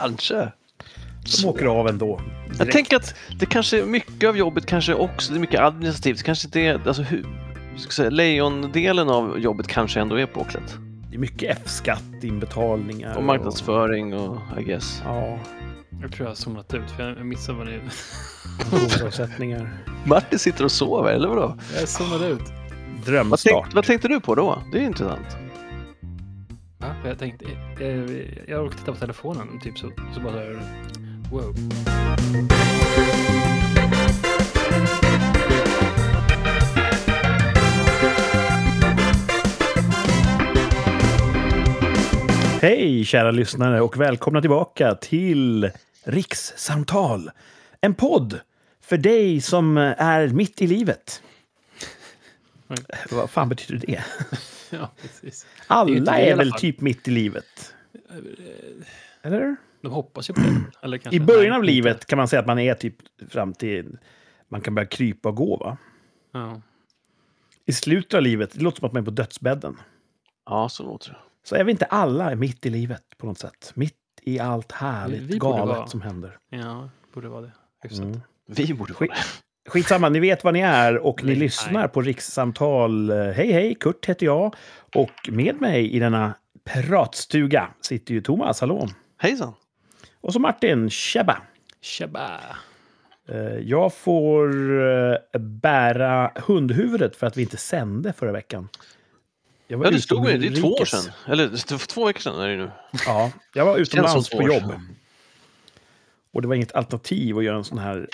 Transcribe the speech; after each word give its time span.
Kanske. 0.00 0.52
Som 1.24 1.50
åker 1.50 1.66
av 1.66 1.88
ändå. 1.88 2.20
Jag 2.48 2.56
direkt. 2.58 2.72
tänker 2.72 2.96
att 2.96 3.14
det 3.38 3.46
kanske 3.46 3.80
är 3.82 3.86
mycket 3.86 4.28
av 4.28 4.36
jobbet 4.36 4.66
kanske 4.66 4.94
också, 4.94 5.32
det 5.32 5.38
är 5.38 5.40
mycket 5.40 5.60
administrativt, 5.60 6.22
kanske 6.22 6.46
inte 6.48 6.60
är, 6.60 6.80
alltså 6.86 7.02
hur, 7.02 7.22
ska 7.76 7.86
jag 7.86 7.92
säga, 7.92 8.10
lejondelen 8.10 9.08
av 9.08 9.38
jobbet 9.38 9.66
kanske 9.68 10.00
ändå 10.00 10.16
är 10.16 10.26
på 10.26 10.40
Åklet. 10.40 10.74
Det 11.10 11.16
är 11.16 11.20
mycket 11.20 11.58
F-skatt, 11.58 12.02
inbetalningar. 12.22 13.16
Och 13.16 13.24
marknadsföring 13.24 14.14
och 14.14 14.38
I 14.60 14.62
guess. 14.64 15.02
Ja, 15.04 15.38
Jag 16.02 16.12
tror 16.12 16.24
jag 16.26 16.30
har 16.30 16.34
zonat 16.34 16.74
ut 16.74 16.90
för 16.96 17.02
jag 17.16 17.26
missade 17.26 17.58
vad 17.58 17.66
det 17.66 17.72
är. 17.74 17.80
pensionsavsättningar. 18.70 19.84
Martin 20.04 20.38
sitter 20.38 20.64
och 20.64 20.72
sover, 20.72 21.12
eller 21.12 21.28
vadå? 21.28 21.56
Jag 21.78 21.88
zonade 21.88 22.26
ut. 22.28 22.40
Vad, 22.40 23.06
Drömstart. 23.06 23.62
tänk, 23.64 23.74
vad 23.74 23.84
tänkte 23.84 24.08
du 24.08 24.20
på 24.20 24.34
då? 24.34 24.62
Det 24.72 24.78
är 24.78 24.82
intressant. 24.82 25.36
Ja, 26.78 26.94
för 27.02 27.08
jag 27.08 27.18
tänkte, 27.18 27.44
eh, 27.80 28.50
jag 28.50 28.64
råkade 28.64 28.76
titta 28.80 28.92
på 28.92 28.98
telefonen 28.98 29.60
typ 29.60 29.78
så, 29.78 29.90
så 30.14 30.20
bara 30.20 30.32
såhär, 30.32 30.60
wow. 31.30 31.54
Hej 42.62 43.04
kära 43.04 43.30
lyssnare 43.30 43.80
och 43.80 44.00
välkomna 44.00 44.40
tillbaka 44.40 44.94
till 44.94 45.70
Rikssamtal. 46.04 47.30
En 47.80 47.94
podd 47.94 48.40
för 48.80 48.96
dig 48.96 49.40
som 49.40 49.76
är 49.98 50.28
mitt 50.28 50.62
i 50.62 50.66
livet. 50.66 51.22
Oj. 52.68 52.76
Vad 53.10 53.30
fan 53.30 53.48
betyder 53.48 53.86
det? 53.86 54.04
Ja, 54.70 54.90
precis. 55.02 55.44
Är 55.44 55.74
Alla 55.74 55.90
inte 55.96 56.12
det 56.12 56.18
är 56.18 56.26
alla 56.32 56.36
väl 56.36 56.52
typ 56.52 56.80
mitt 56.80 57.08
i 57.08 57.10
livet? 57.10 57.74
Eller? 59.22 59.56
De 59.80 59.92
hoppas 59.92 60.30
ju 60.30 60.34
på 60.34 60.40
det. 60.40 60.64
Eller 60.82 60.98
kanske, 60.98 61.16
I 61.16 61.20
början 61.20 61.42
nej, 61.42 61.50
av 61.50 61.56
inte. 61.64 61.72
livet 61.72 62.06
kan 62.06 62.16
man 62.16 62.28
säga 62.28 62.40
att 62.40 62.46
man 62.46 62.58
är 62.58 62.74
typ 62.74 62.96
fram 63.30 63.52
till... 63.54 63.98
Man 64.48 64.60
kan 64.60 64.74
börja 64.74 64.86
krypa 64.88 65.28
och 65.28 65.36
gå, 65.36 65.56
va? 65.56 65.76
Ja. 66.32 66.60
I 67.64 67.72
slutet 67.72 68.14
av 68.14 68.22
livet, 68.22 68.50
det 68.54 68.60
låter 68.60 68.78
som 68.78 68.86
att 68.86 68.92
man 68.92 69.02
är 69.02 69.04
på 69.04 69.10
dödsbädden. 69.10 69.76
Ja, 70.46 70.68
så 70.68 70.82
låter 70.82 71.10
det. 71.10 71.16
Så 71.44 71.54
är 71.56 71.64
vi 71.64 71.70
inte 71.72 71.84
alla 71.84 72.34
mitt 72.34 72.66
i 72.66 72.70
livet 72.70 73.02
på 73.18 73.26
något 73.26 73.38
sätt? 73.38 73.72
Mitt 73.74 73.94
i 74.22 74.38
allt 74.38 74.72
härligt, 74.72 75.20
Vi- 75.22 75.24
vi 75.26 75.38
galet 75.38 75.66
vara- 75.76 75.86
som 75.86 76.00
händer. 76.02 76.38
ja, 76.50 76.90
borde 77.14 77.28
vara 77.28 77.40
det. 77.40 77.52
Hyfsat. 77.82 78.04
Mm. 78.04 78.20
Vi 78.46 78.74
borde 78.74 78.94
Skit- 78.94 79.10
det. 79.10 79.16
Skitsamma, 79.66 80.08
ni 80.08 80.20
vet 80.20 80.44
vad 80.44 80.54
ni 80.54 80.60
är 80.60 80.98
och 80.98 81.24
ni 81.24 81.34
lyssnar 81.34 81.88
på 81.88 82.02
rikssamtal. 82.02 83.10
Hej, 83.10 83.52
hej, 83.52 83.74
Kurt 83.80 84.06
heter 84.06 84.26
jag. 84.26 84.54
Och 84.94 85.28
med 85.28 85.60
mig 85.60 85.90
i 85.90 85.98
denna 85.98 86.34
pratstuga 86.64 87.68
sitter 87.80 88.14
ju 88.14 88.20
Thomas, 88.20 88.60
hallå. 88.60 88.88
Hejsan. 89.18 89.52
Och 90.20 90.32
så 90.32 90.38
Martin, 90.38 90.90
tjabba. 90.90 91.36
Tjaba! 91.80 92.40
Eh, 93.28 93.36
Jag 93.58 93.94
får 93.94 94.48
eh, 95.32 95.40
bära 95.40 96.30
hundhuvudet 96.34 97.16
för 97.16 97.26
att 97.26 97.36
vi 97.36 97.42
inte 97.42 97.56
sände 97.56 98.12
förra 98.12 98.32
veckan. 98.32 98.68
Jag 99.68 99.78
var 99.78 99.84
Ja, 99.84 99.90
det 99.90 100.00
stod 100.00 100.30
ju, 100.30 100.38
det 100.38 100.46
är 100.46 100.60
två 100.60 100.68
år 100.68 100.84
sedan. 100.84 101.12
Eller 101.26 101.76
två 101.86 102.06
veckor 102.06 102.20
sedan 102.20 102.40
är 102.40 102.48
det 102.48 102.56
nu. 102.56 102.70
Ja, 103.06 103.32
jag 103.52 103.64
var 103.64 103.76
utomlands 103.78 104.30
på 104.30 104.42
jobb. 104.42 104.72
Och 106.32 106.42
det 106.42 106.48
var 106.48 106.54
inget 106.54 106.74
alternativ 106.74 107.38
att 107.38 107.44
göra 107.44 107.56
en 107.56 107.64
sån 107.64 107.78
här 107.78 108.08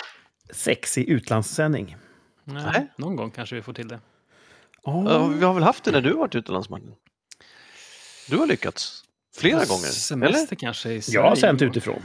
sexig 0.53 1.09
utlandssändning. 1.09 1.97
Nej, 2.45 2.65
Nej. 2.73 2.89
Någon 2.97 3.17
gång 3.17 3.31
kanske 3.31 3.55
vi 3.57 3.63
får 3.63 3.73
till 3.73 3.89
det. 3.89 4.01
Ja, 4.85 5.27
vi 5.27 5.45
har 5.45 5.55
väl 5.55 5.63
haft 5.63 5.85
det 5.85 5.91
när 5.91 6.01
du 6.01 6.11
har 6.11 6.19
varit 6.19 6.35
utomlands, 6.35 6.69
Martin? 6.69 6.95
Du 8.31 8.37
har 8.39 8.47
lyckats. 8.47 9.05
Flera 9.37 9.65
gånger. 9.65 9.85
Eller? 9.85 9.93
Semester 9.93 10.57
kanske 10.57 10.93
i 10.93 11.03
Sverige. 11.03 11.21
jag 11.21 11.29
har 11.29 11.37
sänt 11.37 11.63
utifrån. 11.63 12.03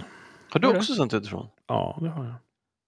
Har 0.49 0.59
du 0.59 0.67
Har 0.67 0.75
också 0.75 0.93
sänt 0.95 1.13
utifrån? 1.13 1.47
Ja, 1.67 1.97
det 2.01 2.09
har 2.09 2.25
jag. 2.25 2.35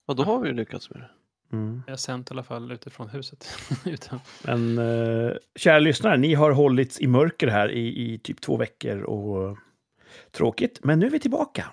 Ja, 0.08 0.14
då 0.14 0.24
har 0.24 0.40
vi 0.40 0.48
ju 0.48 0.54
lyckats 0.56 0.90
med 0.90 1.00
det. 1.00 1.10
Mm. 1.58 1.84
Jag 1.86 1.92
har 1.92 1.98
sänt 1.98 2.32
i 2.32 2.34
alla 2.34 2.44
fall 2.44 2.72
utifrån 2.72 3.10
huset. 3.10 3.58
Utan, 3.86 4.20
Men 4.44 4.78
eh, 4.78 5.32
kära 5.56 5.80
lyssnare, 5.80 6.18
ni 6.18 6.34
har 6.34 6.52
hållits 6.52 7.00
i 7.00 7.08
mörker 7.08 7.48
här 7.48 7.72
i, 7.72 8.14
i 8.14 8.20
typ 8.20 8.42
två 8.42 8.58
veckor 8.58 9.02
och 9.02 9.58
tråkigt. 10.32 10.80
Men 10.84 11.00
nu 11.00 11.06
är 11.06 11.10
vi 11.10 11.20
tillbaka. 11.20 11.66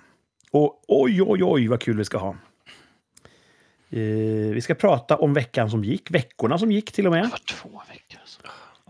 Och 0.51 0.85
oj, 0.89 1.23
oj, 1.23 1.45
oj 1.45 1.69
vad 1.69 1.81
kul 1.81 1.97
vi 1.97 2.05
ska 2.05 2.19
ha. 2.19 2.37
Eh, 3.91 3.99
vi 4.55 4.61
ska 4.61 4.75
prata 4.75 5.17
om 5.17 5.35
veckan 5.35 5.71
som 5.71 5.85
gick, 5.85 6.11
veckorna 6.11 6.59
som 6.59 6.73
gick 6.73 6.93
till 6.93 7.07
och 7.07 7.13
Det 7.15 7.21
med. 7.21 7.31
var 7.31 7.39
två 7.39 7.83
veckor. 7.89 8.21
Alltså. 8.21 8.41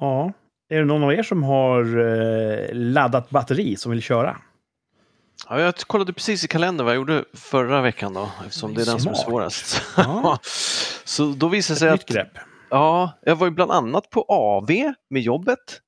Ja. 0.01 0.33
Är 0.69 0.79
det 0.79 0.85
någon 0.85 1.03
av 1.05 1.13
er 1.13 1.23
som 1.23 1.43
har 1.43 1.99
eh, 1.99 2.69
laddat 2.73 3.31
batteri 3.31 3.77
som 3.77 3.91
vill 3.93 4.03
köra? 4.03 4.37
Ja, 5.49 5.61
jag 5.61 5.77
kollade 5.77 6.13
precis 6.13 6.45
i 6.45 6.49
kalendern 6.49 6.85
vad 6.85 6.95
jag 6.95 6.99
gjorde 7.01 7.25
förra 7.35 7.81
veckan 7.83 8.15
då, 8.15 8.31
eftersom 8.47 8.75
det 8.75 8.83
är 8.83 8.87
den 8.87 9.01
som 9.01 9.11
är 9.13 9.17
svårast. 9.17 9.83
Ja. 9.97 10.39
Så 11.05 11.27
då 11.27 11.49
visade 11.49 11.75
det 11.75 11.79
sig 11.81 11.89
att 11.91 12.07
grepp. 12.07 12.39
ja, 12.71 13.13
jag 13.23 13.37
var 13.37 13.47
ju 13.47 13.51
bland 13.51 13.71
annat 13.71 14.11
på 14.11 14.23
AV 14.29 14.71
med 15.11 15.23
jobbet. 15.23 15.81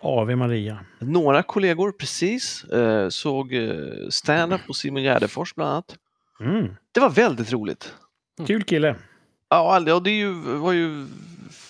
Ave 0.00 0.36
Maria. 0.36 0.78
Några 0.98 1.42
kollegor 1.42 1.92
precis 1.92 2.64
eh, 2.64 3.08
såg 3.08 3.54
eh, 3.54 3.74
stand-up 4.10 4.60
på 4.66 4.72
Simon 4.74 5.02
Gärdenfors 5.02 5.54
bland 5.54 5.70
annat. 5.70 5.96
Mm. 6.40 6.74
Det 6.92 7.00
var 7.00 7.10
väldigt 7.10 7.52
roligt. 7.52 7.94
Kul 8.46 8.62
kille. 8.62 8.96
Ja, 9.48 9.82
ja 9.86 10.00
det 10.00 10.10
är 10.10 10.14
ju, 10.14 10.32
var 10.58 10.72
ju 10.72 11.06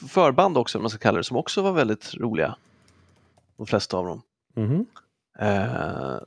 förband 0.09 0.59
också, 0.59 0.79
man 0.79 0.91
ska 0.91 0.99
kalla 0.99 1.19
det, 1.19 1.25
som 1.25 1.37
också 1.37 1.63
var 1.63 1.73
väldigt 1.73 2.15
roliga. 2.15 2.57
De 3.57 3.67
flesta 3.67 3.97
av 3.97 4.05
dem. 4.07 4.23
Mhm. 4.57 4.87
Eh, 5.39 6.19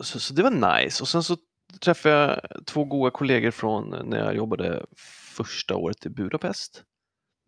så, 0.00 0.20
så 0.20 0.34
det 0.34 0.42
var 0.42 0.80
nice. 0.80 1.02
Och 1.02 1.08
sen 1.08 1.22
så 1.22 1.36
träffade 1.80 2.14
jag 2.14 2.40
två 2.66 2.84
goda 2.84 3.10
kollegor 3.10 3.50
från 3.50 3.94
när 4.04 4.18
jag 4.18 4.36
jobbade 4.36 4.86
första 5.36 5.76
året 5.76 6.06
i 6.06 6.08
Budapest. 6.08 6.82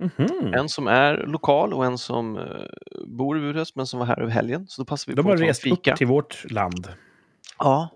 Mhm. 0.03 0.55
En 0.55 0.69
som 0.69 0.87
är 0.87 1.17
lokal 1.27 1.73
och 1.75 1.85
en 1.85 1.99
som 1.99 2.37
eh, 2.37 2.45
bor 3.07 3.39
i 3.39 3.41
Budapest 3.41 3.77
men 3.77 3.87
som 3.87 3.99
var 3.99 4.07
här 4.07 4.21
över 4.21 4.31
helgen. 4.33 4.67
Så 4.69 4.83
då 4.83 4.87
passade 4.87 5.13
vi 5.13 5.17
De 5.17 5.23
på 5.23 5.29
har 5.29 5.35
att 5.35 5.41
rest 5.41 5.63
fika. 5.63 5.93
upp 5.93 5.99
till 5.99 6.07
vårt 6.07 6.51
land. 6.51 6.89
Ja, 7.59 7.89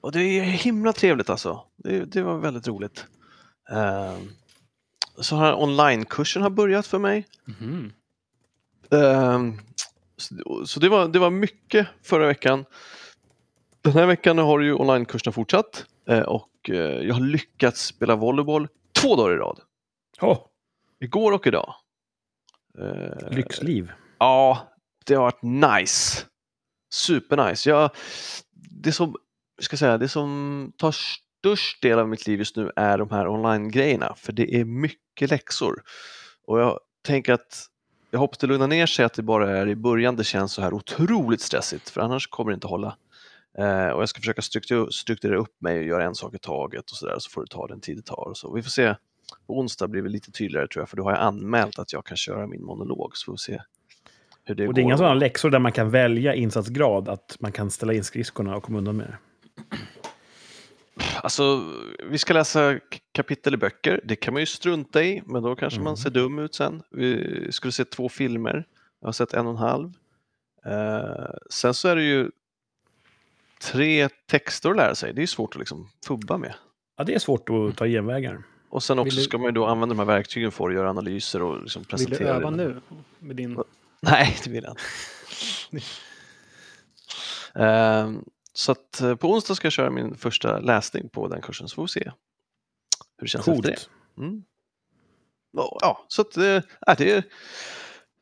och 0.00 0.12
det 0.12 0.20
är 0.22 0.42
himla 0.42 0.92
trevligt 0.92 1.30
alltså. 1.30 1.62
Det, 1.76 2.04
det 2.04 2.22
var 2.22 2.38
väldigt 2.38 2.68
roligt. 2.68 3.06
Eh, 3.70 4.18
så 5.16 5.36
har 5.36 5.62
onlinekursen 5.62 6.42
har 6.42 6.50
börjat 6.50 6.86
för 6.86 6.98
mig. 6.98 7.26
Ehm, 8.90 9.58
så- 10.66 10.80
det 10.80 10.88
var, 10.88 11.08
det 11.08 11.18
var 11.18 11.30
mycket 11.30 11.86
förra 12.02 12.26
veckan. 12.26 12.64
Den 13.82 13.92
här 13.92 14.06
veckan 14.06 14.38
har 14.38 14.60
ju 14.60 14.74
onlinekurserna 14.74 15.32
fortsatt 15.32 15.86
eh, 16.06 16.20
och 16.20 16.50
eh, 16.70 16.74
jag 16.76 17.14
har 17.14 17.20
lyckats 17.20 17.84
spela 17.86 18.16
volleyboll 18.16 18.68
två 18.92 19.16
dagar 19.16 19.34
i 19.34 19.36
rad. 19.38 19.60
Oh, 20.20 20.38
Igår 21.00 21.32
och 21.32 21.46
idag. 21.46 21.74
Eh, 22.78 23.30
lyxliv. 23.30 23.92
Ja, 24.18 24.68
det 25.06 25.14
har 25.14 25.22
varit 25.22 25.42
nice. 25.80 26.24
Supernice. 26.94 27.70
Jag, 27.70 27.90
det, 28.70 28.92
som, 28.92 29.16
ska 29.60 29.76
säga, 29.76 29.98
det 29.98 30.08
som 30.08 30.72
tar 30.76 30.94
störst 31.40 31.82
del 31.82 31.98
av 31.98 32.08
mitt 32.08 32.26
liv 32.26 32.38
just 32.38 32.56
nu 32.56 32.70
är 32.76 32.98
de 32.98 33.10
här 33.10 33.28
online-grejerna. 33.28 34.14
För 34.16 34.32
det 34.32 34.54
är 34.54 34.64
mycket 34.64 35.30
läxor. 35.30 35.82
Och 36.46 36.60
jag 36.60 36.78
tänker 37.06 37.32
att 37.32 37.66
jag 38.10 38.20
hoppas 38.20 38.38
det 38.38 38.46
lugnar 38.46 38.68
ner 38.68 38.86
sig 38.86 39.04
att 39.04 39.14
det 39.14 39.22
bara 39.22 39.58
är 39.58 39.68
i 39.68 39.76
början 39.76 40.16
det 40.16 40.24
känns 40.24 40.52
så 40.52 40.62
här 40.62 40.74
otroligt 40.74 41.40
stressigt. 41.40 41.90
För 41.90 42.00
annars 42.00 42.26
kommer 42.26 42.50
det 42.50 42.54
inte 42.54 42.66
hålla. 42.66 42.96
Eh, 43.58 43.88
och 43.88 44.02
jag 44.02 44.08
ska 44.08 44.20
försöka 44.20 44.42
struktur, 44.42 44.90
strukturera 44.90 45.38
upp 45.38 45.60
mig 45.60 45.78
och 45.78 45.84
göra 45.84 46.04
en 46.04 46.14
sak 46.14 46.34
i 46.34 46.38
taget 46.38 46.90
och 46.90 46.96
så 46.96 47.06
där. 47.06 47.16
Så 47.18 47.30
får 47.30 47.40
det 47.40 47.50
ta 47.50 47.66
den 47.66 47.80
tid 47.80 47.96
det 47.96 48.02
tar. 48.02 48.28
Och 48.28 48.36
så. 48.36 48.54
Vi 48.54 48.62
får 48.62 48.70
se. 48.70 48.94
På 49.46 49.58
onsdag 49.58 49.88
blir 49.88 50.02
det 50.02 50.08
lite 50.08 50.32
tydligare 50.32 50.68
tror 50.68 50.82
jag. 50.82 50.88
För 50.88 50.96
då 50.96 51.02
har 51.02 51.10
jag 51.10 51.20
anmält 51.20 51.78
att 51.78 51.92
jag 51.92 52.06
kan 52.06 52.16
köra 52.16 52.46
min 52.46 52.64
monolog. 52.64 53.16
Så 53.16 53.24
får 53.24 53.32
vi 53.32 53.38
se 53.38 53.62
hur 54.44 54.54
det 54.54 54.62
Och 54.62 54.66
går. 54.66 54.74
det 54.74 54.80
är 54.80 54.82
inga 54.82 54.96
sådana 54.96 55.14
läxor 55.14 55.50
där 55.50 55.58
man 55.58 55.72
kan 55.72 55.90
välja 55.90 56.34
insatsgrad, 56.34 57.08
att 57.08 57.36
man 57.40 57.52
kan 57.52 57.70
ställa 57.70 57.92
in 57.92 58.04
skridskorna 58.04 58.56
och 58.56 58.62
komma 58.62 58.78
undan 58.78 58.96
med 58.96 59.06
det. 59.06 59.18
Alltså, 61.22 61.64
vi 62.04 62.18
ska 62.18 62.34
läsa 62.34 62.78
kapitel 63.12 63.54
i 63.54 63.56
böcker. 63.56 64.00
Det 64.04 64.16
kan 64.16 64.34
man 64.34 64.42
ju 64.42 64.46
strunta 64.46 65.02
i, 65.04 65.22
men 65.26 65.42
då 65.42 65.56
kanske 65.56 65.76
Mm. 65.76 65.84
man 65.84 65.96
ser 65.96 66.10
dum 66.10 66.38
ut 66.38 66.54
sen. 66.54 66.82
Vi 66.90 67.46
skulle 67.52 67.72
se 67.72 67.84
två 67.84 68.08
filmer. 68.08 68.64
Jag 69.00 69.08
har 69.08 69.12
sett 69.12 69.34
en 69.34 69.46
och 69.46 69.52
en 69.52 69.58
halv. 69.58 69.92
Eh, 70.66 71.34
sen 71.50 71.74
så 71.74 71.88
är 71.88 71.96
det 71.96 72.02
ju 72.02 72.30
tre 73.60 74.08
texter 74.26 74.70
att 74.70 74.76
lära 74.76 74.94
sig. 74.94 75.12
Det 75.14 75.18
är 75.18 75.22
ju 75.22 75.26
svårt 75.26 75.54
att 75.54 75.58
liksom 75.58 75.88
fubba 76.06 76.36
med. 76.38 76.54
Ja, 76.96 77.04
det 77.04 77.14
är 77.14 77.18
svårt 77.18 77.48
att 77.50 77.76
ta 77.76 77.86
genvägar. 77.86 78.42
Och 78.68 78.82
sen 78.82 78.98
också 78.98 79.16
du- 79.16 79.22
ska 79.22 79.38
man 79.38 79.46
ju 79.46 79.52
då 79.52 79.66
använda 79.66 79.94
de 79.94 79.98
här 79.98 80.06
verktygen 80.06 80.50
för 80.52 80.68
att 80.68 80.74
göra 80.74 80.90
analyser 80.90 81.42
och 81.42 81.62
liksom 81.62 81.82
Vill 81.82 81.86
du 81.88 81.96
presentera. 82.06 82.28
öva 82.36 82.50
nu? 82.50 82.80
Med 83.18 83.36
din... 83.36 83.58
Nej, 84.00 84.36
det 84.44 84.50
vill 84.50 84.64
jag 84.64 84.72
inte. 84.72 85.84
Ehm, 87.54 88.24
så 88.60 88.72
att 88.72 89.00
eh, 89.00 89.16
på 89.16 89.32
onsdag 89.32 89.54
ska 89.54 89.66
jag 89.66 89.72
köra 89.72 89.90
min 89.90 90.14
första 90.14 90.58
läsning 90.58 91.08
på 91.08 91.28
den 91.28 91.42
kursen 91.42 91.68
så 91.68 91.74
får 91.74 91.82
vi 91.82 91.88
se 91.88 92.04
hur 93.16 93.24
det 93.24 93.28
känns 93.28 93.48
efter 93.48 93.62
det. 93.62 93.68
Coolt. 93.68 93.90
Mm. 94.18 94.44
Ja, 95.52 96.04
så 96.08 96.22
att, 96.22 96.36
äh, 96.36 96.62
det, 96.98 97.24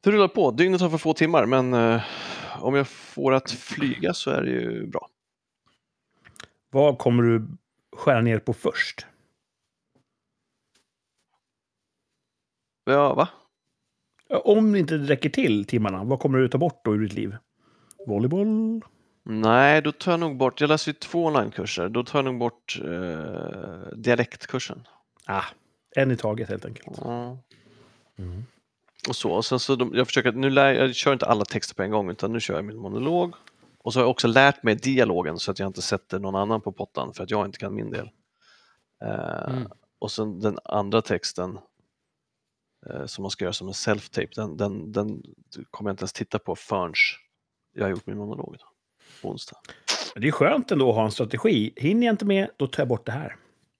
det 0.00 0.10
rullar 0.10 0.28
på. 0.28 0.50
Dygnet 0.50 0.80
har 0.80 0.90
för 0.90 0.98
få 0.98 1.14
timmar 1.14 1.46
men 1.46 1.74
eh, 1.74 2.02
om 2.58 2.74
jag 2.74 2.88
får 2.88 3.32
att 3.32 3.50
flyga 3.50 4.14
så 4.14 4.30
är 4.30 4.42
det 4.42 4.50
ju 4.50 4.86
bra. 4.86 5.08
Vad 6.70 6.98
kommer 6.98 7.22
du 7.22 7.46
skära 7.96 8.20
ner 8.20 8.38
på 8.38 8.52
först? 8.52 9.06
Ja, 12.84 13.14
va? 13.14 13.28
Om 14.44 14.72
det 14.72 14.78
inte 14.78 14.96
räcker 14.98 15.30
till 15.30 15.64
timmarna, 15.64 16.04
vad 16.04 16.20
kommer 16.20 16.38
du 16.38 16.48
ta 16.48 16.58
bort 16.58 16.84
då 16.84 16.94
ur 16.94 17.00
ditt 17.00 17.12
liv? 17.12 17.36
Volleyboll? 18.06 18.82
Nej, 19.30 19.82
då 19.82 19.92
tar 19.92 20.12
jag 20.12 20.20
nog 20.20 20.36
bort, 20.36 20.60
jag 20.60 20.68
läser 20.68 20.92
ju 20.92 20.98
två 20.98 21.24
onlinekurser, 21.24 21.88
då 21.88 22.04
tar 22.04 22.18
jag 22.18 22.24
nog 22.24 22.38
bort 22.38 22.80
eh, 22.84 23.96
dialektkursen. 23.96 24.86
Ah, 25.26 25.44
en 25.96 26.10
i 26.10 26.16
taget 26.16 26.48
helt 26.48 26.64
enkelt. 26.64 26.98
Mm. 28.18 28.44
Och 29.08 29.16
så, 29.16 29.30
och 29.30 29.44
sen 29.44 29.58
så 29.58 29.76
de, 29.76 29.94
jag 29.94 30.06
försöker, 30.06 30.32
nu 30.32 30.50
lär, 30.50 30.72
jag 30.72 30.94
kör 30.94 31.12
inte 31.12 31.26
alla 31.26 31.44
texter 31.44 31.74
på 31.74 31.82
en 31.82 31.90
gång 31.90 32.10
utan 32.10 32.32
nu 32.32 32.40
kör 32.40 32.54
jag 32.54 32.64
min 32.64 32.76
monolog. 32.76 33.34
Och 33.78 33.92
så 33.92 33.98
har 33.98 34.04
jag 34.04 34.10
också 34.10 34.28
lärt 34.28 34.62
mig 34.62 34.74
dialogen 34.74 35.38
så 35.38 35.50
att 35.50 35.58
jag 35.58 35.66
inte 35.66 35.82
sätter 35.82 36.18
någon 36.18 36.34
annan 36.34 36.60
på 36.60 36.72
pottan 36.72 37.14
för 37.14 37.22
att 37.24 37.30
jag 37.30 37.46
inte 37.46 37.58
kan 37.58 37.74
min 37.74 37.90
del. 37.90 38.10
Eh, 39.02 39.54
Mm. 39.54 39.68
Och 39.98 40.10
sen 40.10 40.40
den 40.40 40.58
andra 40.64 41.02
texten 41.02 41.58
eh, 42.86 43.06
som 43.06 43.22
man 43.22 43.30
ska 43.30 43.44
göra 43.44 43.52
som 43.52 43.68
en 43.68 43.74
self-tape, 43.74 44.34
den, 44.34 44.56
den, 44.56 44.92
den 44.92 45.22
kommer 45.70 45.90
jag 45.90 45.92
inte 45.92 46.02
ens 46.02 46.12
titta 46.12 46.38
på 46.38 46.56
förrän 46.56 46.92
jag 47.72 47.84
har 47.84 47.90
gjort 47.90 48.06
min 48.06 48.16
monolog 48.18 48.56
då, 48.58 48.66
på 49.22 49.28
onsdag. 49.30 49.56
Det 50.16 50.28
är 50.28 50.32
skönt 50.32 50.70
ändå 50.70 50.88
att 50.90 50.94
ha 50.96 51.04
en 51.04 51.10
strategi. 51.10 51.72
Hinner 51.76 52.06
jag 52.06 52.12
inte 52.12 52.24
med, 52.24 52.50
då 52.56 52.66
tar 52.66 52.80
jag 52.82 52.88
bort 52.88 53.06
det 53.06 53.12
här. 53.12 53.36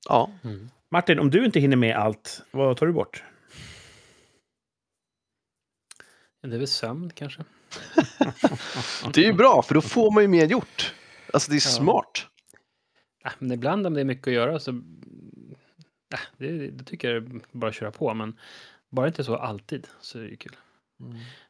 Ja, 0.09 0.31
Mm. 0.45 0.71
Martin, 0.91 1.19
om 1.19 1.31
du 1.31 1.45
inte 1.45 1.61
hinner 1.61 1.77
med 1.77 1.97
allt, 1.97 2.43
vad 2.51 2.77
tar 2.77 2.87
du 2.87 2.93
bort? 2.93 3.23
Det 6.43 6.55
är 6.55 6.59
väl 6.59 6.67
sömn 6.69 7.11
kanske. 7.15 7.45
det 9.15 9.21
är 9.21 9.25
ju 9.27 9.33
bra 9.33 9.63
för 9.63 9.75
då 9.75 9.81
får 9.81 10.11
man 10.11 10.23
ju 10.23 10.29
mer 10.29 10.47
gjort. 10.47 10.95
Alltså 11.33 11.51
det 11.51 11.55
är 11.55 11.57
Ja. 11.57 11.61
smart. 11.61 12.27
Äh, 13.25 13.33
men 13.39 13.53
ibland 13.53 13.87
om 13.87 13.95
det 13.95 14.01
är 14.01 14.05
mycket 14.05 14.27
att 14.27 14.33
göra 14.33 14.59
så... 14.59 14.71
Äh, 14.71 16.21
det, 16.39 16.71
det 16.71 16.85
tycker 16.85 17.09
jag 17.15 17.17
är 17.17 17.41
bara 17.53 17.69
att 17.69 17.75
köra 17.75 17.91
på, 17.91 18.15
men 18.15 18.39
bara 18.91 19.07
inte 19.07 19.25
så 19.25 19.37
alltid 19.37 19.87
så 20.01 20.19
är 20.19 20.23
det 20.23 20.29
ju 20.29 20.37
kul. 20.37 20.57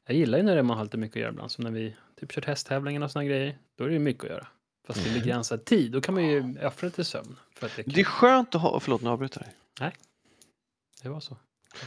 Jag 0.06 0.16
gillar 0.16 0.38
ju 0.38 0.44
när 0.44 0.62
man 0.62 0.76
har 0.76 0.84
lite 0.84 0.96
mycket 0.98 1.16
att 1.16 1.20
göra 1.20 1.30
ibland, 1.32 1.50
som 1.50 1.64
när 1.64 1.70
vi 1.70 1.96
typ 2.20 2.32
kört 2.32 2.44
hästtävlingen 2.44 3.02
och 3.02 3.10
såna 3.10 3.24
grejer. 3.24 3.58
Då 3.78 3.84
är 3.84 3.88
det 3.88 3.98
mycket 3.98 4.24
att 4.24 4.30
göra. 4.30 4.46
Fast 4.86 5.04
det 5.04 5.10
är 5.10 5.14
begränsad 5.14 5.64
tid, 5.64 5.92
då 5.92 6.00
kan 6.00 6.14
man 6.14 6.24
ju 6.26 6.66
offra 6.66 6.86
lite 6.86 7.04
sömn. 7.04 7.36
För 7.54 7.66
att 7.66 7.76
det, 7.76 7.82
Det 7.86 8.00
är 8.00 8.04
skönt 8.04 8.54
att 8.54 8.60
ha, 8.62 8.80
förlåt 8.80 9.02
nu 9.02 9.10
avbryter 9.10 9.40
jag 9.76 9.88
dig. 9.88 9.96
det 11.02 11.08
var 11.08 11.20
så. 11.20 11.36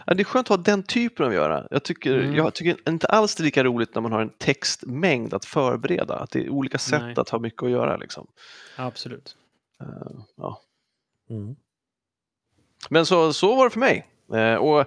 Ja, 0.06 0.14
det 0.14 0.22
är 0.22 0.24
skönt 0.24 0.52
att 0.52 0.58
ha 0.58 0.64
den 0.64 0.84
typen 0.84 1.26
av 1.26 1.34
göra. 1.34 1.68
Jag 1.72 1.84
tycker, 1.84 2.20
Mm. 2.20 2.36
jag 2.36 2.54
tycker 2.54 2.90
inte 2.90 3.08
alls 3.08 3.36
det 3.36 3.42
är 3.42 3.46
lika 3.46 3.64
roligt 3.64 3.96
när 3.96 4.02
man 4.02 4.12
har 4.12 4.22
en 4.22 4.30
textmängd 4.30 5.34
att 5.34 5.46
förbereda. 5.46 6.16
Att 6.16 6.32
det 6.32 6.40
är 6.46 6.50
olika 6.50 6.78
sätt 6.78 7.02
Nej. 7.02 7.14
att 7.18 7.30
ha 7.30 7.40
mycket 7.40 7.64
att 7.64 7.70
göra. 7.72 7.98
Liksom. 7.98 8.28
Ja, 8.78 8.84
absolut. 8.84 9.38
Eh, 9.82 9.88
ja. 10.38 10.62
Mm. 11.30 11.56
Men 12.90 13.06
så, 13.06 13.34
så 13.34 13.56
var 13.56 13.64
det 13.64 13.70
för 13.70 13.80
mig. 13.80 14.08
Eh, 14.34 14.56
och 14.56 14.80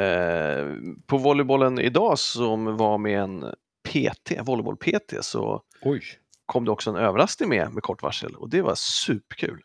eh, 0.00 0.74
På 1.06 1.18
volleybollen 1.18 1.78
idag 1.78 2.18
som 2.18 2.76
var 2.76 2.98
med 2.98 3.20
en 3.20 3.54
PT, 3.88 4.30
volleyboll-PT, 4.42 5.22
så 5.22 5.62
Oj. 5.82 6.02
Kom 6.50 6.64
det 6.64 6.70
också 6.70 6.90
en 6.90 6.96
överraskning 6.96 7.48
med 7.48 7.72
med 7.72 7.82
kort 7.82 8.02
varsel 8.02 8.34
och 8.34 8.48
det 8.50 8.62
var 8.62 8.74
superkul. 8.74 9.60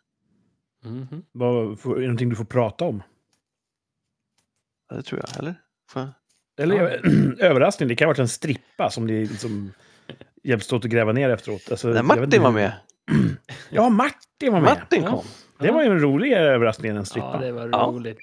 Mhm. 0.83 1.23
Vad, 1.31 1.79
får- 1.79 1.95
är 1.97 2.01
det 2.01 2.07
någonting 2.07 2.29
du 2.29 2.35
får 2.35 2.45
prata 2.45 2.85
om? 2.85 3.03
Ja, 4.89 4.95
det 4.95 5.03
tror 5.03 5.21
jag, 5.27 5.39
eller? 5.39 5.55
Får 5.89 6.01
jag? 6.01 6.09
Eller 6.63 6.75
Ja. 6.75 6.89
överraskning, 7.45 7.89
det 7.89 7.95
kan 7.95 8.05
ha 8.05 8.09
varit 8.09 8.19
en 8.19 8.27
strippa 8.27 8.89
som 8.89 9.05
ni 9.07 9.25
liksom 9.25 9.71
hjälps 10.43 10.73
åt 10.73 10.85
att 10.85 10.91
gräva 10.91 11.11
ner 11.11 11.29
efteråt. 11.29 11.71
Alltså, 11.71 11.87
Nej, 11.87 11.95
jag 11.97 12.03
vet 12.03 12.11
inte 12.13 12.39
Martin 12.39 12.43
var 12.43 12.51
med. 12.51 12.73
Ja, 13.69 13.89
Martin 13.89 14.53
var 14.53 14.61
med. 14.61 14.69
Martin 14.79 15.03
Ja. 15.03 15.09
kom. 15.09 15.25
Det 15.59 15.71
var 15.71 15.83
ju 15.83 15.89
en 15.89 15.99
roligare 15.99 16.45
överraskning 16.55 16.89
än 16.89 16.95
en 16.97 17.01
Ja, 17.01 17.05
strippa. 17.05 17.37
det 17.37 17.51
var 17.51 17.67
Ja. 17.71 17.77
roligt. 17.93 18.19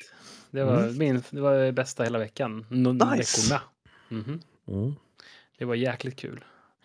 Det 0.50 0.64
var, 0.64 0.98
min, 0.98 1.22
det 1.30 1.40
var 1.40 1.54
det 1.58 1.72
bästa 1.72 2.02
hela 2.04 2.18
veckan. 2.18 2.66
N- 2.70 2.82
Nice. 3.16 3.54
Veckorna. 3.54 3.62
Mhm. 4.08 4.40
Mm. 4.68 4.94
Det 5.58 5.64
var 5.64 5.74
jäkligt 5.74 6.16
kul. 6.18 6.44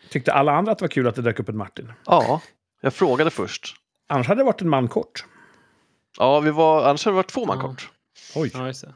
Tyckte 0.10 0.34
alla 0.34 0.52
andra 0.52 0.72
att 0.72 0.78
det 0.78 0.84
var 0.84 0.90
kul 0.90 1.08
att 1.08 1.16
det 1.16 1.22
dök 1.22 1.40
upp 1.40 1.50
en 1.50 1.58
Martin? 1.58 1.94
Ja, 2.06 2.42
jag 2.82 2.94
frågade 2.94 3.32
först. 3.32 3.76
Annars 4.08 4.28
hade 4.28 4.40
det 4.42 4.46
varit 4.46 4.62
en 4.62 4.70
man 4.70 4.88
kort. 4.88 5.26
Ja, 6.18 6.40
vi 6.40 6.52
var, 6.52 6.90
annars 6.90 7.06
hade 7.06 7.14
det 7.14 7.16
varit 7.16 7.30
två 7.30 7.46
man 7.46 7.58
Ja. 7.58 7.68
kort. 7.68 7.90
Oj. 8.36 8.52
Ja, 8.54 8.68
just 8.68 8.82
det. 8.82 8.94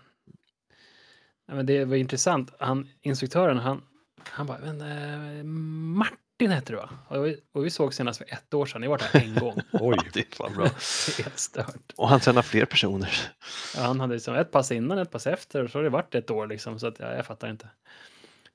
Ja, 1.47 1.53
men 1.55 1.65
det 1.65 1.85
var 1.85 1.95
intressant. 1.95 2.53
Han, 2.59 2.87
instruktören, 3.01 3.57
han, 3.57 3.81
han 4.29 4.45
bara, 4.47 4.57
men, 4.59 4.81
eh, 4.81 5.43
Martin 5.97 6.51
heter 6.51 6.73
du 6.73 6.77
va? 6.77 6.89
Och 7.07 7.25
vi, 7.25 7.39
och 7.53 7.65
vi 7.65 7.69
såg 7.69 7.93
senast 7.93 8.17
för 8.17 8.33
ett 8.33 8.53
år 8.53 8.65
sedan. 8.65 8.83
Jag 8.83 8.89
var 8.89 8.97
där 8.97 9.21
en 9.21 9.35
gång. 9.35 9.61
Oj. 9.71 9.97
Det 10.13 10.19
är 10.19 10.35
fan 10.35 10.53
bra. 10.53 10.63
Det 10.63 11.19
är 11.19 11.23
helt 11.23 11.39
stört. 11.39 11.91
Och 11.95 12.09
han 12.09 12.19
tränar 12.19 12.41
fler 12.41 12.65
personer. 12.65 13.11
Ja, 13.75 13.81
han 13.81 13.99
hade 13.99 14.13
liksom 14.13 14.35
ett 14.35 14.51
pass 14.51 14.71
innan, 14.71 14.97
ett 14.97 15.11
pass 15.11 15.27
efter. 15.27 15.63
Och 15.63 15.69
så 15.71 15.77
har 15.77 15.83
det 15.83 15.89
varit 15.89 16.15
ett 16.15 16.31
år 16.31 16.47
liksom. 16.47 16.79
Så 16.79 16.87
att, 16.87 16.99
ja, 16.99 17.13
jag 17.15 17.25
fattar 17.25 17.49
inte 17.49 17.67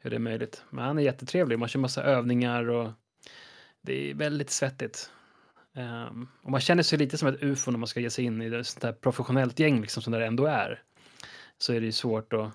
hur 0.07 0.11
det 0.11 0.17
är 0.17 0.19
möjligt. 0.19 0.65
Men 0.71 0.85
han 0.85 0.99
är 0.99 1.03
jättetrevlig. 1.03 1.59
Man 1.59 1.69
kör 1.69 1.81
massa 1.81 2.03
övningar 2.03 2.71
och 2.71 2.91
det 3.83 4.11
är 4.11 4.15
väldigt 4.15 4.51
svettigt. 4.51 5.11
Ehm, 5.75 6.29
och 6.43 6.51
man 6.51 6.61
känner 6.61 6.83
sig 6.83 6.99
lite 6.99 7.19
som 7.19 7.29
ett 7.29 7.43
ufo 7.43 7.71
när 7.71 7.79
man 7.79 7.87
ska 7.87 8.01
ge 8.01 8.11
sig 8.11 8.25
in 8.25 8.43
i 8.43 8.47
ett 8.47 8.67
sånt 8.67 8.85
här 8.85 8.93
professionellt 8.93 9.59
gäng 9.59 9.81
liksom, 9.81 10.03
som 10.03 10.13
det 10.13 10.27
ändå 10.27 10.47
är. 10.47 10.83
Så 11.59 11.73
är 11.73 11.81
det 11.81 11.87
ju 11.87 11.93
svårt 11.93 12.33
att 12.33 12.51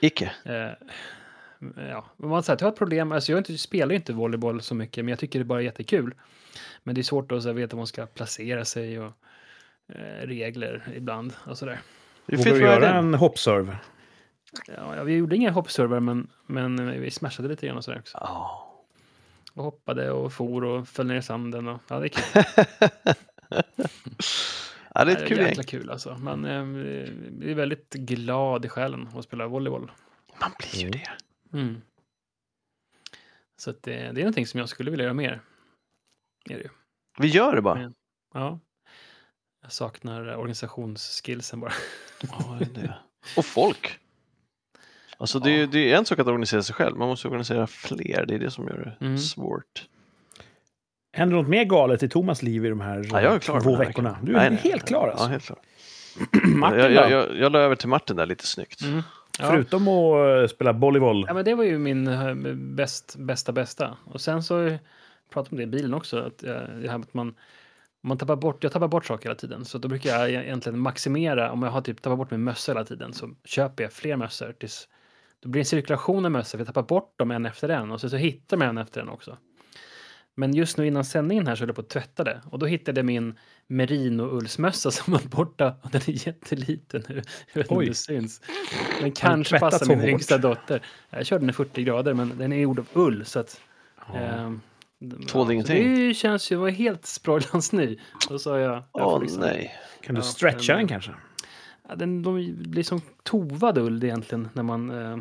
Icke. 0.00 0.32
Eh, 0.44 0.70
ja, 1.90 2.04
man 2.16 2.42
säger 2.42 2.54
att 2.54 2.60
jag 2.60 2.66
har 2.66 2.72
ett 2.72 2.78
problem, 2.78 3.12
alltså 3.12 3.32
jag 3.32 3.40
inte, 3.40 3.58
spelar 3.58 3.90
ju 3.90 3.96
inte 3.96 4.12
volleyboll 4.12 4.62
så 4.62 4.74
mycket, 4.74 5.04
men 5.04 5.10
jag 5.10 5.18
tycker 5.18 5.38
det 5.38 5.42
är 5.42 5.44
bara 5.44 5.62
jättekul. 5.62 6.14
Men 6.82 6.94
det 6.94 7.00
är 7.00 7.02
svårt 7.02 7.32
att 7.32 7.42
så 7.42 7.48
här, 7.48 7.54
veta 7.54 7.76
var 7.76 7.80
man 7.80 7.86
ska 7.86 8.06
placera 8.06 8.64
sig 8.64 9.00
och 9.00 9.12
eh, 9.94 10.26
regler 10.26 10.92
ibland 10.96 11.32
och 11.46 11.58
sådär. 11.58 11.78
Det 12.26 12.36
Vågar 12.36 12.44
finns 12.44 12.58
du 12.58 12.64
väl 12.64 12.80
göra 12.80 12.94
en... 12.94 13.06
en 13.06 13.14
hoppserve? 13.14 13.76
Ja, 14.66 15.04
vi 15.04 15.16
gjorde 15.16 15.36
inga 15.36 15.50
hoppserver, 15.50 16.00
men, 16.00 16.30
men 16.46 17.00
vi 17.00 17.10
smashade 17.10 17.48
lite 17.48 17.66
grann 17.66 17.76
och 17.76 17.84
sådär 17.84 17.98
också. 17.98 18.18
Ja. 18.20 18.64
Och 19.52 19.64
hoppade 19.64 20.10
och 20.10 20.32
for 20.32 20.64
och 20.64 20.88
föll 20.88 21.06
ner 21.06 21.16
i 21.16 21.22
sanden 21.22 21.68
och 21.68 21.80
ja, 21.88 21.98
det 22.00 22.06
är 22.06 22.08
kul. 22.08 22.44
ja, 24.94 25.04
det 25.04 25.12
är 25.12 25.16
ett 25.22 25.28
kul 25.28 25.38
gäng. 25.38 25.46
jäkla 25.46 25.62
kul 25.62 25.90
alltså. 25.90 26.14
Man 26.18 26.44
eh, 26.44 26.52
är 27.50 27.54
väldigt 27.54 27.94
glad 27.94 28.64
i 28.64 28.68
själen 28.68 29.08
att 29.14 29.24
spela 29.24 29.46
volleyboll. 29.46 29.90
Man 30.40 30.50
blir 30.58 30.80
ju 30.80 30.86
Mm. 30.86 30.92
det. 30.92 31.58
Mm. 31.58 31.82
Så 33.56 33.70
att 33.70 33.82
det, 33.82 33.92
det 33.92 34.20
är 34.20 34.24
någonting 34.24 34.46
som 34.46 34.60
jag 34.60 34.68
skulle 34.68 34.90
vilja 34.90 35.04
göra 35.04 35.14
mer. 35.14 35.40
Är 36.50 36.54
det 36.54 36.62
ju. 36.62 36.68
Vi 37.18 37.28
gör 37.28 37.56
det 37.56 37.62
bara. 37.62 37.82
Ja. 37.82 37.90
Ja. 38.34 38.60
Jag 39.62 39.72
saknar 39.72 40.36
organisationsskillsen 40.36 41.60
bara. 41.60 41.72
Ja, 42.22 42.56
det 42.58 42.64
är 42.64 42.82
det. 42.82 42.98
Och 43.36 43.44
folk. 43.44 43.98
Alltså 45.20 45.38
det 45.38 45.50
är, 45.50 45.66
det 45.66 45.92
är 45.92 45.96
en 45.96 46.04
sak 46.04 46.18
att 46.18 46.26
organisera 46.26 46.62
sig 46.62 46.74
själv, 46.74 46.96
man 46.96 47.08
måste 47.08 47.28
organisera 47.28 47.66
fler. 47.66 48.24
Det 48.28 48.34
är 48.34 48.38
det 48.38 48.50
som 48.50 48.66
gör 48.66 48.96
det 49.00 49.06
Mm. 49.06 49.18
svårt. 49.18 49.86
Händer 51.12 51.36
något 51.36 51.48
mer 51.48 51.64
galet 51.64 52.02
i 52.02 52.08
Thomas 52.08 52.42
liv 52.42 52.66
i 52.66 52.68
de 52.68 52.80
här 52.80 53.06
Ja, 53.10 53.22
jag 53.22 53.34
är 53.34 53.38
klar 53.38 53.60
två 53.60 53.76
veckorna? 53.76 54.08
veckan. 54.10 54.24
Du 54.24 54.32
är 54.32 54.36
Nej, 54.36 54.50
nej, 54.50 54.58
helt 54.62 54.82
nej. 54.82 54.86
klar 54.88 55.08
alltså. 55.08 55.24
Ja, 55.24 55.28
helt 55.30 55.44
klar. 55.44 55.58
Martin 56.56 56.78
jag, 56.80 56.92
jag, 56.92 57.10
jag, 57.10 57.36
jag 57.36 57.52
la 57.52 57.58
över 57.58 57.76
till 57.76 57.88
Martin 57.88 58.16
där 58.16 58.26
lite 58.26 58.46
snyggt. 58.46 58.82
Mm. 58.82 59.02
Ja. 59.40 59.50
Förutom 59.50 59.88
att 59.88 60.42
eh, 60.42 60.46
spela 60.54 60.72
volleyboll. 60.72 61.24
ja, 61.28 61.34
men 61.34 61.44
det 61.44 61.54
var 61.54 61.64
ju 61.64 61.78
min 61.78 62.06
eh, 62.08 62.34
bäst, 62.54 63.16
bästa, 63.18 63.52
bästa. 63.52 63.96
Och 64.04 64.20
sen 64.20 64.42
så 64.42 64.78
pratade 65.32 65.48
jag 65.48 65.52
om 65.52 65.56
det 65.56 65.62
i 65.62 65.80
bilen 65.80 65.94
också. 65.94 66.18
Att, 66.18 66.42
eh, 66.44 66.50
det 66.52 66.90
här 66.90 66.98
att 66.98 67.14
man, 67.14 67.34
man 68.02 68.18
tappar 68.18 68.36
bort, 68.36 68.62
jag 68.64 68.72
tappar 68.72 68.88
bort 68.88 69.06
saker 69.06 69.24
hela 69.24 69.34
tiden. 69.38 69.64
Så 69.64 69.78
då 69.78 69.88
brukar 69.88 70.10
jag 70.10 70.30
egentligen 70.30 70.78
maximera. 70.78 71.52
Om 71.52 71.62
jag 71.62 71.70
har 71.70 71.80
typ 71.80 72.02
tappat 72.02 72.18
bort 72.18 72.30
min 72.30 72.44
mössa 72.44 72.72
hela 72.72 72.84
tiden 72.84 73.12
så 73.12 73.30
köper 73.44 73.82
jag 73.82 73.92
fler 73.92 74.16
mössor. 74.16 74.52
Tills, 74.52 74.88
då 75.40 75.48
blir 75.48 75.58
det 75.60 75.62
en 75.62 75.66
cirkulation 75.66 76.24
av 76.24 76.30
mössor. 76.30 76.50
för 76.50 76.58
Jag 76.58 76.66
tappar 76.66 76.82
bort 76.82 77.18
dem 77.18 77.30
en 77.30 77.46
efter 77.46 77.68
en. 77.68 77.90
Och 77.90 78.00
så, 78.00 78.08
så 78.10 78.16
hittar 78.16 78.56
man 78.56 78.68
en 78.68 78.78
efter 78.78 79.00
en 79.00 79.08
också. 79.08 79.36
Men 80.34 80.54
just 80.54 80.78
nu 80.78 80.86
innan 80.86 81.04
sändningen 81.04 81.46
här 81.46 81.54
så 81.56 81.60
höll 81.60 81.68
jag 81.68 81.76
på 81.76 81.80
att 81.82 81.88
tvätta 81.88 82.24
det. 82.24 82.40
Och 82.50 82.58
då 82.58 82.66
hittade 82.66 82.98
jag 82.98 83.04
min 83.06 83.34
merino-ullsmössa 83.68 84.90
som 84.90 85.12
var 85.12 85.20
borta. 85.30 85.74
Och 85.82 85.90
den 85.90 86.00
är 86.06 86.26
jätteliten 86.26 87.02
nu. 87.08 87.14
Jag 87.14 87.22
vet 87.54 87.56
inte 87.56 87.74
om 87.74 87.84
det 87.84 87.94
syns. 87.94 88.40
Den 89.00 89.12
kanske 89.12 89.58
passar 89.58 89.86
min 89.86 90.00
hårt? 90.00 90.08
yngsta 90.08 90.38
dotter. 90.38 90.82
Jag 91.10 91.26
körde 91.26 91.40
den 91.42 91.50
i 91.50 91.52
40 91.52 91.82
grader 91.82 92.14
men 92.14 92.32
den 92.38 92.52
är 92.52 92.56
gjord 92.56 92.78
av 92.78 92.86
ull. 92.92 93.24
Så 93.24 93.38
att, 93.40 93.60
ehm, 94.14 94.60
Tål 95.28 95.46
så 95.46 95.52
ingenting. 95.52 95.94
Det 96.08 96.14
känns 96.14 96.52
ju 96.52 96.56
var 96.56 96.68
helt 96.70 97.06
sprojlans 97.06 97.72
ny. 97.72 97.98
Då 98.28 98.38
sa 98.38 98.58
jag... 98.58 98.72
jag 98.72 98.82
Åh 98.92 99.10
får 99.14 99.20
liksom- 99.20 99.40
nej. 99.40 99.74
Kan 100.02 100.14
du 100.14 100.18
Ja, 100.18 100.22
stretcha 100.22 100.72
den- 100.72 100.78
den 100.80 100.88
kanske? 100.88 101.10
Ja, 101.88 101.94
den, 101.96 102.22
de 102.22 102.54
blir 102.62 102.82
som 102.82 103.00
tovad 103.22 103.78
ull 103.78 104.04
egentligen 104.04 104.48
när 104.52 104.62
man 104.62 104.90
eh, 104.90 105.18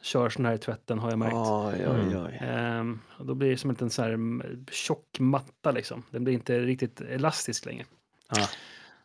kör 0.00 0.28
sån 0.28 0.46
här 0.46 0.54
i 0.54 0.58
tvätten 0.58 0.98
har 0.98 1.10
jag 1.10 1.18
märkt. 1.18 1.34
Oj, 1.36 1.88
oj, 1.88 2.16
oj. 2.16 2.38
Ehm, 2.40 3.00
och 3.18 3.26
då 3.26 3.34
blir 3.34 3.50
det 3.50 3.56
som 3.56 3.70
en 3.70 3.74
liten 3.74 3.90
så 3.90 4.02
här 4.02 4.10
mm, 4.10 4.66
tjock 4.70 5.18
matta 5.18 5.70
liksom. 5.70 6.02
Den 6.10 6.24
blir 6.24 6.34
inte 6.34 6.60
riktigt 6.60 7.00
elastisk 7.00 7.64
längre. 7.66 7.84
Ja. 8.28 8.48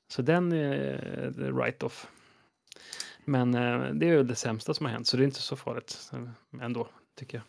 Så 0.07 0.21
den 0.21 0.51
är 0.51 1.33
eh, 1.37 1.55
right-off. 1.57 2.07
Men 3.25 3.53
eh, 3.53 3.79
det 3.93 4.05
är 4.09 4.11
ju 4.13 4.23
det 4.23 4.35
sämsta 4.35 4.73
som 4.73 4.85
har 4.85 4.93
hänt, 4.93 5.07
så 5.07 5.17
det 5.17 5.23
är 5.23 5.25
inte 5.25 5.41
så 5.41 5.55
farligt 5.55 6.11
eh, 6.13 6.63
ändå, 6.65 6.87
tycker 7.19 7.37
jag. 7.37 7.43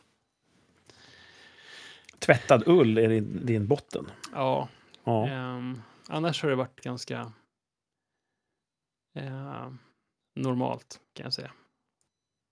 Tvättad 2.18 2.62
ull 2.66 2.98
är 2.98 3.08
din, 3.08 3.46
din 3.46 3.66
botten. 3.66 4.06
Ja, 4.32 4.68
Ja. 5.04 5.28
ehm, 5.28 5.82
Annars 6.08 6.42
har 6.42 6.50
det 6.50 6.56
varit 6.56 6.80
ganska 6.80 7.32
eh, 9.14 9.72
normalt, 10.36 11.00
kan 11.14 11.24
jag 11.24 11.32
säga. 11.32 11.52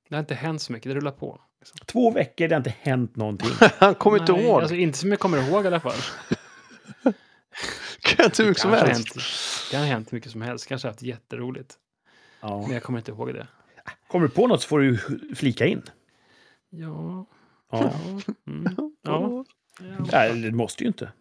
Det 0.08 0.14
har 0.14 0.20
inte 0.20 0.34
hänt 0.34 0.62
så 0.62 0.72
mycket, 0.72 0.90
det 0.90 0.94
rullar 0.94 1.12
på. 1.12 1.40
Liksom. 1.60 1.78
Två 1.86 2.10
veckor, 2.10 2.48
det 2.48 2.54
har 2.54 2.60
inte 2.60 2.74
hänt 2.80 3.16
någonting. 3.16 3.50
Han 3.78 3.94
kommer 3.94 4.18
inte 4.18 4.32
ihåg. 4.32 4.60
Alltså, 4.60 4.74
inte 4.74 4.98
som 4.98 5.10
jag 5.10 5.20
kommer 5.20 5.48
ihåg 5.48 5.64
i 5.64 5.66
alla 5.66 5.80
fall. 5.80 5.92
kan 8.00 8.14
jag 8.18 8.26
inte 8.26 8.42
hur 8.42 8.48
mycket 8.48 8.62
som 8.62 8.70
helst. 8.70 8.92
hänt, 8.92 9.24
det 9.70 9.76
har 9.76 9.84
hänt 9.84 10.12
mycket 10.12 10.32
som 10.32 10.42
helst. 10.42 10.66
Kanske 10.66 10.88
haft 10.88 11.02
jätteroligt. 11.02 11.78
Ja. 12.40 12.60
Men 12.62 12.70
jag 12.70 12.82
kommer 12.82 12.98
inte 12.98 13.10
ihåg 13.10 13.34
det. 13.34 13.46
Kommer 14.08 14.28
du 14.28 14.34
på 14.34 14.46
något 14.46 14.62
så 14.62 14.68
får 14.68 14.80
du 14.80 14.98
flika 15.34 15.66
in. 15.66 15.82
Ja, 16.70 17.26
Ja. 17.70 17.92
ja, 18.16 18.20
mm, 18.46 18.74
ja. 18.76 18.90
ja. 19.02 19.44
Nej, 20.12 20.40
det 20.40 20.52
måste 20.52 20.82
ju 20.84 20.88
inte. 20.88 21.12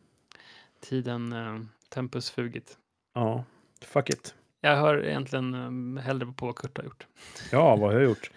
Tiden, 0.81 1.33
eh, 1.33 1.59
tempus 1.89 2.29
fugit. 2.31 2.77
Ja, 3.13 3.43
fuck 3.81 4.09
it. 4.09 4.35
Jag 4.61 4.75
hör 4.75 5.05
egentligen 5.05 5.53
eh, 5.97 6.03
hellre 6.03 6.25
på 6.25 6.45
vad 6.45 6.55
Kurt 6.55 6.77
har 6.77 6.85
gjort. 6.85 7.07
Ja, 7.51 7.75
vad 7.75 7.93
har 7.93 7.99
jag 7.99 8.09
gjort? 8.09 8.31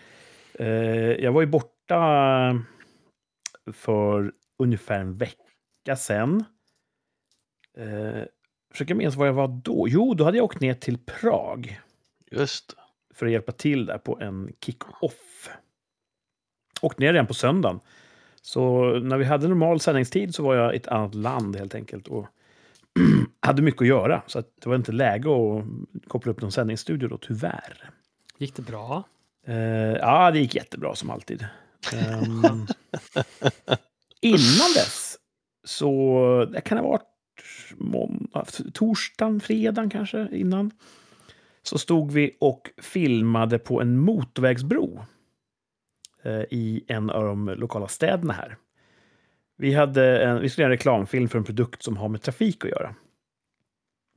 Eh, 0.55 0.67
jag 1.13 1.33
var 1.33 1.41
ju 1.41 1.47
borta 1.47 2.65
för 3.73 4.33
ungefär 4.59 5.01
en 5.01 5.17
vecka 5.17 5.97
sedan. 5.97 6.45
Eh, 7.77 8.23
försöker 8.73 8.95
minnas 8.95 9.15
var 9.15 9.27
jag 9.27 9.33
var 9.33 9.49
då. 9.49 9.87
Jo, 9.89 10.15
då 10.15 10.25
hade 10.25 10.37
jag 10.37 10.45
åkt 10.45 10.61
ner 10.61 10.75
till 10.75 10.99
Prag 10.99 11.81
Just 12.31 12.77
för 13.15 13.27
att 13.27 13.33
hjälpa 13.33 13.53
till 13.53 13.87
där 13.87 13.99
på 13.99 14.21
en 14.21 14.53
kick-off. 14.61 15.49
Åkte 16.83 17.03
ner 17.03 17.13
redan 17.13 17.27
på 17.27 17.35
söndagen. 17.35 17.81
Så 18.43 18.85
när 18.99 19.19
vi 19.19 19.25
hade 19.25 19.49
normal 19.49 19.81
sändningstid 19.81 20.35
så 20.35 20.43
var 20.43 20.55
jag 20.55 20.75
i 20.75 20.77
ett 20.77 20.89
annat 20.89 21.15
land 21.15 21.57
helt 21.57 21.75
enkelt. 21.75 22.09
Och 22.09 22.27
hade 23.41 23.63
mycket 23.63 23.81
att 23.81 23.89
göra. 23.89 24.23
Så 24.27 24.39
att 24.39 24.47
det 24.61 24.69
var 24.69 24.77
inte 24.77 24.93
läge 24.93 25.29
att 25.29 25.65
koppla 26.09 26.33
upp 26.33 26.41
någon 26.41 26.53
sändningsstudio 26.53 27.09
då, 27.09 27.19
tyvärr. 27.19 27.91
Gick 28.39 28.57
det 28.57 28.63
bra? 28.63 29.05
Eh, 29.47 29.57
ja, 29.93 30.31
det 30.31 30.39
gick 30.39 30.55
jättebra 30.55 30.95
som 30.95 31.11
alltid. 31.11 31.47
Ehm, 31.93 32.43
innan 34.21 34.73
dess, 34.75 35.17
så 35.65 36.49
det 36.53 36.61
kan 36.61 36.79
ha 36.79 36.89
varit 36.89 37.03
måndag, 37.75 38.47
torsdagen, 38.75 39.41
fredagen 39.41 39.91
kanske 39.91 40.29
innan. 40.33 40.71
Så 41.63 41.79
stod 41.79 42.13
vi 42.13 42.37
och 42.41 42.71
filmade 42.83 43.59
på 43.59 43.81
en 43.81 43.99
motorvägsbro 43.99 45.05
eh, 46.23 46.43
i 46.51 46.85
en 46.89 47.11
av 47.11 47.25
de 47.25 47.49
lokala 47.49 47.89
städerna 47.89 48.33
här. 48.33 48.57
Vi, 49.63 49.75
hade 49.75 50.23
en, 50.23 50.41
vi 50.41 50.49
skulle 50.49 50.63
göra 50.63 50.73
en 50.73 50.79
reklamfilm 50.79 51.29
för 51.29 51.39
en 51.39 51.45
produkt 51.45 51.83
som 51.83 51.97
har 51.97 52.09
med 52.09 52.23
trafik 52.23 52.65
att 52.65 52.71
göra. 52.71 52.95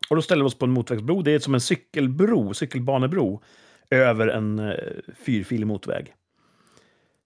Och 0.10 0.16
då 0.16 0.22
ställde 0.22 0.44
vi 0.44 0.48
oss 0.48 0.58
på 0.58 0.66
en 0.66 0.72
motorvägsbro. 0.72 1.22
Det 1.22 1.32
är 1.32 1.40
som 1.40 1.54
en 1.54 1.62
cykelbro, 1.62 2.54
cykelbanebro 2.54 3.44
över 3.90 4.28
en 4.28 4.60
eh, 4.60 4.75
fyrfilig 5.25 5.68
motorväg. 5.68 6.14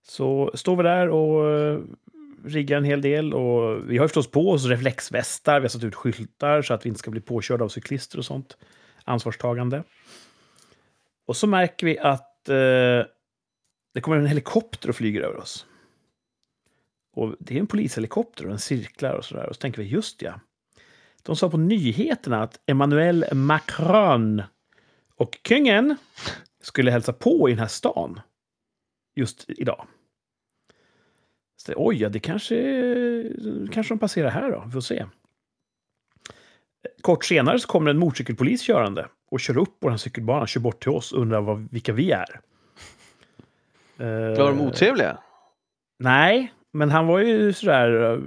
Så 0.08 0.52
står 0.54 0.76
vi 0.76 0.84
där 0.84 1.10
och 1.10 1.52
eh, 1.52 1.80
riggar 2.46 2.78
en 2.78 2.84
hel 2.84 3.02
del. 3.02 3.34
Och 3.34 3.90
vi 3.90 3.98
har 3.98 4.08
förstås 4.08 4.32
på 4.32 4.52
oss 4.52 4.66
reflexvästar, 4.66 5.60
vi 5.60 5.64
har 5.64 5.70
satt 5.70 5.84
ut 5.84 5.96
skyltar 5.96 6.62
så 6.62 6.74
att 6.74 6.86
vi 6.86 6.90
inte 6.90 7.00
ska 7.00 7.12
bli 7.12 7.22
påkörda 7.22 7.66
av 7.66 7.70
cyklister 7.70 8.18
och 8.18 8.26
sånt. 8.26 8.58
Ansvarstagande. 9.04 9.84
Och 11.26 11.38
så 11.38 11.48
märker 11.48 11.86
vi 11.88 12.00
att 12.00 12.50
eh, 12.50 12.56
det 13.94 14.02
kommer 14.02 14.18
en 14.18 14.26
helikopter 14.26 14.90
och 14.90 14.96
flyger 14.96 15.22
över 15.22 15.38
oss. 15.38 15.66
Och 17.20 17.36
det 17.40 17.56
är 17.56 17.60
en 17.60 17.68
polishelikopter 17.68 18.44
och 18.44 18.50
den 18.50 18.60
cirklar 18.60 19.14
och 19.14 19.26
sådär. 19.26 19.50
Och 19.50 19.56
så 19.56 19.60
tänker 19.60 19.82
vi, 19.82 19.88
just 19.88 20.22
ja. 20.22 20.40
De 21.24 21.36
sa 21.36 21.50
på 21.50 21.58
nyheterna 21.58 22.44
att 22.44 22.60
Emmanuel 22.66 23.26
Macron 23.34 24.44
och 25.16 25.44
kungen 25.44 25.96
skulle 26.62 26.92
hälsa 26.92 27.14
på 27.14 27.50
i 27.50 27.52
den 27.52 27.60
här 27.60 27.68
stan 27.68 28.20
just 29.16 29.46
idag. 29.48 29.88
Så, 31.58 31.74
oj, 31.76 32.02
ja, 32.02 32.10
det 32.10 32.20
kanske, 32.20 32.56
kanske 33.72 33.94
de 33.94 34.00
passerar 34.00 34.30
här 34.30 34.52
då. 34.52 34.64
Vi 34.66 34.72
får 34.72 34.82
se. 34.82 35.06
Kort 37.02 37.26
senare 37.26 37.60
så 37.60 37.68
kommer 37.68 37.92
en 37.92 38.00
motorcykelpolis 38.00 38.62
körande 38.62 39.08
och 39.32 39.40
kör 39.40 39.58
upp 39.58 39.80
på 39.80 39.88
den 39.88 39.92
här 39.94 39.98
cykelbanan, 39.98 40.48
kör 40.48 40.62
bort 40.62 40.84
till 40.84 40.92
oss 40.92 41.12
och 41.12 41.22
undrar 41.22 41.42
vad, 41.42 41.72
vilka 41.72 41.94
vi 41.94 42.12
är. 42.12 42.42
Var 43.98 44.52
de 44.52 44.60
Eh, 44.60 44.68
otrevliga? 44.68 45.18
Nej, 46.00 46.54
men 46.72 46.92
han 46.92 47.08
var 47.08 47.20
ju 47.20 47.54
sådär... 47.54 48.20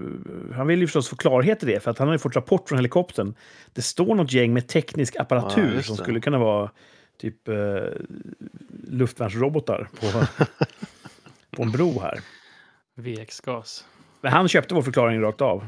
Han 0.54 0.66
ville 0.66 0.80
ju 0.80 0.86
förstås 0.86 1.08
få 1.08 1.16
klarhet 1.16 1.62
i 1.62 1.66
det, 1.66 1.80
för 1.80 1.90
att 1.90 1.98
han 1.98 2.08
har 2.08 2.14
ju 2.14 2.18
fått 2.18 2.36
rapport 2.36 2.68
från 2.68 2.78
helikoptern. 2.78 3.34
Det 3.72 3.82
står 3.82 4.14
något 4.14 4.32
gäng 4.32 4.52
med 4.52 4.68
teknisk 4.68 5.14
Ja, 5.16 5.22
apparatur 5.22 5.74
just 5.74 5.86
som 5.86 5.96
skulle 5.96 6.20
kunna 6.20 6.38
vara 6.38 6.70
typ 7.20 7.48
eh, 7.48 7.54
luftvärnsrobotar 8.88 9.88
på, 10.00 10.26
på 11.56 11.62
en 11.62 11.70
bro 11.70 12.00
här. 12.00 12.20
VX-gas. 12.94 13.84
Men 14.20 14.32
han 14.32 14.48
köpte 14.48 14.74
vår 14.74 14.82
förklaring 14.82 15.20
rakt 15.20 15.40
av. 15.40 15.66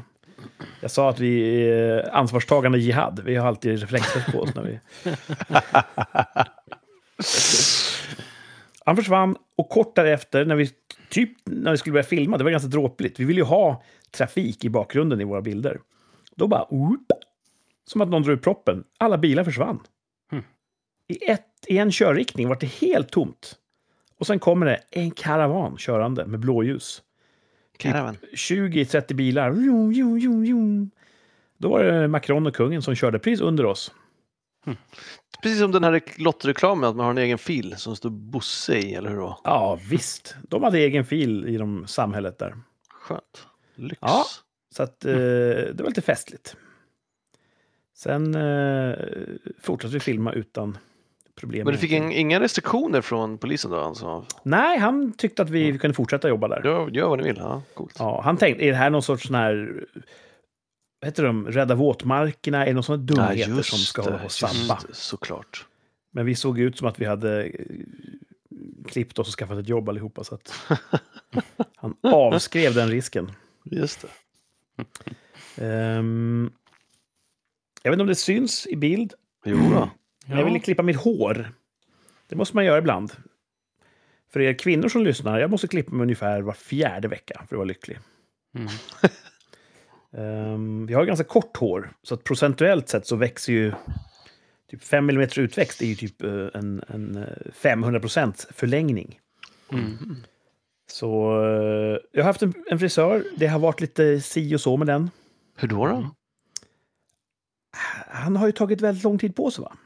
Jag 0.81 0.91
sa 0.91 1.09
att 1.09 1.19
vi 1.19 1.61
är 1.69 2.15
ansvarstagande 2.15 2.77
jihad. 2.77 3.21
Vi 3.25 3.35
har 3.35 3.47
alltid 3.47 3.79
reflexväst 3.79 4.31
på 4.31 4.39
oss 4.39 4.55
när 4.55 4.63
vi... 4.63 4.79
Han 8.85 8.95
försvann 8.95 9.37
och 9.55 9.69
kort 9.69 9.95
därefter, 9.95 10.45
när 10.45 10.55
vi, 10.55 10.69
typ 11.09 11.31
när 11.43 11.71
vi 11.71 11.77
skulle 11.77 11.93
börja 11.93 12.03
filma, 12.03 12.37
det 12.37 12.43
var 12.43 12.51
ganska 12.51 12.69
dråpligt. 12.69 13.19
Vi 13.19 13.25
ville 13.25 13.39
ju 13.39 13.45
ha 13.45 13.83
trafik 14.11 14.65
i 14.65 14.69
bakgrunden 14.69 15.21
i 15.21 15.23
våra 15.23 15.41
bilder. 15.41 15.79
Då 16.35 16.47
bara... 16.47 16.73
Oop, 16.73 17.11
som 17.87 18.01
att 18.01 18.09
någon 18.09 18.21
drog 18.23 18.37
ur 18.37 18.41
proppen. 18.41 18.83
Alla 18.97 19.17
bilar 19.17 19.43
försvann. 19.43 19.79
Hmm. 20.31 20.43
I, 21.07 21.31
ett, 21.31 21.45
I 21.67 21.77
en 21.77 21.91
körriktning 21.91 22.47
var 22.47 22.55
det 22.55 22.67
helt 22.67 23.11
tomt. 23.11 23.55
Och 24.17 24.27
sen 24.27 24.39
kommer 24.39 24.65
det 24.65 24.79
en 24.91 25.11
karavan 25.11 25.77
körande 25.77 26.25
med 26.25 26.39
blåljus. 26.39 27.01
Caravan. 27.77 28.17
20-30 28.33 29.13
bilar. 29.13 29.49
Vroom, 29.49 29.93
vroom, 29.93 30.19
vroom, 30.19 30.43
vroom. 30.43 30.91
Då 31.57 31.69
var 31.69 31.83
det 31.83 32.07
Macron 32.07 32.47
och 32.47 32.55
kungen 32.55 32.81
som 32.81 32.95
körde 32.95 33.19
precis 33.19 33.41
under 33.41 33.65
oss. 33.65 33.91
Precis 35.45 35.59
som 35.59 35.71
den 35.71 35.83
här 35.83 35.91
rek- 35.91 36.21
lottreklamen, 36.21 36.89
att 36.89 36.95
man 36.95 37.03
har 37.05 37.11
en 37.11 37.17
egen 37.17 37.37
fil 37.37 37.75
som 37.77 37.95
står 37.95 38.09
Bosse 38.09 38.77
i, 38.77 38.95
eller 38.95 39.09
hur 39.09 39.17
då? 39.17 39.39
Ja, 39.43 39.79
visst. 39.89 40.35
De 40.49 40.63
hade 40.63 40.79
egen 40.79 41.05
fil 41.05 41.45
i 41.47 41.57
de 41.57 41.87
samhället 41.87 42.39
där. 42.39 42.55
Skönt. 42.89 43.47
Lyx. 43.75 43.97
Ja. 44.01 44.25
Så 44.75 44.83
att, 44.83 45.05
eh, 45.05 45.13
det 45.13 45.79
var 45.79 45.87
lite 45.87 46.01
festligt. 46.01 46.55
Sen 47.95 48.35
eh, 48.35 48.95
fortsatte 49.61 49.93
vi 49.93 49.99
filma 49.99 50.31
utan 50.33 50.77
problem. 51.35 51.65
Men 51.65 51.73
du 51.73 51.77
fick 51.79 51.91
in, 51.91 52.11
inga 52.11 52.39
restriktioner 52.39 53.01
från 53.01 53.37
polisen 53.37 53.71
då? 53.71 53.79
Alltså? 53.79 54.25
Nej, 54.43 54.79
han 54.79 55.13
tyckte 55.13 55.41
att 55.41 55.49
vi 55.49 55.77
kunde 55.79 55.95
fortsätta 55.95 56.29
jobba 56.29 56.47
där. 56.47 56.61
Gör, 56.65 56.89
gör 56.89 57.07
vad 57.09 57.19
ni 57.19 57.23
vill. 57.23 57.37
Ja, 57.37 57.61
coolt. 57.73 57.95
Ja, 57.99 58.21
han 58.23 58.37
tänkte, 58.37 58.65
är 58.65 58.71
det 58.71 58.77
här 58.77 58.89
någon 58.89 59.03
sorts 59.03 59.27
sån 59.27 59.35
här... 59.35 59.85
Vad 61.05 61.09
heter 61.09 61.23
de? 61.23 61.47
Rädda 61.47 61.75
våtmarkerna? 61.75 62.63
Är 62.63 62.65
det 62.65 62.73
någon 62.73 62.83
sån 62.83 62.99
här 62.99 63.05
dumheter 63.05 63.61
som 63.61 63.79
ska 63.79 64.01
hålla 64.01 64.17
på 64.17 64.25
och 64.25 64.31
sabba? 64.31 64.79
det, 64.87 64.95
såklart. 64.95 65.65
Men 66.11 66.25
vi 66.25 66.35
såg 66.35 66.59
ut 66.59 66.77
som 66.77 66.87
att 66.87 66.99
vi 66.99 67.05
hade 67.05 67.43
eh, 67.43 67.51
klippt 68.87 69.19
oss 69.19 69.27
och 69.27 69.33
skaffat 69.39 69.57
ett 69.57 69.69
jobb 69.69 69.89
allihopa. 69.89 70.23
Så 70.23 70.35
att 70.35 70.53
han 71.75 71.95
avskrev 72.01 72.73
den 72.73 72.89
risken. 72.89 73.31
Just 73.65 74.01
det. 74.01 74.07
Ehm, 75.65 76.51
jag 77.83 77.91
vet 77.91 77.95
inte 77.95 78.01
om 78.01 78.07
det 78.07 78.15
syns 78.15 78.67
i 78.67 78.75
bild. 78.75 79.13
Jo 79.45 79.57
då. 79.57 79.89
men 80.25 80.37
Jag 80.37 80.45
ville 80.45 80.59
klippa 80.59 80.83
mitt 80.83 80.97
hår. 80.97 81.51
Det 82.27 82.35
måste 82.35 82.55
man 82.55 82.65
göra 82.65 82.77
ibland. 82.77 83.11
För 84.33 84.39
er 84.39 84.53
kvinnor 84.53 84.89
som 84.89 85.03
lyssnar, 85.03 85.39
jag 85.39 85.51
måste 85.51 85.67
klippa 85.67 85.91
mig 85.91 86.03
ungefär 86.03 86.41
var 86.41 86.53
fjärde 86.53 87.07
vecka 87.07 87.33
för 87.35 87.55
att 87.55 87.57
vara 87.57 87.65
lycklig. 87.65 87.99
Mm. 88.55 88.67
Um, 90.17 90.85
vi 90.85 90.93
har 90.93 91.01
ju 91.01 91.07
ganska 91.07 91.23
kort 91.23 91.57
hår, 91.57 91.93
så 92.03 92.13
att 92.13 92.23
procentuellt 92.23 92.89
sett 92.89 93.07
så 93.07 93.15
växer 93.15 93.53
ju 93.53 93.73
typ 94.71 94.83
5 94.83 95.09
mm 95.09 95.29
utväxt 95.37 95.81
är 95.81 95.85
ju 95.85 95.95
typ 95.95 96.23
eh, 96.23 96.47
en, 96.53 96.83
en 96.87 97.17
eh, 97.17 97.51
500 97.53 97.99
förlängning. 98.53 99.19
Mm. 99.71 100.15
Så 100.91 101.41
eh, 101.43 101.97
jag 102.11 102.23
har 102.23 102.23
haft 102.23 102.41
en, 102.41 102.53
en 102.71 102.79
frisör. 102.79 103.23
Det 103.37 103.47
har 103.47 103.59
varit 103.59 103.81
lite 103.81 104.21
si 104.21 104.55
och 104.55 104.61
så 104.61 104.77
med 104.77 104.87
den. 104.87 105.09
Hur 105.55 105.67
då? 105.67 105.85
då? 105.85 106.09
Han 108.07 108.35
har 108.35 108.45
ju 108.45 108.51
tagit 108.51 108.81
väldigt 108.81 109.03
lång 109.03 109.17
tid 109.17 109.35
på 109.35 109.51
sig 109.51 109.61
va? 109.61 109.77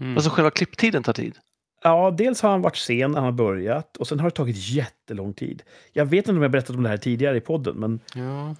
Mm. 0.00 0.16
Alltså 0.16 0.30
själva 0.30 0.50
klipptiden 0.50 1.02
tar 1.02 1.12
tid? 1.12 1.38
Ja, 1.82 2.14
dels 2.18 2.42
har 2.42 2.50
han 2.50 2.62
varit 2.62 2.76
sen 2.76 3.10
när 3.10 3.20
han 3.20 3.24
har 3.24 3.32
börjat 3.32 3.96
och 3.96 4.08
sen 4.08 4.20
har 4.20 4.30
det 4.30 4.36
tagit 4.36 4.56
jättelång 4.56 5.34
tid. 5.34 5.62
Jag 5.92 6.04
vet 6.04 6.18
inte 6.18 6.30
om 6.30 6.36
jag 6.36 6.42
har 6.42 6.48
berättat 6.48 6.76
om 6.76 6.82
det 6.82 6.88
här 6.88 6.96
tidigare 6.96 7.36
i 7.36 7.40
podden, 7.40 7.76
men 7.76 8.00
ja. 8.14 8.54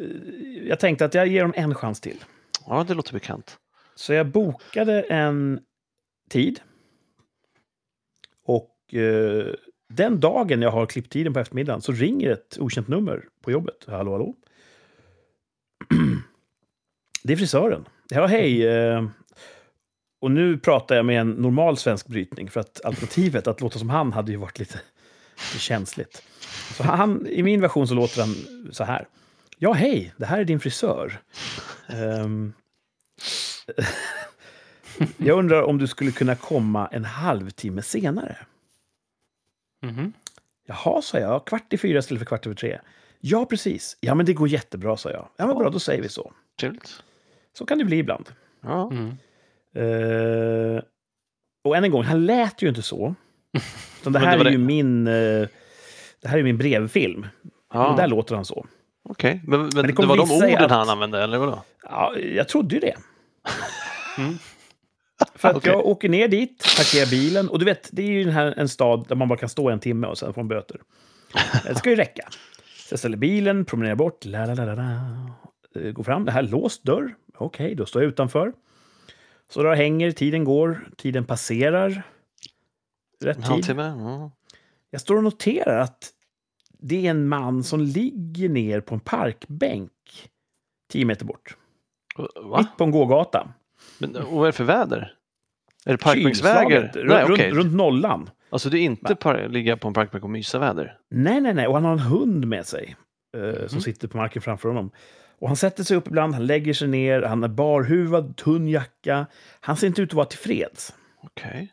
Eh, 0.00 0.68
jag 0.68 0.80
tänkte 0.80 1.04
att 1.04 1.14
jag 1.14 1.26
ger 1.26 1.42
dem 1.42 1.52
en 1.56 1.74
chans 1.74 2.00
till. 2.00 2.24
Ja, 2.66 2.84
det 2.88 2.94
låter 2.94 3.12
bekant. 3.12 3.56
Så 3.94 4.12
jag 4.12 4.26
bokade 4.26 5.02
en 5.02 5.60
tid. 6.30 6.60
Och 8.46 8.94
eh, 8.94 9.46
den 9.88 10.20
dagen 10.20 10.62
jag 10.62 10.70
har 10.70 10.86
klipptiden 10.86 11.32
på 11.32 11.40
eftermiddagen 11.40 11.80
så 11.80 11.92
ringer 11.92 12.30
ett 12.30 12.56
okänt 12.60 12.88
nummer 12.88 13.24
på 13.42 13.50
jobbet. 13.50 13.84
Hallå, 13.86 14.12
hallå. 14.12 14.34
Det 17.22 17.32
är 17.32 17.36
frisören. 17.36 17.88
Ja, 18.08 18.26
hej. 18.26 18.66
eh, 18.66 19.06
Och 20.20 20.30
nu 20.30 20.58
pratar 20.58 20.96
jag 20.96 21.06
med 21.06 21.20
en 21.20 21.30
normal 21.30 21.76
svensk 21.76 22.06
brytning, 22.06 22.50
för 22.50 22.60
att 22.60 22.84
alternativet 22.84 23.46
att 23.46 23.60
låta 23.60 23.78
som 23.78 23.90
han 23.90 24.12
hade 24.12 24.30
ju 24.32 24.36
varit 24.38 24.58
lite, 24.58 24.80
lite 25.52 25.58
känsligt. 25.58 26.22
Så 26.76 26.82
han, 26.82 27.26
I 27.26 27.42
min 27.42 27.60
version 27.60 27.88
så 27.88 27.94
låter 27.94 28.20
han 28.20 28.34
så 28.72 28.84
här. 28.84 29.08
Ja, 29.58 29.72
hej, 29.72 30.14
det 30.16 30.26
här 30.26 30.38
är 30.40 30.44
din 30.44 30.60
frisör. 30.60 31.18
Ehm, 31.88 32.52
jag 35.16 35.38
undrar 35.38 35.62
om 35.62 35.78
du 35.78 35.86
skulle 35.86 36.10
kunna 36.10 36.34
komma 36.36 36.86
en 36.92 37.04
halvtimme 37.04 37.82
senare. 37.82 38.36
Mhm. 39.82 40.12
Jaha, 40.66 41.02
sa 41.02 41.18
jag. 41.18 41.46
Kvart 41.46 41.72
i 41.72 41.78
fyra 41.78 41.98
istället 41.98 42.18
för 42.20 42.26
kvart 42.26 42.46
över 42.46 42.56
tre. 42.56 42.78
Ja, 43.20 43.44
precis. 43.46 43.96
Ja, 44.00 44.14
men 44.14 44.26
det 44.26 44.32
går 44.34 44.48
jättebra, 44.48 44.96
sa 44.96 45.10
jag. 45.10 45.28
Ja, 45.36 45.46
men 45.46 45.56
bra, 45.58 45.70
då 45.70 45.78
säger 45.78 46.02
vi 46.02 46.08
så. 46.08 46.32
Trevligt. 46.60 47.02
Så 47.52 47.66
kan 47.66 47.78
det 47.78 47.84
bli 47.84 47.96
ibland. 47.98 48.28
Ja. 48.60 48.90
Mm. 48.90 49.08
Eh, 49.74 50.82
och 51.64 51.76
än 51.76 51.84
en 51.84 51.90
gång, 51.90 52.02
han 52.04 52.26
lät 52.26 52.62
ju 52.62 52.68
inte 52.68 52.82
så. 52.82 53.14
Utan 54.00 54.12
det 54.12 54.18
det 54.18 54.26
här 54.26 54.38
var 54.38 54.44
är 54.44 54.50
ju 54.50 54.56
det- 54.58 54.64
min... 54.64 55.06
eh, 55.06 55.48
det 56.20 56.28
här 56.28 56.38
är 56.38 56.42
min 56.42 56.58
brevfilm. 56.58 57.26
Ja. 57.72 57.90
Och 57.90 57.96
där 57.96 58.06
låter 58.06 58.34
han 58.34 58.44
så. 58.44 58.66
Okej, 59.08 59.40
men, 59.46 59.60
men, 59.60 59.70
det 59.70 59.82
det, 59.82 59.92
kommer 59.92 60.08
var 60.08 60.16
de 60.16 60.30
orden 60.30 60.64
att- 60.64 60.70
han 60.70 60.88
använde, 60.88 61.22
eller 61.22 61.38
vadå? 61.38 61.62
Ja, 61.82 62.16
jag 62.18 62.48
trodde 62.48 62.74
ju 62.74 62.80
det. 62.80 62.94
Mm. 64.18 64.34
För 65.34 65.48
att 65.48 65.56
Okej. 65.56 65.72
jag 65.72 65.86
åker 65.86 66.08
ner 66.08 66.28
dit, 66.28 66.64
parkerar 66.76 67.10
bilen. 67.10 67.48
Och 67.48 67.58
du 67.58 67.64
vet, 67.64 67.88
det 67.92 68.02
är 68.02 68.06
ju 68.06 68.30
här, 68.30 68.54
en 68.56 68.68
stad 68.68 69.06
där 69.08 69.16
man 69.16 69.28
bara 69.28 69.38
kan 69.38 69.48
stå 69.48 69.70
en 69.70 69.80
timme 69.80 70.06
och 70.06 70.18
sen 70.18 70.34
få 70.34 70.40
en 70.40 70.48
böter. 70.48 70.80
Det 71.64 71.74
ska 71.74 71.90
ju 71.90 71.96
räcka. 71.96 72.28
Så 72.78 72.92
jag 72.92 72.98
ställer 72.98 73.16
bilen, 73.16 73.64
promenerar 73.64 73.94
bort, 73.94 74.24
la, 74.24 74.46
la, 74.46 74.54
la, 74.54 74.74
la. 74.74 74.82
Eh, 75.80 75.92
går 75.92 76.02
fram, 76.04 76.24
det 76.24 76.32
här 76.32 76.42
är 76.42 76.48
låst 76.48 76.84
dörr. 76.84 77.14
Okej, 77.38 77.74
då 77.74 77.86
står 77.86 78.02
jag 78.02 78.08
utanför. 78.08 78.52
Så 79.50 79.62
då 79.62 79.74
hänger, 79.74 80.10
tiden 80.12 80.44
går, 80.44 80.88
tiden 80.96 81.24
passerar. 81.24 82.02
Rätt 83.24 83.46
tid. 83.46 83.76
Jag 84.90 85.00
står 85.00 85.16
och 85.16 85.24
noterar 85.24 85.78
att 85.78 86.10
det 86.78 87.06
är 87.06 87.10
en 87.10 87.28
man 87.28 87.64
som 87.64 87.80
ligger 87.80 88.48
ner 88.48 88.80
på 88.80 88.94
en 88.94 89.00
parkbänk 89.00 89.90
tio 90.92 91.04
meter 91.04 91.24
bort. 91.24 91.56
Va? 92.42 92.58
Mitt 92.58 92.76
på 92.76 92.84
en 92.84 92.90
gågata. 92.90 93.48
Men, 93.98 94.16
och 94.16 94.32
vad 94.32 94.42
är 94.42 94.46
det 94.46 94.52
för 94.52 94.64
väder? 94.64 95.12
Är 95.84 95.92
det 95.92 95.98
parkbänksväger? 95.98 96.80
Kylslaget, 96.82 96.94
Nej, 97.08 97.22
runt, 97.24 97.30
okej. 97.30 97.50
runt 97.50 97.72
nollan. 97.74 98.30
Alltså 98.50 98.70
det 98.70 98.78
är 98.78 98.82
inte 98.82 99.14
par- 99.14 99.48
ligga 99.48 99.76
på 99.76 99.88
en 99.88 99.94
parkbänk 99.94 100.24
och 100.24 100.30
mysa 100.30 100.58
väder? 100.58 100.98
Nej, 101.10 101.40
nej, 101.40 101.54
nej. 101.54 101.66
Och 101.66 101.74
han 101.74 101.84
har 101.84 101.92
en 101.92 101.98
hund 101.98 102.46
med 102.46 102.66
sig 102.66 102.96
eh, 103.36 103.52
som 103.66 103.76
Mhm. 103.76 103.80
sitter 103.80 104.08
på 104.08 104.16
marken 104.16 104.42
framför 104.42 104.68
honom. 104.68 104.90
Och 105.38 105.48
han 105.48 105.56
sätter 105.56 105.84
sig 105.84 105.96
upp 105.96 106.06
ibland, 106.06 106.34
han 106.34 106.46
lägger 106.46 106.74
sig 106.74 106.88
ner, 106.88 107.22
han 107.22 107.44
är 107.44 107.48
barhuvad, 107.48 108.36
tunn 108.36 108.68
jacka. 108.68 109.26
Han 109.60 109.76
ser 109.76 109.86
inte 109.86 110.02
ut 110.02 110.08
att 110.10 110.14
vara 110.14 110.26
tillfreds. 110.26 110.94
Okej. 111.22 111.72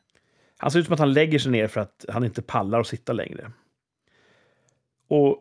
Han 0.57 0.71
ser 0.71 0.79
ut 0.79 0.85
som 0.85 0.93
att 0.93 0.99
han 0.99 1.13
lägger 1.13 1.39
sig 1.39 1.51
ner 1.51 1.67
för 1.67 1.81
att 1.81 2.05
han 2.09 2.23
inte 2.23 2.41
pallar 2.41 2.79
att 2.79 2.87
sitta 2.87 3.13
längre. 3.13 3.51
Och 5.13 5.37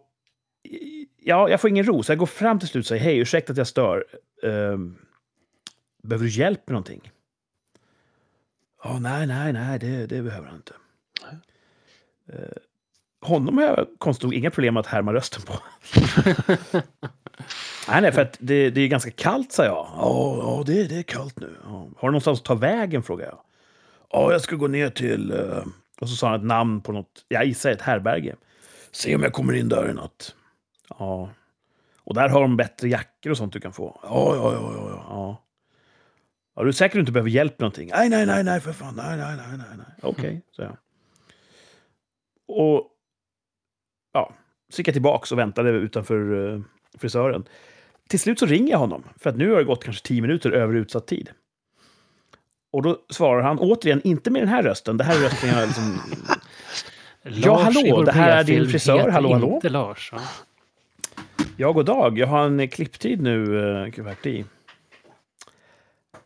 ja, 1.19 1.49
jag 1.49 1.61
får 1.61 1.71
ingen 1.71 1.85
ro, 1.85 2.02
så 2.02 2.12
jag 2.12 2.19
går 2.19 2.26
fram 2.26 2.59
till 2.59 2.69
slut 2.69 2.83
och 2.83 2.87
säger 2.88 3.02
hej, 3.02 3.19
ursäkta 3.19 3.52
att 3.52 3.57
jag 3.57 3.67
stör. 3.67 4.05
Ehm, 4.43 4.97
behöver 6.02 6.25
du 6.25 6.31
hjälp 6.31 6.61
med 6.67 6.73
någonting? 6.73 7.11
Ja, 8.85 8.99
nej, 8.99 9.26
nej, 9.26 9.52
nej, 9.52 9.79
det, 9.79 10.07
det 10.07 10.23
behöver 10.23 10.47
han 10.47 10.57
inte. 10.57 10.75
Eh, 12.33 12.57
honom 13.29 13.59
har 13.59 13.64
jag 13.64 13.87
konstigt 13.99 14.23
nog 14.23 14.35
inga 14.35 14.50
problem 14.50 14.76
att 14.76 14.87
härma 14.87 15.12
rösten 15.12 15.43
på. 15.43 15.52
nej, 17.88 18.02
nej, 18.02 18.12
för 18.12 18.23
att 18.23 18.37
det, 18.41 18.71
det 18.71 18.81
är 18.81 18.88
ganska 18.88 19.11
kallt, 19.11 19.52
sa 19.52 19.64
jag. 19.64 19.88
Ja, 19.97 20.37
ja 20.43 20.62
det, 20.67 20.85
det 20.85 20.99
är 20.99 21.02
kallt 21.02 21.41
nu. 21.41 21.57
Ja. 21.64 21.88
Har 21.97 22.09
du 22.09 22.12
någonstans 22.12 22.38
att 22.38 22.45
ta 22.45 22.55
vägen, 22.55 23.02
frågar 23.02 23.26
jag. 23.26 23.38
Ja, 24.11 24.33
jag 24.33 24.41
ska 24.41 24.57
gå 24.57 24.67
ner 24.69 24.91
till... 24.91 25.31
eh, 25.33 25.64
Och 26.01 26.09
så 26.09 26.16
sa 26.16 26.29
han 26.31 26.40
ett 26.40 26.47
namn 26.47 26.81
på 26.81 26.92
något, 26.92 27.25
jag 27.29 27.44
gissar 27.44 27.70
ett 27.70 27.83
härberge. 27.83 28.37
Se 28.92 29.14
om 29.14 29.22
jag 29.22 29.33
kommer 29.33 29.52
in 29.52 29.68
där 29.68 29.90
i 29.90 29.94
natt. 29.94 30.35
Ja. 30.98 31.31
Och 32.05 32.14
där 32.14 32.28
har 32.28 32.40
de 32.40 32.57
bättre 32.57 32.88
jackor 32.88 33.31
och 33.31 33.37
sånt 33.37 33.52
du 33.52 33.61
kan 33.61 33.72
få. 33.72 34.00
Ja, 34.02 34.37
ja, 34.37 34.52
ja, 34.52 34.72
ja. 34.74 34.88
ja. 34.90 35.07
ja. 35.09 35.42
Ja, 36.55 36.62
du 36.62 36.68
är 36.68 36.72
säker 36.72 36.90
att 36.90 36.92
du 36.92 37.00
inte 37.00 37.12
behöver 37.12 37.31
hjälp 37.31 37.52
med 37.52 37.61
någonting? 37.61 37.90
Nej, 37.92 38.09
nej, 38.09 38.26
nej, 38.26 38.44
nej, 38.44 38.61
för 38.61 38.72
fan. 38.72 38.94
Nej, 38.96 39.16
nej, 39.16 39.37
nej, 39.37 39.59
nej, 39.59 39.76
nej. 39.76 39.87
Okej, 40.02 40.42
så 40.50 40.62
jag. 40.62 40.76
Och 42.48 42.88
ja, 44.12 44.35
så 44.72 44.81
gick 44.81 44.88
jag 44.88 44.94
tillbaks 44.94 45.33
och 45.33 45.38
väntade 45.38 45.70
utanför 45.70 46.33
uh, 46.33 46.62
frisören. 46.98 47.44
Till 48.09 48.20
slut 48.20 48.38
så 48.38 48.46
ringer 48.46 48.70
jag 48.70 48.78
honom, 48.78 49.05
för 49.16 49.31
att 49.31 49.37
nu 49.37 49.50
har 49.50 49.59
det 49.59 49.64
gått 49.64 49.85
kanske 49.85 50.07
tio 50.07 50.22
minuter 50.22 50.50
över 50.50 50.74
utsatt 50.74 51.07
tid. 51.07 51.31
Och 52.72 52.83
då 52.83 52.98
svarar 53.11 53.42
han 53.42 53.59
återigen, 53.59 54.00
inte 54.05 54.31
med 54.31 54.42
den 54.42 54.48
här 54.48 54.62
rösten. 54.62 54.96
Det 54.96 55.05
här 55.05 55.16
är 55.16 55.20
rösten 55.20 55.48
jag 55.48 55.66
liksom... 55.66 56.00
Ja, 57.23 57.57
hallå, 57.57 58.03
det 58.03 58.13
här 58.13 58.39
är 58.39 58.45
din 58.45 58.69
frisör. 58.69 59.09
Hallå, 59.09 59.33
hallå. 59.33 59.55
Inte 59.55 59.69
Lars. 59.69 60.11
Ja. 60.13 60.21
Ja, 61.57 61.73
god 61.73 61.87
dag. 61.87 62.19
Jag 62.19 62.27
har 62.27 62.47
en 62.47 62.69
klipptid 62.69 63.21
nu, 63.21 63.45
uh, 63.45 63.91
kvart 63.91 64.27
i. 64.27 64.45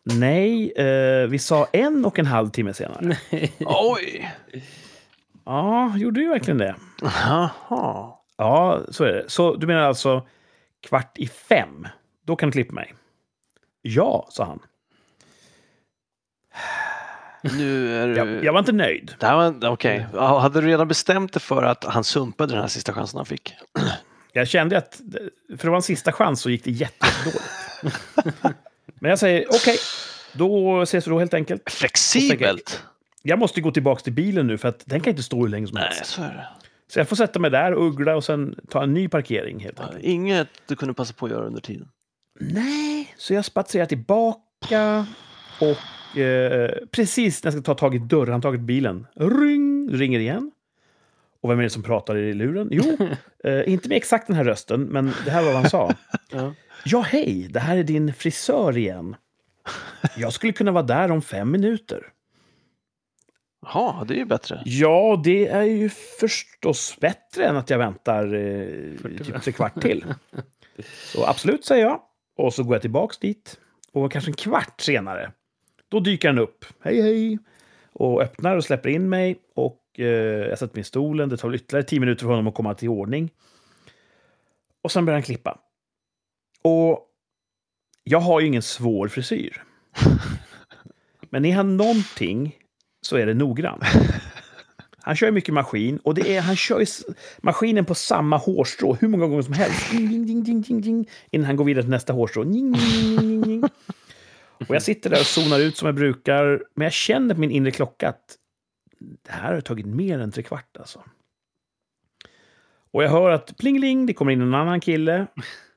Nej, 0.02 0.72
eh, 0.72 1.26
vi 1.26 1.38
sa 1.38 1.66
en 1.72 2.04
och 2.04 2.18
en 2.18 2.26
halv 2.26 2.48
timme 2.48 2.74
senare. 2.74 3.16
Oj! 3.60 4.30
Ja, 5.44 5.96
gjorde 5.96 6.20
du 6.20 6.28
verkligen 6.28 6.58
det? 6.58 6.74
Jaha. 7.02 8.10
Ja, 8.36 8.80
så 8.88 9.04
är 9.04 9.12
det. 9.12 9.24
Så 9.26 9.56
du 9.56 9.66
menar 9.66 9.82
alltså 9.82 10.26
kvart 10.80 11.18
i 11.18 11.28
fem? 11.28 11.88
Då 12.24 12.36
kan 12.36 12.48
du 12.48 12.52
klippa 12.52 12.74
mig? 12.74 12.94
Ja, 13.82 14.26
sa 14.30 14.44
han. 14.44 14.60
Nu 17.58 17.96
är 18.02 18.06
du... 18.08 18.16
Jag, 18.16 18.44
jag 18.44 18.52
var 18.52 18.58
inte 18.60 18.72
nöjd. 18.72 19.14
Okej. 19.64 20.06
Ja, 20.14 20.38
Hade 20.38 20.60
du 20.60 20.66
redan 20.66 20.88
bestämt 20.88 21.32
dig 21.32 21.42
för 21.42 21.62
att 21.62 21.84
han 21.84 22.04
sumpade 22.04 22.52
den 22.52 22.60
här 22.60 22.68
sista 22.68 22.92
chansen 22.92 23.16
han 23.18 23.26
fick? 23.26 23.54
Jag 24.32 24.48
kände 24.48 24.78
att, 24.78 25.00
för 25.48 25.64
det 25.64 25.68
var 25.68 25.76
en 25.76 25.82
sista 25.82 26.12
chans 26.12 26.40
så 26.40 26.50
gick 26.50 26.64
det 26.64 26.70
jätte- 26.70 27.06
jättedåligt. 27.06 28.00
Men 29.00 29.08
jag 29.08 29.18
säger 29.18 29.46
okej, 29.48 29.76
då 30.32 30.82
ses 30.82 31.06
vi 31.06 31.10
då 31.10 31.18
helt 31.18 31.34
enkelt. 31.34 31.70
Flexibelt? 31.70 32.82
Jag 33.22 33.38
måste 33.38 33.60
gå 33.60 33.70
tillbaka 33.70 34.00
till 34.02 34.12
bilen 34.12 34.46
nu 34.46 34.58
för 34.58 34.68
att 34.68 34.82
den 34.84 35.00
kan 35.00 35.10
inte 35.10 35.22
stå 35.22 35.40
hur 35.42 35.48
länge 35.48 35.66
som 35.66 35.74
Nej, 35.74 35.84
helst. 35.84 36.06
så 36.06 36.22
är 36.22 36.28
det. 36.28 36.48
Så 36.92 36.98
jag 37.00 37.08
får 37.08 37.16
sätta 37.16 37.38
mig 37.38 37.50
där 37.50 37.74
och 37.74 37.86
uggla 37.86 38.16
och 38.16 38.24
sen 38.24 38.54
ta 38.70 38.82
en 38.82 38.94
ny 38.94 39.08
parkering 39.08 39.60
helt 39.60 39.80
enkelt. 39.80 40.04
Inget 40.04 40.48
du 40.66 40.76
kunde 40.76 40.94
passa 40.94 41.12
på 41.14 41.26
att 41.26 41.32
göra 41.32 41.46
under 41.46 41.60
tiden? 41.60 41.88
Nej, 42.40 43.14
så 43.18 43.34
jag 43.34 43.44
spatserar 43.44 43.86
tillbaka 43.86 45.06
och 45.60 45.76
eh, 46.18 46.70
precis 46.90 47.44
när 47.44 47.52
jag 47.52 47.54
ska 47.54 47.62
ta 47.62 47.78
tag 47.78 47.94
i 47.94 47.98
dörrhandtaget 47.98 48.60
på 48.60 48.64
bilen, 48.64 49.06
ring, 49.14 49.88
ringer 49.92 50.18
igen. 50.20 50.50
Och 51.40 51.50
vem 51.50 51.58
är 51.58 51.62
det 51.62 51.70
som 51.70 51.82
pratar 51.82 52.16
i 52.16 52.34
luren? 52.34 52.68
Jo, 52.70 52.96
eh, 53.44 53.72
inte 53.72 53.88
med 53.88 53.96
exakt 53.96 54.26
den 54.26 54.36
här 54.36 54.44
rösten, 54.44 54.82
men 54.82 55.12
det 55.24 55.30
här 55.30 55.42
var 55.42 55.52
vad 55.52 55.60
han 55.60 55.70
sa. 55.70 55.94
Ja. 56.30 56.54
Ja, 56.84 57.00
hej, 57.00 57.48
det 57.50 57.60
här 57.60 57.76
är 57.76 57.82
din 57.82 58.14
frisör 58.14 58.78
igen. 58.78 59.16
Jag 60.16 60.32
skulle 60.32 60.52
kunna 60.52 60.72
vara 60.72 60.82
där 60.82 61.10
om 61.10 61.22
fem 61.22 61.50
minuter. 61.50 62.12
Jaha, 63.62 64.04
det 64.04 64.14
är 64.14 64.18
ju 64.18 64.24
bättre. 64.24 64.62
Ja, 64.64 65.20
det 65.24 65.48
är 65.48 65.62
ju 65.62 65.88
förstås 66.20 66.96
bättre 67.00 67.44
än 67.44 67.56
att 67.56 67.70
jag 67.70 67.78
väntar 67.78 68.34
eh, 68.34 69.18
typ 69.24 69.42
tre 69.42 69.52
kvart 69.52 69.80
till. 69.80 70.04
Så 71.12 71.26
absolut, 71.26 71.64
säger 71.64 71.84
jag. 71.84 72.00
Och 72.36 72.54
så 72.54 72.62
går 72.62 72.74
jag 72.74 72.82
tillbaks 72.82 73.18
dit. 73.18 73.60
Och 73.92 74.12
kanske 74.12 74.30
en 74.30 74.34
kvart 74.34 74.80
senare, 74.80 75.32
då 75.88 76.00
dyker 76.00 76.28
han 76.28 76.38
upp. 76.38 76.64
Hej, 76.80 77.02
hej! 77.02 77.38
Och 77.92 78.22
öppnar 78.22 78.56
och 78.56 78.64
släpper 78.64 78.88
in 78.88 79.08
mig. 79.08 79.36
Och 79.54 79.80
eh, 79.98 80.04
jag 80.48 80.58
sätter 80.58 80.74
mig 80.74 80.80
i 80.80 80.84
stolen. 80.84 81.28
Det 81.28 81.36
tar 81.36 81.54
ytterligare 81.54 81.84
tio 81.86 82.00
minuter 82.00 82.20
för 82.20 82.30
honom 82.30 82.46
att 82.46 82.54
komma 82.54 82.74
till 82.74 82.88
ordning. 82.88 83.30
Och 84.82 84.92
sen 84.92 85.04
börjar 85.04 85.16
han 85.16 85.22
klippa. 85.22 85.58
Och 86.62 87.00
jag 88.04 88.20
har 88.20 88.40
ju 88.40 88.46
ingen 88.46 88.62
svår 88.62 89.08
frisyr. 89.08 89.62
Men 91.30 91.44
är 91.44 91.54
han 91.54 91.76
någonting 91.76 92.56
så 93.00 93.16
är 93.16 93.26
det 93.26 93.34
noggrann. 93.34 93.80
Han 95.06 95.16
kör 95.16 95.26
ju 95.26 95.32
mycket 95.32 95.54
maskin 95.54 95.98
och 95.98 96.14
det 96.14 96.36
är, 96.36 96.40
han 96.40 96.56
kör 96.56 96.80
ju 96.80 96.86
maskinen 97.42 97.84
på 97.84 97.94
samma 97.94 98.36
hårstrå 98.36 98.94
hur 98.94 99.08
många 99.08 99.26
gånger 99.26 99.42
som 99.42 99.52
helst. 99.52 99.90
Ding, 99.90 100.26
ding, 100.26 100.44
ding, 100.44 100.62
ding, 100.62 100.80
ding, 100.80 101.08
innan 101.30 101.46
han 101.46 101.56
går 101.56 101.64
vidare 101.64 101.82
till 101.82 101.90
nästa 101.90 102.12
hårstrå. 102.12 102.44
Ding, 102.44 102.72
ding, 102.72 102.72
ding, 102.72 103.20
ding, 103.20 103.42
ding. 103.42 103.64
Och 104.68 104.74
jag 104.74 104.82
sitter 104.82 105.10
där 105.10 105.20
och 105.20 105.26
zonar 105.26 105.58
ut 105.60 105.76
som 105.76 105.86
jag 105.86 105.94
brukar. 105.94 106.62
Men 106.74 106.84
jag 106.84 106.92
känner 106.92 107.34
på 107.34 107.40
min 107.40 107.50
inre 107.50 107.70
klocka 107.70 108.08
att 108.08 108.36
det 108.98 109.32
här 109.32 109.54
har 109.54 109.60
tagit 109.60 109.86
mer 109.86 110.18
än 110.18 110.32
tre 110.32 110.42
kvart 110.42 110.76
alltså. 110.78 111.02
Och 112.92 113.04
jag 113.04 113.10
hör 113.10 113.30
att 113.30 113.56
plingeling, 113.58 114.06
det 114.06 114.14
kommer 114.14 114.32
in 114.32 114.40
en 114.40 114.54
annan 114.54 114.80
kille. 114.80 115.26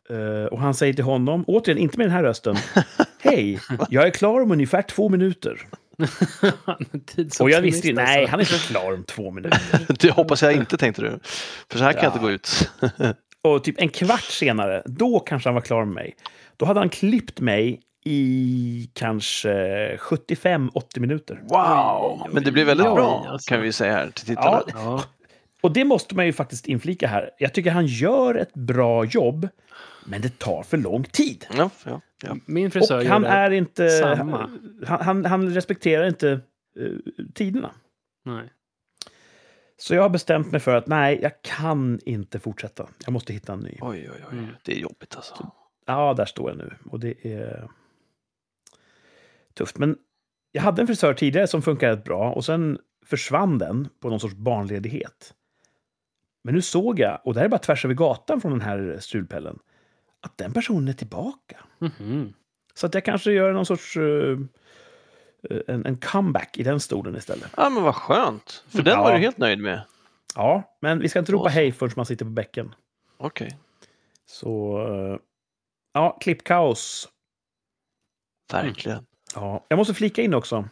Eh, 0.10 0.46
och 0.52 0.60
han 0.60 0.74
säger 0.74 0.94
till 0.94 1.04
honom, 1.04 1.44
återigen 1.48 1.78
inte 1.78 1.98
med 1.98 2.06
den 2.08 2.12
här 2.14 2.24
rösten. 2.24 2.56
Hej, 3.22 3.60
jag 3.90 4.08
är 4.08 4.12
klar 4.12 4.42
om 4.42 4.52
ungefär 4.52 4.82
två 4.82 5.10
minuter. 5.10 5.68
Och 7.40 7.50
jag 7.50 7.62
visste 7.62 7.88
ju, 7.88 7.94
nej, 7.94 8.20
alltså. 8.20 8.32
han 8.32 8.40
är 8.40 8.44
inte 8.54 8.68
klar 8.68 8.94
om 8.94 9.04
två 9.04 9.32
minuter. 9.32 9.86
Det 10.00 10.12
hoppas 10.12 10.42
jag 10.42 10.54
inte, 10.54 10.78
tänkte 10.78 11.02
du. 11.02 11.20
För 11.72 11.78
så 11.78 11.84
här 11.84 11.94
kan 11.94 12.04
jag 12.04 12.12
Ja. 12.12 12.14
inte 12.14 12.24
gå 12.24 12.32
ut. 12.32 12.72
Och 13.42 13.64
typ 13.64 13.76
en 13.82 13.90
kvart 13.90 14.24
senare, 14.24 14.84
då 14.86 15.20
kanske 15.20 15.50
han 15.50 15.54
var 15.54 15.62
klar 15.62 15.86
med 15.86 15.94
mig. 15.96 16.16
Då 16.58 16.66
hade 16.66 16.80
han 16.80 16.90
klippt 16.90 17.40
mig 17.40 17.82
i 18.06 18.90
kanske 18.94 19.50
75-80 19.98 21.00
minuter. 21.00 21.42
Wow! 21.50 22.28
Men 22.34 22.44
det 22.44 22.52
blir 22.52 22.66
väldigt 22.66 22.88
Oj, 22.88 22.94
bra 22.94 23.26
alltså. 23.28 23.50
kan 23.50 23.62
vi 23.62 23.72
säga 23.74 23.94
här 23.94 24.10
till 24.10 24.26
tittarna. 24.26 24.64
Ja, 24.68 24.74
Ja. 24.74 25.04
Och 25.62 25.74
det 25.74 25.86
måste 25.86 26.16
man 26.16 26.26
ju 26.26 26.34
faktiskt 26.34 26.68
inflika 26.68 27.08
här. 27.08 27.32
Jag 27.38 27.54
tycker 27.54 27.72
han 27.72 27.86
gör 27.86 28.36
ett 28.36 28.54
bra 28.54 29.06
jobb, 29.06 29.48
men 30.06 30.22
det 30.22 30.40
tar 30.40 30.64
för 30.64 30.78
lång 30.78 31.04
tid. 31.04 31.46
Ja, 31.58 31.70
ja, 31.86 32.02
ja. 32.24 32.36
Min 32.46 32.72
frisör 32.72 33.00
Och 33.00 33.06
han 33.06 33.26
är 33.26 33.52
inte... 33.52 33.90
samma. 33.90 34.50
Han, 34.88 35.02
han, 35.02 35.26
han 35.26 35.54
respekterar 35.54 36.08
inte 36.08 36.32
eh, 36.80 37.14
tiderna. 37.34 37.72
Nej. 38.26 38.50
Så 39.78 39.96
jag 39.96 40.02
har 40.02 40.10
bestämt 40.10 40.52
mig 40.52 40.60
för 40.60 40.76
att 40.76 40.88
nej, 40.88 41.20
jag 41.22 41.32
kan 41.42 42.00
inte 42.06 42.40
fortsätta. 42.40 42.88
Jag 43.06 43.14
måste 43.14 43.34
hitta 43.34 43.54
en 43.54 43.60
ny. 43.60 43.78
Oj, 43.82 44.10
oj, 44.14 44.24
oj. 44.32 44.38
Mm. 44.38 44.48
Det 44.64 44.72
är 44.72 44.80
jobbigt 44.80 45.16
alltså. 45.16 45.52
Ja, 45.86 46.14
där 46.14 46.26
står 46.26 46.50
jag 46.50 46.58
nu. 46.58 46.74
Och 46.92 47.00
det 47.00 47.26
är 47.26 47.68
tufft. 49.60 49.78
Men 49.78 49.98
jag 50.52 50.62
hade 50.62 50.82
en 50.82 50.88
frisör 50.88 51.14
tidigare 51.14 51.48
som 51.48 51.62
funkade 51.62 51.94
rätt 51.94 52.04
bra 52.04 52.32
och 52.34 52.46
sen 52.46 52.80
försvann 53.06 53.58
den 53.58 53.90
på 54.00 54.10
någon 54.10 54.20
sorts 54.20 54.36
barnledighet. 54.36 55.34
Men 56.44 56.56
nu 56.56 56.62
såg 56.62 57.00
jag, 57.00 57.22
och 57.24 57.34
det 57.34 57.40
här 57.40 57.46
är 57.46 57.50
bara 57.50 57.60
tvärs 57.60 57.86
över 57.86 57.96
gatan 57.96 58.42
från 58.42 58.52
den 58.52 58.62
här 58.62 58.98
strulpellen, 59.00 59.60
att 60.22 60.38
den 60.38 60.54
personen 60.54 60.88
är 60.88 60.94
tillbaka. 60.94 61.58
Mhm. 61.80 62.34
Så 62.74 62.86
att 62.88 62.94
jag 62.94 63.06
kanske 63.06 63.32
gör 63.32 63.54
någon 63.54 63.66
sorts 63.66 63.98
eh, 63.98 64.38
en, 65.68 65.86
en 65.86 65.98
comeback 65.98 66.58
i 66.58 66.64
den 66.64 66.80
stolen 66.80 67.16
istället. 67.16 67.52
Ja, 67.58 67.70
men 67.70 67.84
vad 67.84 67.96
skönt. 67.96 68.64
För 68.70 68.82
den 68.82 68.94
Ja. 68.94 69.04
var 69.04 69.14
du 69.14 69.18
helt 69.20 69.38
nöjd 69.38 69.60
med. 69.60 69.82
Ja, 70.36 70.78
men 70.82 71.00
vi 71.00 71.10
ska 71.10 71.20
inte 71.20 71.32
ropa 71.32 71.50
hej 71.50 71.72
förrän 71.72 71.94
man 71.96 72.06
sitter 72.06 72.26
på 72.26 72.32
bäcken. 72.32 72.76
Okej. 73.18 73.58
Så, 74.26 74.82
eh, 74.88 75.20
ja, 75.94 76.18
klippkaos. 76.22 77.10
Verkligen. 78.54 79.06
Ja, 79.36 79.66
jag 79.70 79.78
måste 79.78 79.94
flika 79.94 80.22
in 80.22 80.34
också. 80.34 80.70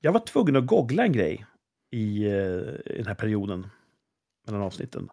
Jag 0.00 0.12
var 0.12 0.20
tvungen 0.20 0.56
att 0.56 0.66
googla 0.66 1.04
en 1.04 1.12
grej 1.12 1.46
i, 1.90 2.24
eh, 2.24 2.32
i 2.84 2.94
den 2.96 3.06
här 3.06 3.14
perioden 3.14 3.66
mellan 4.46 4.62
avsnitten. 4.62 5.08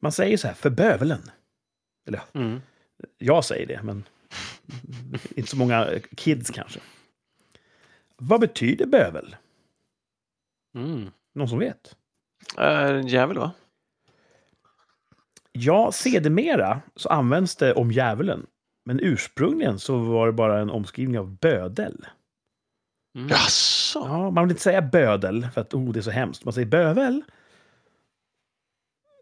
Man 0.00 0.12
säger 0.12 0.36
så 0.36 0.46
här, 0.46 0.54
för 0.54 0.70
bövelen. 0.70 1.30
Eller 2.08 2.20
Mm. 2.32 2.60
jag 3.18 3.44
säger 3.44 3.66
det, 3.66 3.82
men 3.82 4.04
inte 5.36 5.50
så 5.50 5.56
många 5.56 5.88
kids 6.16 6.50
kanske. 6.50 6.80
Vad 8.16 8.40
betyder 8.40 8.86
bövel? 8.86 9.36
Mm. 10.74 11.10
Någon 11.32 11.48
som 11.48 11.58
vet? 11.58 11.96
Är 12.56 12.94
en 12.94 13.06
jävel 13.06 13.38
va? 13.38 13.52
Ja, 15.52 15.92
sedermera 15.92 16.80
så 16.96 17.08
används 17.08 17.56
det 17.56 17.74
om 17.74 17.92
djävulen. 17.92 18.46
Men 18.90 19.00
ursprungligen 19.02 19.78
så 19.78 19.98
var 19.98 20.26
det 20.26 20.32
bara 20.32 20.60
en 20.60 20.70
omskrivning 20.70 21.18
av 21.18 21.36
bödel. 21.36 22.06
Mm. 23.14 23.28
Jaså? 23.28 23.98
Ja, 23.98 24.30
man 24.30 24.44
vill 24.44 24.50
inte 24.50 24.62
säga 24.62 24.82
bödel 24.82 25.48
för 25.54 25.60
att 25.60 25.74
oh, 25.74 25.92
det 25.92 26.00
är 26.00 26.02
så 26.02 26.10
hemskt. 26.10 26.44
Man 26.44 26.52
säger 26.54 26.66
bövel. 26.68 27.22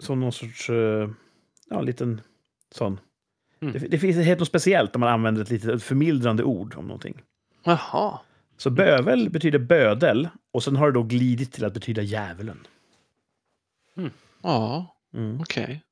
Som 0.00 0.20
någon 0.20 0.32
sorts, 0.32 0.70
eh, 0.70 1.10
ja, 1.70 1.80
liten 1.80 2.20
sån. 2.70 3.00
Mm. 3.60 3.72
Det, 3.72 3.78
det 3.78 3.98
finns 3.98 4.16
helt 4.26 4.38
något 4.38 4.48
speciellt 4.48 4.94
när 4.94 4.98
man 4.98 5.08
använder 5.08 5.42
ett 5.42 5.50
lite 5.50 5.78
förmildrande 5.78 6.44
ord 6.44 6.74
om 6.76 6.86
någonting. 6.86 7.22
Jaha. 7.64 8.20
Så 8.56 8.70
bövel 8.70 9.30
betyder 9.30 9.58
bödel 9.58 10.28
och 10.52 10.62
sen 10.64 10.76
har 10.76 10.86
det 10.86 10.92
då 10.92 11.02
glidit 11.02 11.52
till 11.52 11.64
att 11.64 11.74
betyda 11.74 12.02
djävulen. 12.02 12.66
Ja, 14.42 14.94
Mm. 15.14 15.40
okej. 15.40 15.82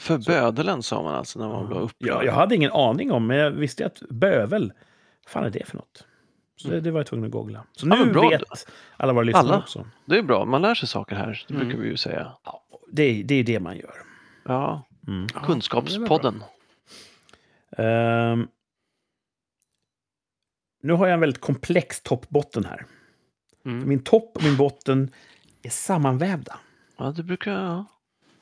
För 0.00 0.18
bödelen 0.18 0.82
sa 0.82 1.02
man 1.02 1.14
alltså 1.14 1.38
när 1.38 1.48
man 1.48 1.66
blev 1.66 1.78
upprörd. 1.80 2.08
Ja, 2.10 2.24
jag 2.24 2.32
hade 2.32 2.54
ingen 2.54 2.72
aning 2.72 3.12
om, 3.12 3.26
men 3.26 3.36
jag 3.36 3.50
visste 3.50 3.86
att 3.86 4.00
bövel, 4.10 4.72
vad 5.24 5.32
fan 5.32 5.44
är 5.44 5.50
det 5.50 5.66
för 5.66 5.76
något? 5.76 6.04
Så 6.56 6.68
det, 6.68 6.80
det 6.80 6.90
var 6.90 7.00
jag 7.00 7.06
tvungen 7.06 7.24
att 7.26 7.32
googla. 7.32 7.64
Så 7.72 7.86
Ja, 7.88 8.04
nu 8.04 8.12
bra. 8.12 8.28
vet 8.28 8.42
alla 8.96 9.12
våra 9.12 9.24
lyssnare 9.24 9.44
Alla. 9.44 9.58
också. 9.58 9.86
Det 10.04 10.18
är 10.18 10.22
bra, 10.22 10.44
man 10.44 10.62
lär 10.62 10.74
sig 10.74 10.88
saker 10.88 11.16
här. 11.16 11.44
Det 11.48 11.54
Mm. 11.54 11.66
brukar 11.68 11.82
vi 11.82 11.88
ju 11.88 11.96
säga. 11.96 12.32
Ja, 12.44 12.62
det, 12.92 13.22
det 13.22 13.34
är 13.34 13.44
det 13.44 13.60
man 13.60 13.76
gör. 13.76 13.94
Ja, 14.44 14.86
Mm. 15.08 15.28
Kunskapspodden. 15.28 16.44
Ehm, 17.76 18.48
nu 20.82 20.92
har 20.92 21.06
jag 21.06 21.14
en 21.14 21.20
väldigt 21.20 21.40
komplex 21.40 22.00
toppbotten 22.02 22.64
här. 22.64 22.86
Mm. 23.66 23.88
Min 23.88 24.02
topp 24.04 24.36
och 24.36 24.42
min 24.42 24.56
botten 24.56 25.10
är 25.62 25.70
sammanvävda. 25.70 26.58
Ja, 26.96 27.04
det 27.16 27.22
brukar... 27.22 27.84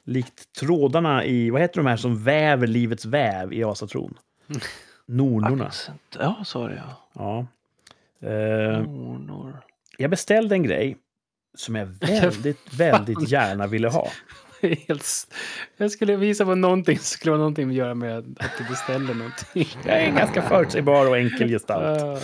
Likt 0.09 0.53
trådarna 0.53 1.25
i, 1.25 1.51
vad 1.51 1.61
heter 1.61 1.77
de 1.77 1.87
här 1.87 1.97
som 1.97 2.25
väver 2.25 2.67
livets 2.67 3.05
väv 3.05 3.53
i 3.53 3.65
asatron? 3.65 4.19
Nornorna. 5.07 5.67
Accent. 5.67 6.17
Ja, 6.19 6.43
så 6.45 6.65
är 6.65 6.69
det 6.69 6.83
ja. 6.87 7.09
Ja. 7.13 7.47
Ehm, 8.29 8.83
Nornor. 8.83 9.57
jag 9.99 10.11
beställde 10.11 10.55
en 10.55 10.63
grej 10.63 10.97
som 11.57 11.75
jag 11.75 11.87
väldigt, 12.01 12.75
väldigt 12.75 13.29
gärna 13.29 13.67
ville 13.67 13.89
ha. 13.89 14.09
Jag 15.77 15.91
skulle 15.91 16.17
visa 16.17 16.45
på 16.45 16.55
någonting 16.55 16.97
som 16.97 17.05
skulle 17.05 17.31
vara 17.31 17.39
någonting 17.39 17.69
att 17.69 17.75
göra 17.75 17.95
med 17.95 18.19
att 18.19 18.59
du 18.59 18.65
beställer 18.65 19.15
någonting. 19.15 19.69
Jag 19.85 19.97
är 19.97 20.07
en 20.07 20.15
ganska 20.15 20.43
förutsägbar 20.43 21.09
och 21.09 21.19
enkel 21.19 21.49
gestalt. 21.49 22.23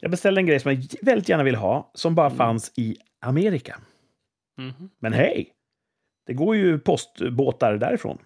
Jag 0.00 0.10
beställde 0.10 0.40
en 0.40 0.46
grej 0.46 0.60
som 0.60 0.70
jag 0.70 0.86
väldigt 1.02 1.28
gärna 1.28 1.42
ville 1.42 1.58
ha, 1.58 1.90
som 1.94 2.14
bara 2.14 2.30
fanns 2.30 2.72
i 2.76 2.96
Amerika. 3.20 3.78
Mhm. 4.58 4.90
Men 4.98 5.12
hej! 5.12 5.50
Det 6.26 6.34
går 6.34 6.56
ju 6.56 6.78
postbåtar 6.78 7.76
därifrån. 7.76 8.18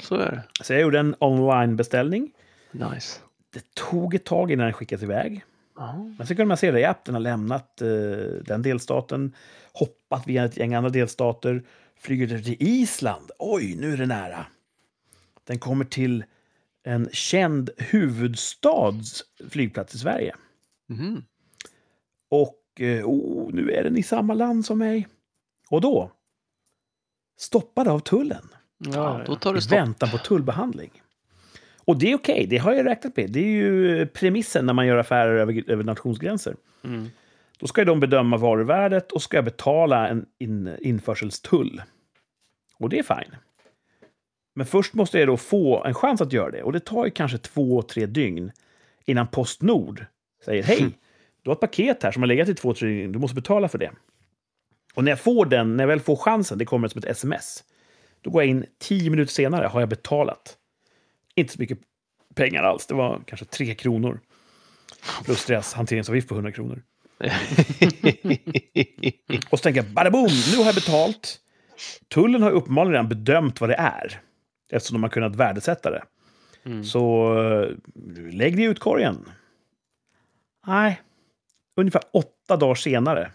Så 0.00 0.14
är 0.14 0.30
det. 0.30 0.64
Så 0.64 0.72
jag 0.72 0.82
gjorde 0.82 0.98
en 0.98 1.14
online-beställning. 1.18 2.32
Nice. 2.70 3.20
Det 3.52 3.74
tog 3.74 4.14
ett 4.14 4.24
tag 4.24 4.50
innan 4.50 4.64
den 4.64 4.72
skickades 4.72 5.02
iväg. 5.02 5.44
Ja. 5.76 6.14
Men 6.18 6.26
så 6.26 6.34
kunde 6.34 6.44
man 6.44 6.56
se 6.56 6.70
det 6.70 6.80
i 6.80 6.84
app. 6.84 7.04
Den 7.04 7.14
har 7.14 7.20
lämnat 7.20 7.82
eh, 7.82 7.88
den 8.44 8.62
delstaten, 8.62 9.34
hoppat 9.72 10.26
via 10.26 10.44
ett 10.44 10.56
gäng 10.56 10.74
andra 10.74 10.90
delstater, 10.90 11.62
flyger 11.96 12.38
till 12.38 12.56
Island. 12.58 13.30
Oj, 13.38 13.76
nu 13.76 13.92
är 13.92 13.96
det 13.96 14.06
nära. 14.06 14.46
Den 15.44 15.58
kommer 15.58 15.84
till 15.84 16.24
en 16.84 17.08
känd 17.12 17.70
huvudstads 17.78 19.24
flygplats 19.50 19.94
i 19.94 19.98
Sverige. 19.98 20.34
Mhm. 20.88 21.24
Och 22.30 22.80
eh, 22.80 23.04
oh, 23.04 23.50
nu 23.52 23.70
är 23.70 23.84
den 23.84 23.96
i 23.96 24.02
samma 24.02 24.34
land 24.34 24.66
som 24.66 24.78
mig. 24.78 25.08
Och 25.70 25.80
då? 25.80 26.10
Stoppad 27.42 27.88
av 27.88 27.98
tullen. 27.98 28.48
Ja, 28.78 29.20
då 29.26 29.36
tar 29.36 29.54
det 29.54 29.60
stopp. 29.60 29.78
väntan 29.78 30.10
på 30.10 30.18
tullbehandling. 30.18 31.02
Och 31.84 31.98
det 31.98 32.12
är 32.12 32.16
okej, 32.16 32.46
det 32.50 32.58
har 32.58 32.72
jag 32.72 32.86
räknat 32.86 33.16
med. 33.16 33.30
Det 33.30 33.40
är 33.40 33.52
ju 33.52 34.06
premissen 34.06 34.66
när 34.66 34.72
man 34.72 34.86
gör 34.86 34.96
affärer 34.96 35.34
över, 35.34 35.70
över 35.70 35.84
nationsgränser. 35.84 36.56
Mm. 36.84 37.10
Då 37.58 37.66
ska 37.66 37.84
de 37.84 38.00
bedöma 38.00 38.36
varuvärdet 38.36 39.12
och 39.12 39.22
ska 39.22 39.36
jag 39.36 39.44
betala 39.44 40.08
en 40.08 40.26
in, 40.38 40.76
införselstull. 40.80 41.82
Och 42.78 42.88
det 42.88 42.98
är 42.98 43.02
fine. 43.02 43.36
Men 44.54 44.66
först 44.66 44.94
måste 44.94 45.18
jag 45.18 45.28
då 45.28 45.36
få 45.36 45.84
en 45.84 45.94
chans 45.94 46.20
att 46.20 46.32
göra 46.32 46.50
det. 46.50 46.62
Och 46.62 46.72
det 46.72 46.80
tar 46.80 47.04
ju 47.04 47.10
kanske 47.10 47.38
två, 47.38 47.82
tre 47.82 48.06
dygn 48.06 48.52
innan 49.04 49.26
Postnord 49.26 50.04
säger 50.44 50.62
hej, 50.62 50.98
du 51.42 51.50
har 51.50 51.54
ett 51.54 51.60
paket 51.60 52.02
här 52.02 52.12
som 52.12 52.22
har 52.22 52.26
legat 52.26 52.48
i 52.48 52.54
två, 52.54 52.74
tre 52.74 52.88
dygn, 52.88 53.12
du 53.12 53.18
måste 53.18 53.34
betala 53.34 53.68
för 53.68 53.78
det. 53.78 53.90
Och 54.94 55.04
när 55.04 55.12
jag 55.12 55.20
får 55.20 55.46
den, 55.46 55.76
när 55.76 55.84
jag 55.84 55.88
väl 55.88 56.00
får 56.00 56.16
chansen, 56.16 56.58
det 56.58 56.64
kommer 56.64 56.88
som 56.88 56.98
ett 56.98 57.04
sms. 57.04 57.64
Då 58.20 58.30
går 58.30 58.42
jag 58.42 58.50
in 58.50 58.66
tio 58.78 59.10
minuter 59.10 59.32
senare, 59.32 59.66
har 59.66 59.80
jag 59.80 59.88
betalat. 59.88 60.56
Inte 61.34 61.52
så 61.52 61.60
mycket 61.60 61.78
pengar 62.34 62.62
alls, 62.62 62.86
det 62.86 62.94
var 62.94 63.22
kanske 63.26 63.46
tre 63.46 63.74
kronor. 63.74 64.20
Plus 65.24 65.44
deras 65.44 65.74
hanteringsavgift 65.74 66.28
på 66.28 66.34
100 66.34 66.52
kronor. 66.52 66.82
Och 69.50 69.58
så 69.58 69.62
tänker 69.62 69.82
jag, 69.82 69.90
bada 69.90 70.10
boom, 70.10 70.30
nu 70.52 70.56
har 70.56 70.64
jag 70.64 70.74
betalt. 70.74 71.38
Tullen 72.08 72.42
har 72.42 72.50
uppenbarligen 72.50 72.92
redan 72.92 73.08
bedömt 73.08 73.60
vad 73.60 73.70
det 73.70 73.76
är. 73.76 74.20
Eftersom 74.70 74.94
de 74.94 75.02
har 75.02 75.10
kunnat 75.10 75.36
värdesätta 75.36 75.90
det. 75.90 76.02
Mm. 76.64 76.84
Så 76.84 77.34
eh, 77.38 77.68
lägg 78.32 78.56
det 78.56 78.62
i 78.62 78.66
utkorgen. 78.66 79.24
Nej. 80.66 81.00
Ungefär 81.76 82.02
åtta 82.12 82.56
dagar 82.56 82.74
senare, 82.74 83.30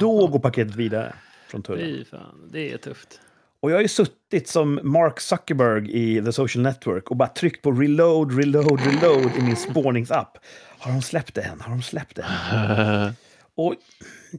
då 0.00 0.26
går 0.26 0.38
paketet 0.38 0.74
vidare 0.74 1.14
från 1.48 1.62
tullen. 1.62 1.86
Fy 1.86 2.04
fan, 2.04 2.48
det 2.52 2.72
är 2.72 2.76
tufft. 2.76 3.20
Och 3.60 3.70
jag 3.70 3.76
har 3.76 3.82
ju 3.82 3.88
suttit 3.88 4.48
som 4.48 4.80
Mark 4.82 5.20
Zuckerberg 5.20 5.90
i 5.92 6.24
The 6.24 6.32
Social 6.32 6.62
Network 6.62 7.10
och 7.10 7.16
bara 7.16 7.28
tryckt 7.28 7.62
på 7.62 7.72
reload, 7.72 8.38
reload, 8.38 8.80
reload 8.80 9.30
i 9.38 9.42
min 9.42 9.56
spårningsapp. 9.56 10.38
Har 10.78 10.92
de 10.92 11.02
släppt 11.02 11.34
det 11.34 11.42
än? 11.42 11.60
Har 11.60 11.70
de 11.70 11.82
släppt 11.82 12.16
det 12.16 12.22
än? 12.22 13.12
Och 13.54 13.74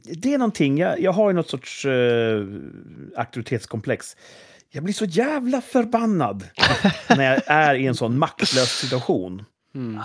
det 0.02 0.34
är 0.34 0.38
någonting, 0.38 0.78
jag, 0.78 1.00
jag 1.00 1.12
har 1.12 1.30
ju 1.30 1.36
något 1.36 1.48
sorts 1.48 1.84
uh, 1.84 2.46
auktoritetskomplex. 3.16 4.16
Jag 4.70 4.84
blir 4.84 4.94
så 4.94 5.04
jävla 5.04 5.60
förbannad 5.60 6.44
när 7.08 7.32
jag 7.32 7.42
är 7.46 7.74
i 7.74 7.86
en 7.86 7.94
sån 7.94 8.18
maktlös 8.18 8.70
situation 8.70 9.44
Mm. 9.74 10.00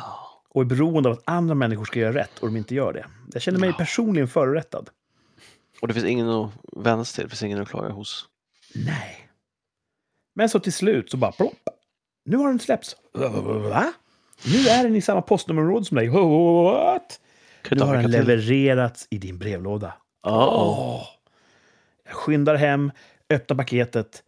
Och 0.49 0.61
är 0.61 0.65
beroende 0.65 1.09
av 1.09 1.15
att 1.15 1.23
andra 1.25 1.55
människor 1.55 1.85
ska 1.85 1.99
göra 1.99 2.13
rätt 2.13 2.39
och 2.39 2.47
de 2.47 2.57
inte 2.57 2.75
gör 2.75 2.93
det. 2.93 3.05
Jag 3.33 3.41
känner 3.41 3.59
mig 3.59 3.73
personligen 3.73 4.27
förorättad. 4.27 4.89
Och 5.81 5.87
det 5.87 5.93
finns 5.93 6.05
ingen 6.05 6.29
att 6.29 6.51
vända 6.77 7.05
sig 7.05 7.15
till, 7.15 7.23
det 7.23 7.29
finns 7.29 7.43
ingen 7.43 7.61
att 7.61 7.69
klaga 7.69 7.89
hos. 7.89 8.25
Nej. 8.75 9.29
Men 10.35 10.49
så 10.49 10.59
till 10.59 10.73
slut 10.73 11.11
så 11.11 11.17
bara 11.17 11.31
plopp. 11.31 11.69
Nu 12.25 12.37
har 12.37 12.47
den 12.47 12.59
släppts. 12.59 12.95
Va? 13.13 13.93
Nu 14.45 14.67
är 14.67 14.83
den 14.83 14.95
i 14.95 15.01
samma 15.01 15.21
postnummerområde 15.21 15.85
som 15.85 15.97
dig. 15.97 16.07
What? 16.07 17.19
Nu 17.71 17.81
har 17.81 17.95
den 17.95 18.11
levererats 18.11 19.07
i 19.09 19.17
din 19.17 19.37
brevlåda. 19.37 19.93
Ja, 20.23 20.65
Åh. 20.65 21.03
Jag 22.05 22.15
skyndar 22.15 22.55
hem, 22.55 22.91
öppnar 23.29 23.57
paketet 23.57 24.23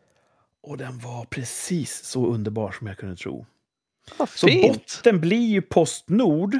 och 0.63 0.77
den 0.77 0.99
var 0.99 1.25
precis 1.25 2.03
så 2.03 2.27
underbar 2.27 2.71
som 2.71 2.87
jag 2.87 2.97
kunde 2.97 3.15
tro. 3.15 3.45
Vad 4.17 4.29
Så 4.29 4.47
fint! 4.47 4.67
botten 4.73 5.21
blir 5.21 5.47
ju 5.47 5.61
Postnord 5.61 6.59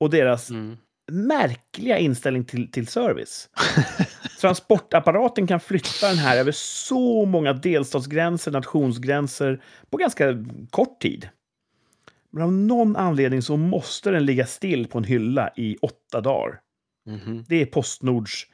och 0.00 0.10
deras 0.10 0.50
Mm. 0.50 0.76
märkliga 1.12 1.98
inställning 1.98 2.44
till, 2.44 2.70
till 2.70 2.86
service. 2.86 3.48
Transportapparaten 4.40 5.46
kan 5.46 5.60
flytta 5.60 6.08
den 6.08 6.18
här 6.18 6.36
över 6.38 6.52
så 6.52 7.24
många 7.26 7.52
delstatsgränser, 7.52 8.50
nationsgränser 8.50 9.62
på 9.90 9.96
ganska 9.96 10.44
kort 10.70 11.00
tid. 11.00 11.28
Men 12.30 12.42
av 12.42 12.52
någon 12.52 12.96
anledning 12.96 13.42
så 13.42 13.56
måste 13.56 14.10
den 14.10 14.26
ligga 14.26 14.46
still 14.46 14.86
på 14.86 14.98
en 14.98 15.04
hylla 15.04 15.50
i 15.56 15.76
åtta 15.82 16.20
dagar. 16.20 16.60
Mhm. 17.06 17.44
Det 17.48 17.62
är 17.62 17.66
Postnords 17.66 18.46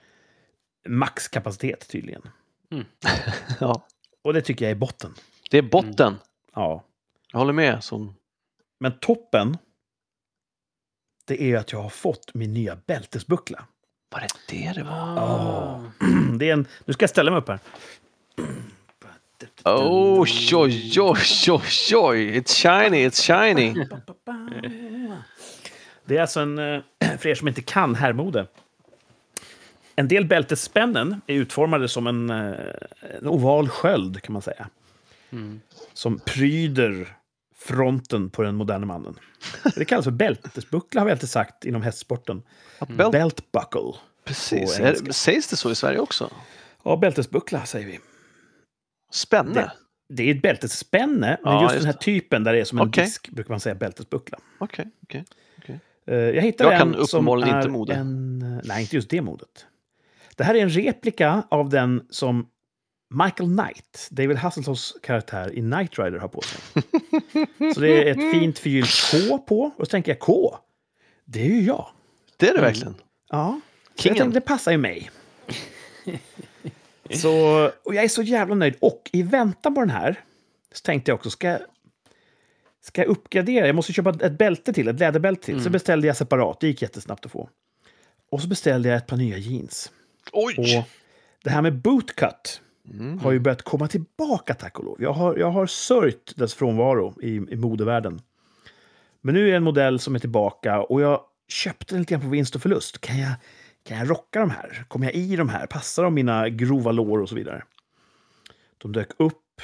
maxkapacitet 0.88 1.88
tydligen. 1.88 2.22
Ja, 3.61 3.87
Och 4.22 4.33
det 4.35 4.40
tycker 4.42 4.64
jag 4.64 4.70
är 4.70 4.76
botten. 4.76 5.14
det 5.50 5.59
är 5.59 5.62
botten. 5.62 6.14
Ja. 6.55 6.85
Jag 7.33 7.38
håller 7.38 7.53
med. 7.53 7.85
Som... 7.85 8.14
Men 8.81 8.93
toppen, 8.99 9.59
det 11.27 11.43
är 11.43 11.57
att 11.57 11.73
jag 11.73 11.83
har 11.83 11.88
fått 11.88 12.35
min 12.35 12.55
nya 12.55 12.77
bältesbuckla. 12.87 13.64
Var 14.11 14.21
det 14.21 14.29
det 14.49 14.73
det 14.75 14.83
var? 14.83 15.19
Ah. 15.19 15.81
Det 16.38 16.49
är 16.49 16.53
en, 16.53 16.66
nu 16.85 16.93
ska 16.93 17.03
jag 17.03 17.11
ställa 17.11 17.31
mig 17.31 17.40
upp 17.40 17.49
här. 17.49 17.59
Oj, 19.64 20.55
oj, 20.55 21.01
oj, 21.01 21.21
oj, 21.49 21.95
oj! 21.95 22.38
It's 22.38 22.55
shiny, 22.55 23.09
it's 23.09 23.21
shiny! 23.21 23.87
Det 26.05 26.16
är 26.16 26.21
alltså 26.21 26.40
en, 26.40 26.59
eh, 26.59 26.81
för 27.19 27.29
er 27.29 27.35
som 27.35 27.49
inte 27.49 27.62
kan 27.62 27.95
herrmode. 27.95 28.47
En 29.97 30.09
del 30.09 30.25
bältesspännen 30.25 31.21
är 31.27 31.35
utformade 31.35 31.88
som 31.88 32.07
en, 32.07 32.31
eh, 32.31 32.55
en 33.19 33.27
oval 33.27 33.69
sköld, 33.69 34.23
kan 34.23 34.33
man 34.33 34.43
säga. 34.43 34.69
Mm. 35.31 35.61
Som 35.93 36.19
pryder 36.19 37.16
fronten 37.61 38.31
på 38.31 38.42
den 38.42 38.55
moderna 38.57 38.87
mannen. 38.87 39.14
Det 39.77 39.85
kallas 39.85 40.05
för 40.05 40.12
bältesbuckla, 40.12 41.01
har 41.01 41.07
vi 41.07 41.12
alltid 41.12 41.29
sagt 41.29 41.64
inom 41.64 41.83
hästsporten. 41.83 42.42
Belt, 42.88 43.12
Belt 43.12 43.53
buckle. 43.53 43.92
precis. 44.25 44.81
engelska. 44.81 45.12
sägs 45.12 45.46
det 45.49 45.57
så 45.57 45.70
i 45.70 45.75
Sverige 45.75 45.99
också? 45.99 46.31
Ja, 46.85 46.96
bältesbuckla 46.96 47.64
säger 47.64 47.87
vi. 47.87 48.01
Spänne? 49.12 49.55
Det- 49.55 49.73
Det 50.12 50.31
är 50.31 50.35
ett 50.35 50.42
bältesspänne, 50.42 51.38
men 51.44 51.53
Ja, 51.53 51.62
just, 51.62 51.75
just 51.75 51.83
den 51.85 51.92
här 51.94 52.01
typen 52.01 52.44
där 52.44 52.53
det 52.53 52.61
är 52.61 52.64
som 52.64 52.79
en 52.79 52.88
Okej. 52.88 53.05
disk 53.05 53.29
brukar 53.31 53.51
man 53.51 53.61
säga 53.61 53.75
bältesbuckla. 53.75 54.38
Okej, 54.59 54.90
okej. 55.03 55.25
Eh, 56.07 56.14
Jag 56.16 56.42
hittade 56.42 56.70
Jag 56.70 56.79
kan 56.81 56.94
en 56.94 57.07
som 57.07 57.18
uppenbarligen 57.18 57.55
är 57.55 57.59
inte 57.59 57.68
mode. 57.70 57.94
En, 57.94 58.42
eh, 58.42 58.61
nej, 58.64 58.83
inte 58.83 58.96
just 58.96 59.11
det 59.11 59.20
modet. 59.23 59.66
Det 60.37 60.44
här 60.44 60.55
är 60.55 60.62
en 60.62 60.70
replika 60.70 61.42
av 61.49 61.68
den 61.68 62.07
som 62.11 62.46
Michael 63.14 63.49
Knight, 63.49 64.09
David 64.11 64.37
Hasselhoffs 64.37 64.94
karaktär 65.03 65.53
i 65.53 65.61
Knight 65.61 65.99
Rider, 65.99 66.18
har 66.18 66.29
på 66.29 66.40
sig. 66.42 66.61
Så 67.75 67.81
det 67.81 67.88
är 67.88 68.07
ett 68.07 68.33
fint 68.33 68.59
förgyllt 68.59 68.90
K 69.11 69.38
på. 69.38 69.70
Och 69.77 69.87
så 69.87 69.90
tänker 69.90 70.12
jag 70.12 70.18
K, 70.18 70.59
det 71.25 71.40
är 71.40 71.46
ju 71.46 71.62
jag. 71.62 71.87
Det 72.37 72.49
är 72.49 72.55
det 72.55 72.61
verkligen. 72.61 72.94
Ja, 73.31 73.61
så 73.96 74.03
Kingen. 74.03 74.16
jag 74.16 74.23
tänkte 74.25 74.40
det 74.40 74.46
passar 74.46 74.73
ju 74.73 74.79
mig. 74.79 75.11
Så, 77.14 77.64
och 77.83 77.94
jag 77.94 78.05
är 78.05 78.09
så 78.09 78.23
jävla 78.23 78.55
nöjd. 78.55 78.75
Och 78.81 79.11
i 79.12 79.23
väntan 79.23 79.75
på 79.75 79.81
den 79.81 79.90
här 79.90 80.20
så 80.73 80.81
tänkte 80.81 81.11
jag 81.11 81.16
också, 81.16 81.31
ska 81.31 81.49
jag, 81.49 81.61
ska 82.83 83.01
jag 83.03 83.09
uppgradera? 83.09 83.66
Jag 83.66 83.77
måste 83.77 83.92
köpa 83.92 84.11
ett 84.11 84.38
bälte 84.38 84.73
till, 84.73 84.88
ett 84.88 85.01
läderbälte 85.01 85.44
till. 85.44 85.62
Så 85.62 85.70
beställde 85.70 86.07
jag 86.07 86.16
separat, 86.16 86.61
det 86.61 86.66
gick 86.66 86.83
jättesnabbt 86.83 87.27
att 87.27 87.33
få. 87.33 87.49
Och 88.31 88.42
så 88.42 88.49
beställde 88.49 88.88
jag 88.88 88.96
ett 88.96 89.07
par 89.07 89.16
nya 89.16 89.38
jeans. 89.38 89.92
Oj! 90.33 90.55
Och 90.59 90.85
det 91.44 91.51
här 91.51 91.62
med 91.62 91.75
bootcut 91.75 92.61
Mm. 92.90 93.18
har 93.18 93.33
ju 93.33 93.38
börjat 93.38 93.62
komma 93.62 93.88
tillbaka, 93.88 94.55
tack 94.55 94.79
och 94.79 94.85
lov. 94.85 94.96
Jag 95.03 95.12
har, 95.12 95.37
jag 95.37 95.50
har 95.50 95.66
sörjt 95.66 96.37
dess 96.37 96.55
frånvaro 96.55 97.22
i, 97.22 97.37
i 97.37 97.57
modevärlden. 97.57 98.20
Men 99.20 99.35
nu 99.35 99.46
är 99.46 99.50
det 99.50 99.57
en 99.57 99.62
modell 99.62 99.98
som 99.98 100.14
är 100.14 100.18
tillbaka 100.18 100.83
och 100.83 101.00
jag 101.00 101.20
köpte 101.48 101.94
den 101.94 102.00
lite 102.00 102.14
grann 102.14 102.20
på 102.20 102.29
vinst 102.29 102.55
och 102.55 102.62
förlust. 102.62 103.00
Kan 103.00 103.18
jag, 103.18 103.33
kan 103.85 103.98
jag 103.98 104.11
rocka 104.11 104.40
de 104.40 104.50
här? 104.50 104.85
Kommer 104.88 105.07
jag 105.07 105.14
i 105.14 105.37
de 105.37 105.48
här? 105.48 105.66
Passar 105.66 106.03
de 106.03 106.14
mina 106.14 106.48
grova 106.48 106.92
lår 106.92 107.18
och 107.18 107.29
så 107.29 107.35
vidare? 107.35 107.62
De 108.79 108.92
dök 108.92 109.11
upp. 109.16 109.62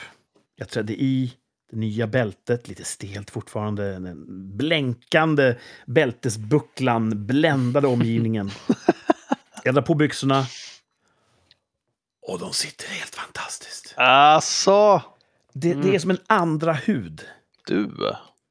Jag 0.57 0.69
trädde 0.69 0.93
i 0.93 1.33
det 1.71 1.77
nya 1.77 2.07
bältet, 2.07 2.69
lite 2.69 2.85
stelt 2.85 3.31
fortfarande. 3.31 3.93
Den 3.93 4.25
blänkande 4.57 5.55
bältesbucklan 5.87 7.27
bländade 7.27 7.87
omgivningen. 7.87 8.51
Jag 9.65 9.75
drar 9.75 9.83
på 9.83 9.95
byxorna. 9.95 10.45
Och 12.29 12.39
de 12.39 12.53
sitter 12.53 12.89
helt 12.89 13.15
fantastiskt. 13.15 13.95
Alltså, 13.97 15.03
Det, 15.53 15.75
det 15.75 15.95
är 15.95 15.99
som 15.99 16.11
en 16.11 16.19
andra 16.27 16.73
hud. 16.73 17.25
du. 17.67 17.85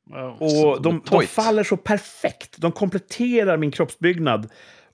Wow. 0.09 0.37
Och 0.41 0.81
de, 0.81 1.01
de 1.11 1.27
faller 1.27 1.63
så 1.63 1.77
perfekt. 1.77 2.55
De 2.57 2.71
kompletterar 2.71 3.57
min 3.57 3.71
kroppsbyggnad 3.71 4.49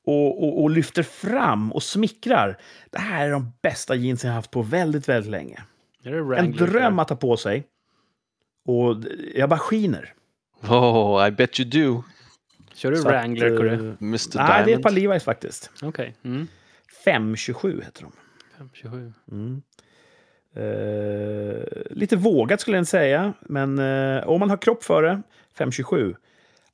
och, 0.06 0.44
och, 0.44 0.62
och 0.64 0.70
lyfter 0.70 1.04
fram 1.04 1.72
och 1.72 1.84
smickrar. 1.84 2.58
Det 2.90 3.00
här 3.00 3.26
är 3.28 3.32
de 3.32 3.52
bästa 3.62 3.96
jeansen 3.96 4.28
jag 4.28 4.36
haft 4.36 4.52
på 4.52 4.62
väldigt, 4.62 5.10
väldigt 5.10 5.32
länge. 5.32 5.64
En 6.38 6.52
dröm 6.52 7.00
att 7.00 7.10
ha 7.10 7.16
på 7.18 7.38
sig. 7.38 7.64
Och 8.68 8.96
jag 9.36 9.50
bara 9.50 9.60
skiner. 9.60 10.14
Oh, 10.70 11.28
I 11.28 11.32
bet 11.32 11.60
you 11.60 11.70
do, 11.70 12.04
Kör 12.74 12.92
du 12.92 12.98
Så 12.98 13.08
att, 13.08 13.14
Wrangler, 13.14 13.58
Kurre? 13.58 13.74
eh, 13.74 13.80
Mr 13.80 13.98
Nej, 14.02 14.20
det 14.36 14.42
är 14.42 14.60
ett 14.60 14.66
Diamond. 14.66 14.84
par 14.84 14.92
Levi's 14.92 15.20
faktiskt. 15.24 15.72
Okej. 15.82 16.16
Mm. 16.24 16.48
527 17.04 17.82
heter 17.86 18.02
de. 18.02 18.12
527. 18.62 19.14
Mm. 19.32 19.62
Eh, 20.56 21.64
lite 21.90 22.16
vågat 22.16 22.62
skulle 22.62 22.78
jag 22.78 22.82
inte 22.82 22.92
säga, 22.92 23.34
men 23.42 23.80
eh, 23.80 24.28
om 24.28 24.40
man 24.40 24.50
har 24.50 24.58
kropp 24.58 24.84
för 24.84 25.04
det, 25.04 25.22
527. 25.58 26.16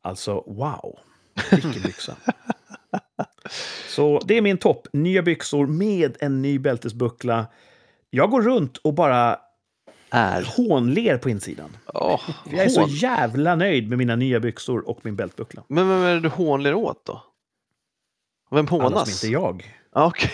Alltså, 0.01 0.33
wow. 0.47 0.99
Vilken 1.51 1.81
byxa. 1.81 2.15
Så 3.89 4.19
det 4.25 4.37
är 4.37 4.41
min 4.41 4.57
topp. 4.57 4.87
Nya 4.93 5.21
byxor 5.21 5.67
med 5.67 6.17
en 6.19 6.41
ny 6.41 6.59
bältesbuckla. 6.59 7.45
Jag 8.09 8.29
går 8.29 8.41
runt 8.41 8.77
och 8.77 8.93
bara 8.93 9.39
Är. 10.09 10.41
hånler 10.57 11.17
på 11.17 11.29
insidan. 11.29 11.77
Oh, 11.93 12.21
Jag 12.51 12.65
är 12.65 12.69
så 12.69 12.81
hån. 12.81 12.89
jävla 12.89 13.55
nöjd 13.55 13.89
med 13.89 13.97
mina 13.97 14.15
nya 14.15 14.39
byxor 14.39 14.89
och 14.89 14.99
min 15.05 15.15
bältbuckla. 15.15 15.63
Men 15.67 15.89
vem 15.89 15.97
är 16.03 16.13
det 16.13 16.19
du 16.19 16.29
hånler 16.29 16.73
åt 16.73 17.05
då? 17.05 17.23
Vem 18.51 18.59
Alla 18.59 18.67
som 18.67 18.81
hånas? 18.81 19.23
inte 19.23 19.27
är 19.27 19.31
jag. 19.93 20.13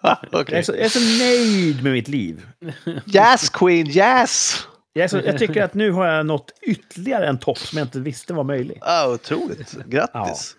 Ah, 0.00 0.16
Okej. 0.32 0.42
Jag, 0.48 0.52
är 0.52 0.62
så, 0.62 0.72
jag 0.72 0.80
är 0.80 0.88
så 0.88 1.24
nöjd 1.24 1.82
med 1.82 1.92
mitt 1.92 2.08
liv. 2.08 2.46
Yes 3.14 3.50
Queen, 3.50 3.86
yes! 3.86 4.66
Jag, 4.92 5.10
så, 5.10 5.20
jag 5.24 5.38
tycker 5.38 5.62
att 5.62 5.74
nu 5.74 5.90
har 5.90 6.06
jag 6.06 6.26
nått 6.26 6.52
ytterligare 6.62 7.26
en 7.26 7.38
topp 7.38 7.58
som 7.58 7.78
jag 7.78 7.86
inte 7.86 8.00
visste 8.00 8.34
var 8.34 8.44
möjlig. 8.44 8.78
Ah, 8.82 9.08
otroligt. 9.08 9.76
Grattis. 9.86 10.56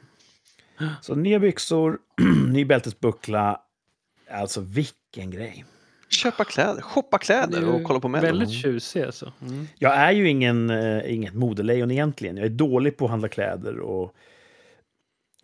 Så 1.02 1.16
nya 1.16 1.40
byxor, 1.40 1.98
ny 2.48 2.66
bältesbuckla. 2.66 3.62
Alltså 4.32 4.62
vilken 4.62 5.32
grej. 5.32 5.66
Köpa 6.10 6.44
kläder, 6.44 6.82
shoppa 6.82 7.18
kläder 7.18 7.70
och 7.70 7.84
kolla 7.84 8.00
på 8.00 8.08
Mello. 8.08 8.26
Väldigt 8.26 8.62
tjusig 8.62 9.02
alltså. 9.02 9.34
Mm. 9.42 9.68
Jag 9.78 9.96
är 9.96 10.12
ju 10.12 10.30
ingen, 10.30 10.70
eh, 10.70 11.14
inget 11.14 11.34
modelejon 11.34 11.92
egentligen. 11.92 12.38
Jag 12.38 12.46
är 12.46 12.50
dålig 12.50 12.98
på 12.98 13.06
att 13.06 13.12
handla 13.12 13.28
kläder. 13.28 13.80
Och... 13.80 14.16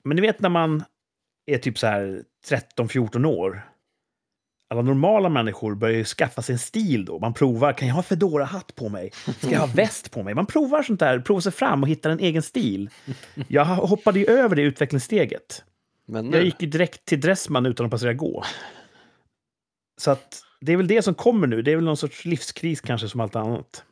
Men 0.04 0.16
ni 0.16 0.22
vet 0.22 0.40
när 0.40 0.50
man 0.50 0.84
är 1.46 1.58
typ 1.58 1.80
så 1.80 1.88
här 1.88 2.24
13-14 2.78 3.26
år. 3.26 3.70
Alla 4.68 4.82
normala 4.82 5.30
människor 5.30 5.76
börjar 5.76 5.98
ju 5.98 6.04
skaffa 6.04 6.42
sig 6.42 6.54
en 6.54 6.60
stil 6.60 7.06
då. 7.06 7.20
Man 7.20 7.34
provar, 7.34 7.74
kan 7.74 7.88
jag 7.88 7.96
ha 7.96 8.04
fedora 8.04 8.46
hatt 8.46 8.76
på 8.76 8.90
mig? 8.90 9.12
Ska 9.38 9.50
jag 9.52 9.60
ha 9.60 9.70
väst 9.76 10.12
på 10.12 10.24
mig? 10.24 10.34
Man 10.34 10.46
provar 10.46 10.84
sånt 10.84 11.00
där, 11.00 11.20
provar 11.20 11.42
sig 11.42 11.52
fram 11.52 11.84
och 11.84 11.90
hittar 11.90 12.10
en 12.10 12.20
egen 12.20 12.42
stil. 12.42 12.90
Jag 13.48 13.66
hoppade 13.66 14.20
ju 14.20 14.26
över 14.26 14.56
det 14.56 14.62
utvecklingssteget. 14.62 15.64
Jag 16.06 16.44
gick 16.44 16.62
ju 16.62 16.68
direkt 16.68 17.06
till 17.06 17.22
Dressman 17.22 17.66
utan 17.66 17.86
att 17.86 17.92
passera 17.92 18.14
gå. 18.14 18.44
Så 19.98 20.12
att 20.12 20.44
det 20.62 20.74
är 20.74 20.78
väl 20.78 20.88
det 20.88 21.02
som 21.02 21.14
kommer 21.14 21.48
nu. 21.48 21.62
Det 21.62 21.72
är 21.72 21.76
väl 21.76 21.86
någon 21.86 21.98
sorts 21.98 22.26
livskris 22.26 22.82
kanske 22.82 23.10
som 23.10 23.20
allt 23.20 23.36
annat. 23.36 23.84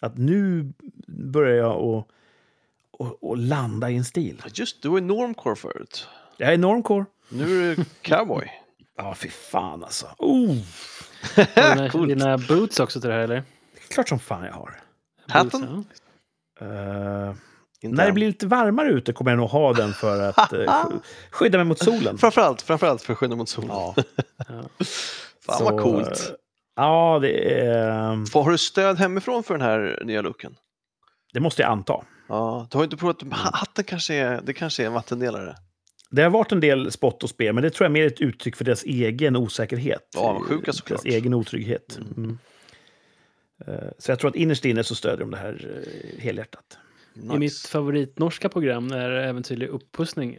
Att 0.00 0.18
nu 0.18 0.72
börjar 1.06 1.56
jag 1.56 1.76
att, 1.76 2.06
att, 2.98 3.24
att 3.30 3.38
landa 3.38 3.90
i 3.90 3.96
en 3.96 4.04
stil. 4.04 4.42
just 4.54 4.82
du 4.82 4.88
var 4.88 5.00
normcore 5.00 5.56
förut. 5.56 6.08
Jag 6.40 6.52
är 6.54 6.58
normcore. 6.58 7.04
Nu 7.28 7.72
är 7.72 7.76
du 7.76 7.84
cowboy. 8.02 8.50
Ja, 8.96 9.14
fy 9.14 9.28
fan 9.28 9.84
alltså. 9.84 10.06
Oh, 10.18 10.56
Har 11.36 11.98
du 11.98 12.06
dina, 12.06 12.06
dina 12.06 12.38
boots 12.38 12.80
också 12.80 13.00
till 13.00 13.08
det 13.10 13.14
här 13.16 13.22
eller? 13.22 13.42
klart 13.88 14.08
som 14.08 14.18
fan 14.18 14.44
jag 14.44 14.52
har. 14.52 14.80
Hatten? 15.28 15.84
Inte 17.82 17.96
när 17.96 18.06
det 18.06 18.12
blir 18.12 18.26
lite 18.26 18.46
varmare 18.46 18.88
ute 18.88 19.12
kommer 19.12 19.30
jag 19.30 19.38
nog 19.38 19.48
ha 19.50 19.72
den 19.72 19.92
för 19.92 20.22
att 20.28 20.36
sk- 20.36 21.00
skydda 21.30 21.58
mig 21.58 21.64
mot 21.66 21.78
solen. 21.78 22.18
Framförallt, 22.18 22.62
framförallt 22.62 23.02
för 23.02 23.12
att 23.12 23.18
skydda 23.18 23.36
mot 23.36 23.48
solen. 23.48 23.70
Ja, 23.70 23.94
Fan 25.46 25.58
så, 25.58 25.64
vad 25.64 25.80
coolt. 25.80 26.08
eh, 26.08 26.34
Ja, 26.76 27.18
det, 27.22 27.60
är, 27.60 28.30
Får- 28.30 28.42
Har 28.42 28.50
du 28.50 28.58
stöd 28.58 28.98
hemifrån 28.98 29.42
för 29.42 29.54
den 29.54 29.66
här 29.66 30.02
nya 30.04 30.22
looken? 30.22 30.56
det 31.32 31.40
måste 31.40 31.62
jag 31.62 31.70
anta. 31.70 31.94
Ja, 32.28 32.66
du 32.70 32.78
har 32.78 32.84
inte 32.84 32.96
provat, 32.96 33.22
ha- 33.22 33.50
hatten 33.56 33.84
kanske 33.84 34.14
är, 34.14 34.40
det 34.44 34.52
kanske 34.52 34.82
är 34.82 34.86
en 34.86 34.92
vattendelare. 34.92 35.56
Det 36.10 36.22
har 36.22 36.30
varit 36.30 36.52
en 36.52 36.60
del 36.60 36.92
spott 36.92 37.22
och 37.22 37.30
spe, 37.30 37.52
men 37.52 37.62
det 37.62 37.70
tror 37.70 37.84
jag 37.84 37.90
är 37.90 37.92
mer 37.92 38.06
ett 38.06 38.20
uttryck 38.20 38.56
för 38.56 38.64
deras 38.64 38.84
egen 38.84 39.36
osäkerhet. 39.36 40.14
Avundsjuka 40.16 40.72
såklart. 40.72 41.02
Deras 41.02 41.14
egen 41.16 41.34
otrygghet. 41.34 41.98
Mm. 42.16 42.38
Eh, 43.66 43.74
Så 43.98 44.10
jag 44.10 44.18
tror 44.18 44.28
att 44.30 44.36
innerst 44.36 44.64
inne 44.64 44.84
så 44.84 44.94
stödjer 44.94 45.18
de 45.18 45.30
det 45.30 45.36
här 45.36 45.82
eh, 46.16 46.20
helhjärtat. 46.22 46.78
Nice. 47.14 47.34
I 47.36 47.38
mitt 47.38 47.58
favoritnorska 47.58 48.48
program, 48.48 48.86
när 48.86 49.10
Äventyrlig 49.10 49.68
uppussning, 49.68 50.38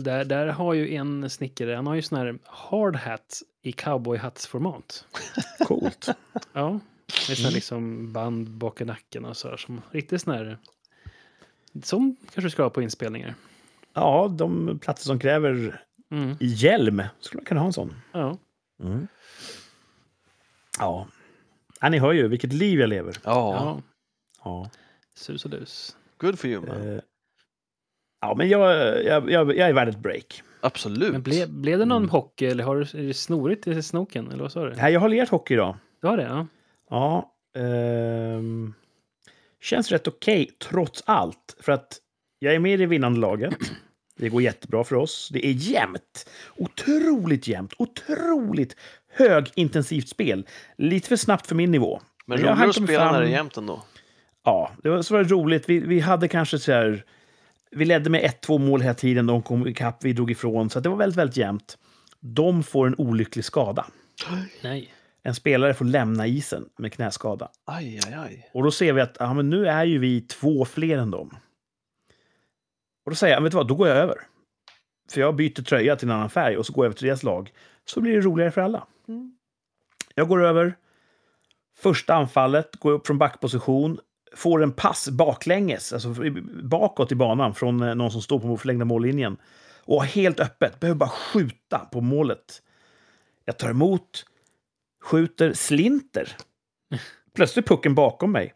där, 0.00 0.24
där 0.24 0.46
har 0.46 0.74
ju 0.74 0.94
en 0.94 1.30
snickare, 1.30 1.74
han 1.74 1.86
har 1.86 1.94
ju 1.94 2.02
sån 2.02 2.18
här 2.18 2.38
hard 2.44 2.96
hat 2.96 3.42
i 3.62 3.72
cowboyhattsformat. 3.72 5.04
Coolt. 5.66 6.08
Ja, 6.52 6.70
med 6.70 6.80
Mm. 7.28 7.36
sån 7.36 7.44
här 7.44 7.52
liksom 7.52 8.12
band 8.12 8.48
bak 8.50 8.80
i 8.80 8.84
nacken 8.84 9.24
och 9.24 9.36
så 9.36 9.48
här, 9.48 9.56
som 9.56 9.82
riktigt 9.90 10.22
sån 10.22 10.34
här, 10.34 10.58
som 11.82 12.16
kanske 12.34 12.50
ska 12.50 12.62
ha 12.62 12.70
på 12.70 12.82
inspelningar. 12.82 13.34
Ja, 13.96 14.28
de 14.38 14.78
platser 14.78 15.04
som 15.06 15.18
kräver 15.18 15.82
Mm. 16.10 16.36
hjälm 16.40 17.02
skulle 17.20 17.38
man 17.40 17.44
kunna 17.44 17.60
ha 17.60 17.66
en 17.66 17.72
sån. 17.72 17.94
Ja. 18.12 18.38
Mm. 18.82 19.06
Ja. 20.78 21.06
ja, 21.80 21.88
ni 21.88 21.98
hör 21.98 22.12
ju 22.12 22.28
vilket 22.28 22.52
liv 22.52 22.80
jag 22.80 22.88
lever. 22.88 23.16
Ja, 23.24 23.54
ja, 23.54 23.82
Ja, 24.44 24.70
sus 25.14 25.44
och 25.44 25.50
dus. 25.50 25.96
good 26.18 26.38
for 26.38 26.50
you 26.50 26.66
man. 26.66 26.88
eh, 26.94 27.00
ja 28.20 28.34
men 28.34 28.48
jag, 28.48 28.76
jag, 29.04 29.30
jag, 29.30 29.56
jag 29.56 29.68
är 29.68 29.72
värd 29.72 29.88
ett 29.88 29.98
break. 29.98 30.42
Absolut. 30.60 31.12
Men 31.12 31.22
blev, 31.22 31.50
blev 31.50 31.78
det 31.78 31.84
någon 31.84 31.96
Mm. 32.02 32.10
hockey 32.10 32.46
eller 32.46 32.64
har 32.64 32.76
du, 32.76 32.82
är 33.02 33.06
det 33.06 33.14
snorigt 33.14 33.66
i 33.66 33.82
snoken? 33.82 34.30
Eller 34.30 34.42
vad 34.42 34.52
sa 34.52 34.64
du? 34.64 34.74
Nej, 34.74 34.92
jag 34.92 35.00
har 35.00 35.08
lirat 35.08 35.28
hockey 35.28 35.54
idag. 35.54 35.76
Du 36.00 36.06
har 36.06 36.16
det? 36.16 36.22
Ja. 36.22 36.46
Ja. 36.90 37.34
ehm, 37.60 38.74
känns 39.60 39.90
rätt 39.92 40.08
okej 40.08 40.50
trots 40.70 41.02
allt. 41.06 41.56
För 41.60 41.72
att 41.72 41.98
jag 42.38 42.54
är 42.54 42.58
med 42.58 42.72
i 42.72 42.76
det 42.76 42.86
vinnande 42.86 43.20
laget. 43.20 43.54
Det 44.18 44.28
går 44.28 44.42
jättebra 44.42 44.84
för 44.84 44.96
oss. 44.96 45.28
Det 45.32 45.46
är 45.46 45.52
jämnt. 45.52 46.28
Otroligt 46.56 47.48
jämnt. 47.48 47.72
Otroligt 47.78 48.76
högintensivt 49.12 50.08
spel. 50.08 50.46
Lite 50.78 51.08
för 51.08 51.16
snabbt 51.16 51.46
för 51.46 51.54
min 51.54 51.70
nivå. 51.70 52.00
Men 52.26 52.44
hann 52.44 52.68
att 52.68 52.74
spela 52.74 53.04
när 53.04 53.10
fram- 53.12 53.20
det 53.22 53.28
är 53.28 53.32
jämnt 53.32 53.56
ändå. 53.56 53.82
Ja, 54.44 54.70
det 54.82 54.88
var 54.90 55.02
så 55.02 55.14
var 55.14 55.24
det 55.24 55.30
roligt. 55.30 55.68
Vi, 55.68 55.80
vi 55.80 56.00
hade 56.00 56.28
kanske 56.28 56.58
så 56.58 56.72
här... 56.72 57.04
Vi 57.70 57.84
ledde 57.84 58.10
med 58.10 58.30
1-2 58.46 58.58
mål 58.58 58.80
hela 58.80 58.94
tiden. 58.94 59.26
De 59.26 59.42
kom 59.42 59.66
ikapp, 59.66 60.04
vi 60.04 60.12
drog 60.12 60.30
ifrån. 60.30 60.70
Så 60.70 60.78
att 60.78 60.82
det 60.82 60.88
var 60.90 60.96
väldigt, 60.96 61.18
väldigt 61.18 61.36
jämnt. 61.36 61.78
De 62.20 62.62
får 62.62 62.86
en 62.86 62.94
olycklig 62.98 63.44
skada. 63.44 63.86
Nej. 64.62 64.92
En 65.22 65.34
spelare 65.34 65.74
får 65.74 65.84
lämna 65.84 66.26
isen 66.26 66.64
med 66.78 66.92
knäskada. 66.92 67.48
Aj, 67.64 68.00
aj, 68.06 68.14
aj. 68.14 68.50
Och 68.54 68.62
då 68.62 68.70
ser 68.70 68.92
vi 68.92 69.00
att 69.00 69.16
ja, 69.20 69.34
men 69.34 69.50
nu 69.50 69.66
är 69.66 69.84
ju 69.84 69.98
vi 69.98 70.20
två 70.20 70.64
fler 70.64 70.98
än 70.98 71.10
dem. 71.10 71.36
Och 73.06 73.12
då 73.12 73.16
säger 73.16 73.34
jag, 73.34 73.42
vet 73.42 73.52
du 73.52 73.56
vad, 73.56 73.68
då 73.68 73.74
går 73.74 73.88
jag 73.88 73.96
över. 73.96 74.16
För 75.10 75.20
jag 75.20 75.36
byter 75.36 75.62
tröja 75.62 75.96
till 75.96 76.08
en 76.08 76.14
annan 76.14 76.30
färg 76.30 76.56
och 76.56 76.66
så 76.66 76.72
går 76.72 76.84
jag 76.84 76.88
över 76.88 76.98
till 76.98 77.06
deras 77.06 77.22
lag. 77.22 77.52
Så 77.84 78.00
blir 78.00 78.14
det 78.14 78.20
roligare 78.20 78.50
för 78.50 78.60
alla. 78.60 78.86
Jag 80.14 80.28
går 80.28 80.44
över. 80.44 80.76
Första 81.78 82.14
anfallet, 82.14 82.76
går 82.76 82.92
upp 82.92 83.06
från 83.06 83.18
backposition. 83.18 83.98
Får 84.34 84.62
en 84.62 84.72
pass 84.72 85.08
baklänges, 85.08 85.92
alltså 85.92 86.14
bakåt 86.62 87.12
i 87.12 87.14
banan 87.14 87.54
från 87.54 87.82
eh, 87.82 87.94
någon 87.94 88.10
som 88.10 88.22
står 88.22 88.38
på 88.38 88.56
förlängda 88.56 88.84
mållinjen. 88.84 89.36
Och 89.84 90.04
helt 90.04 90.40
öppet, 90.40 90.80
behöver 90.80 90.98
bara 90.98 91.10
skjuta 91.10 91.78
på 91.92 92.00
målet. 92.00 92.62
Jag 93.44 93.58
tar 93.58 93.70
emot, 93.70 94.26
skjuter, 95.04 95.52
slinter. 95.52 96.36
Plötsligt 97.34 97.66
pucken 97.66 97.94
bakom 97.94 98.32
mig. 98.32 98.54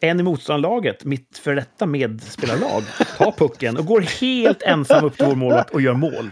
En 0.00 0.20
i 0.20 0.22
motståndarlaget, 0.22 1.04
mitt 1.04 1.38
för 1.38 1.54
detta 1.54 1.86
medspelarlag, 1.86 2.82
tar 3.18 3.32
pucken 3.32 3.76
och 3.76 3.86
går 3.86 4.00
helt 4.00 4.62
ensam 4.62 5.04
upp 5.04 5.16
till 5.16 5.26
vår 5.26 5.34
målvakt 5.34 5.74
och 5.74 5.80
gör 5.80 5.94
mål. 5.94 6.30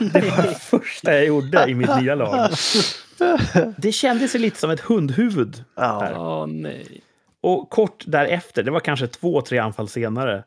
Det 0.00 0.30
var 0.36 0.42
det 0.42 0.58
första 0.60 1.14
jag 1.14 1.26
gjorde 1.26 1.70
i 1.70 1.74
mitt 1.74 2.00
nya 2.00 2.14
lag. 2.14 2.50
Det 3.76 3.92
kändes 3.92 4.34
lite 4.34 4.58
som 4.58 4.70
ett 4.70 4.80
hundhuvud. 4.80 5.64
Nej. 5.76 7.02
Och 7.40 7.70
kort 7.70 8.04
därefter, 8.06 8.62
det 8.62 8.70
var 8.70 8.80
kanske 8.80 9.06
två, 9.06 9.42
tre 9.42 9.58
anfall 9.58 9.88
senare, 9.88 10.44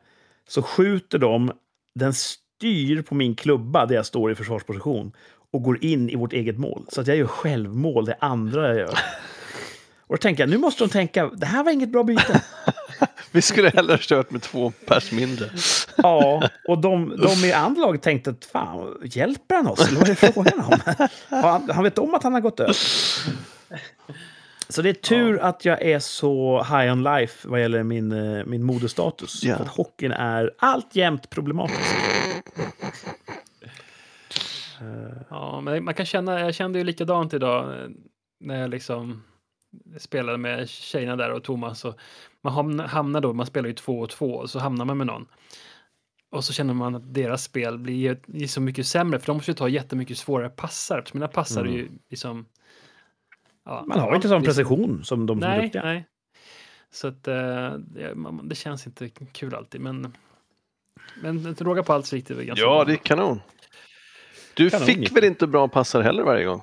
så 0.48 0.62
skjuter 0.62 1.18
de, 1.18 1.52
den 1.94 2.14
styr 2.14 3.02
på 3.02 3.14
min 3.14 3.34
klubba 3.34 3.86
där 3.86 3.94
jag 3.94 4.06
står 4.06 4.32
i 4.32 4.34
försvarsposition 4.34 5.12
och 5.52 5.62
går 5.62 5.84
in 5.84 6.10
i 6.10 6.16
vårt 6.16 6.32
eget 6.32 6.58
mål. 6.58 6.86
Så 6.88 7.00
att 7.00 7.06
jag 7.06 7.16
gör 7.16 7.26
självmål, 7.26 8.04
det 8.04 8.16
andra 8.20 8.68
jag 8.68 8.76
gör. 8.76 8.98
Och 10.06 10.16
då 10.16 10.20
tänker 10.20 10.42
jag, 10.42 10.50
nu 10.50 10.58
måste 10.58 10.84
de 10.84 10.90
tänka, 10.90 11.26
det 11.26 11.46
här 11.46 11.64
var 11.64 11.72
inget 11.72 11.88
bra 11.88 12.04
byte. 12.04 12.42
Vi 13.32 13.42
skulle 13.42 13.68
hellre 13.70 13.98
kört 14.00 14.30
med 14.30 14.42
två 14.42 14.72
pers 14.86 15.12
mindre. 15.12 15.50
Ja, 15.96 16.48
och 16.68 16.78
de, 16.78 17.16
de 17.16 17.46
i 17.46 17.52
andra 17.52 17.82
laget 17.82 18.02
tänkte 18.02 18.30
att 18.30 18.44
fan, 18.44 18.98
hjälper 19.02 19.54
han 19.54 19.66
oss? 19.66 19.88
Eller 19.88 20.00
vad 20.00 20.08
är 20.08 20.14
frågan 20.14 20.60
om? 20.60 20.78
Han, 21.42 21.70
han 21.70 21.84
vet 21.84 21.98
om 21.98 22.14
att 22.14 22.22
han 22.22 22.32
har 22.32 22.40
gått 22.40 22.60
över. 22.60 22.76
Så 24.68 24.82
det 24.82 24.88
är 24.88 24.94
tur 24.94 25.38
att 25.38 25.64
jag 25.64 25.82
är 25.82 25.98
så 25.98 26.62
high 26.62 26.92
on 26.92 27.02
life 27.02 27.48
vad 27.48 27.60
gäller 27.60 27.82
min, 27.82 28.12
eh, 28.12 28.44
min 28.44 28.62
modestatus. 28.62 29.44
Ja. 29.44 29.56
För 29.56 29.64
att 29.64 29.70
hockeyn 29.70 30.12
är 30.12 30.50
alltjämt 30.58 31.30
problematisk. 31.30 31.94
Ja, 35.30 35.60
men 35.60 35.84
man 35.84 35.94
kan 35.94 36.06
känna, 36.06 36.40
jag 36.40 36.54
kände 36.54 36.78
ju 36.78 36.84
likadant 36.84 37.34
idag 37.34 37.82
eh, 37.82 37.88
när 38.40 38.60
jag 38.60 38.70
liksom 38.70 39.22
spelade 39.98 40.38
med 40.38 40.68
tjejerna 40.68 41.16
där 41.16 41.30
och 41.32 41.42
Thomas. 41.44 41.84
Och 41.84 41.98
man 42.42 42.78
hamnar, 42.80 43.20
då, 43.20 43.32
man 43.32 43.46
spelar 43.46 43.68
ju 43.68 43.74
två 43.74 43.98
och 44.00 44.10
två, 44.10 44.34
och 44.34 44.50
så 44.50 44.58
hamnar 44.58 44.84
man 44.84 44.98
med 44.98 45.06
någon. 45.06 45.26
Och 46.30 46.44
så 46.44 46.52
känner 46.52 46.74
man 46.74 46.94
att 46.94 47.14
deras 47.14 47.44
spel 47.44 47.78
blir 47.78 48.46
så 48.46 48.60
mycket 48.60 48.86
sämre, 48.86 49.18
för 49.18 49.26
de 49.26 49.36
måste 49.36 49.50
ju 49.50 49.54
ta 49.54 49.68
jättemycket 49.68 50.18
svårare 50.18 50.48
passar. 50.48 51.02
För 51.06 51.18
mina 51.18 51.28
passar 51.28 51.64
är 51.64 51.68
ju 51.68 51.88
liksom... 52.10 52.46
ja, 53.64 53.84
Man 53.86 54.00
har 54.00 54.10
ju 54.10 54.16
inte 54.16 54.28
sån 54.28 54.42
liksom- 54.42 54.54
precision 54.64 55.04
som 55.04 55.26
de 55.26 55.40
som 55.40 55.50
är 55.50 55.56
Nej, 55.56 55.62
duktiga. 55.62 55.82
nej. 55.82 56.06
Så 56.90 57.08
att 57.08 57.28
eh, 57.28 57.72
det, 58.42 58.54
känns 58.54 58.86
inte 58.86 59.08
kul 59.08 59.54
alltid, 59.54 59.80
men... 59.80 60.12
Men 61.22 61.54
råga 61.54 61.82
på 61.82 61.92
allt 61.92 62.06
så 62.06 62.16
gick 62.16 62.26
det 62.28 62.34
väl 62.34 62.44
ganska 62.44 62.64
Ja, 62.64 62.70
bra. 62.70 62.84
det 62.84 62.92
är 62.92 62.96
kanon. 62.96 63.40
Du 64.54 64.70
Kanon, 64.70 64.86
fick 64.86 65.16
väl 65.16 65.24
inte 65.24 65.46
bra 65.46 65.68
passar 65.68 66.02
heller 66.02 66.22
varje 66.22 66.44
gång? 66.44 66.62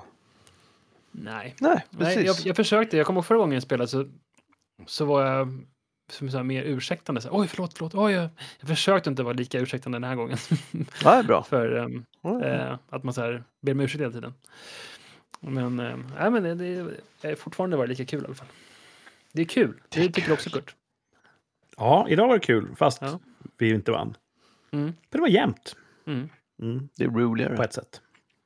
Nej. 1.12 1.54
Nej, 1.60 1.86
precis. 1.98 2.16
Nej, 2.16 2.24
jag, 2.26 2.36
jag 2.44 2.56
försökte. 2.56 2.96
Jag 2.96 3.06
kommer 3.06 3.18
ihåg 3.18 3.26
förra 3.26 3.38
gången 3.38 3.54
jag 3.54 3.62
spelade 3.62 3.88
så, 3.88 4.08
så 4.86 5.04
var 5.04 5.26
jag 5.26 5.66
som 6.10 6.30
så 6.30 6.36
här, 6.36 6.44
mer 6.44 6.62
ursäktande. 6.62 7.20
Så, 7.20 7.28
här, 7.28 7.40
Oj, 7.40 7.48
förlåt, 7.48 7.74
förlåt. 7.78 7.94
Oj, 7.94 8.12
jag, 8.12 8.28
jag 8.60 8.68
försökte 8.68 9.10
inte 9.10 9.22
vara 9.22 9.34
lika 9.34 9.58
ursäktande 9.60 9.96
den 9.96 10.04
här 10.04 10.16
gången. 10.16 10.38
Det 10.72 11.06
är 11.06 11.22
bra. 11.22 11.42
För 11.48 11.76
ehm, 11.76 12.04
Ja, 12.22 12.44
eh, 12.44 12.78
att 12.88 13.04
man 13.04 13.14
så 13.14 13.20
här, 13.20 13.44
ber 13.62 13.72
om 13.72 13.80
ursäkt 13.80 14.00
hela 14.00 14.12
tiden. 14.12 14.34
Men, 15.40 15.80
eh, 15.80 15.96
nej, 16.18 16.30
men 16.30 16.42
det, 16.42 16.54
det 16.54 16.90
det 17.20 17.28
är 17.30 17.34
fortfarande 17.34 17.76
varit 17.76 17.88
lika 17.88 18.04
kul 18.04 18.22
i 18.22 18.26
alla 18.26 18.34
fall. 18.34 18.46
Det 19.32 19.42
är 19.42 19.46
kul. 19.46 19.80
Det, 19.88 20.00
Det 20.00 20.06
är 20.06 20.12
tycker 20.12 20.32
också 20.32 20.50
Kurt. 20.50 20.74
Ja, 21.76 22.06
idag 22.08 22.26
var 22.28 22.34
det 22.34 22.40
kul, 22.46 22.74
fast 22.76 23.02
Ja. 23.02 23.18
vi 23.58 23.70
inte 23.74 23.90
vann. 23.92 24.16
Mm. 24.70 24.84
Men 24.84 24.94
det 25.10 25.18
var 25.20 25.28
jämnt. 25.28 25.76
Mm. 26.06 26.28
Mm, 26.62 26.88
Det 26.96 27.04
är 27.04 27.08
roligare. 27.08 27.56
på 27.56 27.62
ett 27.62 27.72
sätt. 27.72 28.00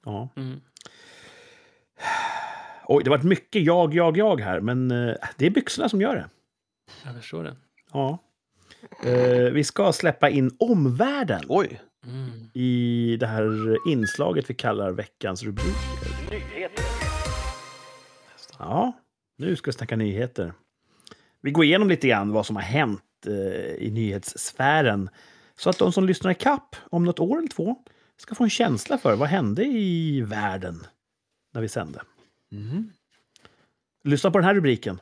Ja. 0.05 0.29
Oj, 2.89 3.05
det 3.05 3.11
har 3.11 3.17
varit 3.17 3.25
mycket 3.29 3.63
jag, 3.63 3.95
jag, 3.95 4.17
jag 4.17 4.41
här, 4.41 4.61
men 4.61 4.91
eh, 4.91 5.15
det 5.37 5.47
är 5.47 5.51
byxorna 5.51 5.89
som 5.89 6.01
gör 6.01 6.15
det. 6.17 6.29
Jag 7.05 7.15
förstår 7.15 7.45
det. 7.45 7.57
Ja. 7.93 8.19
Eh, 9.05 9.53
vi 9.53 9.65
ska 9.65 9.93
släppa 9.93 10.29
in 10.31 10.57
omvärlden 10.59 11.43
Oj, 11.49 11.81
Mm. 12.07 12.31
i 12.55 13.17
det 13.21 13.27
här 13.27 13.77
inslaget 13.89 14.51
vi 14.51 14.55
kallar 14.55 14.91
veckans 14.93 15.43
rubriker. 15.43 15.73
Ja, 18.59 18.93
nu 19.39 19.57
ska 19.57 19.71
vi 19.71 19.77
snacka 19.77 19.97
nyheter. 19.97 20.53
Vi 21.41 21.51
går 21.51 21.65
igenom 21.65 21.89
lite 21.89 22.09
grann 22.09 22.33
vad 22.33 22.47
som 22.47 22.57
har 22.57 22.63
hänt 22.63 23.03
eh, 23.27 23.35
i 23.87 23.91
nyhetssfären 23.93 25.11
så 25.57 25.71
att 25.71 25.79
de 25.79 25.93
som 25.93 26.05
lyssnar 26.07 26.31
i 26.31 26.35
kapp 26.35 26.77
om 26.91 27.05
något 27.05 27.21
år 27.21 27.39
eller 27.39 27.49
två 27.49 27.77
ska 28.17 28.35
få 28.35 28.45
en 28.45 28.51
känsla 28.51 28.99
för 28.99 29.17
vad 29.17 29.29
hände 29.29 29.65
i 29.65 30.21
världen 30.21 30.87
när 31.55 31.61
vi 31.61 31.69
sände. 31.69 32.01
Mhm. 32.51 32.93
Lyssna 34.05 34.31
på 34.31 34.39
den 34.39 34.45
här 34.45 34.55
rubriken. 34.55 35.01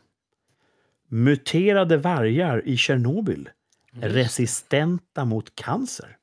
Muterade 1.08 1.96
vargar 1.96 2.68
i 2.68 2.76
Tjernobyl. 2.76 3.48
Resistenta 4.00 5.24
mot 5.24 5.54
cancer. 5.54 6.16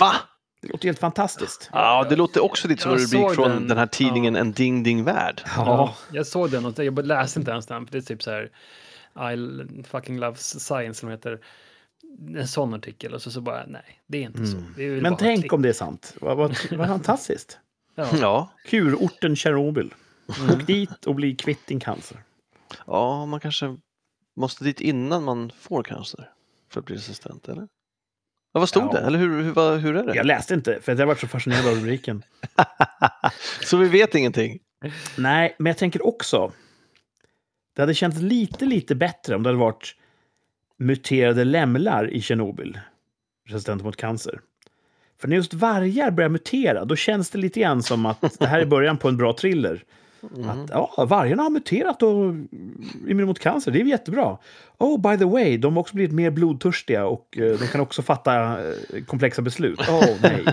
Va? 0.00 0.12
Det 0.60 0.68
låter 0.68 0.88
helt 0.88 0.98
fantastiskt. 0.98 1.70
Ja, 1.72 2.06
det 2.08 2.16
låter 2.16 2.44
också 2.44 2.68
lite 2.68 2.82
som 2.82 2.92
en 2.92 2.98
rubrik 2.98 3.34
från 3.34 3.48
den. 3.50 3.68
den 3.68 3.78
här 3.78 3.86
tidningen 3.86 4.34
Ja. 4.34 4.40
En 4.40 4.52
Ding 4.52 4.82
Ding 4.82 5.04
Värld. 5.04 5.42
Ja, 5.56 5.94
jag 6.12 6.26
såg 6.26 6.50
den 6.50 6.64
och 6.66 6.78
jag 6.78 7.06
läste 7.06 7.38
inte 7.38 7.50
ens 7.50 7.66
den. 7.66 7.86
För 7.86 7.92
det 7.92 7.98
är 7.98 8.02
typ 8.02 8.22
så 8.22 8.30
här 8.30 8.50
I 9.34 9.82
fucking 9.84 10.18
love 10.20 10.36
science 10.36 11.00
som 11.00 11.08
heter. 11.08 11.40
En 12.36 12.48
sån 12.48 12.74
artikel 12.74 13.14
och 13.14 13.22
så, 13.22 13.30
så 13.30 13.40
bara 13.40 13.64
nej, 13.66 14.00
det 14.06 14.18
är 14.18 14.22
inte 14.22 14.46
så. 14.46 14.56
Det 14.76 14.84
är 14.84 14.90
väl 14.90 15.02
Men 15.02 15.16
tänk 15.16 15.40
klick. 15.40 15.52
om 15.52 15.62
det 15.62 15.68
är 15.68 15.72
sant. 15.72 16.14
Vad, 16.20 16.36
vad, 16.36 16.56
vad 16.70 16.88
fantastiskt. 16.88 17.58
Ja. 17.94 18.08
Ja, 18.20 18.52
Kurorten 18.66 19.36
Tjernobyl. 19.36 19.94
Åk 20.28 20.66
dit 20.66 21.06
och 21.06 21.14
bli 21.14 21.34
kvitt 21.36 21.66
din 21.66 21.80
cancer. 21.80 22.18
ja, 22.86 23.26
man 23.26 23.40
kanske 23.40 23.76
måste 24.36 24.64
dit 24.64 24.80
innan 24.80 25.24
man 25.24 25.52
får 25.58 25.82
cancer. 25.82 26.30
för 26.72 26.80
att 26.80 26.86
bli 26.86 26.96
resistent, 26.96 27.48
eller? 27.48 27.68
Ja, 28.52 28.60
vad 28.60 28.68
stod 28.68 28.82
Ja. 28.82 28.92
det? 28.92 28.98
Eller 29.06 29.18
hur, 29.18 29.42
hur, 29.42 29.76
hur 29.78 29.96
är 29.96 30.04
det? 30.06 30.14
Jag 30.14 30.26
läste 30.26 30.54
inte, 30.54 30.80
för 30.80 30.96
jag 30.96 31.06
varit 31.06 31.20
så 31.20 31.28
fascinerad 31.28 31.66
av 31.66 31.74
rubriken. 31.74 32.22
Så 33.64 33.76
vi 33.76 33.88
vet 33.88 34.14
ingenting? 34.14 34.58
Nej, 35.18 35.54
men 35.58 35.70
jag 35.70 35.78
tänker 35.78 36.06
också... 36.06 36.52
Det 37.74 37.82
hade 37.82 37.94
känts 37.94 38.18
lite, 38.20 38.64
lite 38.66 38.94
bättre 38.94 39.36
om 39.36 39.42
det 39.42 39.48
hade 39.48 39.58
varit 39.58 39.94
muterade 40.78 41.44
lämlar 41.44 42.10
i 42.10 42.20
Tjernobyl. 42.20 42.80
Resistenta 43.48 43.84
mot 43.84 43.96
cancer. 43.96 44.40
För 45.20 45.28
när 45.28 45.36
just 45.36 45.54
vargar 45.54 46.10
börjar 46.10 46.28
mutera, 46.30 46.84
då 46.84 46.96
känns 46.96 47.30
det 47.30 47.38
lite 47.38 47.60
grann 47.60 47.82
som 47.82 48.06
att 48.06 48.38
det 48.38 48.46
här 48.46 48.60
är 48.60 48.66
början 48.66 48.98
på 48.98 49.08
en 49.08 49.16
bra 49.16 49.32
thriller. 49.32 49.84
Mm. 50.36 50.48
Att 50.50 50.70
ja, 50.70 51.06
vargarna 51.08 51.42
har 51.42 51.50
muterat 51.50 52.02
och 52.02 52.34
immun 53.08 53.26
mot 53.26 53.38
cancer, 53.38 53.70
det 53.70 53.80
är 53.80 53.84
jättebra. 53.84 54.38
Oh, 54.78 55.00
by 55.00 55.18
the 55.18 55.24
way, 55.24 55.56
de 55.56 55.72
har 55.72 55.80
också 55.80 55.94
blivit 55.94 56.12
mer 56.14 56.30
blodtörstiga 56.30 57.06
och 57.06 57.38
eh, 57.38 57.58
de 57.58 57.66
kan 57.66 57.80
också 57.80 58.02
fatta 58.02 58.34
eh, 58.68 59.04
komplexa 59.06 59.42
beslut. 59.42 59.80
Åh, 59.88 60.04
oh, 60.04 60.16
nej. 60.22 60.44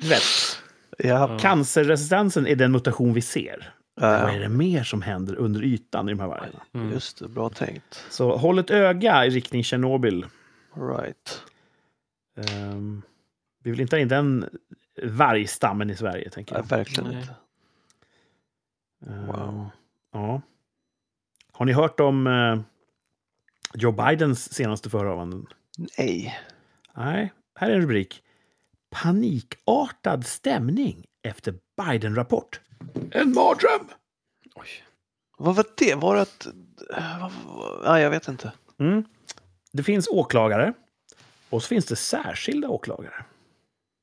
Rätt. 0.00 0.58
Ja. 0.98 1.38
Cancerresistensen 1.40 2.46
är 2.46 2.56
den 2.56 2.72
mutation 2.72 3.14
vi 3.14 3.22
ser. 3.22 3.72
Men 4.00 4.22
Vad 4.22 4.34
är 4.34 4.40
det 4.40 4.48
mer 4.48 4.82
som 4.82 5.02
händer 5.02 5.34
under 5.36 5.64
ytan 5.64 6.08
i 6.08 6.12
de 6.12 6.20
här 6.20 6.28
vargarna? 6.28 6.62
Mm. 6.74 6.92
just 6.92 7.18
det. 7.18 7.28
Bra 7.28 7.48
tänkt. 7.48 8.04
Så 8.10 8.36
håll 8.36 8.58
ett 8.58 8.70
öga 8.70 9.26
i 9.26 9.30
riktning 9.30 9.64
Tjernobyl. 9.64 10.26
Right. 10.74 11.42
Ehm, 12.36 13.02
vi 13.64 13.70
vill 13.70 13.80
inte 13.80 13.96
ha 13.96 14.00
in 14.00 14.08
den 14.08 14.44
vargstammen 15.02 15.90
i 15.90 15.96
Sverige, 15.96 16.30
tänker 16.30 16.54
Nej, 16.54 16.62
jag. 16.70 16.76
verkligen 16.76 17.10
Nej. 17.10 17.20
inte. 17.20 17.34
Wow. 19.06 19.70
Ja. 20.12 20.42
Har 21.52 21.64
ni 21.64 21.72
hört 21.72 22.00
om 22.00 22.26
eh, 22.26 22.60
Joe 23.74 23.92
Bidens 23.92 24.54
senaste 24.54 24.90
förehavanden? 24.90 25.46
Nej. 25.98 26.38
Nej, 26.96 27.32
här 27.54 27.70
är 27.70 27.74
en 27.74 27.80
rubrik. 27.80 28.22
Panikartad 28.90 30.26
stämning 30.26 31.06
efter 31.22 31.54
Biden-rapport. 31.76 32.60
En 33.10 33.28
mardröm! 33.34 33.88
Oj. 34.54 34.68
Vad 35.38 35.56
var 35.56 35.64
det? 35.76 35.94
Var 35.94 36.14
det 36.14 36.22
att... 36.22 36.46
vad- 37.20 37.32
Nej, 37.84 38.02
jag 38.02 38.10
vet 38.10 38.28
inte. 38.28 38.52
Mm. 38.78 39.04
Det 39.72 39.82
finns 39.82 40.08
åklagare 40.08 40.72
och 41.50 41.62
så 41.62 41.68
finns 41.68 41.86
det 41.86 41.96
särskilda 41.96 42.68
åklagare. 42.68 43.24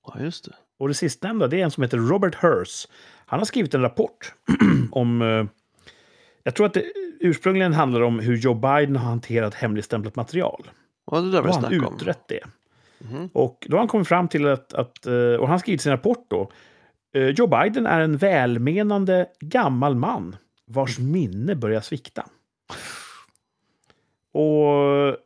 Ja, 0.08 0.20
just 0.20 0.46
det. 0.46 0.56
Och 0.80 0.88
det 0.88 0.94
sistnämnda 0.94 1.48
det 1.48 1.60
är 1.60 1.64
en 1.64 1.72
som 1.72 1.84
heter 1.84 1.98
Robert 1.98 2.36
Hers. 2.36 2.88
Han 3.26 3.40
har 3.40 3.46
skrivit 3.46 3.74
en 3.74 3.82
rapport 3.82 4.34
om... 4.92 5.22
Eh, 5.22 5.46
jag 6.44 6.56
tror 6.56 6.66
att 6.66 6.74
det 6.74 6.84
ursprungligen 7.20 7.74
handlar 7.74 8.02
om 8.02 8.20
hur 8.20 8.38
Joe 8.38 8.54
Biden 8.54 8.96
har 8.96 9.06
hanterat 9.10 9.54
hemligstämplat 9.54 10.16
material. 10.16 10.72
Ja, 11.12 11.20
det 11.22 11.32
där 11.32 11.42
var 11.42 11.48
det 11.48 11.54
han 11.54 11.62
snack 11.62 11.88
om. 11.88 11.96
utrett 11.96 12.28
det. 12.28 12.40
Mhm. 13.00 13.30
Och 13.34 13.66
då 13.70 13.76
har 13.76 13.80
han 13.80 13.88
kommit 13.88 14.08
fram 14.08 14.28
till 14.28 14.48
att, 14.48 14.74
att 14.74 15.06
eh, 15.06 15.14
och 15.14 15.42
han 15.48 15.50
har 15.50 15.58
skrivit 15.58 15.82
sin 15.82 15.92
rapport 15.92 16.26
då. 16.28 16.52
eh, 17.16 17.28
Joe 17.30 17.48
Biden 17.48 17.86
är 17.86 18.02
en 18.02 18.18
välmenande 18.18 19.26
gammal 19.40 19.96
man 19.96 20.36
vars 20.68 21.00
minne 21.00 21.56
börjar 21.56 21.82
svikta. 21.82 22.26
Och 24.32 25.18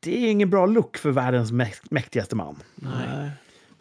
det 0.00 0.24
är 0.24 0.30
ingen 0.30 0.50
bra 0.50 0.66
look 0.66 0.96
för 0.96 1.10
världens 1.10 1.52
mäk- 1.52 1.86
mäktigaste 1.90 2.36
man. 2.36 2.56
Nej. 2.74 3.30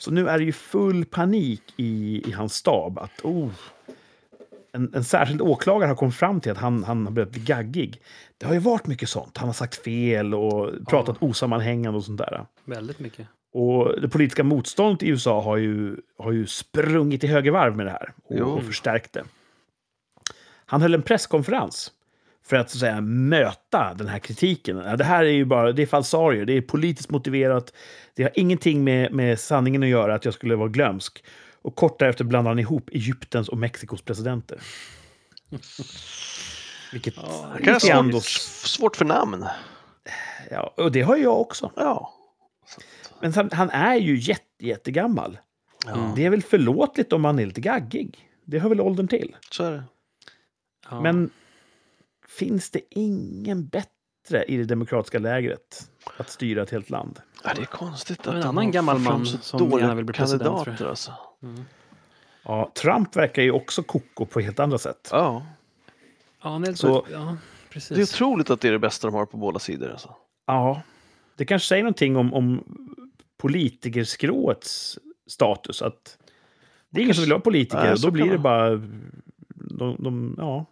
Så 0.03 0.11
nu 0.11 0.29
är 0.29 0.37
det 0.37 0.43
ju 0.43 0.51
full 0.51 1.05
panik 1.05 1.61
i, 1.77 2.23
i 2.29 2.31
hans 2.31 2.53
stab. 2.53 2.99
Att, 2.99 3.21
oh, 3.23 3.49
en, 4.71 4.95
en 4.95 5.03
särskild 5.03 5.41
åklagare 5.41 5.87
har 5.87 5.95
kommit 5.95 6.15
fram 6.15 6.41
till 6.41 6.51
att 6.51 6.57
han, 6.57 6.83
han 6.83 7.05
har 7.05 7.11
börjat 7.11 7.31
bli 7.31 7.41
gaggig. 7.41 8.01
Det 8.37 8.45
har 8.45 8.53
ju 8.53 8.59
varit 8.59 8.87
mycket 8.87 9.09
sånt. 9.09 9.37
Han 9.37 9.49
har 9.49 9.53
sagt 9.53 9.75
fel 9.75 10.33
och 10.33 10.71
pratat 10.87 11.23
osammanhängande 11.23 11.97
och 11.97 12.03
sånt 12.03 12.17
där. 12.17 12.45
Väldigt 12.65 12.99
mycket. 12.99 13.27
Och 13.53 14.01
det 14.01 14.09
politiska 14.09 14.43
motståndet 14.43 15.03
i 15.03 15.09
USA 15.09 15.41
har 15.41 15.57
ju, 15.57 15.97
har 16.17 16.31
ju 16.31 16.47
sprungit 16.47 17.23
i 17.23 17.27
högervarv 17.27 17.75
med 17.75 17.85
det 17.85 17.91
här 17.91 18.13
och, 18.23 18.57
och 18.57 18.63
förstärkt 18.63 19.13
det. 19.13 19.23
Han 20.65 20.81
höll 20.81 20.93
en 20.93 21.01
presskonferens 21.01 21.91
för 22.45 22.55
att, 22.55 22.69
så 22.69 22.75
att 22.77 22.79
säga, 22.79 23.01
möta 23.01 23.93
den 23.93 24.07
här 24.07 24.19
kritiken. 24.19 24.77
Ja, 24.77 24.95
Det 24.97 25.03
här 25.03 25.25
är 25.25 25.29
ju 25.31 25.45
bara 25.45 25.71
det 25.71 25.81
är 25.81 25.85
falsarier, 25.85 26.45
det 26.45 26.53
är 26.53 26.61
politiskt 26.61 27.09
motiverat. 27.09 27.73
Det 28.15 28.23
har 28.23 28.31
ingenting 28.35 28.83
med, 28.83 29.11
med 29.13 29.39
sanningen 29.39 29.83
att 29.83 29.89
göra 29.89 30.15
att 30.15 30.25
jag 30.25 30.33
skulle 30.33 30.55
vara 30.55 30.69
glömsk. 30.69 31.23
Och 31.61 31.75
kort 31.75 31.99
därefter 31.99 32.23
blandade 32.23 32.51
han 32.51 32.59
ihop 32.59 32.89
Egyptens 32.91 33.49
och 33.49 33.57
Mexikos 33.57 34.01
presidenter. 34.01 34.59
Vilket 36.91 37.13
Ja, 37.17 37.53
Det 37.57 37.63
kan 37.63 37.73
lite 37.73 37.87
ha 37.87 37.93
grann 37.93 38.11
då- 38.11 38.19
svårt, 38.19 38.69
svårt 38.69 38.95
för 38.95 39.05
namn. 39.05 39.45
ja, 40.51 40.73
och 40.77 40.91
det 40.91 41.01
har 41.01 41.17
jag 41.17 41.41
också. 41.41 41.71
Ja. 41.75 42.13
Men 43.21 43.33
han 43.51 43.69
är 43.69 43.95
ju 43.95 44.17
jätte, 44.19 44.43
jättegammal. 44.65 45.37
ja. 45.85 46.13
Det 46.15 46.25
är 46.25 46.29
väl 46.29 46.41
förlåtligt 46.43 47.13
om 47.13 47.21
man 47.21 47.39
är 47.39 47.45
lite 47.45 47.61
gaggig. 47.61 48.29
Det 48.45 48.59
hör 48.59 48.69
väl 48.69 48.81
åldern 48.81 49.07
till. 49.07 49.35
Så 49.51 49.63
är 49.63 49.71
det. 49.71 49.83
Ja. 50.89 51.01
Men 51.01 51.29
finns 52.39 52.69
det 52.69 52.81
ingen 52.89 53.65
bättre 53.67 54.43
i 54.47 54.57
det 54.57 54.65
demokratiska 54.65 55.19
lägret 55.19 55.89
att 56.17 56.29
styra 56.29 56.63
ett 56.63 56.69
helt 56.69 56.89
land? 56.89 57.19
Ja, 57.43 57.51
det 57.55 57.61
är 57.61 57.65
konstigt 57.65 58.19
Ja, 58.23 58.31
att 58.31 58.37
en 58.37 58.43
annan 58.49 58.71
gammal 58.71 58.99
man 58.99 59.25
som 59.25 59.69
gärna 59.69 59.95
vill 59.95 60.05
bli 60.05 60.13
president, 60.13 60.43
tror 60.43 60.57
jag. 60.57 60.65
kandidater, 60.65 60.89
Alltså. 60.89 61.11
Mm. 61.43 61.61
Ja, 62.43 62.71
Trump 62.75 63.15
verkar 63.15 63.41
ju 63.41 63.51
också 63.51 63.83
koko 63.83 64.25
på 64.25 64.39
helt 64.39 64.59
andra 64.59 64.77
sätt. 64.77 65.09
Ja. 65.11 65.45
Ja, 66.43 66.57
nej, 66.59 66.75
Så- 66.77 67.05
ja, 67.11 67.17
Det 67.17 67.23
är 67.23 67.37
precis. 67.69 68.13
otroligt 68.13 68.49
att 68.49 68.61
det 68.61 68.67
är 68.67 68.71
det 68.71 68.79
bästa 68.79 69.07
de 69.07 69.13
har 69.13 69.25
på 69.25 69.37
båda 69.37 69.59
sidor. 69.59 69.89
Alltså. 69.91 70.15
Ja, 70.47 70.81
det 71.35 71.45
kanske 71.45 71.67
säger 71.67 71.83
någonting 71.83 72.15
om, 72.17 72.33
om 72.33 72.63
politikerskråets 73.37 74.99
status. 75.27 75.81
Att 75.81 76.17
det 76.89 76.99
är 76.99 77.03
ingen 77.03 77.15
som 77.15 77.21
vill 77.23 77.31
vara 77.31 77.41
politiker 77.41 77.95
så 77.95 78.07
då 78.07 78.11
blir 78.11 78.31
det 78.31 78.37
bara... 78.37 78.69
De, 79.55 79.95
de, 79.99 80.35
ja, 80.37 80.65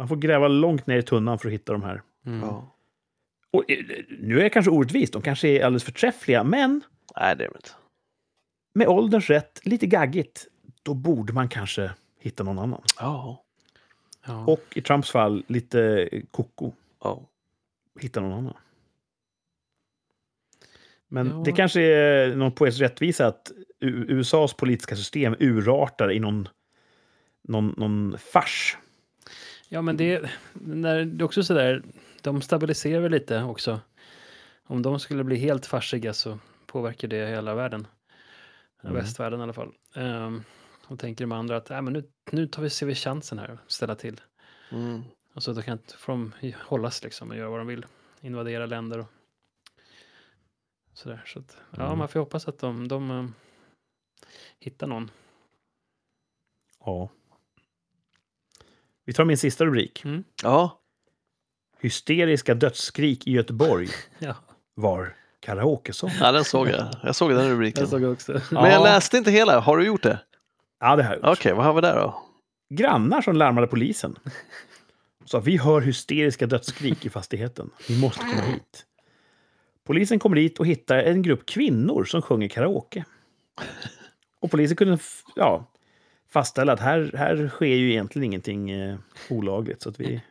man 0.00 0.08
får 0.08 0.16
gräva 0.16 0.48
långt 0.48 0.86
ner 0.86 0.98
i 0.98 1.02
tunnan 1.02 1.38
för 1.38 1.48
att 1.48 1.54
hitta 1.54 1.72
de 1.72 1.82
här. 1.82 2.02
Mm. 2.26 2.40
Ja. 2.40 2.74
Och, 3.50 3.70
eh, 3.70 3.78
nu 4.20 4.38
är 4.38 4.42
det 4.42 4.50
kanske 4.50 4.70
orättvist, 4.70 5.12
de 5.12 5.22
kanske 5.22 5.48
är 5.48 5.64
alldeles 5.64 5.84
förträffliga, 5.84 6.44
men 6.44 6.82
Nej, 7.16 7.36
det 7.36 7.44
är 7.44 7.48
det 7.48 7.56
inte. 7.56 7.70
med 8.74 8.88
ålderns 8.88 9.30
rätt, 9.30 9.60
lite 9.66 9.86
gaggigt, 9.86 10.46
då 10.82 10.94
borde 10.94 11.32
man 11.32 11.48
kanske 11.48 11.90
hitta 12.20 12.42
någon 12.44 12.58
annan. 12.58 12.82
Ja. 12.98 13.44
Ja. 14.26 14.44
Och 14.46 14.64
i 14.74 14.82
Trumps 14.82 15.10
fall, 15.10 15.44
lite 15.46 16.08
koko, 16.30 16.72
ja. 17.02 17.22
hitta 18.00 18.20
någon 18.20 18.32
annan. 18.32 18.56
Men 21.08 21.26
Ja. 21.26 21.42
det 21.44 21.52
kanske 21.52 21.80
är 21.82 22.36
någon 22.36 22.52
poetisk 22.52 22.80
rättvisa 22.80 23.26
att 23.26 23.52
USAs 23.80 24.54
politiska 24.54 24.96
system 24.96 25.36
urartar 25.38 26.12
i 26.12 26.18
någon, 26.18 26.48
någon, 27.42 27.74
någon 27.76 28.18
fars. 28.18 28.76
Ja, 29.72 29.82
men 29.82 29.96
det, 29.96 30.30
när, 30.52 31.04
det 31.04 31.22
är 31.22 31.24
också 31.24 31.42
så 31.42 31.54
där, 31.54 31.82
de 32.22 32.42
stabiliserar 32.42 33.00
väl 33.00 33.12
lite 33.12 33.42
också. 33.42 33.80
Om 34.64 34.82
de 34.82 35.00
skulle 35.00 35.24
bli 35.24 35.36
helt 35.36 35.66
farsiga 35.66 36.12
så 36.12 36.38
påverkar 36.66 37.08
det 37.08 37.26
hela 37.26 37.54
världen. 37.54 37.86
Mm. 38.82 38.94
Västvärlden 38.94 39.40
i 39.40 39.42
alla 39.42 39.52
fall. 39.52 39.72
Um, 39.94 40.44
och 40.86 40.98
tänker 40.98 41.24
de 41.24 41.32
andra 41.32 41.56
att 41.56 41.70
äh, 41.70 41.82
men 41.82 41.92
nu, 41.92 42.04
nu 42.30 42.46
tar 42.46 42.62
vi, 42.62 42.70
ser 42.70 42.86
vi 42.86 42.94
chansen 42.94 43.38
här 43.38 43.48
att 43.48 43.70
ställa 43.72 43.94
till. 43.94 44.20
Mm. 44.70 45.02
Och 45.34 45.42
så 45.42 45.52
då 45.52 45.62
kan 45.62 45.78
får 45.96 46.12
de 46.12 46.32
hållas 46.56 47.04
liksom 47.04 47.30
och 47.30 47.36
göra 47.36 47.50
vad 47.50 47.60
de 47.60 47.66
vill. 47.66 47.86
Invadera 48.20 48.66
länder 48.66 48.98
och 48.98 49.06
sådär. 50.94 51.22
Så 51.26 51.38
att, 51.38 51.56
ja, 51.76 51.86
Mm. 51.86 51.98
man 51.98 52.08
får 52.08 52.20
hoppas 52.20 52.48
att 52.48 52.58
de, 52.58 52.88
de 52.88 53.10
eh, 53.10 53.26
hittar 54.58 54.86
någon. 54.86 55.10
Ja. 56.84 57.08
Vi 59.04 59.12
tar 59.12 59.24
min 59.24 59.38
sista 59.38 59.64
rubrik. 59.64 60.04
ja. 60.42 60.76
Hysteriska 61.80 62.54
dödsskrik 62.54 63.26
i 63.26 63.32
Göteborg 63.32 63.88
Ja, 64.18 64.34
var 64.74 65.16
karaokesång. 65.40 66.10
Ja, 66.20 66.32
den 66.32 66.44
såg 66.44 66.68
jag. 66.68 66.88
Jag 67.02 67.14
såg 67.16 67.30
den 67.30 67.50
rubriken. 67.50 67.80
jag 67.80 67.88
såg 67.90 68.04
också. 68.04 68.32
Men 68.50 68.64
jag 68.64 68.72
Ja. 68.72 68.82
läste 68.84 69.16
inte 69.18 69.30
hela. 69.30 69.60
Har 69.60 69.76
du 69.78 69.86
gjort 69.86 70.02
det? 70.02 70.18
Ja, 70.80 70.96
det 70.96 71.02
har 71.02 71.10
jag 71.14 71.16
gjort. 71.30 71.38
Okej, 71.38 71.52
vad 71.54 71.64
har 71.64 71.74
vi 71.74 71.80
där 71.80 71.96
då? 71.96 72.22
Grannar 72.74 73.22
som 73.22 73.36
larmade 73.36 73.66
polisen. 73.66 74.16
Sa 75.24 75.40
vi 75.40 75.56
hör 75.56 75.80
hysteriska 75.80 76.46
dödsskrik 76.46 77.06
i 77.06 77.10
fastigheten. 77.10 77.70
Ni 77.88 78.00
måste 78.00 78.20
komma 78.20 78.42
hit. 78.42 78.86
Polisen 79.86 80.18
kommer 80.18 80.36
dit 80.36 80.58
och 80.60 80.66
hittar 80.66 80.96
en 80.98 81.22
grupp 81.22 81.46
kvinnor 81.46 82.04
som 82.04 82.22
sjunger 82.22 82.48
karaoke. 82.48 83.04
Och 84.40 84.50
polisen 84.50 84.76
kunde 84.76 84.98
ja, 85.36 85.66
fastställa 86.32 86.72
att 86.72 86.80
här, 86.80 87.10
här 87.16 87.48
sker 87.48 87.66
ju 87.66 87.90
egentligen 87.90 88.24
ingenting 88.24 88.70
eh, 88.70 88.98
olagligt. 89.30 89.82
Så 89.82 89.88
att 89.88 90.00
vi, 90.00 90.22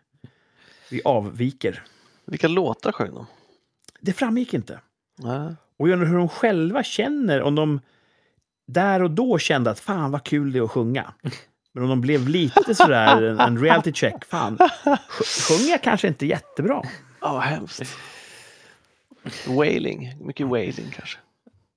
vi 0.91 1.01
avviker. 1.05 1.83
Vilka 2.25 2.47
låtar 2.47 2.91
sjöng 2.91 3.13
de? 3.13 3.25
Det 4.01 4.13
framgick 4.13 4.53
inte. 4.53 4.79
Nej. 5.17 5.55
Och 5.77 5.89
jag 5.89 5.93
undrar 5.93 6.07
hur 6.07 6.17
de 6.17 6.29
själva 6.29 6.83
känner, 6.83 7.41
om 7.41 7.55
de 7.55 7.79
där 8.67 9.03
och 9.03 9.11
då 9.11 9.37
kände 9.37 9.69
att 9.71 9.79
fan 9.79 10.11
vad 10.11 10.23
kul 10.23 10.51
det 10.51 10.59
är 10.59 10.63
att 10.63 10.71
sjunga. 10.71 11.13
Men 11.73 11.83
om 11.83 11.89
de 11.89 12.01
blev 12.01 12.27
lite 12.27 12.75
sådär, 12.75 13.21
en, 13.21 13.39
en 13.39 13.61
reality 13.61 13.93
check, 13.93 14.25
fan, 14.25 14.57
sj- 14.57 14.97
sjunger 15.47 15.71
jag 15.71 15.83
kanske 15.83 16.07
inte 16.07 16.25
jättebra? 16.25 16.83
Ja, 17.21 17.33
vad 17.33 17.41
hemskt. 17.41 17.81
Wailing, 19.47 20.13
mycket 20.25 20.47
wailing 20.47 20.91
kanske. 20.95 21.17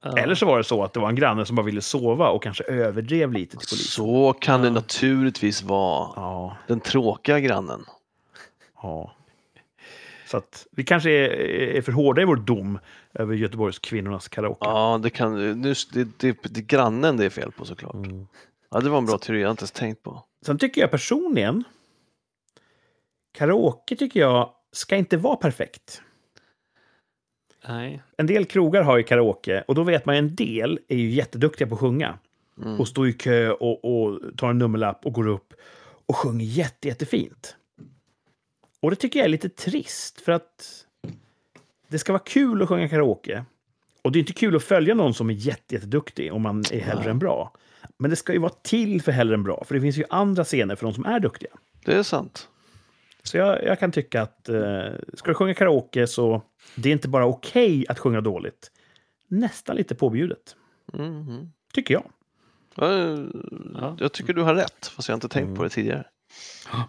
Ja. 0.03 0.18
Eller 0.18 0.34
så 0.34 0.46
var 0.46 0.59
det 0.59 0.64
så 0.64 0.84
att 0.84 0.92
det 0.92 1.00
var 1.00 1.09
en 1.09 1.14
granne 1.14 1.46
som 1.46 1.57
bara 1.57 1.66
ville 1.66 1.80
sova 1.80 2.28
och 2.30 2.42
kanske 2.42 2.64
överdrev 2.64 3.32
lite 3.32 3.50
till 3.50 3.59
polisen. 3.59 3.76
Så 3.76 4.32
kan 4.40 4.61
det 4.61 4.66
Ja. 4.66 4.72
naturligtvis 4.72 5.62
vara. 5.62 6.12
Ja, 6.16 6.57
Den 6.66 6.80
tråkiga 6.80 7.40
grannen. 7.40 7.84
ja. 8.82 9.12
Så 10.26 10.36
att 10.36 10.66
vi 10.70 10.84
kanske 10.84 11.11
är, 11.11 11.28
är 11.76 11.82
för 11.82 11.92
hårda 11.92 12.22
i 12.22 12.24
vår 12.24 12.36
dom 12.36 12.78
över 13.14 13.34
Göteborgs 13.34 13.78
kvinnornas 13.78 14.28
karaoke. 14.28 14.59
Ja, 14.68 15.00
det 15.03 15.11
kan 15.11 15.34
nu, 15.62 15.74
det, 15.92 16.09
det, 16.18 16.38
det 16.42 16.61
är 16.61 16.64
grannen 16.64 17.16
det 17.16 17.24
är 17.24 17.30
fel 17.30 17.53
på 17.53 17.64
såklart. 17.64 17.94
Mm. 17.94 18.26
Ja, 18.70 18.80
det 18.80 18.90
var 18.90 18.98
en 18.98 19.07
bra 19.07 19.18
teori, 19.18 19.40
jag 19.40 19.48
har 19.48 19.50
inte 19.50 19.62
ens 19.62 19.70
tänkt 19.72 20.03
på. 20.03 20.22
Sen 20.46 20.59
tycker 20.59 20.80
jag 20.80 20.90
personligen, 20.90 21.64
karaoke 23.32 23.96
tycker 23.96 24.20
jag 24.20 24.50
ska 24.72 24.96
inte 24.96 25.16
vara 25.16 25.36
perfekt. 25.36 26.03
Nej. 27.68 28.02
En 28.16 28.26
del 28.26 28.44
krogar 28.44 28.82
har 28.82 28.96
ju 28.96 29.02
karaoke 29.02 29.64
och 29.68 29.74
då 29.74 29.82
vet 29.82 30.06
man 30.06 30.16
en 30.16 30.34
del 30.34 30.80
är 30.88 30.96
ju 30.96 31.10
jätteduktiga 31.10 31.68
på 31.68 31.74
att 31.74 31.80
sjunga. 31.80 32.18
Mm. 32.62 32.80
Och 32.80 32.88
står 32.88 33.08
i 33.08 33.12
kö 33.12 33.50
och, 33.50 33.84
och 33.84 34.20
tar 34.36 34.50
en 34.50 34.58
nummerlapp 34.58 35.06
och 35.06 35.12
går 35.12 35.28
upp 35.28 35.54
och 36.06 36.16
sjunger 36.16 36.44
jätte, 36.44 36.88
jättefint. 36.88 37.56
Och 38.80 38.90
det 38.90 38.96
tycker 38.96 39.18
jag 39.18 39.24
är 39.24 39.30
lite 39.30 39.48
trist 39.48 40.20
för 40.20 40.32
att 40.32 40.86
det 41.88 41.98
ska 41.98 42.12
vara 42.12 42.22
kul 42.26 42.62
att 42.62 42.68
sjunga 42.68 42.88
karaoke. 42.88 43.44
Och 44.02 44.12
det 44.12 44.18
är 44.18 44.20
inte 44.20 44.32
kul 44.32 44.56
att 44.56 44.62
följa 44.62 44.94
någon 44.94 45.14
som 45.14 45.30
är 45.30 45.34
jätte, 45.34 45.74
jätteduktig 45.74 46.32
om 46.32 46.42
man 46.42 46.64
är 46.72 46.80
hellre 46.80 47.10
än 47.10 47.18
bra. 47.18 47.52
Men 47.98 48.10
det 48.10 48.16
ska 48.16 48.32
ju 48.32 48.38
vara 48.38 48.52
till 48.62 49.02
för 49.02 49.12
hellre 49.12 49.34
än 49.34 49.42
bra, 49.42 49.64
för 49.64 49.74
det 49.74 49.80
finns 49.80 49.96
ju 49.96 50.04
andra 50.10 50.44
scener 50.44 50.76
för 50.76 50.86
de 50.86 50.94
som 50.94 51.04
är 51.04 51.20
duktiga. 51.20 51.50
Det 51.84 51.92
är 51.92 52.02
sant. 52.02 52.48
Så 53.24 53.36
jag, 53.36 53.64
jag 53.64 53.78
kan 53.80 53.92
tycka 53.92 54.22
att 54.22 54.48
eh, 54.48 54.86
ska 55.14 55.28
du 55.30 55.34
sjunga 55.34 55.54
karaoke 55.54 56.06
så 56.06 56.42
det 56.74 56.88
är 56.88 56.92
inte 56.92 57.08
bara 57.08 57.26
okej 57.26 57.84
att 57.88 57.98
sjunga 57.98 58.20
dåligt. 58.20 58.70
Nästan 59.28 59.76
lite 59.76 59.94
påbjudet, 59.94 60.56
Mhm. 60.92 61.52
tycker 61.74 61.94
jag. 61.94 62.04
Ja, 62.74 62.92
Ja. 63.74 63.96
Jag 64.00 64.12
tycker 64.12 64.32
du 64.34 64.42
har 64.42 64.54
rätt, 64.54 64.86
fast 64.86 65.08
jag 65.08 65.16
inte 65.16 65.28
tänkt 65.28 65.44
Mm. 65.46 65.56
på 65.56 65.62
det 65.62 65.68
tidigare. 65.70 66.04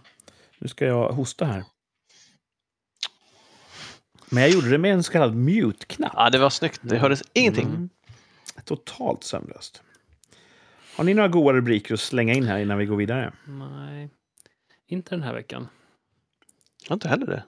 Nu 0.59 0.67
ska 0.67 0.85
jag 0.85 1.09
hosta 1.13 1.45
här. 1.45 1.63
Men 4.29 4.43
jag 4.43 4.51
gjorde 4.51 4.69
det 4.69 4.77
med 4.77 4.93
en 4.93 5.03
så 5.03 5.11
kallad 5.11 5.35
mute-knapp. 5.35 6.13
Ja, 6.15 6.29
det 6.29 6.39
var 6.39 6.49
snyggt. 6.49 6.79
Det 6.83 6.97
hördes 6.97 7.23
ingenting. 7.33 7.65
Mm. 7.67 7.89
Totalt 8.65 9.23
sömnlöst. 9.23 9.81
Har 10.97 11.03
ni 11.03 11.13
några 11.13 11.27
goda 11.27 11.53
rubriker 11.57 11.93
att 11.93 11.99
slänga 11.99 12.33
in 12.33 12.43
här 12.43 12.59
innan 12.59 12.77
vi 12.77 12.85
går 12.85 12.95
vidare? 12.95 13.33
Nej. 13.47 14.09
Inte 14.87 15.15
den 15.15 15.23
här 15.23 15.33
veckan. 15.33 15.67
Jag 16.83 16.89
har 16.89 16.95
inte 16.95 17.07
heller 17.07 17.25
det. 17.25 17.43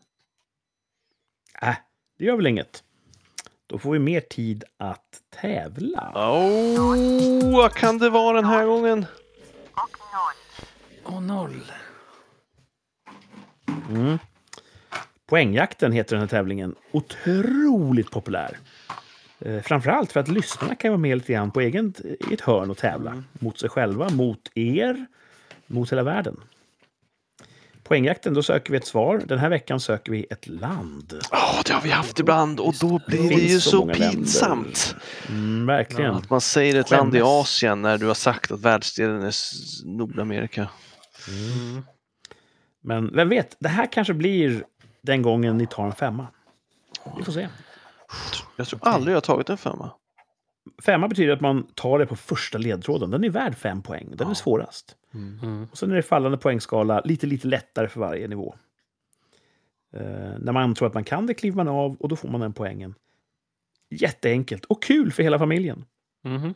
Äh, 1.61 1.75
det 2.17 2.25
gör 2.25 2.36
väl 2.36 2.47
inget. 2.47 2.83
Då 3.67 3.79
får 3.79 3.91
vi 3.91 3.99
mer 3.99 4.21
tid 4.21 4.63
att 4.77 5.21
tävla. 5.41 6.11
Oh, 6.15 7.53
vad 7.53 7.73
kan 7.73 7.97
det 7.97 8.09
vara 8.09 8.36
den 8.36 8.45
här 8.45 8.65
gången? 8.65 9.05
Åh, 11.05 11.21
noll. 11.21 11.61
Mm. 13.89 14.19
Poängjakten 15.25 15.91
heter 15.91 16.15
den 16.15 16.21
här 16.21 16.27
tävlingen. 16.27 16.75
Otroligt 16.91 18.11
populär. 18.11 18.57
Eh, 19.39 19.61
framförallt 19.61 20.11
för 20.11 20.19
att 20.19 20.27
lyssnarna 20.27 20.75
kan 20.75 20.91
vara 20.91 20.99
med 20.99 21.17
lite 21.17 21.33
grann 21.33 21.51
på 21.51 21.61
egen, 21.61 21.93
i 22.29 22.33
ett 22.33 22.41
hörn 22.41 22.69
och 22.69 22.77
tävla. 22.77 23.23
Mot 23.33 23.59
sig 23.59 23.69
själva, 23.69 24.09
mot 24.09 24.51
er, 24.55 25.05
mot 25.67 25.91
hela 25.91 26.03
världen. 26.03 26.41
Poängjakten, 27.88 28.33
då 28.33 28.43
söker 28.43 28.71
vi 28.71 28.77
ett 28.77 28.88
svar. 28.88 29.21
Den 29.25 29.39
här 29.39 29.49
veckan 29.49 29.79
söker 29.79 30.11
vi 30.11 30.25
ett 30.29 30.47
land. 30.47 31.19
Ja, 31.31 31.61
det 31.65 31.73
har 31.73 31.81
vi 31.81 31.89
haft 31.89 32.19
ibland 32.19 32.59
och 32.59 32.73
då 32.79 33.01
blir 33.07 33.23
det, 33.23 33.27
finns 33.29 33.51
ju 33.51 33.59
så 33.59 33.69
så, 33.69 33.93
pinsamt. 33.93 34.95
Mm, 35.29 35.65
verkligen. 35.65 36.15
Att 36.15 36.29
man 36.29 36.41
säger 36.41 36.79
ett 36.79 36.91
land 36.91 37.15
i. 37.15 37.21
Asien 37.21 37.81
när 37.81 37.97
du 37.97 38.07
har 38.07 38.13
sagt 38.13 38.51
att 38.51 38.61
världsdelen 38.61 39.23
är 39.23 39.33
Nordamerika. 39.86 40.69
Mm. 41.27 41.86
Men 42.83 43.15
vem 43.15 43.29
vet, 43.29 43.55
det 43.59 43.69
här 43.69 43.91
kanske 43.91 44.13
blir 44.13 44.63
den 45.01 45.21
gången 45.21 45.57
ni 45.57 45.67
tar 45.67 45.86
en 45.86 45.95
femma. 45.95 46.27
Vi 47.17 47.23
får 47.23 47.31
se. 47.31 47.47
Jag 48.55 48.67
tror 48.67 48.79
aldrig 48.83 49.11
jag 49.11 49.17
har 49.17 49.21
tagit 49.21 49.49
en 49.49 49.57
femma. 49.57 49.91
Femma 50.86 51.07
betyder 51.07 51.34
att 51.34 51.41
man 51.41 51.68
tar 51.76 51.99
det 51.99 52.05
på 52.05 52.16
första 52.16 52.57
ledtråden. 52.57 53.11
Den 53.11 53.24
är 53.24 53.30
värd 53.30 53.55
fem 53.57 53.82
poäng. 53.82 54.07
Den 54.16 54.28
är 54.28 54.32
Ja. 54.32 54.36
svårast. 54.36 54.95
Mm. 55.13 55.68
Och 55.72 55.78
sen 55.78 55.91
är 55.91 55.95
det 55.95 56.01
fallande 56.03 56.38
poängskala, 56.38 57.01
lite, 57.05 57.28
lite 57.28 57.47
lättare 57.47 57.88
för 57.88 57.99
varje 57.99 58.28
nivå. 58.28 58.55
Eh, 59.93 60.01
när 60.39 60.51
man 60.51 60.76
tror 60.76 60.88
att 60.88 60.93
man 60.93 61.03
kan 61.03 61.26
det 61.28 61.34
kliver 61.34 61.55
man 61.55 61.68
av 61.68 61.95
och 61.95 62.09
då 62.09 62.16
får 62.16 62.30
man 62.30 62.41
den 62.41 62.53
poängen. 62.53 62.95
Jätteenkelt 63.89 64.66
och 64.66 64.84
kul 64.84 65.11
för 65.11 65.24
hela 65.24 65.39
familjen. 65.39 65.86
Mhm. 66.24 66.53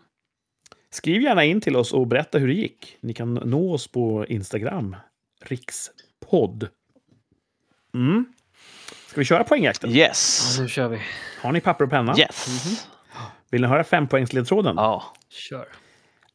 Skriv 0.92 1.22
gärna 1.22 1.44
in 1.44 1.62
till 1.62 1.76
oss 1.76 1.94
och 1.94 2.08
berätta 2.08 2.38
hur 2.38 2.48
det 2.48 2.54
gick. 2.54 2.98
Ni 3.02 3.14
kan 3.14 3.34
nå 3.34 3.74
oss 3.74 3.88
på 3.88 4.26
Instagram, 4.26 4.96
rikspodd. 5.42 6.68
Mm. 7.94 8.26
Ska 9.08 9.22
vi 9.22 9.26
köra 9.26 9.44
poängjakten? 9.44 9.90
Yes! 9.92 10.54
Ja, 10.58 10.64
nu 10.64 10.70
kör 10.70 10.88
vi. 10.88 11.02
Har 11.42 11.52
ni 11.52 11.62
papper 11.62 11.84
och 11.84 11.90
penna? 11.90 12.16
Yes! 12.20 12.88
Vill 13.52 13.62
ni 13.62 13.68
höra 13.68 13.84
fempoängsledtråden? 13.84 14.76
Ja. 14.76 15.14
Kör. 15.30 15.68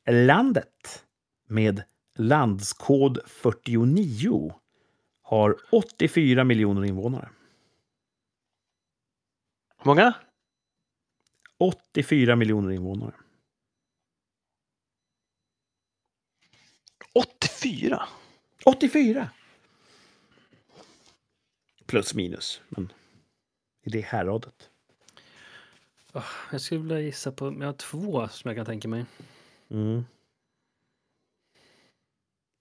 Landet 0.06 1.04
med 1.46 1.82
landskod 2.14 3.18
49 3.26 4.54
har 5.22 5.56
84 5.72 6.44
miljoner 6.44 6.84
invånare. 6.84 7.30
Hur 9.78 9.86
många? 9.86 10.14
84 11.58 12.36
miljoner 12.36 12.70
invånare. 12.70 13.14
84? 17.14 18.08
84! 18.64 19.30
Plus 21.86 22.14
minus, 22.14 22.60
men 22.68 22.92
i 23.82 23.90
det 23.90 24.00
häradet. 24.00 24.70
Ah, 26.16 26.24
Jag 26.52 26.60
skulle 26.60 26.80
vilja 26.80 27.00
gissa 27.00 27.32
på... 27.32 27.44
Jag 27.60 27.66
har 27.66 27.72
två 27.72 28.28
som 28.28 28.48
jag 28.48 28.56
kan 28.56 28.66
tänka 28.66 28.88
mig. 28.88 29.04
Mm. 29.70 30.04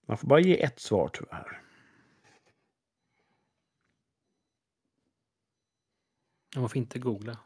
Man 0.06 0.18
får 0.18 0.28
bara 0.28 0.40
ge 0.40 0.64
ett 0.64 0.80
svar 0.80 1.10
tyvärr. 1.14 1.62
Man 6.56 6.70
får 6.70 6.78
inte 6.78 7.00
googla. 7.00 7.38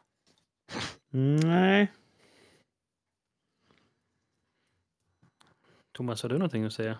Nej. 1.10 1.92
Thomas, 5.92 6.22
har 6.22 6.28
du 6.28 6.34
någonting 6.38 6.64
att 6.64 6.72
säga? 6.72 6.98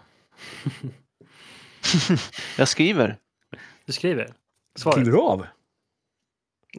Jag 2.59 2.69
skriver. 2.69 3.19
Du 3.85 3.93
skriver? 3.93 4.35
Svaret? 4.75 4.97
Kliver 4.97 5.19
av. 5.19 5.47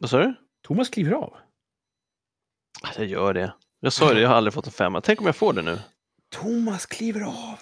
Vad 0.00 0.10
sa 0.10 0.18
du? 0.18 0.34
Thomas 0.62 0.88
kliver 0.88 1.12
av. 1.12 1.36
Ah, 2.82 2.88
Jag 2.96 3.06
gör 3.06 3.34
det. 3.34 3.54
Jag 3.80 3.92
sa 3.92 4.08
ju 4.08 4.14
det, 4.14 4.20
jag 4.20 4.28
har 4.28 4.36
aldrig 4.36 4.54
fått 4.54 4.66
en 4.66 4.72
femma. 4.72 5.00
Tänk 5.00 5.20
om 5.20 5.26
jag 5.26 5.36
får 5.36 5.52
det 5.52 5.62
nu. 5.62 5.78
Thomas 6.30 6.86
kliver 6.86 7.20
av. 7.20 7.58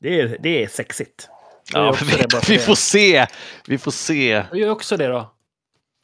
Det 0.00 0.20
är, 0.20 0.36
det 0.40 0.64
är 0.64 0.68
sexigt. 0.68 1.28
Jag 1.72 1.86
Ja, 1.86 1.96
vi, 2.02 2.54
vi 2.54 2.58
får 2.58 2.74
se. 2.74 3.26
Vi 3.66 3.78
får 3.78 3.90
se. 3.90 4.28
Jag 4.28 4.56
gör 4.58 4.70
också 4.70 4.96
det 4.96 5.06
då. 5.06 5.34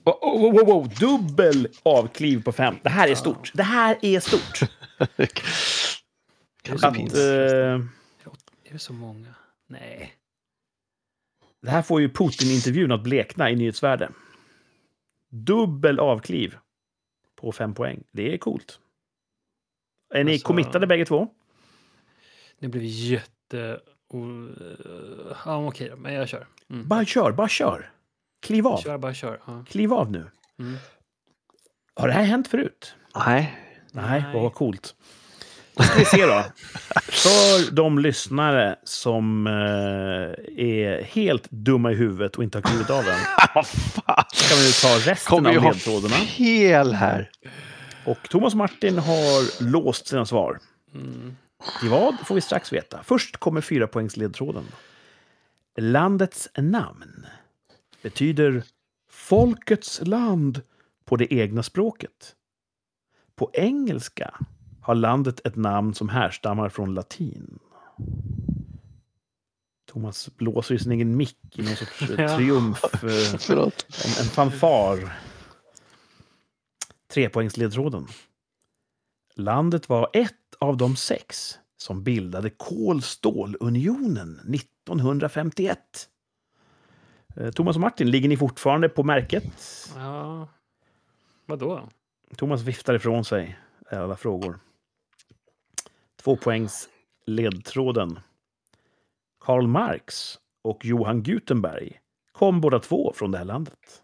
Oh, 0.05 0.15
oh, 0.23 0.45
oh, 0.45 0.55
oh, 0.55 0.77
oh. 0.77 0.89
Dubbel 0.89 1.69
avkliv 1.83 2.43
på 2.43 2.53
fem. 2.53 2.75
Det 2.83 2.89
här 2.89 3.09
är 3.09 3.15
stort. 3.15 3.53
Det 3.55 3.63
här 3.63 3.99
är 4.03 4.21
stort. 4.21 4.61
Kanske 6.63 6.87
Att, 6.89 6.97
eh, 6.97 7.23
Är 8.65 8.73
det 8.73 8.79
så 8.79 8.93
många? 8.93 9.35
Nej. 9.67 10.13
det 11.63 11.71
här 11.71 11.83
får 11.83 12.01
ju 12.01 12.09
Putin-intervjun 12.09 12.93
att 12.93 13.03
blekna 13.03 13.51
i 13.51 13.57
nyhetsvärde. 13.57 14.09
Dubbel 15.31 15.99
avkliv 16.01 16.57
på 17.37 17.53
fem 17.53 17.75
poäng. 17.75 18.05
Det 18.13 18.35
är 18.35 18.39
coolt. 18.39 18.81
Är 20.15 20.25
ni 20.25 20.33
Alltså- 20.33 20.47
committade 20.47 20.87
bägge 20.87 21.05
två? 21.05 21.29
Det 22.59 22.69
blev 22.69 22.83
jätte... 22.85 23.81
Ja, 25.45 25.67
okej. 25.69 25.97
Men 25.97 26.15
jag 26.15 26.29
kör. 26.29 26.47
Mm. 26.71 26.89
Bara 26.89 27.05
kör, 27.05 27.33
bara 27.33 27.49
kör. 27.49 27.91
Kliv 28.43 28.67
av. 28.67 28.79
Kör, 28.79 28.99
bara 28.99 29.15
kör. 29.15 29.41
Ja. 29.47 29.65
Kliv 29.69 29.93
av 29.93 30.11
nu. 30.11 30.31
Mm. 30.59 30.77
Har 31.95 32.09
det 32.09 32.15
här 32.15 32.25
hänt 32.25 32.49
förut? 32.49 32.95
Nej. 33.15 33.59
Nej, 33.93 34.23
Nej. 34.23 34.35
vad 34.35 34.55
coolt. 34.55 34.97
Då 35.77 35.83
ska 35.83 35.99
vi 35.99 36.05
se 36.05 36.27
då. 36.27 36.45
För 37.01 37.71
de 37.75 37.99
lyssnare 37.99 38.77
som 38.85 39.47
eh, 39.47 39.53
är 40.67 41.03
helt 41.03 41.51
dumma 41.51 41.93
i 41.93 41.95
huvudet 41.95 42.37
och 42.37 42.45
inte 42.45 42.59
har 42.59 42.63
klivit 42.63 42.91
av 42.91 42.99
än, 43.09 43.19
Vad 43.55 43.67
fan. 43.67 44.25
kan 44.49 44.59
vi 44.59 44.73
ta 44.73 45.11
resten 45.11 45.31
Kommer 45.31 45.57
av 45.57 45.63
ledtrådarna. 45.75 46.15
fel 46.15 46.93
här. 46.93 47.31
Och 48.05 48.29
Thomas 48.31 48.53
och 48.55 48.59
Martin 48.59 48.99
har 48.99 49.63
låst 49.71 50.07
sina 50.07 50.27
svar. 50.27 50.59
Mm. 50.95 51.37
I 51.83 51.89
vad 51.89 52.15
får 52.27 52.35
vi 52.35 52.41
strax 52.41 52.73
veta. 52.73 53.01
Först 53.05 53.37
kommer 53.37 53.61
fyra 53.61 53.87
poängs 53.87 54.17
ledtråden. 54.17 54.65
Landets 55.79 56.49
namn 56.59 57.27
betyder 58.03 58.63
folkets 59.11 60.01
land 60.05 60.61
på 61.05 61.17
det 61.17 61.35
egna 61.35 61.63
språket. 61.63 62.35
På 63.37 63.51
engelska 63.55 64.35
har 64.87 64.95
landet 64.95 65.41
ett 65.47 65.57
namn 65.57 65.95
som 65.95 66.09
härstammar 66.09 66.69
från 66.69 66.95
latin. 66.95 67.59
Thomas 69.93 70.37
blåser 70.37 70.75
i 70.75 70.79
sin 70.79 70.93
egen 70.93 71.17
mick 71.17 71.39
i 71.59 71.63
någon 71.63 71.77
sorts 71.77 72.03
eh, 72.03 72.09
Ja. 72.21 72.37
triumf. 72.37 72.85
eh. 72.85 73.35
En, 73.59 73.71
en 74.21 74.27
fanfar. 74.31 75.19
Trepoängsledtråden. 77.15 78.07
Landet 79.35 79.89
var 79.89 80.11
ett 80.13 80.33
av 80.59 80.77
de 80.77 80.97
sex 80.97 81.59
som 81.77 82.03
bildade 82.03 82.51
Kol-stålunionen 82.51 84.41
1951. 84.55 85.79
Eh, 87.37 87.51
Thomas 87.51 87.77
och 87.77 87.81
Martin, 87.81 88.11
ligger 88.11 88.29
ni 88.29 88.37
fortfarande 88.37 88.89
på 88.89 89.03
märket? 89.03 89.45
Ja. 89.97 90.49
Vadå? 91.47 91.89
Thomas 92.37 92.63
viftar 92.63 92.95
ifrån 92.95 93.25
sig 93.25 93.59
alla 93.91 94.17
frågor. 94.17 94.59
Två 96.27 96.37
poängs 96.37 96.89
ledtråden. 97.27 98.19
Karl 99.41 99.67
Marx 99.67 100.39
och 100.63 100.85
Johan 100.85 101.23
Gutenberg 101.23 102.01
kom 102.33 102.61
båda 102.61 102.79
två 102.79 103.13
från 103.13 103.31
det 103.31 103.39
här 103.39 103.45
landet. 103.45 104.03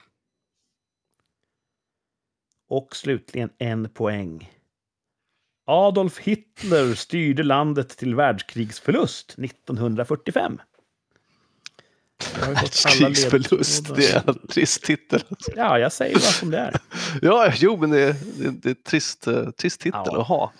Och 2.68 2.96
slutligen 2.96 3.50
en 3.58 3.88
poäng. 3.88 4.50
Adolf 5.66 6.18
Hitler 6.18 6.94
styrde 6.94 7.42
landet 7.42 7.88
till 7.88 8.14
världskrigsförlust 8.14 9.38
1945. 9.38 10.60
Jag 12.18 12.30
har 12.30 12.31
ju 12.31 12.31
fått 12.31 12.31
alla 12.31 12.31
Krigsförlust, 12.98 13.88
ledtrådar. 13.88 13.96
det 13.96 14.12
är 14.12 14.28
en 14.28 14.46
trist 14.48 14.82
titel. 14.84 15.22
Ja, 15.56 15.78
jag 15.78 15.92
säger 15.92 16.14
bara 16.14 16.20
som 16.22 16.50
det 16.50 16.58
är. 16.58 16.76
Ja, 17.22 17.52
jo, 17.56 17.76
men 17.76 17.90
det 17.90 18.02
är, 18.02 18.14
det 18.38 18.44
är, 18.46 18.50
det 18.50 18.70
är 18.70 18.74
trist, 18.74 19.26
eh, 19.26 19.50
trist 19.50 19.80
titel 19.80 20.00
Ja. 20.04 20.20
att 20.20 20.26
ha. 20.26 20.52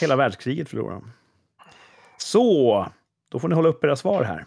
Hela 0.00 0.16
världskriget 0.16 0.68
förlorade 0.68 1.00
de. 1.00 1.12
Så, 2.18 2.86
då 3.28 3.38
får 3.38 3.48
ni 3.48 3.54
hålla 3.54 3.68
upp 3.68 3.84
era 3.84 3.96
svar 3.96 4.24
här. 4.24 4.44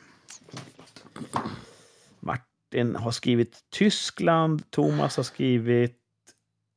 Martin 2.19 2.95
har 2.95 3.11
skrivit 3.11 3.59
Tyskland, 3.73 4.71
Thomas 4.71 5.17
har 5.17 5.23
skrivit 5.23 5.97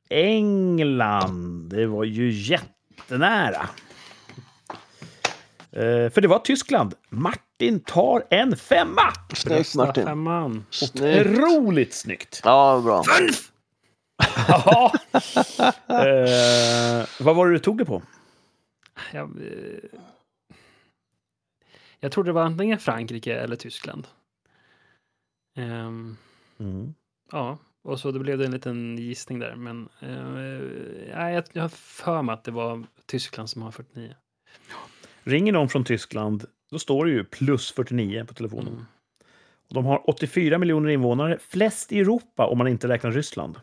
England. 0.08 1.68
Det 1.70 1.86
var 1.86 2.04
ju 2.04 2.30
jättenära. 2.32 3.68
Eh, 5.72 6.10
för 6.10 6.20
det 6.20 6.28
var 6.28 6.38
Tyskland. 6.38 6.94
Martin 7.08 7.42
tar 7.80 8.24
en 8.30 8.56
femma! 8.56 9.12
Snyggt 9.34 9.74
Martin. 9.74 10.04
Femman. 10.04 10.64
Snyggt. 10.70 11.28
Otroligt 11.30 11.94
snyggt! 11.94 12.40
Ja, 12.44 12.80
bra. 12.84 13.02
Ja. 14.48 14.92
eh, 15.88 17.06
vad 17.20 17.36
var 17.36 17.46
det 17.46 17.52
du 17.52 17.58
tog 17.58 17.78
det 17.78 17.84
på? 17.84 18.02
Jag, 19.12 19.30
eh, 19.36 19.98
jag 22.00 22.12
trodde 22.12 22.28
det 22.28 22.32
var 22.32 22.42
antingen 22.42 22.78
Frankrike 22.78 23.34
eller 23.34 23.56
Tyskland. 23.56 24.06
Ehm, 25.56 26.16
Mm. 26.58 26.94
ja, 27.32 27.58
och 27.82 28.00
så 28.00 28.10
det 28.10 28.18
blev 28.18 28.38
det 28.38 28.44
en 28.44 28.50
liten 28.50 28.98
gissning 28.98 29.38
där. 29.38 29.54
Men 29.56 29.88
eh, 30.00 31.30
jag, 31.32 31.44
jag 31.52 31.62
har 31.62 31.68
för 31.68 32.22
mig 32.22 32.32
att 32.32 32.44
det 32.44 32.50
var 32.50 32.84
Tyskland 33.06 33.50
som 33.50 33.62
har 33.62 33.70
49. 33.70 34.14
Ringer 35.24 35.52
någon 35.52 35.68
från 35.68 35.84
Tyskland, 35.84 36.44
då 36.70 36.78
står 36.78 37.04
det 37.04 37.10
ju 37.10 37.24
plus 37.24 37.72
49 37.72 38.24
på 38.28 38.34
telefonen. 38.34 38.68
Mm. 38.72 38.84
Och 39.68 39.74
de 39.74 39.84
har 39.84 40.10
84 40.10 40.58
miljoner 40.58 40.88
invånare, 40.90 41.38
flest 41.48 41.92
i 41.92 41.98
Europa 42.00 42.46
om 42.46 42.58
man 42.58 42.68
inte 42.68 42.88
räknar 42.88 43.10
Ryssland. 43.12 43.60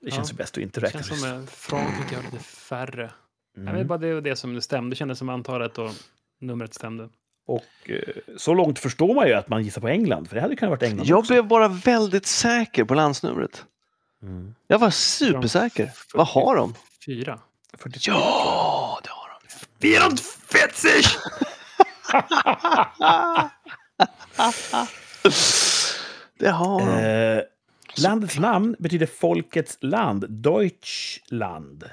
Det 0.00 0.10
känns 0.10 0.28
Ja, 0.28 0.32
ju 0.34 0.36
bäst 0.36 0.56
att 0.56 0.62
inte 0.62 0.80
Det 0.80 0.86
räkna 0.86 1.02
känns 1.02 1.06
som 1.08 1.14
Ryssland. 1.28 1.44
att 1.44 1.50
Frankrike 1.50 2.16
har 2.16 2.22
lite 2.22 2.44
färre. 2.44 3.10
Jag 3.56 3.62
vet 3.62 3.74
Mm. 3.74 3.86
bara 3.86 3.98
det 3.98 4.14
var 4.14 4.20
det 4.20 4.36
som 4.36 4.54
det 4.54 4.62
stämde. 4.62 4.90
Det 4.90 4.96
kändes 4.96 5.18
som 5.18 5.28
antalet 5.28 5.78
och 5.78 5.90
numret 6.40 6.74
stämde. 6.74 7.08
Och 7.46 7.64
eh, 7.90 8.00
så 8.36 8.54
långt 8.54 8.78
förstår 8.78 9.14
man 9.14 9.26
ju 9.28 9.34
att 9.34 9.48
man 9.48 9.62
gissar 9.64 9.80
på 9.80 9.88
England, 9.88 10.28
för 10.28 10.34
det 10.36 10.42
hade 10.42 10.56
kunnat 10.56 10.70
varit 10.70 10.82
England 10.82 11.06
Jag 11.06 11.18
också. 11.18 11.32
blev 11.32 11.46
bara 11.46 11.68
väldigt 11.68 12.26
säker 12.26 12.84
på 12.84 12.94
landsnumret. 12.94 13.64
Mm. 14.22 14.54
Jag 14.66 14.78
var 14.78 14.90
supersäker. 14.90 15.90
Vad 16.14 16.26
har 16.26 16.56
de? 16.56 16.74
Fyra. 17.06 17.40
43. 17.78 18.12
Ja, 18.12 19.00
det 19.04 19.10
har 19.10 19.28
de. 19.28 19.48
44! 19.48 21.00
Det 26.38 26.48
har 26.48 26.80
de. 26.80 26.88
Eh, 26.88 27.42
landets 28.02 28.38
namn 28.38 28.76
betyder 28.78 29.06
folkets 29.06 29.78
land, 29.80 30.24
Deutschland. 30.28 31.84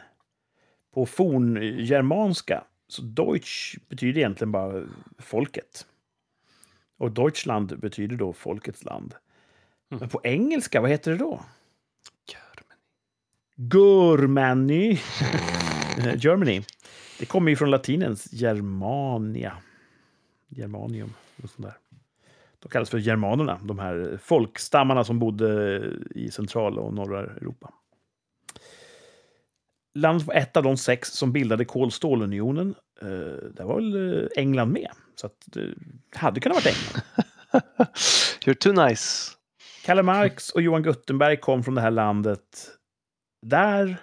På 0.93 1.05
forngermanska. 1.05 2.63
Så 2.87 3.01
Deutsch 3.01 3.75
betyder 3.89 4.21
egentligen 4.21 4.51
bara 4.51 4.83
folket. 5.19 5.85
Och 6.97 7.11
Deutschland 7.11 7.79
betyder 7.79 8.15
då 8.15 8.33
folkets 8.33 8.83
land. 8.83 9.15
Mm. 9.91 9.99
Men 9.99 10.09
på 10.09 10.21
engelska, 10.23 10.81
vad 10.81 10.89
heter 10.89 11.11
det 11.11 11.17
då? 11.17 11.41
Germany. 13.55 14.99
Germany. 16.17 16.61
Det 17.19 17.25
kommer 17.25 17.49
ju 17.49 17.55
från 17.55 17.71
latinens 17.71 18.33
Germania. 18.33 19.57
Germanium. 20.55 21.13
Och 21.43 21.49
sånt 21.49 21.67
där. 21.67 21.77
De 22.59 22.69
kallas 22.69 22.89
för 22.89 22.97
germanerna, 22.97 23.59
de 23.63 23.79
här 23.79 24.19
folkstammarna 24.23 25.03
som 25.03 25.19
bodde 25.19 25.81
i 26.15 26.31
centrala 26.31 26.81
och 26.81 26.93
norra 26.93 27.19
Europa. 27.19 27.73
Landet 29.95 30.27
var 30.27 30.33
ett 30.33 30.57
av 30.57 30.63
de 30.63 30.77
sex 30.77 31.09
som 31.09 31.31
bildade 31.31 31.65
kol 31.65 31.85
och 31.85 31.93
stålunionen. 31.93 32.75
Eh, 33.01 33.07
där 33.53 33.63
var 33.63 33.75
väl 33.75 34.21
eh, 34.23 34.27
England 34.35 34.71
med. 34.71 34.91
Så 35.15 35.29
det 35.45 35.73
hade 36.15 36.39
kunnat 36.39 36.65
vara 36.65 36.75
England. 36.75 37.03
You're 38.45 38.53
too 38.53 38.87
nice. 38.87 39.31
Kalle 39.85 40.03
Marx 40.03 40.49
och 40.49 40.61
Johan 40.61 40.83
Guttenberg 40.83 41.37
kom 41.37 41.63
från 41.63 41.75
det 41.75 41.81
här 41.81 41.91
landet. 41.91 42.71
Där 43.45 43.97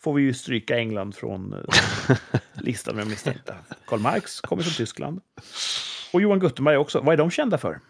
får 0.00 0.14
vi 0.14 0.22
ju 0.22 0.34
stryka 0.34 0.78
England 0.78 1.14
från 1.14 1.52
eh, 1.52 2.16
listan 2.64 2.96
med 2.96 3.06
misstänkta. 3.06 3.54
Karl 3.86 4.00
Marx 4.00 4.40
kommer 4.40 4.62
från 4.62 4.72
Tyskland. 4.74 5.20
Och 6.12 6.20
Johan 6.22 6.38
Guttenberg 6.38 6.76
också. 6.76 7.00
Vad 7.00 7.12
är 7.12 7.16
de 7.16 7.30
kända 7.30 7.58
för? 7.58 7.80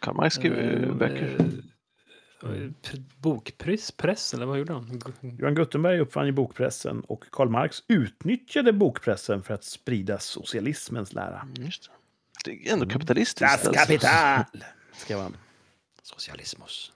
Karl 0.00 0.14
Marx 0.14 0.34
skriver 0.34 0.82
Eh, 0.88 0.94
böcker. 0.94 1.36
eh, 2.42 2.98
Bokpress, 3.16 3.92
press, 3.92 4.34
eller 4.34 4.46
vad 4.46 4.58
gjorde 4.58 4.72
han? 4.72 5.00
Johan 5.38 5.54
Guttenberg 5.54 5.98
uppfann 6.00 6.26
ju 6.26 6.32
bokpressen 6.32 7.00
och 7.00 7.24
Karl 7.32 7.48
Marx 7.48 7.82
utnyttjade 7.88 8.72
bokpressen 8.72 9.42
för 9.42 9.54
att 9.54 9.64
sprida 9.64 10.18
socialismens 10.18 11.12
lära. 11.12 11.48
Just 11.58 11.90
det. 12.44 12.50
det 12.50 12.68
är 12.68 12.72
ändå 12.72 12.86
kapitalistiskt. 12.88 13.40
Das 13.40 13.52
alltså. 13.66 13.72
Kapital! 13.72 14.64
skrev 14.96 15.18
han. 15.18 15.36
Socialismus. 16.02 16.92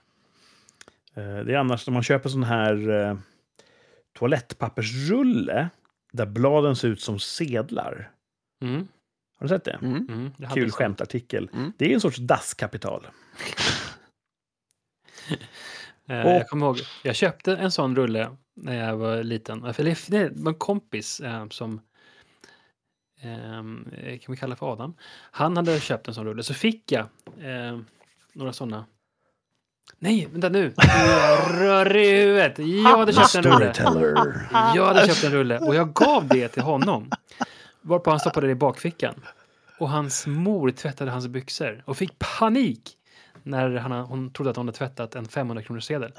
Eh, 1.13 1.23
Det 1.23 1.53
är 1.53 1.57
annars 1.57 1.87
när 1.87 1.93
man 1.93 2.03
köper 2.03 2.29
sån 2.29 2.43
här 2.43 3.17
toalettpappersrulle 4.13 5.69
där 6.13 6.25
bladen 6.25 6.75
ser 6.75 6.87
ut 6.87 7.01
som 7.01 7.19
sedlar. 7.19 8.11
Mm. 8.63 8.87
Har 9.39 9.45
du 9.47 9.49
sett 9.49 9.63
det? 9.63 9.79
Mm. 9.81 10.07
Mm. 10.09 10.31
Kul 10.53 10.71
skämtartikel. 10.71 11.49
Mm. 11.53 11.73
Det 11.77 11.89
är 11.89 11.93
en 11.93 12.01
sorts 12.01 12.17
dasskapital. 12.17 13.07
Eh, 16.07 16.25
Och- 16.25 16.31
Jag 16.31 16.47
kommer 16.49 16.65
ihåg, 16.65 16.79
jag 17.03 17.15
köpte 17.15 17.55
en 17.55 17.71
sån 17.71 17.95
rulle 17.95 18.37
när 18.55 18.87
jag 18.87 18.97
var 18.97 19.23
liten. 19.23 19.63
Eller 19.63 20.11
det 20.11 20.29
var 20.35 20.51
en 20.51 20.57
kompis 20.59 21.19
eh, 21.19 21.47
som 21.49 21.81
eh, 23.21 24.19
kan 24.19 24.31
vi 24.31 24.37
kalla 24.37 24.55
för 24.55 24.73
Adam. 24.73 24.95
Han 25.31 25.57
hade 25.57 25.79
köpt 25.79 26.07
en 26.07 26.13
sån 26.13 26.25
rulle, 26.25 26.43
så 26.43 26.53
fick 26.53 26.91
jag 26.91 27.07
några 28.33 28.53
såna. 28.53 28.85
Nej, 29.99 30.29
vänta 30.31 30.49
nu! 30.49 30.73
Rör 31.47 31.95
i 31.95 32.21
huvudet. 32.21 32.59
Jag 32.59 32.97
hade 32.97 33.13
köpt 33.13 33.35
en 33.35 33.43
rulle. 33.43 33.73
Jag 34.75 34.85
hade 34.85 35.07
köpt 35.07 35.23
en 35.23 35.31
rulle 35.31 35.59
och 35.59 35.75
jag 35.75 35.93
gav 35.93 36.27
det 36.27 36.47
till 36.47 36.61
honom. 36.61 37.11
Varpå 37.81 38.09
han 38.09 38.19
stoppade 38.19 38.47
det 38.47 38.51
i 38.51 38.55
bakfickan. 38.55 39.15
Och 39.79 39.89
hans 39.89 40.27
mor 40.27 40.71
tvättade 40.71 41.11
hans 41.11 41.27
byxor 41.27 41.83
och 41.85 41.97
fick 41.97 42.19
panik 42.39 42.97
när 43.43 43.75
han, 43.75 43.91
hon 43.91 44.33
trodde 44.33 44.49
att 44.49 44.55
hon 44.55 44.67
hade 44.67 44.77
tvättat 44.77 45.15
en 45.15 45.25
500 45.25 45.63
kronors 45.63 45.83
sedel. 45.83 46.11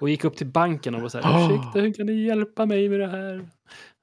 Och 0.00 0.08
gick 0.08 0.24
upp 0.24 0.36
till 0.36 0.46
banken 0.46 0.94
och 0.94 1.02
var 1.02 1.08
så 1.08 1.20
här, 1.20 1.44
ursäkta, 1.44 1.80
hur 1.80 1.92
kan 1.92 2.06
ni 2.06 2.26
hjälpa 2.26 2.66
mig 2.66 2.88
med 2.88 3.00
det 3.00 3.08
här? 3.08 3.48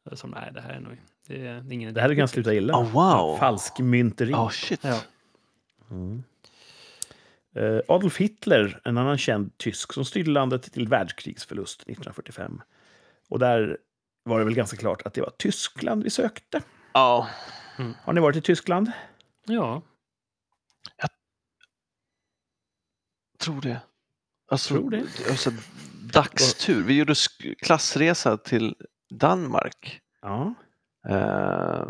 Jag 0.09 0.17
sa, 0.17 0.27
nej, 0.27 0.51
det 0.53 0.61
här 0.61 0.69
är 0.69 0.79
nog 0.79 0.97
det 1.27 1.47
är 1.47 1.71
ingen 1.71 1.93
Det 1.93 2.01
här 2.01 2.15
kan 2.15 2.27
sluta 2.27 2.53
illa. 2.53 2.77
Oh, 2.77 2.91
wow. 2.91 3.37
Falskmynteri. 3.37 4.33
Oh 4.33 4.49
shit. 4.49 4.79
Ja. 4.83 4.99
Mm. 5.91 6.23
Eh, 7.55 7.79
Adolf 7.87 8.17
Hitler, 8.17 8.81
en 8.83 8.97
annan 8.97 9.17
känd 9.17 9.57
tysk 9.57 9.93
som 9.93 10.05
styrde 10.05 10.31
landet 10.31 10.73
till 10.73 10.87
världskrigsförlust 10.87 11.81
1945. 11.81 12.61
Och 13.29 13.39
där 13.39 13.77
var 14.23 14.39
det 14.39 14.45
väl 14.45 14.55
ganska 14.55 14.77
klart 14.77 15.01
att 15.01 15.13
det 15.13 15.21
var 15.21 15.33
Tyskland 15.37 16.03
vi 16.03 16.09
sökte. 16.09 16.61
Ja. 16.93 17.29
Har 18.01 18.13
ni 18.13 18.21
varit 18.21 18.35
i 18.35 18.41
Tyskland? 18.41 18.91
ja. 19.47 19.81
Tror 23.39 23.61
det. 23.61 23.81
Alltså, 24.51 24.73
Tror 24.73 24.89
det. 24.89 25.03
Alltså, 25.29 25.51
Dagstur. 26.13 26.83
Vi 26.83 26.97
gjorde 26.97 27.15
klassresa 27.61 28.37
till 28.37 28.75
Danmark. 29.09 30.01
Ja. 30.21 30.53
Eh, 31.09 31.87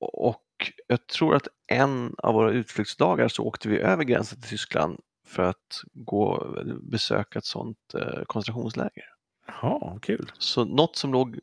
och 0.00 0.42
jag 0.86 1.06
tror 1.06 1.36
att 1.36 1.48
en 1.66 2.14
av 2.18 2.34
våra 2.34 2.52
utflyktsdagar 2.52 3.28
så 3.28 3.44
åkte 3.44 3.68
vi 3.68 3.78
över 3.78 4.04
gränsen 4.04 4.40
till 4.40 4.50
Tyskland 4.50 5.00
för 5.26 5.42
att 5.42 5.82
gå 5.92 6.56
besöka 6.82 7.38
ett 7.38 7.44
sånt 7.44 7.94
eh, 7.94 8.24
koncentrationsläger. 8.26 9.04
Jaha, 9.46 9.98
kul. 10.02 10.32
Så 10.38 10.64
något 10.64 10.96
som 10.96 11.12
låg 11.12 11.38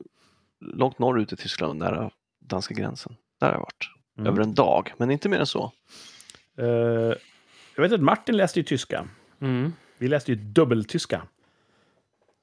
långt 0.59 0.99
norrut 0.99 1.33
i 1.33 1.35
Tyskland, 1.35 1.79
nära 1.79 2.11
danska 2.39 2.73
gränsen. 2.73 3.15
Där 3.39 3.47
har 3.47 3.53
jag 3.53 3.59
varit. 3.59 3.91
Mm. 4.17 4.27
Över 4.27 4.43
en 4.43 4.53
dag, 4.53 4.93
men 4.97 5.11
inte 5.11 5.29
mer 5.29 5.39
än 5.39 5.47
så. 5.47 5.71
Eh, 6.57 6.65
jag 7.75 7.81
vet 7.81 7.91
att 7.91 8.01
Martin 8.01 8.37
läste 8.37 8.59
ju 8.59 8.63
tyska. 8.63 9.07
Mm. 9.39 9.73
Vi 9.97 10.07
läste 10.07 10.31
ju 10.31 10.35
dubbeltyska. 10.35 11.21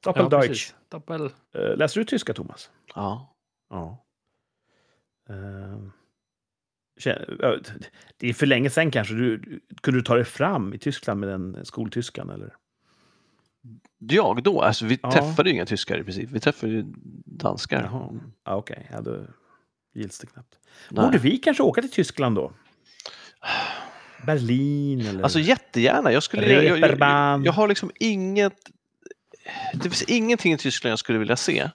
Ja, 0.04 0.12
Doppeldeutsch. 0.12 0.48
precis. 0.48 0.74
Doppel. 0.88 1.22
uh, 1.22 1.76
läste 1.76 2.00
du 2.00 2.04
tyska, 2.04 2.34
Thomas? 2.34 2.70
Ja. 2.94 3.34
Ja. 3.70 4.04
Eh, 5.28 5.36
ja, 5.36 5.90
det 8.16 8.28
är 8.28 8.32
för 8.34 8.46
länge 8.46 8.70
sedan 8.70 8.90
kanske. 8.90 9.14
Du, 9.14 9.60
kunde 9.80 10.00
du 10.00 10.04
ta 10.04 10.14
dig 10.14 10.24
fram 10.24 10.74
i 10.74 10.78
Tyskland 10.78 11.20
med 11.20 11.28
den 11.28 11.64
skoltyskan? 11.64 12.30
Eller? 12.30 12.54
Jag 13.98 14.42
då, 14.42 14.60
alltså 14.62 14.86
vi 14.86 14.98
Ja. 15.02 15.12
träffade 15.12 15.48
ju 15.48 15.54
inga 15.54 15.66
tyskar 15.66 15.98
i 15.98 16.04
princip. 16.04 16.30
Vi 16.30 16.40
träffade 16.40 16.72
ju 16.72 16.84
danskar. 17.26 17.82
Jaha. 17.82 18.12
Ja, 18.44 18.56
Okej, 18.56 18.88
ja, 18.92 19.00
då 19.00 19.26
gills 19.94 20.18
det 20.18 20.26
knappt. 20.26 20.58
Nej. 20.90 21.04
Borde 21.04 21.18
vi 21.18 21.38
kanske 21.38 21.62
åka 21.62 21.80
till 21.80 21.90
Tyskland 21.90 22.36
då? 22.36 22.52
Berlin 24.26 25.00
eller? 25.00 25.22
Alltså 25.22 25.38
jättegärna. 25.38 26.12
Jag, 26.12 26.22
skulle, 26.22 26.52
jag, 26.52 26.78
jag, 26.78 27.46
jag 27.46 27.52
har 27.52 27.68
liksom 27.68 27.90
inget... 28.00 28.56
Det 29.74 29.82
finns 29.82 30.02
ingenting 30.02 30.52
i 30.52 30.58
Tyskland 30.58 30.90
jag 30.92 30.98
skulle 30.98 31.18
vilja 31.18 31.36
se. 31.36 31.70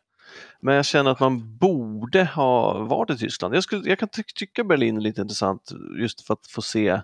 Men 0.62 0.76
jag 0.76 0.86
känner 0.86 1.12
att 1.12 1.20
man 1.20 1.58
borde 1.58 2.24
ha 2.26 2.80
varit 2.80 3.10
i 3.10 3.18
Tyskland. 3.18 3.56
Jag, 3.56 3.64
skulle, 3.64 3.90
jag 3.90 4.00
kan 4.00 4.10
ty 4.10 4.24
tycka 4.36 4.64
Berlin 4.64 4.98
är 4.98 5.02
lite 5.02 5.22
intressant 5.22 5.72
just 6.00 6.22
för 6.22 6.34
att 6.34 6.48
få 6.48 6.62
se 6.62 7.02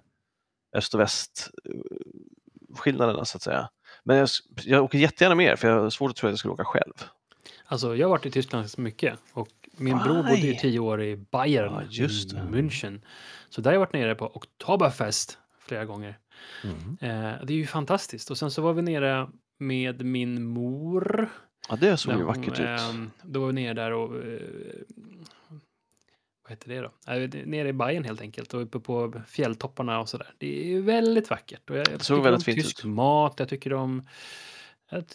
öst 0.74 0.94
och 0.94 1.00
väst 1.00 1.50
eh, 1.66 2.76
skillnaderna 2.76 3.26
så 3.26 3.38
att 3.38 3.42
säga. 3.42 3.70
Men 4.04 4.18
jag, 4.18 4.30
jag 4.64 4.84
åker 4.84 4.98
jättegärna 4.98 5.36
mer 5.36 5.56
för 5.56 5.68
jag 5.68 5.82
har 5.82 5.90
svårt 5.90 6.10
att 6.12 6.16
tro 6.16 6.28
att 6.28 6.32
jag 6.32 6.40
skulle 6.40 6.54
åka 6.54 6.66
själv. 6.66 6.94
Alltså, 7.66 7.96
jag 7.96 8.08
har 8.08 8.12
varit 8.12 8.26
i 8.26 8.32
Tyskland 8.32 8.64
ganska 8.64 8.82
mycket. 8.82 9.20
Och 9.34 9.50
min 9.78 9.98
bror 9.98 10.24
bodde 10.24 10.36
ju 10.38 10.52
Aj. 10.52 10.60
tio 10.60 10.80
år 10.80 11.04
i 11.04 11.16
Bayern, 11.18 11.88
Ja. 11.90 12.08
München. 12.50 13.02
Så 13.50 13.62
där 13.62 13.70
har 13.70 13.74
jag 13.74 13.80
varit 13.80 13.94
nere 13.94 14.16
på 14.16 14.26
Oktoberfest 14.36 15.38
flera 15.60 15.86
gånger. 15.86 16.20
Mm. 16.64 16.98
Eh, 17.02 17.46
det 17.46 17.54
är 17.54 17.58
ju 17.58 17.68
fantastiskt. 17.68 18.32
Och 18.32 18.38
sen 18.38 18.52
så 18.52 18.62
var 18.62 18.74
vi 18.74 18.82
nere 18.82 19.28
med 19.60 20.06
min 20.06 20.44
mor. 20.44 21.30
Ja, 21.70 21.76
det 21.76 21.98
såg 21.98 22.14
ju 22.14 22.18
hon, 22.18 22.28
vackert 22.28 22.60
ut. 22.60 22.66
ehm, 22.80 23.12
då 23.22 23.40
var 23.40 23.48
vi 23.48 23.54
nere 23.54 23.74
där 23.74 23.92
och... 23.92 24.16
Eh, 24.16 24.40
vad 26.44 26.50
heter 26.52 26.70
det 26.70 26.80
då? 26.82 27.14
Eh, 27.14 27.46
nere 27.46 27.68
i 27.70 27.74
Bayern 27.74 28.04
helt 28.04 28.22
enkelt 28.22 28.54
och 28.54 28.62
uppe 28.62 28.80
på 28.80 29.22
fjälltopparna 29.28 30.00
och 30.00 30.10
sådär. 30.10 30.28
Det 30.38 30.74
är 30.76 30.82
väldigt 30.82 31.30
vackert. 31.30 31.70
Och 31.70 31.78
jag, 31.78 31.88
jag 31.92 32.02
såg 32.02 32.24
väldigt 32.24 32.44
fint 32.44 32.58
tysk 32.58 32.80
ut. 32.80 32.86
mat, 32.86 33.34
jag 33.38 33.50
tycker 33.50 33.74
om... 33.74 34.04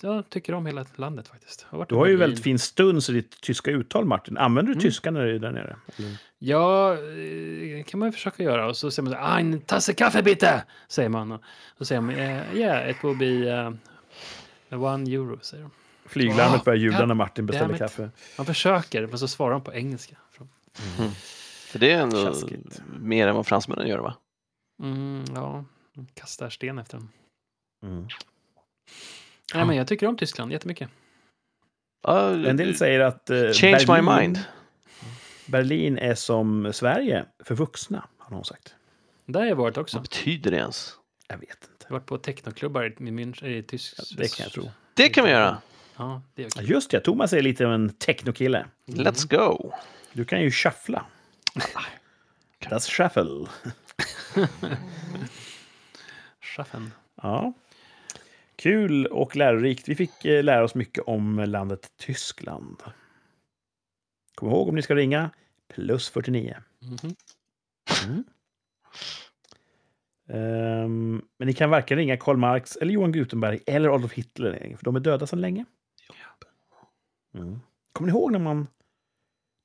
Jag, 0.02 0.30
tycker 0.30 0.54
om 0.54 0.66
hela 0.66 0.86
landet 0.96 1.28
faktiskt. 1.28 1.62
Har 1.68 1.86
Du 1.88 1.94
har 1.94 2.06
ju 2.06 2.16
väldigt 2.16 2.42
fin 2.42 2.58
stuns 2.58 3.08
i 3.10 3.12
ditt 3.12 3.40
tyska 3.40 3.70
uttal, 3.70 4.04
Martin. 4.04 4.36
Använder 4.36 4.68
du 4.68 4.72
Mm. 4.72 4.82
tyska 4.82 5.10
när 5.10 5.24
du 5.26 5.34
är 5.34 5.38
där 5.38 5.52
nere? 5.52 5.76
Eller? 5.96 6.16
Ja, 6.38 6.92
eh, 6.92 7.84
kan 7.84 8.00
man 8.00 8.08
ju 8.08 8.12
försöka 8.12 8.42
göra. 8.42 8.66
Och 8.68 8.76
så 8.76 8.90
säger 8.90 9.04
man 9.04 9.12
så 9.12 9.18
här, 9.18 9.34
"Ah, 9.36 9.40
en 9.40 9.60
tasse 9.60 9.92
kaffe 9.92 10.22
bitte, 10.22 10.64
säger 10.88 11.08
man. 11.08 11.32
Och 11.32 11.40
så 11.78 11.84
säger 11.84 12.00
man, 12.00 12.18
ja, 12.18 12.42
yeah, 12.54 12.90
it 12.90 12.96
will 13.04 13.16
be 13.16 13.70
uh, 14.70 14.82
one 14.84 15.10
euro, 15.14 15.38
säger 15.42 15.62
de. 15.62 15.70
Flyglarmet 16.10 16.64
börjar 16.64 16.78
ljuda 16.78 17.06
när 17.06 17.14
Martin 17.14 17.46
beställer 17.46 17.78
kaffe. 17.78 18.10
Man 18.36 18.46
försöker, 18.46 19.06
men 19.06 19.18
så 19.18 19.28
svarar 19.28 19.52
de 19.52 19.64
på 19.64 19.74
engelska. 19.74 20.16
För 21.66 21.78
det 21.78 21.92
är 21.92 22.00
ändå 22.00 22.24
Taskigt. 22.24 22.82
mer 23.00 23.28
än 23.28 23.34
vad 23.36 23.46
fransmännen 23.46 23.88
gör 23.88 23.98
va? 23.98 24.16
Mm, 24.82 25.24
ja, 25.34 25.64
de 25.94 26.06
kastar 26.14 26.50
sten 26.50 26.78
efter 26.78 26.96
dem. 26.96 27.08
Mm. 27.82 28.08
Nej, 29.54 29.64
men 29.64 29.76
jag 29.76 29.86
tycker 29.86 30.06
om 30.06 30.16
Tyskland 30.16 30.52
jättemycket. 30.52 30.90
Ja, 32.02 32.30
En 32.30 32.56
del 32.56 32.76
säger 32.76 33.00
att 33.00 33.30
eh, 33.30 33.50
Change 33.52 33.84
Berlin, 33.86 34.04
my 34.04 34.20
mind. 34.20 34.38
Berlin 35.46 35.98
är 35.98 36.14
som 36.14 36.72
Sverige 36.72 37.24
för 37.44 37.54
vuxna, 37.54 38.08
har 38.18 38.36
någon 38.36 38.44
sagt. 38.44 38.74
Där 39.26 39.40
har 39.40 39.46
jag 39.46 39.56
varit 39.56 39.76
också. 39.76 39.96
Vad 39.96 40.02
betyder 40.02 40.50
det 40.50 40.56
ens? 40.56 40.96
Jag 41.28 41.38
vet 41.38 41.50
inte. 41.50 41.66
Jag 41.80 41.88
har 41.88 41.96
varit 42.00 42.06
på 42.06 42.18
technoklubbar 42.18 42.84
i 42.84 42.90
München, 42.90 43.46
i 43.46 43.62
tysk... 43.62 43.94
Ja, 43.98 44.04
det 44.16 44.36
kan 44.36 44.44
jag 44.44 44.52
tro. 44.52 44.70
Det 44.94 45.08
kan 45.08 45.24
vi 45.24 45.30
göra. 45.30 45.58
Ja, 46.00 46.22
det 46.34 46.42
är 46.42 46.46
okej. 46.46 46.64
Just 46.70 46.90
det, 46.90 47.00
Thomas 47.00 47.32
är 47.32 47.42
lite 47.42 47.66
av 47.66 47.72
en 47.72 47.90
technokille. 47.90 48.66
Let's 48.86 49.28
go. 49.36 49.72
Du 50.12 50.24
kan 50.24 50.42
ju 50.42 50.50
shuffla. 50.50 51.06
Das 52.70 52.88
shuffle. 52.90 53.46
Schaffen. 56.40 56.92
Ja. 57.22 57.52
Kul 58.56 59.06
och 59.06 59.36
lärorikt. 59.36 59.88
Vi 59.88 59.94
fick 59.94 60.24
eh, 60.24 60.44
lära 60.44 60.64
oss 60.64 60.74
mycket 60.74 61.04
om 61.04 61.38
landet 61.38 61.92
Tyskland. 61.96 62.82
Kom 64.34 64.48
ihåg 64.48 64.68
om 64.68 64.74
ni 64.74 64.82
ska 64.82 64.94
ringa, 64.94 65.30
plus 65.74 66.08
49. 66.08 66.56
Mhm. 66.82 67.14
Mm. 68.04 68.24
Ehm, 70.28 71.22
men 71.38 71.46
ni 71.46 71.52
kan 71.52 71.70
varken 71.70 71.96
ringa 71.96 72.16
Karl 72.16 72.36
Marx, 72.36 72.76
eller 72.76 72.92
Johan 72.92 73.12
Gutenberg 73.12 73.60
eller 73.66 73.88
Adolf 73.88 74.12
Hitler, 74.12 74.76
för 74.76 74.84
de 74.84 74.96
är 74.96 75.00
döda 75.00 75.26
sedan 75.26 75.40
länge. 75.40 75.64
Mm. 77.34 77.60
Kommer 77.92 78.12
ni 78.12 78.18
ihåg 78.18 78.32
när 78.32 78.38
man 78.38 78.66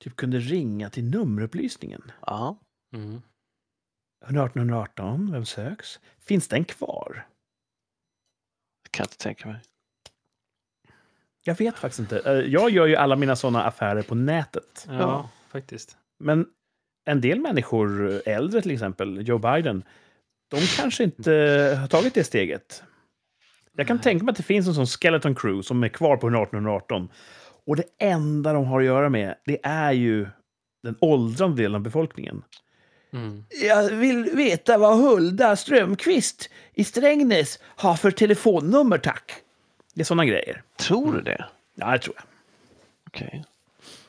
typ 0.03 0.15
kunde 0.15 0.39
ringa 0.39 0.89
till 0.89 1.03
nummerupplysningen? 1.09 2.11
Ja. 2.21 2.57
Mm. 2.93 3.21
118 4.25 4.57
118, 4.61 5.31
vem 5.31 5.45
söks? 5.45 5.99
Finns 6.19 6.47
den 6.47 6.65
kvar? 6.65 7.27
Det 8.83 8.89
kan 8.91 9.03
jag 9.03 9.05
inte 9.07 9.17
tänka 9.17 9.47
mig. 9.47 9.61
Jag 11.43 11.55
vet 11.57 11.75
faktiskt 11.75 11.99
inte. 11.99 12.19
Eh, 12.19 12.33
Jag 12.53 12.69
gör 12.69 12.85
ju 12.87 12.95
alla 12.95 13.15
mina 13.15 13.35
sådana 13.35 13.63
affärer 13.63 14.01
på 14.01 14.15
nätet. 14.15 14.85
Ja, 14.87 14.93
Ja. 14.99 15.29
faktiskt. 15.47 15.97
Men 16.19 16.45
en 17.05 17.21
del 17.21 17.39
människor, 17.39 18.21
äldre 18.25 18.61
till 18.61 18.71
exempel, 18.71 19.27
Joe 19.27 19.37
Biden, 19.37 19.83
de 20.47 20.59
kanske 20.77 21.03
inte 21.03 21.31
har 21.81 21.87
tagit 21.87 22.13
det 22.13 22.23
steget. 22.23 22.83
Jag 23.77 23.87
kan 23.87 23.95
Nej. 23.95 24.03
tänka 24.03 24.25
mig 24.25 24.31
att 24.31 24.37
det 24.37 24.43
finns 24.43 24.67
en 24.67 24.73
sån 24.73 24.85
skeleton 24.87 25.35
crew 25.35 25.63
som 25.63 25.83
är 25.83 25.87
kvar 25.89 26.17
på 26.17 26.27
118 26.27 26.55
118. 26.57 27.09
Och 27.65 27.75
det 27.75 27.83
enda 27.97 28.53
de 28.53 28.65
har 28.65 28.79
att 28.79 28.85
göra 28.85 29.09
med, 29.09 29.35
det 29.45 29.65
är 29.65 29.91
ju 29.91 30.27
den 30.83 30.95
åldrande 31.01 31.61
delen 31.61 31.75
av 31.75 31.81
befolkningen. 31.81 32.43
Mm. 33.11 33.45
Jag 33.63 33.89
vill 33.89 34.23
veta 34.23 34.77
vad 34.77 34.97
Hulda 34.97 35.55
Strömqvist 35.55 36.49
i 36.73 36.83
Strängnäs 36.83 37.59
har 37.63 37.95
för 37.95 38.11
telefonnummer, 38.11 38.97
tack. 38.97 39.31
Det 39.93 40.01
är 40.01 40.05
såna 40.05 40.25
grejer. 40.25 40.63
Tror 40.75 41.13
du 41.13 41.21
det? 41.21 41.45
Ja, 41.75 41.91
det 41.91 41.99
tror 41.99 42.15
jag. 42.15 42.25
Okej. 43.07 43.45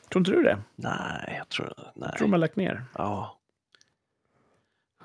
Tror 0.09 0.19
inte 0.19 0.31
du 0.31 0.43
det? 0.43 0.61
Nej, 0.75 1.35
jag 1.37 1.49
tror. 1.49 1.73
Jag 1.95 2.17
tror 2.17 2.27
de 2.27 2.31
har 2.31 2.39
lagt 2.39 2.55
ner. 2.55 2.85
Ja. 2.93 3.37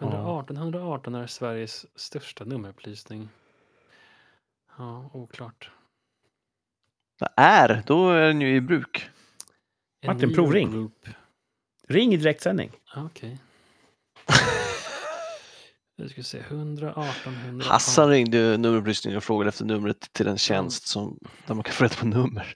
118, 0.01 0.57
118 0.57 1.15
är 1.15 1.27
Sveriges 1.27 1.87
största 1.99 2.45
nummerupplysning. 2.45 3.29
Ja, 4.79 5.11
oklart. 5.13 5.71
Vad 7.23 7.31
är? 7.37 7.83
Då 7.87 8.11
är 8.11 8.27
den 8.27 8.41
ju 8.41 8.57
i 8.57 8.61
bruk. 8.61 9.11
Martin, 10.07 10.35
provring. 10.35 10.71
Group. 10.71 11.09
Ring 11.89 12.15
i 12.15 12.17
direktsändning. 12.17 12.71
Ja, 12.95 13.05
Okej. 13.07 13.39
Nu 15.97 16.09
ska 16.09 16.17
vi 16.17 16.25
se, 16.25 16.39
118, 16.39 17.05
118. 17.35 17.73
Hassan 17.73 18.09
ringde 18.09 18.57
nummerupplysningen 18.57 19.17
och 19.17 19.25
frågade 19.25 19.49
efter 19.49 19.65
numret 19.65 20.13
till 20.13 20.27
en 20.27 20.39
tjänst 20.39 20.87
som, 20.87 21.19
där 21.47 21.55
man 21.55 21.65
kan 21.65 21.73
få 21.73 21.85
rätt 21.85 21.99
på 21.99 22.07
nummer. 22.07 22.55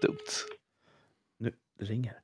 Det 0.00 0.06
Dumt. 0.06 0.16
Nu, 1.38 1.52
det 1.78 1.84
ringer. 1.84 2.20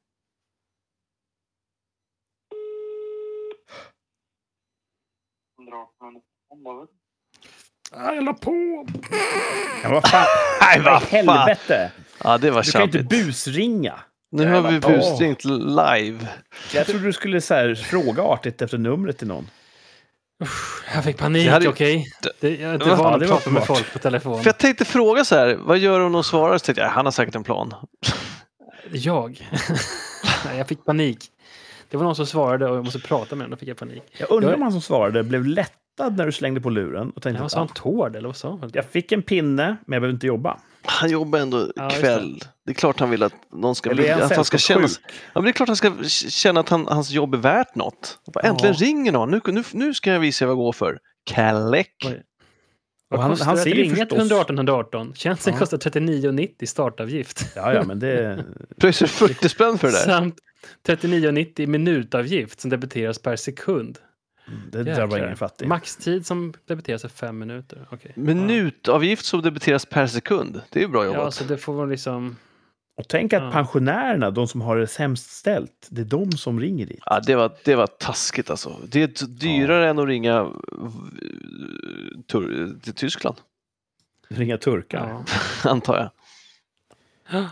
Ah, 7.92 8.12
jag 8.14 8.24
la 8.24 8.32
på! 8.32 8.86
Ja, 9.82 9.88
vad 9.90 10.08
fan? 10.10 10.26
Nej, 10.60 10.80
Vad 10.80 11.02
fan! 11.02 11.26
helvete! 11.26 11.90
Ja, 12.24 12.38
det 12.38 12.50
var 12.50 12.62
Du 12.62 12.70
kan 12.72 12.80
ju 12.80 12.84
inte 12.84 13.02
busringa. 13.02 13.94
Nu 14.32 14.46
har 14.52 14.62
vi 14.70 14.80
busringt 14.80 15.44
live. 15.44 16.26
Jag 16.74 16.86
trodde 16.86 17.04
du 17.04 17.12
skulle 17.12 17.40
så 17.40 17.54
här, 17.54 17.74
fråga 17.74 18.22
artigt 18.22 18.62
efter 18.62 18.78
numret 18.78 19.18
till 19.18 19.26
någon. 19.28 19.50
Usch, 20.42 20.84
jag 20.94 21.04
fick 21.04 21.16
panik, 21.18 21.46
Det 21.46 21.52
hade- 21.52 21.68
okej. 21.68 22.06
Det- 22.40 22.50
Jag 22.50 22.70
är 22.70 22.74
inte 22.74 22.86
van 22.86 23.14
att 23.14 23.20
var 23.20 23.26
prata 23.28 23.50
med 23.50 23.66
folk 23.66 23.92
på 23.92 23.98
telefon. 23.98 24.38
För 24.42 24.46
jag 24.48 24.58
tänkte 24.58 24.84
fråga 24.84 25.24
så 25.24 25.36
här, 25.36 25.54
vad 25.60 25.78
gör 25.78 26.00
om 26.00 26.12
de 26.12 26.24
svarar? 26.24 26.58
Så 26.58 26.64
tänkte 26.64 26.82
jag, 26.82 26.88
han 26.88 27.04
har 27.04 27.12
säkert 27.12 27.34
en 27.34 27.44
plan. 27.44 27.74
Jag? 28.92 29.48
Nej, 30.44 30.58
jag 30.58 30.68
fick 30.68 30.84
panik. 30.84 31.18
Det 31.90 31.96
var 31.96 32.04
någon 32.04 32.16
som 32.16 32.26
svarade 32.26 32.66
och 32.70 32.76
jag 32.76 32.84
måste 32.84 32.98
prata 33.00 33.36
med 33.36 33.44
den, 33.44 33.50
då 33.50 33.56
fick 33.56 33.68
jag 33.68 33.76
panik. 33.76 34.02
Jag 34.18 34.30
undrar 34.30 34.54
om 34.54 34.62
han 34.62 34.72
som 34.72 34.80
svarade 34.80 35.22
blev 35.22 35.44
lättad 35.46 35.74
när 35.98 36.26
du 36.26 36.32
slängde 36.32 36.60
på 36.60 36.70
luren 36.70 37.10
och 37.10 37.22
tänkte 37.22 37.42
Ja, 37.42 37.48
sa 37.48 37.58
han 37.58 37.68
ah, 37.70 37.74
tård 37.74 38.16
eller 38.16 38.28
vad 38.28 38.36
sa 38.36 38.58
han? 38.60 38.70
jag 38.74 38.84
fick 38.84 39.12
en 39.12 39.22
pinne, 39.22 39.64
men 39.86 39.94
jag 39.94 40.02
behöver 40.02 40.14
inte 40.14 40.26
jobba. 40.26 40.60
Han 40.82 41.10
jobbar 41.10 41.38
ändå 41.38 41.72
Ja, 41.76 41.90
kväll. 41.90 42.38
Det. 42.64 42.70
är 42.70 42.74
klart 42.74 43.00
han 43.00 43.10
vill 43.10 43.22
att 43.22 43.32
någon 43.52 43.74
ska, 43.74 43.90
han 43.94 44.22
att 44.22 44.36
han 44.36 44.44
ska 44.44 44.58
känna, 44.58 44.82
ja, 44.82 44.88
men 45.34 45.44
det 45.44 45.50
är 45.50 45.52
klart 45.52 45.68
han 45.68 45.76
ska 45.76 45.92
känna 46.28 46.60
att 46.60 46.68
han, 46.68 46.86
hans 46.86 47.10
jobb 47.10 47.34
är 47.34 47.38
värt 47.38 47.74
något. 47.74 48.18
Bara, 48.34 48.40
Ja. 48.44 48.48
Äntligen 48.50 48.74
ringer 48.74 49.12
någon, 49.12 49.30
nu, 49.30 49.40
nu, 49.46 49.64
nu 49.72 49.94
ska 49.94 50.12
jag 50.12 50.20
visa 50.20 50.46
vad 50.46 50.50
jag 50.50 50.56
går 50.58 50.72
för. 50.72 50.98
Oj. 52.06 52.22
Och 53.10 53.22
han- 53.22 53.36
han 53.40 53.56
det 53.56 53.62
ser 53.62 53.74
ju 53.74 53.94
förstås- 53.94 54.18
118 54.18 54.56
118? 54.58 55.14
Tjänsten 55.14 55.52
Ja. 55.52 55.58
kostar 55.58 55.78
39,90 55.78 56.66
startavgift. 56.66 57.52
Ja, 57.56 57.74
ja, 57.74 57.82
men 57.84 57.98
det... 57.98 58.44
Pröjsar 58.80 59.06
40 59.06 59.48
spänn 59.48 59.78
för 59.78 59.86
det 59.88 59.92
där. 59.92 60.04
Samt 60.04 60.34
39,90 60.86 61.66
minutavgift 61.66 62.60
som 62.60 62.70
debiteras 62.70 63.18
per 63.18 63.36
sekund. 63.36 63.98
Det 64.70 64.82
drabbar 64.82 65.18
ingen 65.18 65.36
fattig. 65.36 65.68
Maxtid 65.68 66.26
som 66.26 66.54
debiteras 66.66 67.04
är 67.04 67.08
fem 67.08 67.38
minuter. 67.38 67.86
Okej. 67.90 68.12
Minutavgift 68.16 69.24
som 69.24 69.42
debiteras 69.42 69.86
per 69.86 70.06
sekund. 70.06 70.60
Det 70.70 70.78
är 70.78 70.82
ju 70.82 70.88
bra 70.88 71.04
Ja, 71.04 71.14
jobbat. 71.14 71.34
så 71.34 71.44
det 71.44 71.56
får 71.58 71.74
man 71.74 71.90
liksom... 71.90 72.36
Och 72.96 73.08
tänk 73.08 73.32
att 73.32 73.42
Ja. 73.42 73.50
pensionärerna, 73.50 74.30
de 74.30 74.48
som 74.48 74.60
har 74.60 74.76
det 74.76 74.86
sämst 74.86 75.30
ställt, 75.30 75.88
det 75.90 76.00
är 76.00 76.04
de 76.04 76.32
som 76.32 76.60
ringer 76.60 76.86
dit. 76.86 77.00
Ja, 77.06 77.20
det, 77.26 77.34
var, 77.34 77.52
det 77.64 77.74
var 77.74 77.86
taskigt 77.86 78.50
alltså. 78.50 78.76
Det 78.88 79.02
är 79.02 79.26
dyrare 79.26 79.88
än 79.90 79.98
att 79.98 80.06
ringa 80.06 80.34
eh, 80.40 80.50
tur, 82.32 82.74
till 82.82 82.94
Tyskland, 82.94 83.36
Ringa 84.28 84.58
turkar. 84.58 85.08
Ja. 85.08 85.24
antar 85.70 85.96
jag. 85.96 86.10
Ja. 87.30 87.50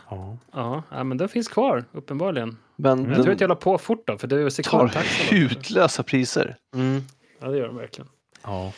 Ja, 0.53 0.83
ja, 0.91 1.05
men 1.05 1.19
den 1.19 1.29
finns 1.29 1.49
kvar 1.49 1.85
uppenbarligen. 1.93 2.57
Men 2.77 3.11
jag 3.11 3.23
tror 3.23 3.35
att 3.35 3.41
jag 3.41 3.49
la 3.49 3.55
på 3.55 3.79
fort 3.79 4.07
då, 4.07 4.19
för 4.19 4.27
det 4.29 4.37
är 4.37 4.41
tar 4.45 4.51
sekundtaxa. 4.51 5.25
då. 5.31 5.37
hutlösa 5.37 6.03
priser. 6.03 6.57
Mm. 6.75 7.03
Ja, 7.41 7.49
det 7.49 7.59
gör 7.59 7.67
de 7.67 7.77
verkligen. 7.77 8.09
Ja. 8.43 8.73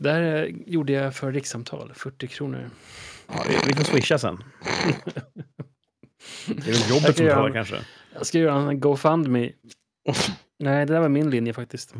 Där 0.00 0.44
eh, 0.44 0.54
gjorde 0.66 0.92
jag 0.92 1.14
för 1.14 1.32
rikssamtal, 1.32 1.92
40 1.94 2.26
kronor. 2.26 2.70
Ja, 3.26 3.44
vi- 3.48 3.72
får 3.74 3.84
swisha 3.84 4.18
sen. 4.18 4.44
Det 6.46 6.68
är 6.68 6.72
väl 6.72 6.90
jobbet 6.90 7.16
som 7.16 7.26
göra 7.26 7.36
tar 7.36 7.46
en- 7.46 7.52
kanske. 7.52 7.76
Jag 8.14 8.26
ska 8.26 8.38
göra 8.38 8.54
en 8.70 8.80
GoFundMe. 8.80 9.50
Nej, 10.58 10.86
det 10.86 10.92
där 10.92 11.00
var 11.00 11.08
min 11.08 11.30
linje 11.30 11.52
faktiskt. 11.52 11.94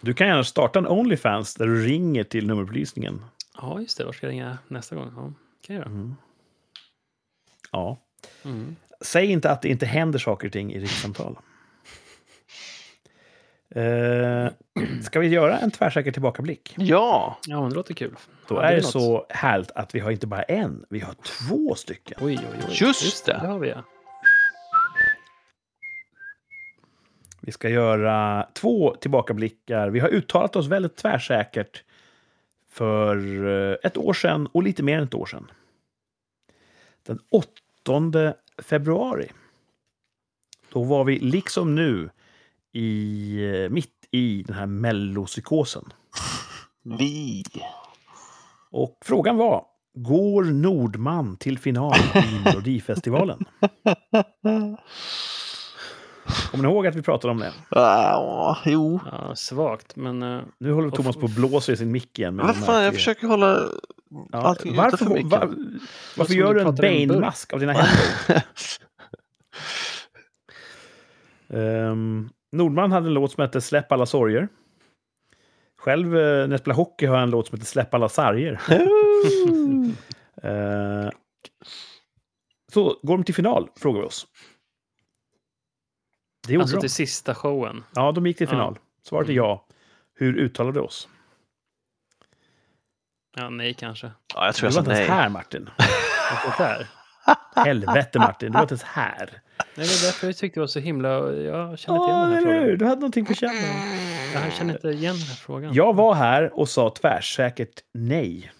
Du 0.00 0.14
kan 0.14 0.26
gärna 0.26 0.44
starta 0.44 0.78
en 0.78 0.86
Onlyfans 0.86 1.54
där 1.54 1.66
du 1.66 1.84
ringer 1.84 2.24
till 2.24 2.46
nummerupplysningen. 2.46 3.24
Ja, 3.56 3.80
just 3.80 3.98
det. 3.98 4.04
Var 4.04 4.12
ska 4.12 4.26
jag 4.26 4.30
ringa 4.32 4.58
nästa 4.68 4.96
gång? 4.96 5.12
Ja, 5.16 5.22
kan 5.66 5.76
jag 5.76 5.82
göra. 5.82 5.86
Mm. 5.86 6.14
Ja. 7.72 7.98
Mm. 8.44 8.76
Säg 9.00 9.26
inte 9.26 9.50
att 9.50 9.62
det 9.62 9.68
inte 9.68 9.86
händer 9.86 10.18
saker 10.18 10.46
och 10.46 10.52
ting 10.52 10.72
i 10.72 10.80
rikssamtal. 10.80 11.38
Eh, 13.70 14.48
ska 15.02 15.20
vi 15.20 15.28
göra 15.28 15.58
en 15.58 15.70
tvärsäker 15.70 16.12
tillbakablick? 16.12 16.74
Ja, 16.78 17.38
Ja, 17.46 17.60
men 17.60 17.70
det 17.70 17.76
låter 17.76 17.94
kul. 17.94 18.14
Då 18.48 18.54
Ja, 18.54 18.62
är 18.62 18.70
det 18.76 18.82
något. 18.82 18.90
så 18.92 19.26
härligt 19.28 19.70
att 19.70 19.94
vi 19.94 20.00
har 20.00 20.10
inte 20.10 20.26
bara 20.26 20.42
en, 20.42 20.84
vi 20.90 21.00
har 21.00 21.14
två 21.14 21.74
stycken. 21.74 22.18
Oj, 22.20 22.38
oj, 22.52 22.58
oj. 22.68 22.76
Just 22.80 23.26
det. 23.26 23.32
Det 23.42 23.46
har 23.46 23.58
vi, 23.58 23.68
ja. 23.68 23.82
Vi 27.40 27.52
ska 27.52 27.68
göra 27.68 28.46
två 28.52 28.94
tillbakablickar. 28.94 29.88
Vi 29.90 30.00
har 30.00 30.08
uttalat 30.08 30.56
oss 30.56 30.66
väldigt 30.66 30.96
tvärsäkert 30.96 31.82
för 32.70 33.16
eh, 33.72 33.76
ett 33.82 33.96
år 33.96 34.12
sedan 34.12 34.46
och 34.52 34.62
lite 34.62 34.82
mer 34.82 34.98
än 34.98 35.04
ett 35.04 35.14
år 35.14 35.26
sedan. 35.26 35.50
Den 37.06 37.18
8 37.30 38.34
februari. 38.62 39.28
Då 40.72 40.82
var 40.82 41.04
vi 41.04 41.18
liksom 41.18 41.74
nu 41.74 42.10
i, 42.72 43.36
eh, 43.64 43.68
mitt 43.70 43.92
i 44.10 44.42
den 44.42 44.56
här 44.56 44.66
mellopsykosen. 44.66 45.84
vi. 46.82 47.44
Och 48.70 48.98
frågan 49.04 49.36
var, 49.36 49.64
går 49.94 50.44
Nordman 50.44 51.36
till 51.36 51.58
final 51.58 51.94
i 52.14 52.40
Melodifestivalen? 52.44 53.38
Kommer 56.50 56.64
ni 56.64 56.70
ihåg 56.70 56.86
att 56.86 56.94
vi 56.94 57.02
pratade 57.02 57.30
om 57.30 57.38
det? 57.38 57.52
Ja, 57.70 58.58
jo. 58.64 59.00
ja 59.10 59.34
svagt, 59.36 59.96
men... 59.96 60.22
eh, 60.22 60.40
Nu 60.58 60.72
håller 60.72 60.90
Thomas 60.90 61.16
på 61.16 61.22
och 61.22 61.30
blåser 61.30 61.72
i 61.72 61.76
sin 61.76 61.92
mick 61.92 62.18
igen. 62.18 62.36
med 62.36 62.46
Vad 62.46 62.56
en 62.56 62.62
fan, 62.62 62.84
jag 62.84 62.94
försöker 62.94 63.26
hålla 63.26 63.62
Ja, 64.10 64.38
allting 64.38 64.76
varför, 64.76 64.96
utanför 64.96 65.14
micken. 65.14 65.28
va, 65.28 65.46
varför 66.16 66.32
som 66.32 66.40
gör 66.40 66.54
du 66.54 66.60
en. 66.60 66.74
Bane-mask 66.74 67.52
av 67.52 67.60
dina 67.60 67.72
händer? 67.76 68.42
um, 71.90 72.30
Nordman 72.52 72.92
hade 72.92 73.06
en 73.06 73.14
låt 73.14 73.32
som 73.32 73.42
hette 73.42 73.60
Släpp 73.60 73.92
alla 73.92 74.06
sorger. 74.06 74.48
Själv, 75.78 76.16
eh, 76.16 76.22
när 76.46 76.50
jag 76.50 76.60
spelar 76.60 76.74
hockey, 76.76 77.06
har 77.06 77.14
jag 77.14 77.22
en 77.22 77.30
låt 77.30 77.46
som 77.46 77.56
heter 77.58 77.66
Släpp 77.66 77.94
alla 77.94 78.08
sarger. 78.08 78.60
Eh, 80.42 81.10
så, 82.72 82.98
går 83.02 83.16
de 83.16 83.24
till 83.24 83.34
final? 83.34 83.68
Frågar 83.76 84.00
vi 84.00 84.06
oss. 84.06 84.26
Det 86.46 86.52
gjorde 86.52 86.62
alltså 86.62 86.76
de. 86.76 86.80
till 86.80 86.90
sista 86.90 87.34
showen. 87.34 87.84
Ja, 87.94 88.12
de 88.12 88.26
gick 88.26 88.36
till 88.38 88.44
Ja. 88.46 88.50
final. 88.50 88.78
Svaret 89.02 89.28
är 89.28 89.32
ja. 89.32 89.66
Hur 90.14 90.36
uttalade 90.38 90.80
vi 90.80 90.86
oss? 90.86 91.08
Ja, 93.36 93.50
nej 93.50 93.74
kanske. 93.74 94.10
Ja, 94.34 94.46
jag 94.46 94.54
tror 94.54 94.70
Du 94.70 94.76
jag 94.76 94.82
var 94.82 94.90
inte 94.90 95.00
ens 95.00 95.10
nej. 95.10 95.18
här, 95.18 95.28
Martin. 95.28 95.70
Där. 96.58 96.86
Helvete, 97.64 98.18
Martin. 98.18 98.52
Du 98.52 98.54
var 98.56 98.62
inte 98.62 98.72
ens 98.74 98.82
här. 98.82 99.30
Nej, 99.58 99.66
det 99.74 99.82
är 99.82 100.06
därför 100.06 100.26
jag 100.26 100.36
tyckte 100.36 100.60
det 100.60 100.62
var 100.62 100.66
så 100.66 100.78
himla... 100.80 101.08
Jag 101.32 101.78
känner 101.78 101.98
inte 101.98 102.10
igen 102.10 102.30
den 102.30 102.32
här 102.34 102.42
frågan. 102.42 102.78
Du 102.78 102.84
hade 102.84 103.00
någonting 103.00 103.24
på 103.26 103.34
känn. 103.34 103.54
Jag 104.34 104.52
känner 104.52 104.74
inte 104.74 104.88
igen 104.88 105.14
den 105.14 105.26
här 105.26 105.34
frågan. 105.34 105.74
Jag 105.74 105.94
var 105.94 106.14
här 106.14 106.58
och 106.58 106.68
sa 106.68 106.90
tvärsäkert 106.90 107.80
nej. 107.94 108.52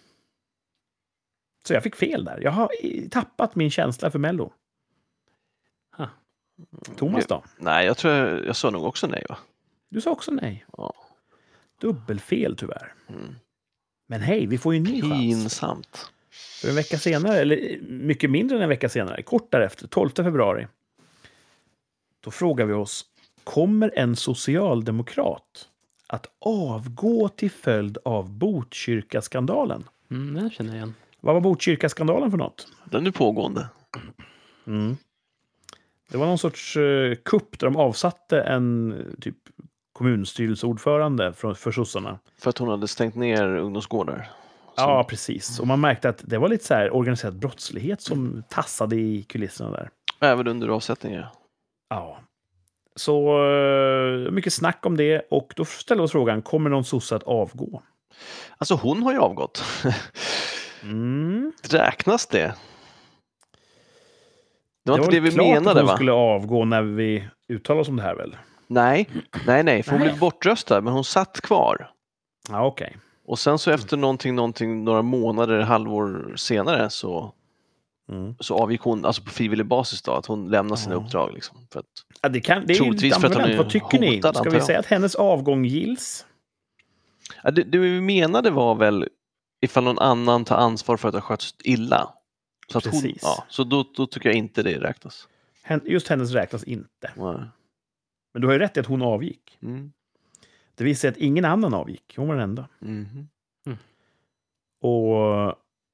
Så 1.69 1.75
jag 1.75 1.83
fick 1.83 1.97
fel 1.97 2.25
där. 2.25 2.41
Jag 2.43 2.51
har 2.51 2.71
tappat 3.11 3.55
min 3.55 3.71
känsla 3.71 4.11
för 4.11 4.19
Mello. 4.19 4.53
Ha. 5.97 6.09
Thomas 6.97 7.27
då? 7.27 7.43
Nej, 7.59 7.87
jag 7.87 7.97
tror 7.97 8.15
jag, 8.15 8.47
jag 8.47 8.57
sa 8.57 8.71
nog 8.71 8.85
också 8.85 9.07
nej 9.07 9.27
va? 9.29 9.39
Du 9.89 10.01
sa 10.01 10.11
också 10.11 10.31
nej. 10.31 10.67
Ja. 10.77 10.95
Dubbelfel 11.81 12.57
tyvärr. 12.57 12.95
Mm. 13.09 13.35
Men 14.07 14.21
hej, 14.21 14.47
vi 14.47 14.59
får 14.59 14.75
ju 14.75 14.77
en 14.77 14.83
ny 14.83 15.03
chans. 15.03 15.13
Pinsamt. 15.13 16.11
För 16.61 16.69
en 16.69 16.75
vecka 16.75 16.99
senare, 16.99 17.39
eller 17.39 17.79
mycket 17.89 18.31
mindre 18.31 18.57
än 18.57 18.63
en 18.63 18.69
vecka 18.69 18.89
senare, 18.89 19.23
kort 19.23 19.53
därefter, 19.53 19.87
12 19.87 20.11
februari. 20.17 20.67
Då 22.21 22.31
frågar 22.31 22.67
vi 22.67 22.73
oss, 22.73 23.05
kommer 23.45 23.93
en 23.97 24.17
socialdemokrat 24.17 25.69
att 26.07 26.27
avgå 26.39 27.29
till 27.29 27.51
följd 27.51 27.99
av 28.05 28.31
Botkyrkaskandalen? 28.31 29.85
Mm, 30.11 30.35
den 30.35 30.51
känner 30.51 30.71
jag 30.71 30.77
igen. 30.77 30.95
Vad 31.21 31.35
var 31.35 31.41
Botkyrkaskandalen 31.41 32.31
för 32.31 32.39
något? 32.39 32.69
Den 32.85 33.07
är 33.07 33.11
pågående. 33.11 33.69
Mm. 34.67 34.97
Det 36.09 36.19
var 36.19 36.27
någon 36.27 36.39
sorts 36.39 36.77
uh, 36.77 37.15
kupp 37.15 37.59
där 37.59 37.67
de 37.67 37.77
avsatte 37.77 38.41
en 38.41 38.93
eh, 38.93 38.99
typ 39.21 39.37
kommunstyrelseordförande 39.97 41.33
för, 41.33 41.55
för 41.55 41.73
sossarna. 41.73 42.19
För 42.39 42.51
att 42.51 42.59
hon 42.59 42.69
hade 42.69 42.89
stängt 42.89 43.15
ner 43.15 43.57
ungdomsgårdar. 43.57 44.31
Ja, 44.77 45.05
precis. 45.09 45.61
Och 45.61 45.67
man 45.67 45.81
märkte 45.81 46.09
att 46.09 46.23
det 46.25 46.39
var 46.39 46.49
lite 46.49 46.65
så 46.65 46.75
här 46.75 46.95
organiserad 46.95 47.39
brottslighet 47.39 48.01
som 48.01 48.43
tassade 48.49 48.97
i 48.97 49.23
kulisserna 49.23 49.71
där. 49.71 49.91
Även 50.21 50.49
under 50.49 50.69
avsättningar. 50.69 51.29
Ja. 51.91 52.19
Så 52.97 53.45
eh, 53.53 54.31
mycket 54.31 54.53
snack 54.53 54.87
om 54.87 54.97
det 54.97 55.27
och 55.31 55.53
då 55.57 55.65
ställer 55.65 56.03
vi 56.03 56.07
oss 56.07 56.13
frågan, 56.13 56.43
kommer 56.43 56.71
någon 56.71 56.85
sosse 56.85 57.17
att 57.17 57.23
avgå? 57.23 57.83
Alltså 58.59 58.75
hon 58.75 59.03
har 59.03 59.13
ju 59.13 59.19
avgått. 59.19 59.65
Mm. 60.83 61.53
Räknas 61.71 62.27
det? 62.27 62.55
Det 64.85 64.91
var 64.91 64.99
det 64.99 65.05
inte 65.05 65.17
det 65.17 65.21
vi 65.21 65.37
menade 65.37 65.81
hon 65.81 65.87
va? 65.87 65.95
skulle 65.97 66.13
avgå 66.13 66.65
när 66.65 66.83
vi 66.83 67.29
uttalade 67.49 67.81
oss 67.81 67.89
om 67.89 67.97
det 67.97 68.03
här 68.03 68.15
väl? 68.15 68.37
Nej, 68.67 69.09
nej, 69.47 69.63
nej, 69.63 69.83
för 69.83 69.91
hon 69.91 70.01
Nej. 70.01 70.09
blev 70.09 70.19
bortröstad 70.21 70.81
men 70.81 70.93
hon 70.93 71.05
satt 71.05 71.41
kvar. 71.41 71.91
Ja, 72.49 72.67
okej. 72.67 72.97
Och 73.27 73.39
sen 73.39 73.59
så 73.59 73.71
efter 73.71 73.97
någonting, 73.97 74.35
någonting, 74.35 74.85
några 74.85 75.03
månader, 75.03 75.61
halvår 75.61 76.33
senare 76.37 76.91
så, 76.91 77.33
Mm. 78.09 78.35
så 78.41 78.55
avgick 78.59 78.81
hon, 78.81 79.05
alltså 79.05 79.23
på 79.23 79.31
frivillig 79.31 79.67
basis 79.67 80.03
då, 80.03 80.13
att 80.13 80.27
hon 80.27 80.51
lämnade 80.51 80.81
sina 80.81 80.95
Ja. 80.95 81.01
uppdrag. 81.01 81.33
Liksom, 81.35 81.57
för 81.73 81.81
att, 81.81 81.87
Ja, 82.23 82.29
det, 82.29 82.41
kan, 82.41 82.67
det 82.67 82.73
är 82.73 82.85
ju 83.05 83.11
för 83.11 83.27
att 83.27 83.35
hon 83.35 83.45
är 83.45 83.57
Vad 83.57 83.71
tycker 83.71 83.99
ni? 83.99 84.17
hotad, 84.17 84.35
Ska 84.35 84.39
antar 84.41 84.51
vi 84.51 84.57
jag. 84.57 84.67
säga 84.67 84.79
att 84.79 84.87
hennes 84.87 85.15
avgång 85.15 85.65
gills? 85.65 86.27
ja, 87.43 87.51
det, 87.51 87.63
det 87.63 87.79
vi 87.79 88.01
menade 88.01 88.51
var 88.51 88.75
väl 88.75 89.09
ifall 89.61 89.85
någon 89.85 89.99
annan 89.99 90.45
tar 90.45 90.57
ansvar 90.57 90.97
för 90.97 91.09
att 91.09 91.15
ha 91.15 91.21
skötts 91.21 91.55
illa. 91.65 92.09
Så, 92.73 92.79
att 92.79 92.85
hon, 92.85 92.93
Precis. 92.93 93.19
ja, 93.23 93.45
så 93.49 93.65
då, 93.65 93.85
då 93.97 94.07
tycker 94.07 94.29
jag 94.29 94.37
inte 94.39 94.63
det 94.63 94.81
räknas. 94.81 95.29
Just 95.85 96.09
hennes 96.09 96.33
räknas 96.33 96.65
inte. 96.65 97.11
Nej. 97.17 97.37
Men 98.37 98.41
du 98.41 98.47
har 98.47 98.53
ju 98.53 98.59
rätt 98.59 98.77
i 98.77 98.81
att 98.81 98.87
hon 98.87 99.03
avgick. 99.03 99.59
Mm. 99.63 99.93
Det 100.75 100.85
visar 100.85 101.01
sig 101.01 101.11
att 101.11 101.17
ingen 101.17 101.45
annan 101.45 101.75
avgick. 101.75 102.15
Hon 102.17 102.29
var 102.29 102.35
den 102.35 102.45
enda. 102.45 102.69
Mhm. 102.79 103.29
Och 104.81 105.15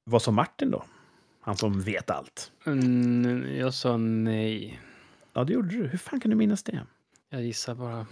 vad 0.03 0.21
sa 0.21 0.31
Martin 0.31 0.71
då? 0.71 0.83
Han 1.41 1.57
som 1.57 1.81
vet 1.81 2.09
allt. 2.09 2.51
Mm, 2.65 3.55
jag 3.57 3.73
sa 3.73 3.97
nej. 3.97 4.79
Ja, 5.33 5.43
det 5.43 5.53
gjorde 5.53 5.67
du. 5.67 5.87
Hur 5.87 5.97
fan 5.97 6.19
kan 6.19 6.29
du 6.31 6.37
minnas 6.37 6.63
det? 6.63 6.85
Jag 7.29 7.43
gissar 7.43 7.75
bara. 7.75 8.05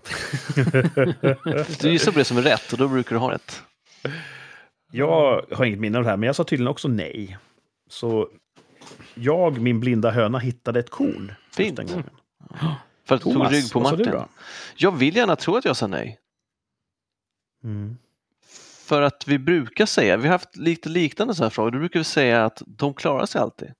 Du 1.81 1.91
gissar 1.91 2.11
på 2.11 2.19
det 2.19 2.25
som 2.25 2.37
är 2.37 2.41
rätt 2.41 2.73
och 2.73 2.77
då 2.77 2.87
brukar 2.87 3.15
du 3.15 3.19
ha 3.19 3.31
rätt. 3.31 3.63
Jag 4.91 5.45
har 5.51 5.65
inget 5.65 5.79
minne 5.79 5.97
av 5.97 6.03
det 6.03 6.09
här, 6.09 6.17
men 6.17 6.27
jag 6.27 6.35
sa 6.35 6.43
tydligen 6.43 6.71
också 6.71 6.87
nej. 6.87 7.37
Så 7.89 8.29
jag, 9.13 9.61
min 9.61 9.79
blinda 9.79 10.11
höna, 10.11 10.39
hittade 10.39 10.79
ett 10.79 10.89
korn. 10.89 11.33
Fint. 11.51 11.77
Den 11.77 11.87
gången. 11.87 12.09
För 13.05 13.15
att 13.15 13.21
du 13.21 13.33
tog 13.33 13.51
rygg 13.51 13.71
på 13.71 13.79
Martin. 13.79 14.13
Jag 14.75 14.91
vill 14.91 15.15
gärna 15.15 15.35
tro 15.35 15.55
att 15.55 15.65
jag 15.65 15.77
sa 15.77 15.87
nej. 15.87 16.19
Mm. 17.63 17.97
För 18.85 19.01
att 19.01 19.27
vi 19.27 19.39
brukar 19.39 19.85
säga, 19.85 20.17
vi 20.17 20.27
har 20.27 20.31
haft 20.31 20.55
lite 20.55 20.89
liknande 20.89 21.35
så 21.35 21.43
här 21.43 21.49
frågor, 21.49 21.71
då 21.71 21.79
brukar 21.79 21.99
vi 21.99 22.03
säga 22.03 22.45
att 22.45 22.61
de 22.65 22.93
klarar 22.93 23.25
sig 23.25 23.41
alltid. 23.41 23.73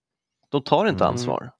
De 0.50 0.62
tar 0.64 0.86
inte 0.86 1.04
Mm. 1.04 1.14
ansvar. 1.14 1.52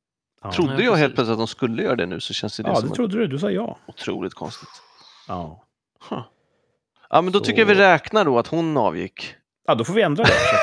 Ja. 0.44 0.52
Trodde 0.54 0.74
Nej, 0.76 0.86
jag 0.86 0.96
helt 0.96 1.16
plötsligt 1.16 1.32
att 1.34 1.38
de 1.40 1.48
skulle 1.48 1.84
göra 1.84 1.96
det 1.96 2.06
nu 2.06 2.20
så 2.20 2.34
känns 2.34 2.58
det, 2.58 2.64
ja, 2.68 2.76
som 2.76 2.90
det 2.90 2.96
trodde 2.96 3.18
du. 3.18 3.28
Du 3.28 3.40
sa 3.40 3.52
ja. 3.52 3.78
otroligt 3.86 4.34
konstigt. 4.34 4.70
Ja. 5.28 5.66
Huh. 6.10 6.22
Ja 7.10 7.22
men 7.22 7.34
då 7.34 7.40
Så- 7.40 7.46
tycker 7.46 7.60
jag 7.62 7.66
vi 7.66 7.76
räknar 7.76 8.26
då 8.26 8.40
att 8.40 8.48
hon 8.48 8.78
avgick. 8.78 9.36
Ja, 9.68 9.76
då 9.76 9.84
får 9.84 9.94
vi 9.94 10.02
ändra 10.02 10.24
det. 10.24 10.30
Så 10.30 10.56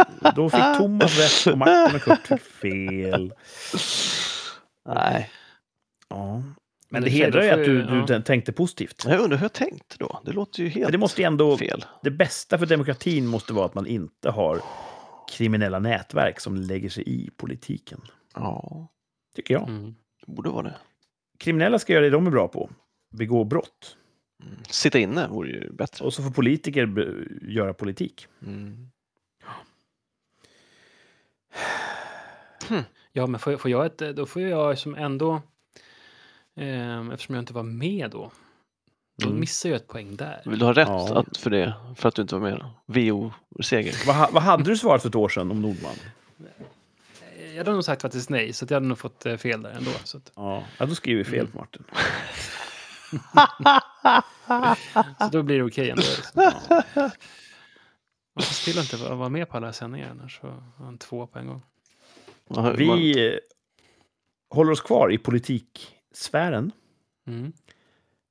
att, 0.00 0.24
eh, 0.24 0.34
då 0.34 0.50
fick 0.50 0.60
Thomas 0.78 1.18
rätt 1.18 1.52
och 1.52 1.58
Martin 1.58 1.96
och 1.96 2.02
Kurt 2.02 2.26
fick 2.26 2.42
fel. 2.42 3.34
Nej, 4.88 5.30
Ja. 6.08 6.42
Men 6.88 7.02
det 7.02 7.10
sig, 7.10 7.18
hedrar 7.20 7.42
ju 7.42 7.50
att 7.50 7.64
du, 7.64 7.82
du 7.82 8.14
ja. 8.14 8.22
tänkte 8.22 8.52
positivt. 8.52 9.04
jag 9.06 9.20
undrar 9.20 9.36
hur 9.38 9.44
jag 9.44 9.52
tänkte 9.52 9.96
då. 9.98 10.20
Det 10.24 10.32
låter 10.32 10.62
ju 10.62 10.68
helt 10.68 10.92
det 10.92 10.98
måste 10.98 11.20
ju 11.20 11.26
ändå... 11.26 11.58
fel. 11.58 11.84
Det 12.02 12.10
bästa 12.10 12.58
för 12.58 12.66
demokratin 12.66 13.26
måste 13.26 13.52
vara 13.52 13.66
att 13.66 13.74
man 13.74 13.86
inte 13.86 14.30
har 14.30 14.60
kriminella 15.32 15.78
nätverk 15.78 16.40
som 16.40 16.56
lägger 16.56 16.88
sig 16.88 17.04
i 17.06 17.30
politiken. 17.36 18.00
Ja, 18.34 18.88
Tycker 19.34 19.54
jag. 19.54 19.68
Mm. 19.68 19.94
det 20.26 20.32
borde 20.32 20.50
vara 20.50 20.62
det. 20.62 20.74
Kriminella 21.38 21.78
ska 21.78 21.92
göra 21.92 22.04
det 22.04 22.10
de 22.10 22.26
är 22.26 22.30
bra 22.30 22.48
på. 22.48 22.70
Begå 23.10 23.44
brott. 23.44 23.96
Mm. 24.42 24.56
Sitta 24.68 24.98
inne 24.98 25.28
vore 25.28 25.48
ju 25.48 25.72
bättre. 25.72 26.04
Och 26.04 26.14
så 26.14 26.22
får 26.22 26.30
politiker 26.30 26.88
göra 27.42 27.74
politik. 27.74 28.26
Mm. 28.46 28.90
Ja, 33.12 33.26
men 33.26 33.40
får, 33.40 33.56
får 33.56 33.70
jag 33.70 33.86
ett, 33.86 34.16
då 34.16 34.26
får 34.26 34.42
jag 34.42 34.78
som 34.78 34.94
ändå, 34.94 35.42
eh, 36.56 37.08
eftersom 37.12 37.34
jag 37.34 37.42
inte 37.42 37.52
var 37.52 37.62
med 37.62 38.10
då, 38.10 38.30
då 39.18 39.26
Mm. 39.28 39.40
missar 39.40 39.68
jag 39.68 39.76
ett 39.76 39.88
poäng 39.88 40.16
där. 40.16 40.42
Vill 40.44 40.58
du 40.58 40.64
ha 40.64 40.72
rätt 40.72 40.88
Ja. 40.88 41.18
att, 41.18 41.36
för 41.36 41.50
det? 41.50 41.74
För 41.96 42.08
att 42.08 42.14
du 42.14 42.22
inte 42.22 42.34
var 42.34 42.42
med? 42.50 42.64
VO-seger? 42.86 43.94
Vad, 44.06 44.16
ha- 44.16 44.30
vad 44.32 44.42
hade 44.42 44.62
du 44.64 44.76
svarat 44.76 45.02
för 45.02 45.08
ett 45.08 45.14
år 45.14 45.28
sedan 45.28 45.50
om 45.50 45.62
Nordman? 45.62 45.94
Jag 47.50 47.58
hade 47.58 47.72
nog 47.72 47.84
sagt 47.84 48.02
faktiskt 48.02 48.30
nej, 48.30 48.52
så 48.52 48.64
att 48.64 48.70
jag 48.70 48.76
hade 48.76 48.86
nog 48.86 48.98
fått 48.98 49.26
eh, 49.26 49.36
fel 49.36 49.62
där 49.62 49.70
ändå. 49.70 49.90
Så, 50.04 50.16
att, 50.18 50.32
Ja, 50.36 50.64
ja 50.78 50.86
då 50.86 50.94
skriver 50.94 51.24
vi 51.24 51.30
fel 51.30 51.46
på 51.46 51.58
Martin. 51.58 51.84
så 55.20 55.28
då 55.32 55.42
blir 55.42 55.58
det 55.58 55.64
okej 55.64 55.90
ändå. 55.90 56.02
Liksom. 56.02 56.42
Man 58.36 58.42
får 58.44 58.54
se 58.54 58.70
till 58.72 58.80
att 58.80 58.92
inte 58.92 59.04
vara 59.04 59.14
vara 59.14 59.28
med 59.28 59.48
på 59.48 59.56
alla 59.56 59.72
sändningar, 59.72 60.10
annars 60.10 60.40
så 60.40 60.46
har 60.46 60.84
han 60.84 60.98
två 60.98 61.26
på 61.26 61.38
en 61.38 61.46
gång. 61.46 61.62
Ja, 62.48 62.70
Vi 62.78 63.26
eh, 63.28 63.34
håller 64.50 64.72
oss 64.72 64.80
kvar 64.80 65.12
i 65.12 65.18
politiksfären. 66.14 66.72
Mm. 67.26 67.52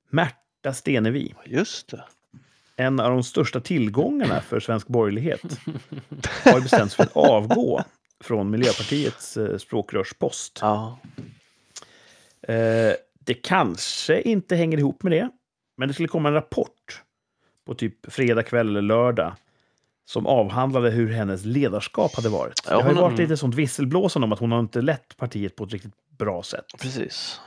Märta 0.10 0.74
Stenevi, 0.74 1.34
Just 1.46 1.88
det. 1.90 2.04
en 2.76 3.00
av 3.00 3.12
de 3.12 3.24
största 3.24 3.60
tillgångarna 3.60 4.42
för 4.42 4.60
svensk 4.60 4.88
borgerlighet, 4.88 5.42
har 6.46 6.62
bestämt 6.62 6.92
sig 6.92 6.96
för 6.98 7.04
att 7.04 7.30
avgå 7.30 7.84
från 8.20 8.50
Miljöpartiets 8.50 9.38
eh, 9.38 9.58
språkrörspost. 9.58 10.60
Ja. 10.62 11.00
Eh, 12.42 12.94
det 13.20 13.34
kanske 13.34 14.22
inte 14.22 14.56
hänger 14.56 14.78
ihop 14.78 15.04
med 15.04 15.12
det, 15.12 15.30
men 15.78 15.88
det 15.88 15.94
skulle 15.94 16.08
komma 16.08 16.30
en 16.30 16.36
rapport 16.36 17.02
på 17.66 17.74
typ 17.74 18.14
fredag 18.14 18.44
kväll 18.44 18.70
eller 18.70 18.82
lördag 18.82 19.36
som 20.06 20.28
avhandlade 20.28 20.90
hur 20.90 21.12
hennes 21.12 21.46
ledarskap 21.46 22.16
hade 22.16 22.30
varit. 22.30 22.62
Ja, 22.70 22.78
det 22.78 22.84
har 22.84 22.90
ju 22.90 23.02
varit 23.02 23.20
lite 23.20 23.38
sånt 23.38 23.56
visselblåsande 23.56 24.26
om 24.26 24.34
att 24.34 24.40
hon 24.40 24.52
har 24.52 24.60
inte 24.60 24.82
lett 24.82 25.18
partiet 25.18 25.56
på 25.56 25.64
ett 25.64 25.72
riktigt 25.72 25.94
bra 26.18 26.44
sätt. 26.44 26.66
Precis. 26.82 27.40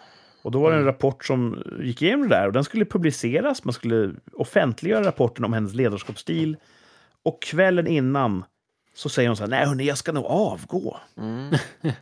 Och 0.47 0.53
då 0.53 0.61
var 0.61 0.71
det 0.71 0.77
en 0.77 0.83
Mm. 0.83 0.93
rapport 0.93 1.25
som 1.25 1.63
gick 1.83 2.03
igenom 2.03 2.29
det 2.29 2.35
där 2.37 2.47
och 2.47 2.53
den 2.53 2.65
skulle 2.65 2.85
publiceras. 2.85 3.65
Man 3.65 3.73
skulle 3.73 4.15
offentliggöra 4.33 5.05
rapporten 5.07 5.45
om 5.45 5.53
hennes 5.53 5.75
ledarskapsstil. 5.75 6.57
Och 7.23 7.43
kvällen 7.43 7.87
innan 7.87 8.45
så 8.95 9.09
säger 9.09 9.29
hon 9.29 9.37
så 9.37 9.43
här, 9.43 9.51
nej 9.51 9.67
hörni, 9.67 9.85
jag 9.85 9.99
ska 9.99 10.13
nog 10.13 10.25
avgå. 10.25 10.97
Mm. 11.17 11.55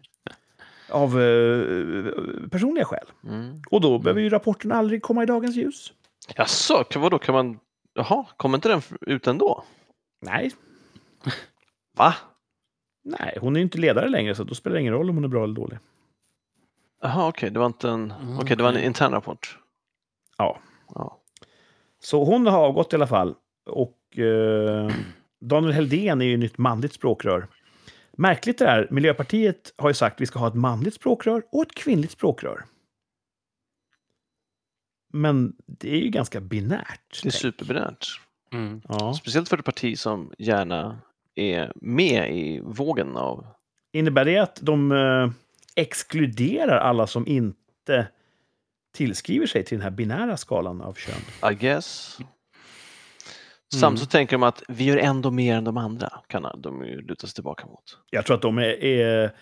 Av 0.88 1.20
eh, 1.20 2.48
personliga 2.50 2.84
skäl. 2.84 3.06
Mm. 3.26 3.62
Och 3.70 3.80
då 3.80 3.98
behöver 3.98 4.20
ju 4.20 4.28
rapporten 4.28 4.72
aldrig 4.72 5.02
komma 5.02 5.22
i 5.22 5.26
dagens 5.26 5.56
ljus. 5.56 5.92
Jaså, 6.36 6.84
vadå, 6.94 7.18
kan 7.18 7.34
man... 7.34 7.58
Jaha, 7.94 8.24
kommer 8.36 8.58
inte 8.58 8.68
den 8.68 8.82
ut 9.00 9.26
ändå? 9.26 9.64
Nej, 10.22 10.50
Va? 11.96 12.14
nej, 13.04 13.38
hon 13.40 13.56
är 13.56 13.60
ju 13.60 13.64
inte 13.64 13.78
ledare 13.78 14.08
längre 14.08 14.34
så 14.34 14.44
då 14.44 14.54
spelar 14.54 14.74
det 14.74 14.80
ingen 14.80 14.92
roll 14.94 15.10
om 15.10 15.16
hon 15.16 15.24
är 15.24 15.28
bra 15.28 15.44
eller 15.44 15.54
dålig. 15.54 15.78
Jaha, 17.04 17.28
okej, 17.28 17.50
det 17.50 17.58
var 17.58 17.66
inte 17.66 17.88
en... 17.88 18.10
Mm, 18.10 18.38
okej, 18.38 18.56
det 18.56 18.62
var 18.62 18.72
en 18.72 18.84
intern 18.84 19.12
rapport. 19.12 19.58
Ja. 20.38 20.58
Ja. 20.94 21.20
Så 22.00 22.24
hon 22.24 22.46
har 22.46 22.58
avgått 22.58 22.92
i 22.92 22.96
alla 22.96 23.06
fall. 23.06 23.34
Och 23.70 24.18
eh, 24.18 24.90
Daniel 25.40 25.72
Heldén 25.72 26.20
är 26.20 26.26
ju 26.26 26.36
nytt 26.36 26.58
manligt 26.58 26.92
språkrör. 26.92 27.48
Märkligt 28.12 28.58
det 28.58 28.64
där, 28.64 28.88
Miljöpartiet 28.90 29.74
har 29.76 29.90
ju 29.90 29.94
sagt 29.94 30.14
att 30.14 30.20
vi 30.20 30.26
ska 30.26 30.38
ha 30.38 30.48
ett 30.48 30.54
manligt 30.54 30.94
språkrör 30.94 31.42
och 31.52 31.62
ett 31.62 31.74
kvinnligt 31.74 32.12
språkrör. 32.12 32.64
Men 35.12 35.56
det 35.66 35.92
är 35.92 36.00
ju 36.00 36.08
ganska 36.08 36.40
binärt. 36.40 37.00
Det 37.10 37.18
är 37.18 37.22
tänk. 37.22 37.34
superbinärt. 37.34 38.20
Mm. 38.52 38.82
Ja. 38.88 39.14
Speciellt 39.14 39.48
för 39.48 39.58
ett 39.58 39.64
parti 39.64 39.98
som 39.98 40.32
gärna 40.38 40.98
är 41.34 41.72
med 41.76 42.36
i 42.36 42.60
vågen 42.60 43.16
av... 43.16 43.46
Innebär 43.92 44.24
det 44.24 44.38
att 44.38 44.58
de 44.62 44.92
eh, 44.92 45.30
exkluderar 45.74 46.78
alla 46.78 47.06
som 47.06 47.26
inte 47.26 48.06
tillskriver 48.94 49.46
sig 49.46 49.64
till 49.64 49.78
den 49.78 49.84
här 49.84 49.90
binära 49.90 50.36
skalan 50.36 50.80
av 50.80 50.94
kön? 50.94 51.52
I 51.52 51.54
guess. 51.54 52.16
Mm. 52.20 52.30
Samt 53.80 53.98
så 53.98 54.06
tänker 54.06 54.36
de 54.36 54.42
att 54.42 54.62
vi 54.68 54.84
gör 54.84 54.96
ändå 54.96 55.30
mer 55.30 55.56
än 55.56 55.64
de 55.64 55.76
andra, 55.76 56.12
kan 56.26 56.46
de 56.58 56.86
ju 56.86 57.00
luta 57.00 57.26
sig 57.26 57.34
tillbaka 57.34 57.66
mot. 57.66 57.98
Jag 58.10 58.26
tror 58.26 58.36
att 58.36 58.42
de 58.42 58.58
är, 58.58 58.84
är 58.84 59.32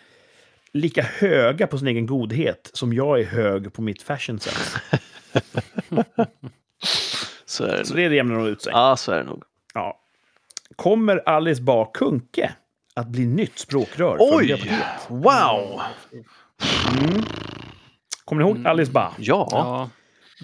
lika 0.72 1.03
höga 1.03 1.66
på 1.66 1.78
sin 1.78 1.89
egen 1.89 2.07
godhet 2.07 2.70
som 2.72 2.93
jag 2.93 3.20
är 3.20 3.24
hög 3.24 3.72
på 3.72 3.83
mitt 3.83 4.03
fashion 4.03 4.41
sense. 4.41 4.80
Så 7.45 7.64
är 7.64 7.78
det, 7.78 7.85
Så 7.85 7.95
det 7.95 8.03
jämnar 8.03 8.35
nog 8.35 8.49
ut 8.49 8.62
sig. 8.62 8.72
Ja, 8.72 8.97
så 8.97 9.12
är 9.12 9.18
det 9.18 9.24
nog. 9.24 9.43
Ja. 9.74 10.01
Kommer 10.76 11.28
Alice 11.28 11.62
Bah 11.62 11.91
Kuhnke 11.95 12.53
att 12.95 13.07
bli 13.09 13.26
nytt 13.26 13.59
språkrör 13.59 14.16
för 14.16 14.36
Oj! 14.36 14.43
Miljöpartiet? 14.43 14.86
Wow! 15.09 15.80
Mm. 16.99 17.22
Kommer 18.24 18.43
ni 18.43 18.49
ihåg 18.49 18.57
Mm. 18.57 18.66
Alice 18.70 18.93
Bah? 18.93 19.12
Ja, 19.18 19.49
Ja, 19.51 19.90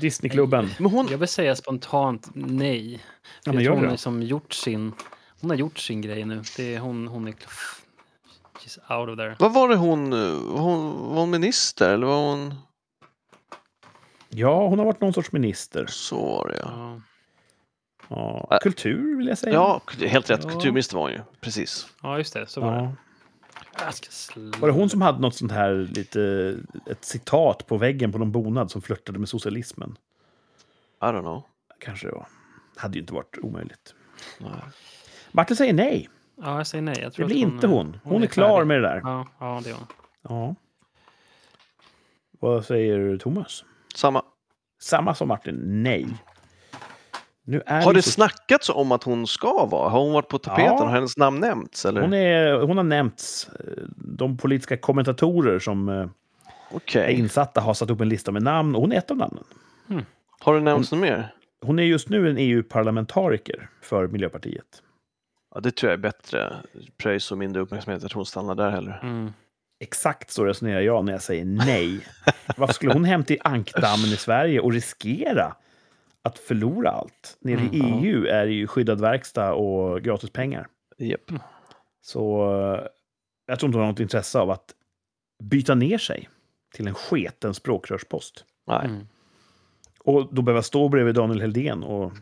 Disneyklubben. 0.01 0.71
men 0.79 0.91
hon... 0.91 1.09
jag 1.11 1.19
vill 1.19 1.29
säga 1.29 1.57
spontant 1.57 2.29
nej. 2.35 3.01
Ja, 3.45 3.61
jag 3.61 3.73
hon 3.75 3.85
har 3.85 3.91
liksom 3.91 4.23
gjort 4.23 4.53
sin, 4.53 4.93
hon 5.41 5.51
har 5.51 5.57
gjort 5.57 5.79
sin 5.79 6.01
grej 6.01 6.25
nu. 6.25 6.43
Det 6.57 6.75
är 6.75 6.79
hon, 6.81 7.09
hon 7.09 7.29
är... 7.29 7.33
She's 8.59 8.99
out 8.99 9.09
of 9.09 9.17
there. 9.17 9.37
Vad 9.39 9.53
var 9.55 9.69
det 9.69 9.77
hon... 9.77 10.11
Var 10.55 10.61
hon, 10.61 11.09
var 11.15 11.21
hon 11.21 11.31
minister 11.31 11.95
eller 11.95 12.07
var 12.07 12.31
hon... 12.31 12.55
Ja, 14.29 14.69
hon 14.69 14.79
har 14.79 14.87
varit 14.87 15.01
någon 15.01 15.13
sorts 15.13 15.33
minister. 15.33 15.87
Så 15.87 16.17
var 16.27 16.49
det 16.49 16.57
ja. 16.57 16.71
Ja, 16.71 17.01
Ja. 18.09 18.59
Kultur 18.63 19.17
vill 19.17 19.27
jag 19.27 19.39
säga. 19.39 19.55
Ja, 19.55 19.81
helt 20.07 20.31
rätt. 20.31 20.41
Ja. 20.45 20.51
Kulturminister 20.51 20.97
var 20.97 21.03
hon 21.03 21.13
ju. 21.13 21.21
Precis. 21.41 21.87
ja 22.03 22.19
just 22.19 22.35
det. 22.35 22.47
Så 22.47 22.61
var 22.61 22.73
det. 22.77 22.79
Ja. 22.83 22.93
Sl- 23.91 24.61
Var 24.61 24.69
det 24.69 24.75
hon 24.75 24.89
som 24.91 25.03
hade 25.03 25.19
något 25.21 25.35
sånt 25.35 25.53
här, 25.53 25.75
lite, 25.95 26.55
ett 26.91 27.05
citat 27.05 27.67
på 27.67 27.77
väggen 27.79 28.13
på 28.13 28.19
någon 28.19 28.33
bonad 28.33 28.71
som 28.71 28.83
flörtade 28.83 29.19
med 29.19 29.29
socialismen? 29.29 29.97
I 31.01 31.05
don't 31.05 31.21
know. 31.21 31.43
Kanske 31.79 32.07
det 32.07 32.13
var. 32.13 32.27
Hade 32.77 32.95
ju 32.95 33.01
inte 33.01 33.15
varit 33.15 33.39
omöjligt. 33.43 33.95
Nej. 34.39 34.51
Martin 35.33 35.57
säger 35.57 35.73
nej. 35.73 36.09
Ja, 36.43 36.57
jag 36.57 36.67
säger 36.67 36.83
nej. 36.83 36.97
Jag 37.03 37.13
Det 37.17 37.25
blir 37.25 37.37
att 37.47 37.53
inte 37.53 37.67
är- 37.67 37.71
hon. 37.71 38.01
Hon 38.05 38.23
är 38.23 38.27
klar 38.27 38.49
färdig. 38.57 38.67
med 38.67 38.77
det 38.83 38.89
där. 38.89 39.01
Ja, 39.05 39.27
ja, 39.39 39.61
det 39.65 39.71
är 39.71 39.75
hon. 39.75 39.87
Ja. 40.23 40.55
Vad 42.41 42.65
säger 42.65 43.17
Thomas? 43.19 43.65
Samma. 43.95 44.23
Samma 44.81 45.15
som 45.15 45.29
Martin, 45.29 45.83
nej. 45.83 46.07
Nu 47.49 47.63
är 47.67 47.83
Har 47.83 47.95
det 47.95 48.03
så... 48.03 48.11
snackats 48.11 48.71
om 48.71 48.93
att 48.93 49.03
hon 49.03 49.27
ska 49.27 49.67
vara? 49.67 49.89
Har 49.89 50.01
hon 50.01 50.13
varit 50.13 50.29
på 50.29 50.39
tapeten? 50.39 50.65
Ja. 50.65 50.85
Har 50.85 50.87
hennes 50.87 51.17
namn 51.17 51.41
nämnts? 51.41 51.87
Eller? 51.87 52.01
hon, 52.01 52.15
är, 52.15 52.61
hon 52.61 52.77
har 52.77 52.85
nämnts. 52.85 53.51
De 53.97 54.37
politiska 54.37 54.77
kommentatorer 54.77 55.59
som 55.59 55.89
eh, 55.89 56.07
Okej. 56.71 57.03
är 57.03 57.09
insatta 57.09 57.61
har 57.61 57.75
satt 57.75 57.91
upp 57.91 58.01
en 58.01 58.09
lista 58.09 58.33
med 58.33 58.43
namn 58.43 58.75
och 58.75 58.81
hon 58.81 58.93
är 58.93 58.97
ett 58.97 59.11
av 59.11 59.17
namnen. 59.17 59.45
Har 60.41 60.55
det 60.55 60.61
nämnts 60.61 60.93
något 60.93 61.01
mer? 61.01 61.33
Hon 61.67 61.79
är 61.79 61.83
just 61.83 62.09
nu 62.09 62.31
en 62.31 62.37
EU-parlamentariker 62.39 63.69
för 63.83 64.07
Miljöpartiet. 64.07 64.83
Ja, 65.55 65.61
det 65.61 65.77
tror 65.77 65.91
jag 65.91 65.99
är 65.99 66.03
bättre 66.03 66.57
pröjs 67.03 67.33
och 67.33 67.39
mindre 67.39 67.63
uppmärksamhet 67.63 68.05
att 68.05 68.13
hon 68.13 68.27
stannar 68.27 68.55
där 68.55 68.71
heller. 68.71 69.01
Mm. 69.03 69.33
Exakt 69.81 70.31
så 70.31 70.45
resonerar 70.45 70.81
jag 70.81 71.05
när 71.05 71.13
jag 71.13 71.23
säger 71.23 71.45
nej. 71.45 72.01
Varför 72.57 72.75
skulle 72.75 72.93
hon 72.93 73.05
hem 73.05 73.25
till 73.25 73.39
ankdammen 73.45 74.07
i 74.07 74.17
Sverige 74.17 74.61
och 74.61 74.73
riskera 74.73 75.55
att 76.29 76.39
förlora 76.39 76.91
allt? 76.91 77.37
Nere 77.41 77.61
i 77.61 77.81
Mm, 77.81 78.05
EU 78.05 78.27
är 78.27 78.47
det 78.47 78.53
ju 78.53 78.67
skyddad 78.67 79.01
verkstad 79.01 79.53
och 79.53 80.03
gratis 80.03 80.31
pengar. 80.31 80.67
Japp. 80.99 81.33
Så 82.03 82.51
eh, 82.53 82.87
jag 83.47 83.59
tror 83.59 83.69
inte 83.69 83.79
hon 83.79 83.85
har 83.85 83.93
något 83.93 84.01
intresse 84.01 84.39
av 84.39 84.51
att 84.51 84.75
byta 85.43 85.75
ner 85.75 85.99
sig 85.99 86.29
till 86.75 86.89
en 86.89 86.95
sketen 86.95 87.55
språkrörspost. 87.55 88.45
Nej. 88.67 88.87
Mm. 88.87 89.07
Och 90.05 90.35
då 90.35 90.43
behöva 90.43 90.63
stå 90.63 90.89
bredvid 90.89 91.15
Daniel 91.15 91.41
Heldén 91.41 91.83
och, 91.83 92.13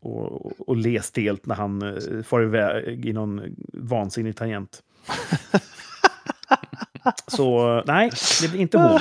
och, 0.00 0.60
och 0.68 0.76
le 0.76 1.02
stelt 1.02 1.46
när 1.46 1.54
han 1.54 1.82
eh, 1.82 2.22
far 2.22 2.42
iväg 2.42 3.06
i 3.06 3.12
någon 3.12 3.56
vansinnig 3.72 4.36
tangent. 4.36 4.82
Så 7.26 7.82
nej, 7.86 8.10
det 8.42 8.48
blir 8.48 8.60
inte 8.60 8.78
hon. 8.78 9.00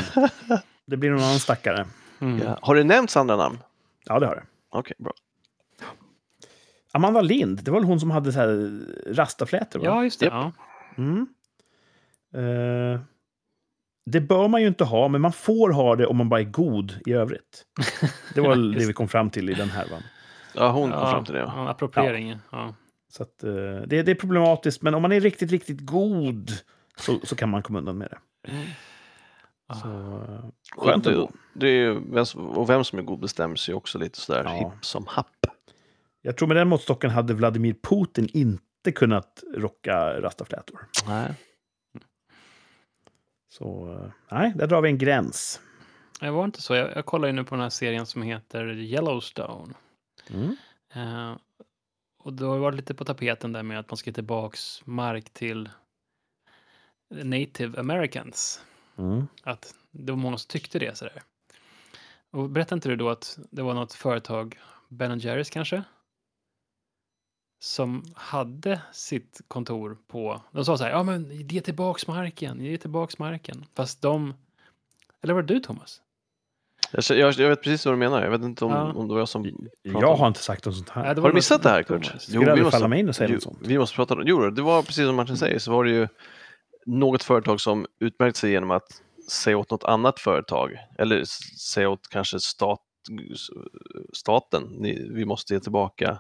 Det 0.86 0.98
blir 0.98 1.10
någon 1.10 1.24
annan 1.24 1.40
stackare. 1.40 1.86
Mm. 2.20 2.42
Ja. 2.46 2.60
Har 2.62 2.76
det 2.76 2.84
nämnts 2.84 3.18
andra 3.18 3.36
namn? 3.36 3.58
Ja, 4.06 4.20
det 4.20 4.26
har 4.26 4.36
det. 4.36 4.44
Okej, 4.70 4.96
bra. 5.00 5.14
Amanda 6.92 7.22
Lind, 7.22 7.64
det 7.64 7.72
var 7.72 7.80
väl 7.80 7.88
hon 7.88 8.00
som 8.00 8.12
hade 8.12 8.32
så 8.32 8.40
här 8.40 8.80
rastaflätor? 9.08 9.80
Va? 9.80 9.86
Ja, 9.86 10.04
just 10.04 10.20
det. 10.20 10.26
Ja. 10.26 10.52
Mm. 10.98 11.28
Eh, 12.34 13.02
det 14.06 14.22
bör 14.22 14.48
man 14.48 14.62
ju 14.62 14.68
inte 14.68 14.84
ha, 14.84 15.08
men 15.08 15.22
man 15.22 15.34
får 15.34 15.70
ha 15.70 15.96
det 15.96 16.06
om 16.06 16.18
man 16.18 16.30
bara 16.30 16.40
är 16.40 16.44
god 16.44 17.00
i 17.06 17.14
övrigt. 17.14 17.66
Det 18.36 18.42
var 18.42 18.50
väl 18.50 18.72
det 18.80 18.86
vi 18.86 18.94
kom 18.94 19.08
fram 19.08 19.30
till 19.30 19.50
i 19.50 19.54
den 19.54 19.70
här. 19.70 19.88
Va? 19.92 19.98
Ja, 20.56 20.72
hon 20.72 20.92
kom 20.92 21.00
ja, 21.00 21.12
fram 21.12 21.26
till 21.26 21.34
det. 21.34 21.40
Ja. 21.40 21.54
Ja, 21.56 21.70
appropriering. 21.70 22.38
Ja. 22.52 22.74
Så 23.10 23.24
att, 23.24 23.44
eh, 23.44 23.52
det, 23.88 24.04
det 24.04 24.12
är 24.12 24.16
problematiskt, 24.16 24.82
men 24.82 24.96
om 24.96 25.02
man 25.02 25.12
är 25.12 25.20
riktigt, 25.20 25.52
riktigt 25.52 25.86
god 25.86 26.52
så, 26.98 27.20
så 27.24 27.36
kan 27.36 27.50
man 27.50 27.64
komma 27.64 27.80
undan 27.80 27.98
med 27.98 28.10
det. 28.12 28.52
Ah. 29.74 29.80
Så, 29.82 29.88
eh, 30.34 30.46
Och 30.76 30.84
skönt 30.84 31.04
det, 31.04 31.28
det 31.54 31.68
är 31.68 31.72
ju 31.72 32.00
vem 32.14 32.26
som, 32.26 32.50
och 32.50 32.70
vem 32.70 32.84
som 32.84 33.00
är 33.00 33.04
god 33.04 33.20
bestäms 33.20 33.70
ju 33.70 33.74
också 33.74 33.98
lite 33.98 34.20
sådär 34.20 34.44
Ja. 34.44 34.50
hipp 34.52 34.86
som 34.86 35.08
happ. 35.08 35.28
Jag 36.22 36.38
tror 36.38 36.48
med 36.48 36.58
den 36.58 36.68
måttstocken 36.68 37.10
hade 37.10 37.34
Vladimir 37.34 37.76
Putin 37.90 38.30
inte 38.34 38.92
kunnat 38.96 39.44
rocka 39.56 40.22
rastaflätor. 40.22 40.88
Nej. 41.08 41.34
Så 43.50 43.94
eh, 43.94 44.12
nej, 44.38 44.54
där 44.56 44.68
drar 44.68 44.82
vi 44.82 44.90
en 44.90 44.98
gräns. 44.98 45.62
Det 46.20 46.32
var 46.32 46.46
inte 46.46 46.62
så. 46.62 46.76
Jag, 46.76 46.96
jag 46.96 47.06
kollar 47.06 47.28
ju 47.28 47.34
nu 47.34 47.44
på 47.44 47.56
den 47.56 47.62
här 47.62 47.70
serien 47.70 48.06
som 48.06 48.22
heter 48.22 48.66
Yellowstone. 48.74 49.74
Mm. 50.30 50.56
Eh, 50.96 51.36
och 52.24 52.34
då 52.34 52.48
har 52.48 52.56
det 52.56 52.62
varit 52.62 52.76
lite 52.76 52.94
på 52.94 53.06
tapeten 53.06 53.52
där 53.52 53.64
med 53.64 53.80
att 53.80 53.90
man 53.90 53.98
ska 53.98 54.12
tillbaks 54.12 54.86
mark 54.86 55.30
till 55.34 55.70
native 57.24 57.80
americans. 57.80 58.62
Mm. 58.98 59.28
Att 59.44 59.76
det 59.92 60.12
var 60.12 60.18
många 60.20 60.38
som 60.38 60.48
tyckte 60.48 60.80
det 60.80 60.98
sådär. 60.98 61.24
Och 62.32 62.50
berättade 62.50 62.76
inte 62.76 62.90
du 62.90 62.96
då 62.96 63.10
att 63.10 63.40
det 63.52 63.62
var 63.62 63.74
något 63.74 63.94
företag, 63.94 64.60
Ben 64.90 65.20
Jerrys 65.20 65.50
kanske? 65.50 65.84
Som 67.60 68.04
hade 68.16 68.82
sitt 68.92 69.42
kontor 69.48 69.98
på... 70.08 70.42
De 70.52 70.66
sa 70.66 70.78
så 70.78 70.84
här, 70.84 70.92
ja 70.92 71.04
men 71.04 71.48
ge 71.50 71.62
tillbaks 71.62 72.08
marken, 72.08 72.62
ge 72.62 72.78
tillbaks 72.78 73.18
marken. 73.20 73.66
Fast 73.76 74.02
de... 74.02 74.34
Eller 75.22 75.34
var 75.34 75.42
det 75.42 75.54
du 75.54 75.60
Thomas? 75.60 76.02
Jag, 76.92 77.18
jag, 77.18 77.34
jag 77.34 77.50
vet 77.50 77.62
precis 77.64 77.86
vad 77.86 77.94
du 77.94 77.98
menar. 78.00 78.24
Jag 78.24 78.32
vet 78.32 78.42
inte 78.42 78.66
om, 78.66 78.72
Ja. 78.72 78.94
om 78.94 79.08
det 79.08 79.14
var 79.14 79.22
jag 79.22 79.30
som... 79.30 79.68
Jag 79.82 80.16
har 80.16 80.28
inte 80.28 80.40
sagt 80.40 80.66
något 80.66 80.76
sånt 80.76 80.90
här. 80.90 81.04
Nej, 81.04 81.16
det 81.16 81.22
Har 81.22 81.30
du 81.30 81.36
missat 81.36 81.64
det 81.64 81.70
här. 81.70 81.84
Kurt? 81.84 82.14
Aldrig 82.36 82.72
falla 82.72 82.88
mig 82.88 83.00
in 83.00 83.10
att 83.10 83.16
säga 83.16 83.28
jo, 83.30 83.34
något 83.34 83.44
sånt. 83.44 83.58
vi 83.62 83.78
måste 83.78 83.96
prata 83.96 84.14
om 84.14 84.24
Jo, 84.26 84.50
det 84.50 84.62
var 84.62 84.82
precis 84.82 85.06
som 85.06 85.16
Martin 85.16 85.38
säger, 85.38 85.60
så 85.60 85.72
var 85.72 85.84
det 85.84 85.92
ju 85.92 86.08
något 86.86 87.24
företag 87.24 87.62
som 87.62 87.86
utmärkte 88.00 88.40
sig 88.40 88.52
genom 88.52 88.72
att 88.72 89.02
säga 89.32 89.58
åt 89.58 89.72
något 89.72 89.84
annat 89.84 90.20
företag, 90.20 90.78
eller 90.98 91.24
säga 91.60 91.90
åt 91.90 92.10
kanske 92.10 92.40
stat, 92.40 92.82
staten, 94.14 94.64
ni, 94.64 95.10
vi 95.10 95.26
måste 95.26 95.54
ge 95.54 95.60
tillbaka 95.60 96.20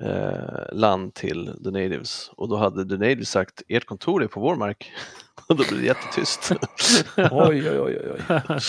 eh, 0.00 0.72
land 0.72 1.14
till 1.14 1.46
the 1.64 1.70
natives. 1.70 2.30
Och 2.36 2.48
då 2.48 2.56
hade 2.56 2.88
the 2.88 2.96
natives 2.96 3.30
sagt, 3.30 3.62
ert 3.68 3.84
kontor 3.84 4.22
är 4.22 4.28
på 4.28 4.40
vår 4.40 4.56
mark. 4.56 4.92
Och 5.48 5.56
då 5.56 5.64
blev 5.68 5.80
det 5.80 5.86
jättetyst. 5.86 6.52
Oj, 7.16 7.70
oj, 7.70 7.80
oj, 7.80 7.98
oj. 8.00 8.20
oj. 8.30 8.60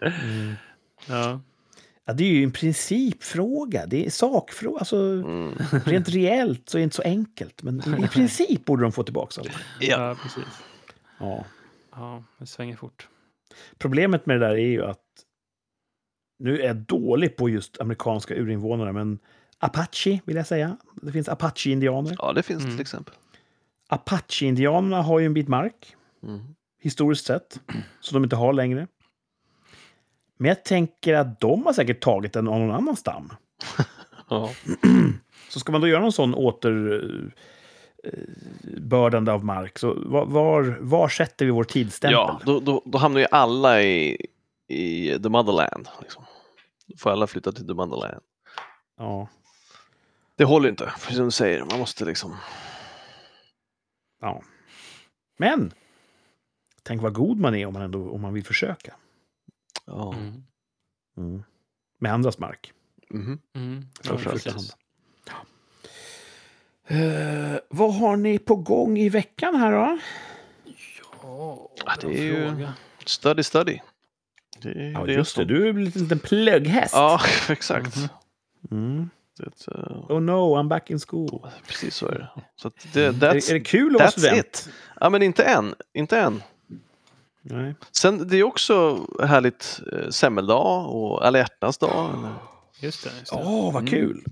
Mm. 0.00 0.54
Ja. 1.06 1.40
Ja, 2.06 2.12
det 2.12 2.24
är 2.24 2.28
ju 2.32 2.44
en 2.44 2.52
principfråga. 2.52 3.86
Det 3.86 4.06
är 4.06 4.10
sakfråga. 4.10 4.78
Alltså, 4.78 4.96
Mm. 4.96 5.52
rent 5.84 6.08
reellt 6.08 6.68
så 6.68 6.76
är 6.76 6.80
det 6.80 6.84
inte 6.84 6.96
så 6.96 7.02
enkelt. 7.02 7.62
Men 7.62 8.04
i 8.04 8.08
princip 8.12 8.64
borde 8.64 8.82
de 8.82 8.92
få 8.92 9.02
tillbaka 9.02 9.40
allt. 9.40 9.50
Ja. 9.80 10.08
ja, 10.08 10.16
precis. 10.22 10.44
Ja. 11.20 11.44
Ja, 11.90 12.24
det 12.38 12.46
svänger 12.46 12.76
fort. 12.76 13.08
Problemet 13.78 14.26
med 14.26 14.40
det 14.40 14.46
där 14.46 14.54
är 14.54 14.66
ju 14.66 14.84
att 14.84 15.00
nu 16.38 16.60
är 16.60 16.66
jag 16.66 16.76
dålig 16.76 17.36
på 17.36 17.48
just 17.48 17.80
amerikanska 17.80 18.34
urinvånare, 18.34 18.92
men 18.92 19.18
Apache 19.58 20.20
vill 20.24 20.36
jag 20.36 20.46
säga. 20.46 20.76
Det 21.02 21.12
finns 21.12 21.28
Apache-indianer. 21.28 22.16
ja, 22.18 22.32
det 22.32 22.42
finns 22.42 22.62
Mm. 22.62 22.72
till 22.76 22.80
exempel. 22.80 23.14
Apache-indianerna 23.88 25.02
har 25.02 25.18
ju 25.18 25.26
en 25.26 25.34
bit 25.34 25.48
mark, 25.48 25.96
Mm. 26.22 26.40
historiskt 26.80 27.26
sett, 27.26 27.60
som 28.00 28.14
de 28.14 28.24
inte 28.24 28.36
har 28.36 28.52
längre. 28.52 28.86
Men 30.44 30.48
jag 30.48 30.64
tänker 30.64 31.14
att 31.14 31.40
de 31.40 31.66
har 31.66 31.72
säkert 31.72 32.00
tagit 32.00 32.32
den 32.32 32.48
av 32.48 32.60
någon 32.60 32.70
annan 32.70 32.96
stam. 32.96 33.32
Ja. 34.30 34.50
Så 35.48 35.60
ska 35.60 35.72
man 35.72 35.80
då 35.80 35.88
göra 35.88 36.00
någon 36.00 36.12
sån 36.12 36.34
återbördande 36.34 39.32
av 39.32 39.44
mark, 39.44 39.78
så 39.78 39.94
var, 39.94 40.26
var, 40.26 40.78
var 40.80 41.08
sätter 41.08 41.44
vi 41.44 41.50
vår 41.50 41.64
tidsstämpel? 41.64 42.12
Ja, 42.12 42.40
då, 42.44 42.60
då, 42.60 42.82
då 42.84 42.98
hamnar 42.98 43.20
ju 43.20 43.26
alla 43.30 43.82
i, 43.82 44.26
i 44.68 45.18
the 45.22 45.28
motherland. 45.28 45.88
Liksom. 46.00 46.24
Då 46.86 46.96
får 46.96 47.10
alla 47.10 47.26
flytta 47.26 47.52
till 47.52 47.66
the 47.66 47.74
motherland. 47.74 48.20
Ja. 48.98 49.28
Det 50.36 50.44
håller 50.44 50.68
inte, 50.68 50.92
för 50.98 51.12
som 51.12 51.24
du 51.24 51.30
säger, 51.30 51.64
man 51.70 51.78
måste 51.78 52.04
liksom... 52.04 52.36
ja. 54.20 54.42
Men, 55.38 55.72
tänk 56.82 57.02
vad 57.02 57.14
god 57.14 57.40
man 57.40 57.54
är 57.54 57.66
om 57.66 57.72
man, 57.72 57.82
ändå, 57.82 58.10
om 58.10 58.20
man 58.20 58.34
vill 58.34 58.44
försöka. 58.44 58.94
Ja. 59.86 60.14
Mm. 60.14 60.42
Mm. 61.16 61.42
Med 61.98 62.12
andras 62.12 62.38
mark. 62.38 62.72
Mhm. 63.10 63.38
Mm. 63.54 63.86
Ja, 64.02 64.08
Framförallt. 64.08 64.44
precis. 64.44 64.76
Eh, 66.86 67.56
vad 67.68 67.94
har 67.94 68.16
ni 68.16 68.38
på 68.38 68.56
gång 68.56 68.98
i 68.98 69.08
veckan 69.08 69.54
här 69.54 69.72
då? 69.72 69.98
Ja, 71.22 71.68
Ja, 71.86 71.92
det 72.00 72.06
är 72.18 72.22
ju- 72.22 72.48
fråga. 72.48 72.74
Study, 73.06 73.42
study. 73.42 73.78
Det, 74.62 74.68
är- 74.70 74.92
Ja, 74.92 75.06
det 75.06 75.12
just 75.12 75.36
det. 75.36 75.44
Du 75.44 75.64
är 75.66 75.70
en 75.70 75.84
liten, 75.84 76.18
plugghäst. 76.18 76.94
Ja, 76.94 77.20
exakt. 77.48 77.96
Mhm. 77.96 78.08
Mm. 78.70 79.10
Det, 79.38 79.68
eh, 79.74 80.10
Oh 80.10 80.20
no, 80.20 80.56
I'm 80.56 80.68
back 80.68 80.90
in 80.90 80.98
school. 80.98 81.46
precis 81.66 81.94
så 81.94 82.06
är 82.08 82.18
det. 82.18 82.42
Så 82.56 82.68
att 82.68 82.86
det 82.92 83.04
Är, 83.04 83.24
är 83.24 83.52
det 83.54 83.60
kul 83.60 83.94
att 83.96 84.00
vara 84.00 84.10
student? 84.10 84.38
it. 84.46 84.68
Ja, 85.00 85.10
men 85.10 85.22
inte 85.22 85.44
än. 85.44 85.74
Inte 85.92 86.18
än. 86.18 86.42
Nej. 87.46 87.74
Sen 87.92 88.28
det 88.28 88.36
är 88.36 88.42
också 88.42 89.06
härligt 89.22 89.80
eh, 89.92 90.08
semmeldag 90.08 90.86
och 90.86 91.26
alla 91.26 91.38
hjärtans 91.38 91.78
dag. 91.78 92.14
eller? 92.18 92.32
Just 92.80 93.04
det. 93.04 93.10
Just 93.18 93.32
det. 93.32 93.42
Åh, 93.44 93.72
vad 93.72 93.82
Mm. 93.82 93.86
kul! 93.90 94.24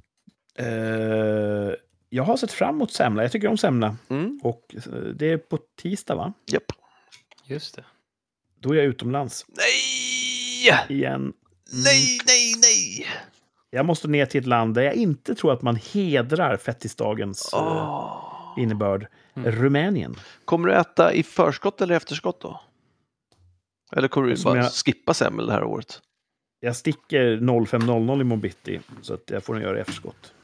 Eh, 0.59 1.75
jag 2.11 2.23
har 2.25 2.37
sett 2.37 2.53
fram 2.53 2.75
emot 2.75 2.93
semla. 2.93 3.23
Jag 3.23 3.33
tycker 3.33 3.49
om 3.49 3.57
semla. 3.59 3.97
Mm, 4.09 4.41
Och 4.43 4.75
eh, 4.75 4.93
det 4.93 5.33
är 5.33 5.39
på 5.39 5.59
tisdag, 5.83 6.15
va? 6.15 6.33
japp. 6.47 6.63
Just 7.45 7.77
det. 7.77 7.85
Då 8.61 8.73
är 8.73 8.77
jag 8.77 8.85
utomlands 8.87 9.47
Nej! 9.49 10.97
igen. 10.99 11.33
Nej, 11.85 12.19
nej, 12.27 12.55
nej! 12.63 13.07
Jag 13.71 13.87
måste 13.87 14.09
ner 14.09 14.27
till 14.27 14.41
ett 14.41 14.47
land 14.47 14.75
där 14.75 14.83
jag 14.83 14.95
inte 14.95 15.35
tror 15.35 15.53
att 15.53 15.63
man 15.63 15.77
hedrar 15.93 16.57
fettisdagens 16.57 17.53
eh, 17.53 17.59
Åh. 17.63 18.55
innebörd. 18.59 19.07
Mm. 19.35 19.51
Rumänien. 19.53 20.15
Kommer 20.45 20.69
du 20.69 20.75
äta 20.75 21.13
i 21.13 21.23
förskott 21.23 21.81
eller 21.81 21.95
efterskott 21.95 22.41
då? 22.41 22.61
Eller 23.97 24.09
kommer 24.09 24.29
du 24.29 24.37
Som 24.37 24.53
bara 24.53 24.63
jag- 24.63 24.73
skippa 24.73 25.15
semmel 25.15 25.47
det 25.47 25.53
här 25.53 25.65
året? 25.65 26.01
Jag 26.61 26.77
sticker 26.77 27.37
05.00 27.41 28.21
i 28.21 28.25
Mobitti, 28.25 28.81
så 29.03 29.15
att 29.15 29.31
jag 29.31 29.45
får 29.45 29.55
nog 29.55 29.63
göra 29.63 29.73
det 29.73 29.79
i 29.79 29.81
efterskott. 29.81 30.35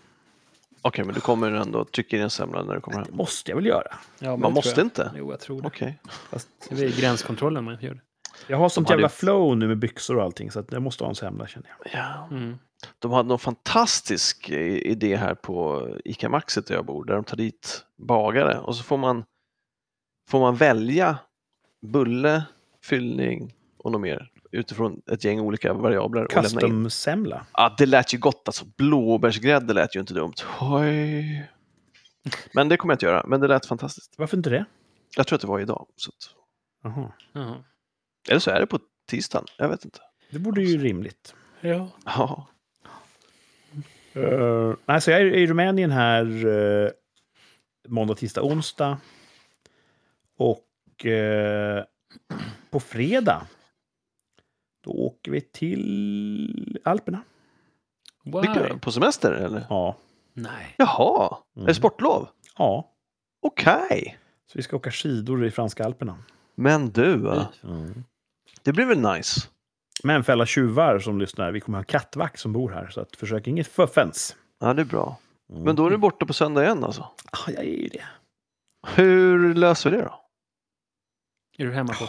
Okej, 0.82 1.04
men 1.04 1.14
du 1.14 1.20
kommer 1.20 1.52
ändå 1.52 1.84
trycka 1.84 2.16
in 2.16 2.22
en 2.22 2.30
semla 2.30 2.62
när 2.62 2.74
du 2.74 2.80
kommer 2.80 2.98
Det 2.98 3.04
hem? 3.06 3.16
måste 3.16 3.50
jag 3.50 3.56
väl 3.56 3.66
göra. 3.66 3.94
Ja, 4.18 4.30
men 4.30 4.40
Man 4.40 4.50
det 4.50 4.54
måste 4.54 4.80
jag. 4.80 4.86
inte? 4.86 5.12
Jo, 5.16 5.30
jag 5.30 5.40
tror 5.40 5.60
det. 5.62 5.66
Okej. 5.68 5.98
Fast 6.30 6.48
Det 6.70 6.84
är 6.84 7.00
gränskontrollen 7.00 7.64
man 7.64 7.78
gör 7.80 7.94
det. 7.94 8.00
jag 8.46 8.58
har 8.58 8.68
sånt 8.68 8.88
hade 8.88 8.96
jävla 9.02 9.06
ju- 9.08 9.12
flow 9.18 9.56
nu 9.56 9.68
med 9.68 9.78
byxor 9.78 10.16
och 10.16 10.22
allting, 10.22 10.50
så 10.50 10.60
att 10.60 10.72
jag 10.72 10.82
måste 10.82 11.04
ha 11.04 11.08
en 11.08 11.14
semla 11.14 11.46
känner 11.46 11.68
jag. 11.68 11.90
Ja. 12.02 12.28
Mm. 12.36 12.58
De 12.98 13.12
hade 13.12 13.28
någon 13.28 13.38
fantastisk 13.38 14.50
eh, 14.50 14.76
idé 14.76 15.16
här 15.16 15.34
på 15.34 15.88
ICA 16.04 16.28
Maxi 16.28 16.60
där 16.60 16.74
jag 16.74 16.84
bor, 16.84 17.04
där 17.04 17.14
de 17.14 17.24
tar 17.24 17.36
dit 17.36 17.84
bagare 18.08 18.58
och 18.58 18.76
så 18.76 18.82
får 18.82 18.96
man, 18.96 19.24
får 20.30 20.40
man 20.40 20.56
välja 20.56 21.18
bulle, 21.86 22.42
fyllning 22.88 23.54
och 23.78 23.92
något 23.92 24.00
mer 24.00 24.30
utifrån 24.52 25.02
ett 25.10 25.24
gäng 25.24 25.40
olika 25.40 25.72
variabler. 25.72 26.26
Custom-semla. 26.26 27.46
Ja, 27.52 27.74
det 27.78 27.86
lät 27.86 28.14
ju 28.14 28.18
gott 28.18 28.42
alltså. 28.46 28.64
Blåbärsgrädde 28.76 29.74
lät 29.74 29.96
ju 29.96 30.00
inte 30.00 30.14
dumt. 30.14 30.34
Oj. 30.60 31.48
Men 32.52 32.68
det 32.68 32.76
kommer 32.76 32.92
jag 32.92 32.96
inte 32.96 33.06
göra, 33.06 33.24
men 33.26 33.40
det 33.40 33.48
lät 33.48 33.66
fantastiskt. 33.66 34.14
Varför 34.18 34.36
inte 34.36 34.50
det? 34.50 34.64
Jag 35.16 35.26
tror 35.26 35.36
att 35.36 35.40
det 35.40 35.46
var 35.46 35.60
idag. 35.60 35.86
Så 35.96 36.10
att, 36.10 36.34
Jaha. 36.82 37.12
Jaha. 37.32 37.64
eller 38.28 38.40
så 38.40 38.50
är 38.50 38.60
det 38.60 38.66
på 38.66 38.78
tisdagen, 39.08 39.44
jag 39.58 39.68
vet 39.68 39.84
inte. 39.84 39.98
Det 40.30 40.38
borde 40.38 40.62
ju 40.62 40.78
rimligt. 40.78 41.34
Ja. 41.60 41.90
Ja, 42.04 42.48
Uh, 44.16 44.74
alltså 44.86 45.10
jag 45.10 45.20
är 45.20 45.24
i 45.24 45.46
Rumänien 45.46 45.90
här 45.90 46.46
uh, 46.46 46.90
måndag, 47.88 48.14
tisdag, 48.14 48.42
onsdag. 48.42 48.98
Och 50.38 51.06
eh, 51.06 51.84
på 52.70 52.80
fredag, 52.80 53.46
då 54.84 54.90
åker 54.90 55.32
vi 55.32 55.40
till 55.40 56.78
Alperna. 56.84 57.22
Wow. 58.24 58.40
Vilka, 58.42 58.78
på 58.78 58.92
semester 58.92 59.32
eller? 59.32 59.66
Ja. 59.68 59.96
Nej. 60.34 60.74
Jaha, 60.78 61.36
är 61.54 61.58
Mm. 61.60 61.66
det 61.66 61.74
sportlov? 61.74 62.28
ja. 62.58 62.94
Okej. 63.42 64.18
Så 64.46 64.58
vi 64.58 64.62
ska 64.62 64.76
åka 64.76 64.90
skidor 64.90 65.44
i 65.46 65.50
franska 65.50 65.84
Alperna. 65.84 66.18
Men 66.54 66.90
du, 66.90 67.16
va? 67.16 67.48
Mm. 67.64 68.04
det 68.62 68.72
blir 68.72 68.84
väl 68.86 69.00
nice? 69.00 69.40
Men 70.04 70.24
för 70.24 70.32
alla 70.32 70.46
tjuvar 70.46 70.98
som 70.98 71.20
lyssnar, 71.20 71.52
vi 71.52 71.60
kommer 71.60 71.78
ha 71.78 71.80
en 71.82 71.86
kattvakt 71.86 72.40
som 72.40 72.52
bor 72.52 72.70
här. 72.70 72.86
Så 72.88 73.00
att 73.00 73.16
försök 73.16 73.46
inget 73.46 73.66
fuffens. 73.66 74.36
Ja, 74.60 74.74
det 74.74 74.82
är 74.82 74.86
bra. 74.86 75.16
Mm. 75.50 75.62
Men 75.62 75.76
då 75.76 75.86
är 75.86 75.90
du 75.90 75.96
borta 75.96 76.26
på 76.26 76.32
söndag 76.32 76.64
igen 76.64 76.84
alltså? 76.84 77.02
Ah, 77.32 77.50
jag 77.50 77.64
är 77.64 77.82
ju 77.82 77.88
det. 77.88 78.04
Hur 78.86 79.54
löser 79.54 79.90
vi 79.90 79.96
det 79.96 80.02
då? 80.02 80.20
Är 81.60 81.64
du 81.66 81.72
hemma 81.72 81.92
på... 81.92 82.04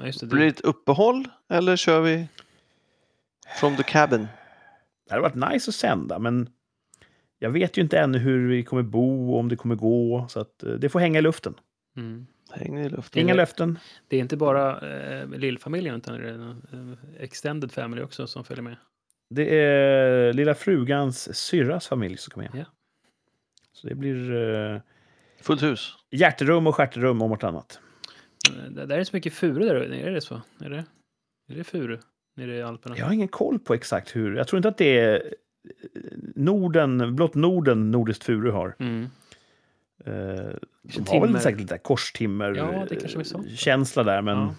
Ja, 0.00 0.06
Just 0.06 0.20
det, 0.20 0.26
Blir 0.26 0.40
det 0.40 0.46
ett 0.48 0.60
uppehåll 0.60 1.28
eller 1.48 1.76
kör 1.76 2.00
vi 2.00 2.28
from 3.60 3.76
the 3.76 3.82
cabin? 3.82 4.28
Det 5.08 5.10
hade 5.14 5.22
varit 5.22 5.52
nice 5.52 5.70
att 5.70 5.74
sända, 5.74 6.18
men 6.18 6.48
jag 7.38 7.50
vet 7.50 7.76
ju 7.78 7.82
inte 7.82 7.98
ännu 7.98 8.18
hur 8.18 8.48
vi 8.48 8.62
kommer 8.64 8.82
bo 8.82 9.32
och 9.32 9.38
om 9.38 9.48
det 9.48 9.56
kommer 9.56 9.74
gå. 9.74 10.26
Så 10.28 10.40
att 10.40 10.62
eh, 10.62 10.72
det 10.72 10.88
får 10.88 11.00
hänga 11.00 11.18
i 11.18 11.22
luften. 11.22 11.54
mm. 11.96 12.26
Hänger 12.52 12.86
i 12.86 12.88
luften. 12.88 13.22
Inga 13.22 13.32
det- 13.32 13.36
löften. 13.36 13.78
det 14.08 14.16
är 14.16 14.20
inte 14.20 14.36
bara 14.36 14.92
eh, 15.20 15.28
lillfamiljen 15.28 15.94
utan 15.96 16.20
det 16.20 16.28
är 16.28 16.32
en 16.32 16.50
eh, 16.72 17.22
extended 17.24 17.72
family 17.72 18.02
också 18.02 18.26
som 18.26 18.44
följer 18.44 18.62
med. 18.62 18.76
Det 19.34 19.56
är 19.60 20.32
lilla 20.32 20.54
frugans 20.54 21.36
syrras 21.36 21.86
familj 21.88 22.16
som 22.16 22.30
kommer 22.30 22.48
med. 22.52 22.60
Ja. 22.60 22.64
Så 23.72 23.86
det 23.88 23.94
blir 23.94 24.34
eh, 24.34 24.80
Fullt 25.40 25.62
hus. 25.62 25.94
hjärterum 26.10 26.66
och 26.66 26.74
stjärterum 26.74 27.22
om 27.22 27.30
vartannat. 27.30 27.80
Det 28.70 28.86
där 28.86 28.98
är 28.98 29.04
så 29.04 29.16
mycket 29.16 29.32
furu 29.32 29.64
där 29.64 29.88
nere, 29.88 30.00
är 30.00 30.10
det 30.10 30.20
så? 30.20 30.42
Är 30.60 30.70
det, 30.70 30.84
är 31.48 31.54
det 31.54 31.64
furu 31.64 31.98
nere 32.36 32.56
i 32.56 32.62
Alperna? 32.62 32.98
Jag 32.98 33.06
har 33.06 33.12
ingen 33.12 33.28
koll 33.28 33.58
på 33.58 33.74
exakt 33.74 34.16
hur. 34.16 34.36
Jag 34.36 34.48
tror 34.48 34.58
inte 34.58 34.68
att 34.68 34.78
det 34.78 34.98
är 34.98 35.34
Norden, 36.34 37.16
blott 37.16 37.34
Norden 37.34 37.90
nordiskt 37.90 38.24
furu 38.24 38.50
har. 38.50 38.76
Mm. 38.78 39.08
Eh, 40.04 40.54
de 40.82 41.06
har 41.06 41.26
väl 41.26 41.40
säkert 41.40 41.60
lite 41.60 41.78
korstimmer 41.78 42.54
Ja, 42.54 42.86
det 42.88 43.14
eh, 43.14 43.54
känsla 43.54 44.04
där, 44.04 44.22
men 44.22 44.38
Ja. 44.38 44.54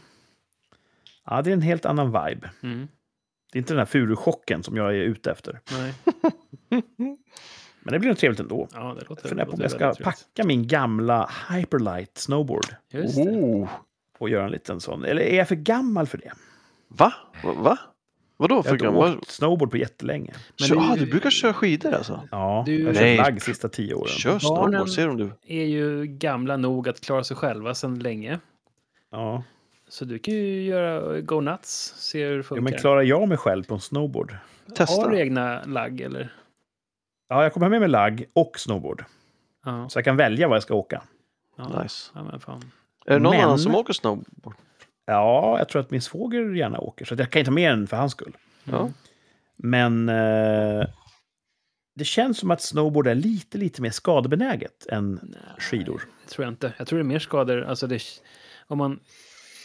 ja. 1.26 1.42
det 1.42 1.50
är 1.50 1.54
en 1.54 1.62
helt 1.62 1.86
annan 1.86 2.08
vibe. 2.08 2.50
Mm. 2.62 2.88
Det 3.52 3.58
är 3.58 3.60
inte 3.60 3.74
den 3.74 3.80
här 3.80 3.86
furuchocken 3.86 4.64
som 4.64 4.78
jag 4.78 4.96
är 4.96 5.02
ute 5.02 5.32
efter. 5.32 5.60
Nej. 5.72 5.94
Men 7.84 7.94
det 7.94 8.00
blir 8.00 8.10
nog 8.10 8.18
trevligt 8.18 8.40
ändå. 8.40 8.68
Ja, 8.74 8.80
det 9.00 9.10
låter, 9.10 9.24
Jag 9.24 9.30
funderar 9.30 9.46
på 9.46 9.52
om 9.54 9.60
låter 9.62 9.82
jag 9.86 9.96
ska 9.96 10.04
packa 10.04 10.44
min 10.44 10.68
gamla 10.68 11.30
Hyperlight 11.50 12.18
snowboard 12.18 12.66
Just 12.92 13.16
det. 13.16 13.22
Oh. 13.32 13.70
och 14.20 14.30
göra 14.30 14.46
en 14.46 14.52
liten 14.52 14.80
sån. 14.80 15.06
Eller 15.06 15.22
är 15.22 15.38
jag 15.38 15.48
för 15.48 15.56
gammal 15.56 16.08
för 16.08 16.18
det? 16.18 16.32
Va? 16.88 17.14
Va? 17.44 17.54
Va? 17.54 17.78
Vadå 18.38 18.56
Jag 18.56 18.64
för 18.64 18.70
har 18.70 18.76
inte 18.76 18.86
gammal? 18.86 19.18
åkt 19.18 19.30
snowboard 19.32 19.72
på 19.72 19.78
jättelänge. 19.78 20.34
Men 20.60 20.68
Kör, 20.68 20.76
det- 20.76 20.82
ah, 20.82 20.96
du 20.96 21.06
brukar 21.06 21.30
köra 21.30 21.54
skidor 21.54 21.94
alltså? 21.94 22.28
Ja, 22.32 22.64
Du- 22.66 22.80
jag 22.80 22.86
har 22.88 22.94
Nej. 22.94 23.18
kört 23.18 23.26
lagg 23.28 23.42
sista 23.42 23.70
tio 23.70 23.94
åren. 23.94 24.08
Kör 24.08 24.30
Barnen- 24.30 24.40
snowboard, 24.40 24.90
ser 24.90 25.10
om 25.10 25.18
du... 25.18 25.30
Är 25.48 25.66
ju 25.66 26.06
gamla 26.06 26.58
nog 26.58 26.90
att 26.90 27.02
klara 27.02 27.24
sig 27.24 27.38
själva 27.38 27.76
sedan 27.76 28.00
länge. 28.00 28.40
Ja. 29.12 29.44
Så 29.90 30.06
du 30.06 30.20
kan 30.20 30.34
ju 30.34 30.64
göra 30.64 31.22
go 31.22 31.42
nuts, 31.42 31.94
se 31.98 32.24
hur 32.26 32.32
det 32.32 32.38
ja, 32.38 32.44
funkar. 32.44 32.62
men 32.62 32.74
klarar 32.74 33.02
jag 33.02 33.28
mig 33.28 33.38
själv 33.38 33.64
på 33.64 33.74
en 33.74 33.80
snowboard? 33.82 34.36
Testa. 34.76 35.02
Har 35.02 35.10
du 35.10 35.20
egna 35.20 35.64
lagg 35.66 36.02
eller? 36.02 36.34
Ja, 37.32 37.44
jag 37.44 37.54
kommer 37.54 37.70
med 37.70 37.80
mig 37.80 37.90
lagg 37.90 38.26
och 38.34 38.60
snowboard. 38.60 39.04
Ja. 39.66 39.90
Så 39.90 39.98
jag 39.98 40.06
kan 40.06 40.18
välja 40.18 40.48
vad 40.48 40.56
jag 40.56 40.64
ska 40.64 40.74
åka. 40.74 41.02
ja. 41.58 41.82
Nice. 41.84 42.12
ja 42.16 42.24
men 42.24 42.40
fan. 42.40 42.72
Är 43.06 43.14
det 43.14 43.20
någon 43.20 43.36
Men- 43.36 43.44
annan 43.46 43.60
som 43.60 43.76
åker 43.76 43.94
snowboard? 43.94 44.56
Ja, 45.06 45.58
jag 45.58 45.70
tror 45.70 45.82
att 45.82 45.92
min 45.92 46.02
svåger 46.02 46.54
gärna 46.56 46.80
åker. 46.80 47.06
Så 47.06 47.16
jag 47.18 47.30
kan 47.32 47.40
inte 47.40 47.50
ta 47.50 47.54
med 47.54 47.72
den 47.72 47.88
för 47.88 47.98
hans 47.98 48.12
skull. 48.12 48.38
Mm. 48.68 48.94
Men 49.56 50.10
eh, 50.10 50.86
det 51.96 52.06
känns 52.06 52.38
som 52.40 52.52
att 52.52 52.62
snowboard 52.62 53.08
är 53.08 53.16
lite, 53.16 53.58
lite 53.58 53.82
mer 53.82 53.90
skadebenäget 53.90 54.88
än 54.88 55.20
Nej, 55.24 55.40
skidor. 55.58 56.02
det 56.24 56.30
tror 56.32 56.46
jag 56.46 56.52
inte. 56.52 56.74
Jag 56.78 56.88
tror 56.88 57.00
det 57.00 57.04
är 57.04 57.08
mer 57.08 57.20
skador. 57.20 57.64
Alltså 57.64 57.88
det, 57.88 58.02
om 58.68 58.78
man, 58.78 59.00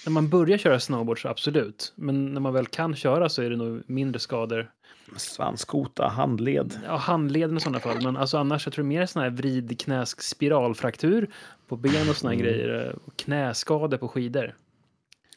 när 0.06 0.12
man 0.12 0.28
börjar 0.28 0.58
köra 0.58 0.80
snowboard 0.80 1.22
så 1.22 1.28
absolut. 1.28 1.92
Men 1.96 2.34
när 2.34 2.40
man 2.40 2.52
väl 2.52 2.66
kan 2.66 2.96
köra 2.96 3.28
så 3.28 3.42
är 3.42 3.50
det 3.50 3.56
nog 3.56 3.82
mindre 3.86 4.18
skador. 4.18 4.70
Svanskota, 5.16 6.08
handled. 6.08 6.80
Ja, 6.86 6.96
handleden 6.96 7.56
i 7.56 7.60
sådana 7.60 7.80
fall. 7.80 8.02
Men 8.02 8.16
alltså 8.16 8.38
annars 8.38 8.66
jag 8.66 8.72
tror 8.74 8.84
mer 8.84 9.06
sån 9.06 9.22
här 9.22 9.30
vridknäsk 9.30 10.22
spiralfraktur 10.22 11.30
på 11.68 11.76
ben 11.76 12.08
och 12.10 12.16
här 12.22 12.32
Mm. 12.32 12.38
grejer. 12.46 12.98
Och 13.04 13.16
knäskador 13.16 13.98
på 13.98 14.08
skidor. 14.08 14.54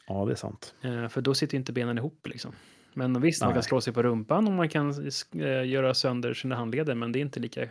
Ja, 0.08 0.24
det 0.24 0.32
är 0.32 0.36
sant. 0.36 0.74
Eh, 0.82 1.08
för 1.08 1.20
då 1.20 1.34
sitter 1.34 1.54
ju 1.54 1.58
inte 1.58 1.72
benen 1.72 1.98
ihop 1.98 2.26
liksom. 2.26 2.52
Men 2.94 3.20
visst, 3.20 3.40
man 3.42 3.48
Nej. 3.48 3.54
kan 3.54 3.62
slå 3.62 3.80
sig 3.80 3.92
på 3.92 4.02
rumpan 4.02 4.46
och 4.46 4.52
man 4.52 4.68
kan 4.68 4.90
eh, 5.34 5.64
göra 5.68 5.94
sönder 5.94 6.34
sina 6.34 6.54
handleder. 6.56 6.94
Men 6.94 7.12
det 7.12 7.18
är 7.18 7.20
inte 7.20 7.40
lika 7.40 7.68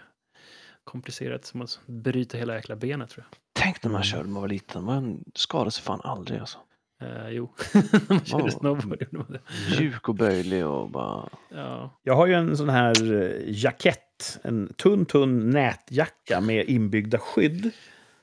komplicerat 0.83 1.45
som 1.45 1.61
att 1.61 1.79
bryta 1.85 2.37
hela 2.37 2.55
jäkla 2.55 2.75
benet 2.75 3.09
tror 3.09 3.25
Tänk 3.53 3.83
när 3.83 3.91
man 3.91 4.03
körde 4.03 4.23
när 4.23 4.29
man 4.31 4.41
var 4.41 4.49
liten. 4.49 4.83
Man 4.83 5.23
skadade 5.35 5.71
sig 5.71 5.83
fan 5.83 6.01
aldrig 6.03 6.39
alltså. 6.39 6.57
Eh, 7.01 7.29
jo, 7.29 7.49
när 7.73 8.13
man 8.13 8.25
körde 8.25 8.43
Ja. 8.43 8.51
snowboard 8.51 9.01
gjorde 9.01 9.17
man 9.17 9.25
det. 9.31 9.41
Mjuk 9.79 10.09
och 10.09 10.15
böjlig 10.15 10.65
och 10.67 10.89
bara... 10.89 11.29
Ja. 11.49 11.99
Jag 12.03 12.15
har 12.15 12.27
ju 12.27 12.33
en 12.33 12.57
sån 12.57 12.69
här 12.69 13.21
eh, 13.21 13.41
jackett. 13.45 14.39
En 14.41 14.73
tunn, 14.73 15.05
tunn 15.05 15.49
nätjacka 15.49 16.41
med 16.41 16.69
inbyggda 16.69 17.17
skydd. 17.17 17.71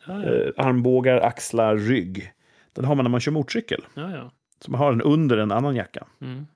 Ja, 0.06 0.22
ja. 0.22 0.32
Eh, 0.34 0.52
armbågar, 0.56 1.16
axlar, 1.20 1.76
rygg. 1.76 2.32
Den 2.72 2.84
har 2.84 2.94
man 2.94 3.04
när 3.04 3.10
man 3.10 3.20
kör 3.20 3.32
motorcykel. 3.32 3.84
ja, 3.94 4.10
ja. 4.10 4.30
Så 4.60 4.70
man 4.70 4.80
har 4.80 4.90
den 4.90 5.02
under 5.02 5.38
en 5.38 5.52
annan 5.52 5.76
jacka. 5.76 6.06
Mm. 6.20 6.46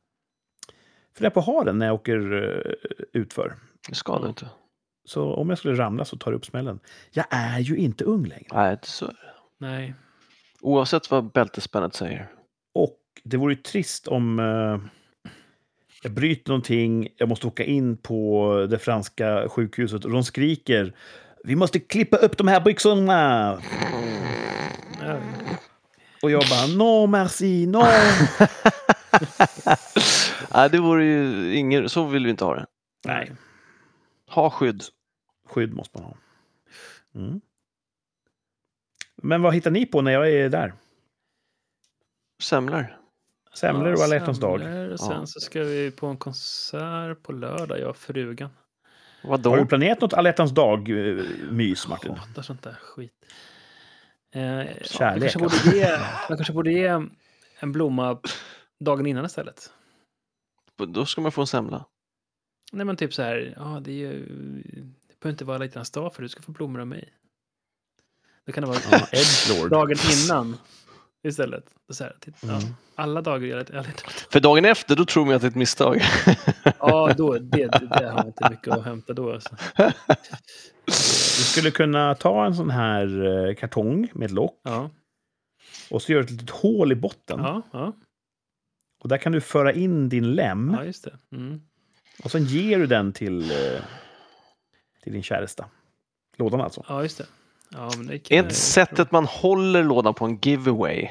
För 1.16 1.24
jag 1.24 1.34
på 1.34 1.40
att 1.40 1.46
ha 1.46 1.64
den 1.64 1.78
när 1.78 1.86
jag 1.86 1.94
åker 1.94 2.32
uh, 2.32 2.72
utför. 3.12 3.54
Det 3.88 3.94
skadar 3.94 4.28
inte. 4.28 4.46
Så 5.04 5.34
om 5.34 5.48
jag 5.48 5.58
skulle 5.58 5.74
ramla 5.78 6.04
så 6.04 6.16
tar 6.16 6.30
det 6.30 6.36
upp 6.36 6.46
smällen. 6.46 6.80
Jag 7.10 7.24
är 7.30 7.58
ju 7.58 7.76
inte 7.76 8.04
ung 8.04 8.24
längre. 8.24 8.46
Nej, 8.52 8.76
det 8.80 8.86
så 8.86 9.04
är 9.04 9.08
det. 9.08 9.16
Nej. 9.58 9.94
Oavsett 10.60 11.10
vad 11.10 11.32
bältespännet 11.32 11.94
säger. 11.94 12.28
Och 12.74 12.96
det 13.24 13.36
vore 13.36 13.54
ju 13.54 13.62
trist 13.62 14.08
om 14.08 14.38
eh, 14.38 14.78
jag 16.02 16.12
bryter 16.12 16.50
någonting, 16.50 17.08
jag 17.16 17.28
måste 17.28 17.46
åka 17.46 17.64
in 17.64 17.96
på 17.96 18.66
det 18.70 18.78
franska 18.78 19.48
sjukhuset 19.48 20.04
och 20.04 20.10
de 20.10 20.24
skriker 20.24 20.94
vi 21.44 21.56
måste 21.56 21.80
klippa 21.80 22.16
upp 22.16 22.36
de 22.38 22.48
här 22.48 22.60
byxorna. 22.60 23.52
Och 26.22 26.30
jag 26.30 26.42
bara 26.50 26.66
no 26.66 27.06
merci, 27.06 27.66
no. 27.66 27.78
Nej, 30.54 30.70
det 30.70 30.78
vore 30.78 31.04
ju 31.04 31.54
ingen... 31.56 31.88
Så 31.88 32.04
vill 32.04 32.24
vi 32.24 32.30
inte 32.30 32.44
ha 32.44 32.54
det. 32.54 32.66
Nej, 33.04 33.32
Ha 34.28 34.50
skydd. 34.50 34.82
skydd 35.48 35.74
måste 35.74 35.98
man 35.98 36.06
ha. 36.06 36.16
Mm. 37.14 37.40
Men 39.22 39.42
vad 39.42 39.54
hittar 39.54 39.70
ni 39.70 39.86
på 39.86 40.02
när 40.02 40.12
jag 40.12 40.30
är 40.32 40.48
där? 40.48 40.74
Semlor. 42.42 42.96
Semlor 43.54 43.92
och 43.92 44.00
alla 44.00 44.14
hjärtans 44.14 44.40
dag. 44.40 44.54
Och 44.92 45.00
sen 45.00 45.10
Ja. 45.12 45.26
så 45.26 45.40
ska 45.40 45.62
vi 45.62 45.90
på 45.90 46.06
en 46.06 46.16
konsert 46.16 47.22
på 47.22 47.32
lördag, 47.32 47.80
jag 47.80 47.90
och 47.90 47.96
frugan. 47.96 48.50
Vadå? 49.24 49.50
Har 49.50 49.56
du 49.58 49.66
planerat 49.66 50.00
något 50.00 50.12
alla 50.14 50.28
hjärtans 50.28 50.50
dag-mys, 50.50 51.88
Martin? 51.88 52.12
Jag 52.12 52.20
hatar 52.20 52.42
sånt 52.42 52.62
där 52.62 52.72
skit. 52.72 53.12
Eh, 54.34 54.42
jag 54.42 54.86
Kärlek, 54.86 55.32
kanske 55.32 55.38
borde 55.66 55.76
ge, 55.78 55.82
jag 56.28 56.38
kanske 56.38 56.52
borde 56.52 56.72
ge 56.72 56.86
en 57.58 57.72
blomma 57.72 58.20
dagen 58.80 59.06
innan 59.06 59.24
istället. 59.24 59.72
Då 60.88 61.06
ska 61.06 61.20
man 61.20 61.32
få 61.32 61.40
en 61.40 61.46
semla. 61.46 61.84
Nej 62.72 62.86
men 62.86 62.96
typ 62.96 63.14
så 63.14 63.22
här, 63.22 63.54
ja 63.56 63.80
det 63.84 63.90
är 63.92 63.94
ju, 63.94 64.26
det 65.08 65.20
behöver 65.20 65.30
inte 65.34 65.44
vara 65.44 65.54
alla 65.54 65.64
hjärtans 65.64 65.90
dag 65.90 66.14
för 66.14 66.22
du 66.22 66.28
ska 66.28 66.42
få 66.42 66.52
blommor 66.52 66.80
av 66.80 66.86
mig. 66.86 67.12
Då 68.46 68.52
kan 68.52 68.62
det 68.62 68.68
vara 68.68 68.78
Ja, 68.90 69.06
Edgelord. 69.12 69.70
dagen 69.70 69.96
innan 70.24 70.56
istället. 71.28 71.64
Så 71.92 72.04
här, 72.04 72.16
titta, 72.20 72.38
ja, 72.46 72.52
Mm. 72.56 72.74
alla 72.94 73.22
dagar 73.22 73.46
i 73.46 73.52
alla 73.52 73.60
alla 73.68 73.76
hjärtans 73.76 74.02
dag. 74.02 74.12
För 74.32 74.40
dagen 74.40 74.64
efter, 74.64 74.96
då 74.96 75.04
tror 75.04 75.24
man 75.26 75.34
att 75.34 75.40
det 75.42 75.46
är 75.46 75.50
ett 75.50 75.54
misstag. 75.56 76.00
Ja, 76.78 77.14
då, 77.16 77.32
det, 77.38 77.66
det, 77.66 77.86
det 77.98 78.10
har 78.10 78.26
inte 78.26 78.50
mycket 78.50 78.68
att 78.68 78.84
hämta 78.84 79.12
då. 79.12 79.32
Alltså. 79.32 79.50
Du 80.86 81.44
skulle 81.44 81.70
kunna 81.70 82.14
ta 82.14 82.46
en 82.46 82.54
sån 82.54 82.70
här 82.70 83.26
eh, 83.48 83.54
kartong 83.54 84.08
med 84.14 84.26
ett 84.26 84.30
lock 84.32 84.60
Ja, 84.62 84.90
och 85.90 86.02
så 86.02 86.12
gör 86.12 86.20
ett 86.20 86.30
litet 86.30 86.50
hål 86.50 86.92
i 86.92 86.94
botten. 86.94 87.40
ja, 87.40 87.62
ja, 87.72 87.92
Och 89.02 89.08
där 89.08 89.18
kan 89.18 89.32
du 89.32 89.40
föra 89.40 89.72
in 89.72 90.08
din 90.08 90.32
lem 90.34 90.74
ja, 90.78 90.84
just 90.84 91.04
det. 91.04 91.36
Mm. 91.36 91.60
och 92.24 92.30
sen 92.30 92.44
ger 92.44 92.78
du 92.78 92.86
den 92.86 93.12
till, 93.12 93.50
eh, 93.50 93.80
till 95.02 95.12
din 95.12 95.22
käresta. 95.22 95.64
Lådan 96.36 96.60
alltså. 96.60 96.84
Ja, 96.88 97.02
just 97.02 97.18
det. 97.18 97.26
Ja, 97.70 97.90
men 97.96 98.06
det 98.06 98.18
kan 98.18 98.38
Är 98.38 98.42
inte 98.42 98.54
sättet 98.54 99.12
man 99.12 99.24
håller 99.24 99.84
lådan 99.84 100.14
på 100.14 100.24
en 100.24 100.38
giveaway? 100.42 101.08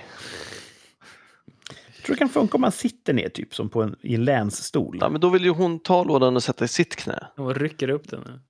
Jag 1.96 2.06
tror 2.06 2.16
det 2.16 2.20
kan 2.20 2.30
funka 2.30 2.56
om 2.56 2.62
man 2.62 2.72
sitter 2.72 3.14
ner 3.14 3.30
typ 3.30 3.56
som 3.56 3.70
på 3.70 3.84
en, 3.84 3.96
i 4.02 4.16
en 4.16 4.26
länsstol. 4.26 4.98
Ja, 5.02 5.10
men 5.10 5.22
då 5.22 5.30
vill 5.30 5.44
ju 5.44 5.50
hon 5.50 5.80
ta 5.80 6.04
lådan 6.04 6.36
och 6.36 6.44
sätta 6.44 6.66
i 6.66 6.68
sitt 6.68 6.96
knä. 6.96 7.28
Och 7.38 7.56
rycker 7.56 7.90
upp 7.90 8.10
den. 8.10 8.42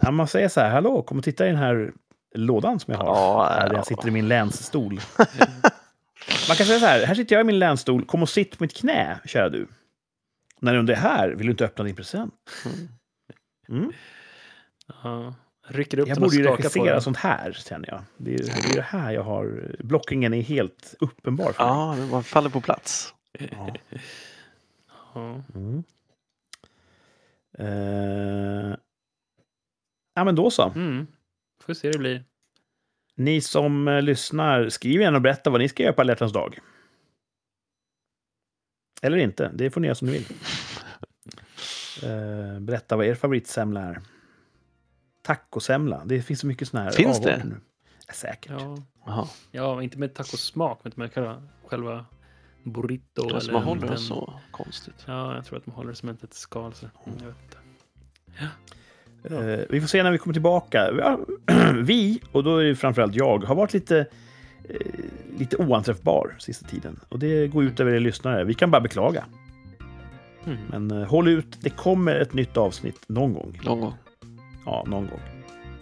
Ja, 0.00 0.10
man 0.10 0.28
säger 0.28 0.48
så 0.48 0.60
här, 0.60 0.70
hallå, 0.70 1.02
kom 1.02 1.18
och 1.18 1.24
titta 1.24 1.44
i 1.44 1.48
den 1.48 1.58
här 1.58 1.92
lådan 2.34 2.80
som 2.80 2.92
jag 2.94 2.98
har. 3.00 3.06
Ja, 3.06 3.56
där 3.60 3.66
ja. 3.66 3.74
jag 3.74 3.86
sitter 3.86 4.08
i 4.08 4.10
min 4.10 4.28
länsstol. 4.28 5.00
Man 6.48 6.56
kan 6.56 6.66
säga 6.66 6.80
så 6.80 6.86
här, 6.86 7.06
här 7.06 7.14
sitter 7.14 7.36
jag 7.36 7.40
i 7.40 7.44
min 7.44 7.58
länsstol. 7.58 8.04
Kom 8.04 8.22
och 8.22 8.28
sitt 8.28 8.58
på 8.58 8.64
mitt 8.64 8.76
knä, 8.76 9.20
kära 9.24 9.48
du. 9.48 9.68
När 10.60 10.82
du 10.82 10.92
är 10.92 10.96
här, 10.96 11.28
vill 11.28 11.46
du 11.46 11.50
inte 11.50 11.64
öppna 11.64 11.84
din 11.84 11.96
present? 11.96 12.34
Mm. 13.68 13.92
Ja. 15.02 15.34
Rycker 15.72 15.98
upp 15.98 16.08
Jag 16.08 16.16
den 16.16 16.22
och 16.22 16.28
borde 16.28 16.36
ju 16.36 16.44
skakar 16.44 16.56
på 16.56 16.62
regissera 16.62 16.92
den. 16.92 17.02
sånt 17.02 17.16
här, 17.16 17.52
känner 17.52 17.88
jag. 17.88 18.02
Det 18.16 18.34
är, 18.34 18.38
det 18.38 18.70
är 18.70 18.74
det 18.74 18.82
här 18.82 19.12
jag 19.12 19.22
har... 19.22 19.76
Blockingen 19.78 20.34
är 20.34 20.42
helt 20.42 20.94
uppenbar 21.00 21.52
för 21.52 21.64
mig. 21.64 21.72
Ja, 21.72 21.96
det 21.98 22.10
bara 22.10 22.22
faller 22.22 22.50
på 22.50 22.60
plats. 22.60 23.14
Ja. 23.38 23.76
Mm. 25.54 25.84
Eh, 27.58 28.76
ja, 30.14 30.24
men 30.24 30.34
då 30.34 30.50
så. 30.50 30.68
Mm. 30.68 31.06
Får 31.62 31.74
se 31.74 31.88
hur 31.88 31.92
det 31.92 31.98
blir. 31.98 32.24
Ni 33.14 33.40
som 33.40 33.88
eh, 33.88 34.02
lyssnar, 34.02 34.68
skriv 34.68 35.00
gärna 35.00 35.16
och 35.16 35.22
berätta 35.22 35.50
vad 35.50 35.60
ni 35.60 35.68
ska 35.68 35.82
göra 35.82 35.92
på 35.92 36.00
alla 36.00 36.14
dag. 36.14 36.58
Eller 39.02 39.18
inte, 39.18 39.50
det 39.54 39.70
får 39.70 39.80
ni 39.80 39.86
göra 39.86 39.94
som 39.94 40.08
ni 40.08 40.12
vill. 40.12 40.26
Eh, 42.02 42.60
berätta 42.60 42.96
vad 42.96 43.06
er 43.06 43.14
favoritsemla 43.14 43.80
är. 43.80 44.00
Tacosemla, 45.34 46.02
det 46.04 46.22
finns 46.22 46.40
så 46.40 46.46
mycket 46.46 46.68
såna 46.68 46.82
här 46.82 46.90
Finns 46.90 47.20
det? 47.20 47.42
nu. 47.44 47.56
Ja, 48.06 48.12
säkert. 48.14 48.52
Ja. 49.06 49.28
Ja, 49.50 49.82
inte 49.82 49.98
med 49.98 50.14
tacosmak, 50.14 50.80
men 50.82 50.92
med 50.96 51.12
själva, 51.12 51.42
själva 51.66 52.04
burrito. 52.64 53.28
Det 53.28 53.36
eller 53.36 53.52
man 53.52 53.62
håller 53.62 53.80
den- 53.80 53.90
det 53.90 53.96
så 53.96 54.34
konstigt. 54.50 54.94
Ja, 55.06 55.34
jag 55.34 55.44
tror 55.44 55.58
att 55.58 55.64
de 55.64 55.70
håller 55.70 55.90
det 55.90 55.96
som 55.96 56.08
ett 56.08 56.34
skal. 56.34 56.74
Så. 56.74 56.86
Jag 57.04 57.26
vet 57.26 57.36
inte. 57.44 57.56
Eh, 59.34 59.66
vi 59.70 59.80
får 59.80 59.88
se 59.88 60.02
när 60.02 60.10
vi 60.10 60.18
kommer 60.18 60.32
tillbaka. 60.34 60.90
Ja, 60.98 61.18
Vi, 61.82 62.20
och 62.32 62.44
då 62.44 62.56
är 62.56 62.64
det 62.64 62.76
framförallt 62.76 63.14
jag, 63.14 63.44
har 63.44 63.54
varit 63.54 63.72
lite, 63.72 63.98
eh, 64.68 64.76
lite 65.38 65.56
oanträffbar 65.56 66.36
sista 66.38 66.66
tiden. 66.66 67.00
Och 67.08 67.18
det 67.18 67.48
går 67.48 67.64
ut 67.64 67.80
över 67.80 67.92
er 67.92 68.00
lyssnare. 68.00 68.44
Vi 68.44 68.54
kan 68.54 68.70
bara 68.70 68.80
beklaga. 68.80 69.24
Mm. 70.44 70.58
Men 70.68 70.90
eh, 71.02 71.08
håll 71.08 71.28
ut, 71.28 71.56
det 71.60 71.70
kommer 71.70 72.14
ett 72.16 72.32
nytt 72.32 72.56
avsnitt 72.56 73.04
någon 73.08 73.32
gång. 73.34 73.60
Någon 73.64 73.80
gång. 73.80 73.94
Ja, 74.66 74.84
någon 74.86 75.06
gång. 75.06 75.20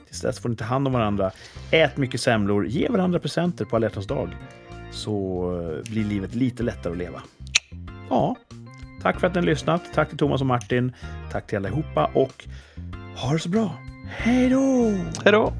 Tills 0.07 0.21
dess 0.21 0.41
får 0.41 0.49
ni 0.49 0.57
ta 0.57 0.65
hand 0.65 0.87
om 0.87 0.93
varandra. 0.93 1.31
Ät 1.71 1.97
mycket 1.97 2.21
semlor, 2.21 2.67
ge 2.67 2.89
varandra 2.89 3.19
presenter 3.19 3.65
på 3.65 3.77
alla 3.77 3.89
dag. 3.89 4.37
Så 4.91 5.45
eh, 5.61 5.91
blir 5.91 6.05
livet 6.05 6.35
lite 6.35 6.63
lättare 6.63 6.93
att 6.93 6.99
leva. 6.99 7.23
Ja, 8.11 8.37
tack 9.03 9.21
för 9.21 9.27
att 9.27 9.35
ni 9.35 9.41
har 9.41 9.47
lyssnat. 9.47 9.83
Tack 9.95 10.09
till 10.09 10.19
Thomas 10.19 10.41
och 10.41 10.47
Martin. 10.47 10.93
Tack 11.33 11.47
till 11.47 11.57
allihopa 11.57 12.11
och 12.15 12.47
ha 13.17 13.33
det 13.33 13.39
så 13.39 13.49
bra. 13.49 13.73
Hej 14.09 14.49
då! 14.49 14.93
Hej 15.25 15.33
då! 15.33 15.53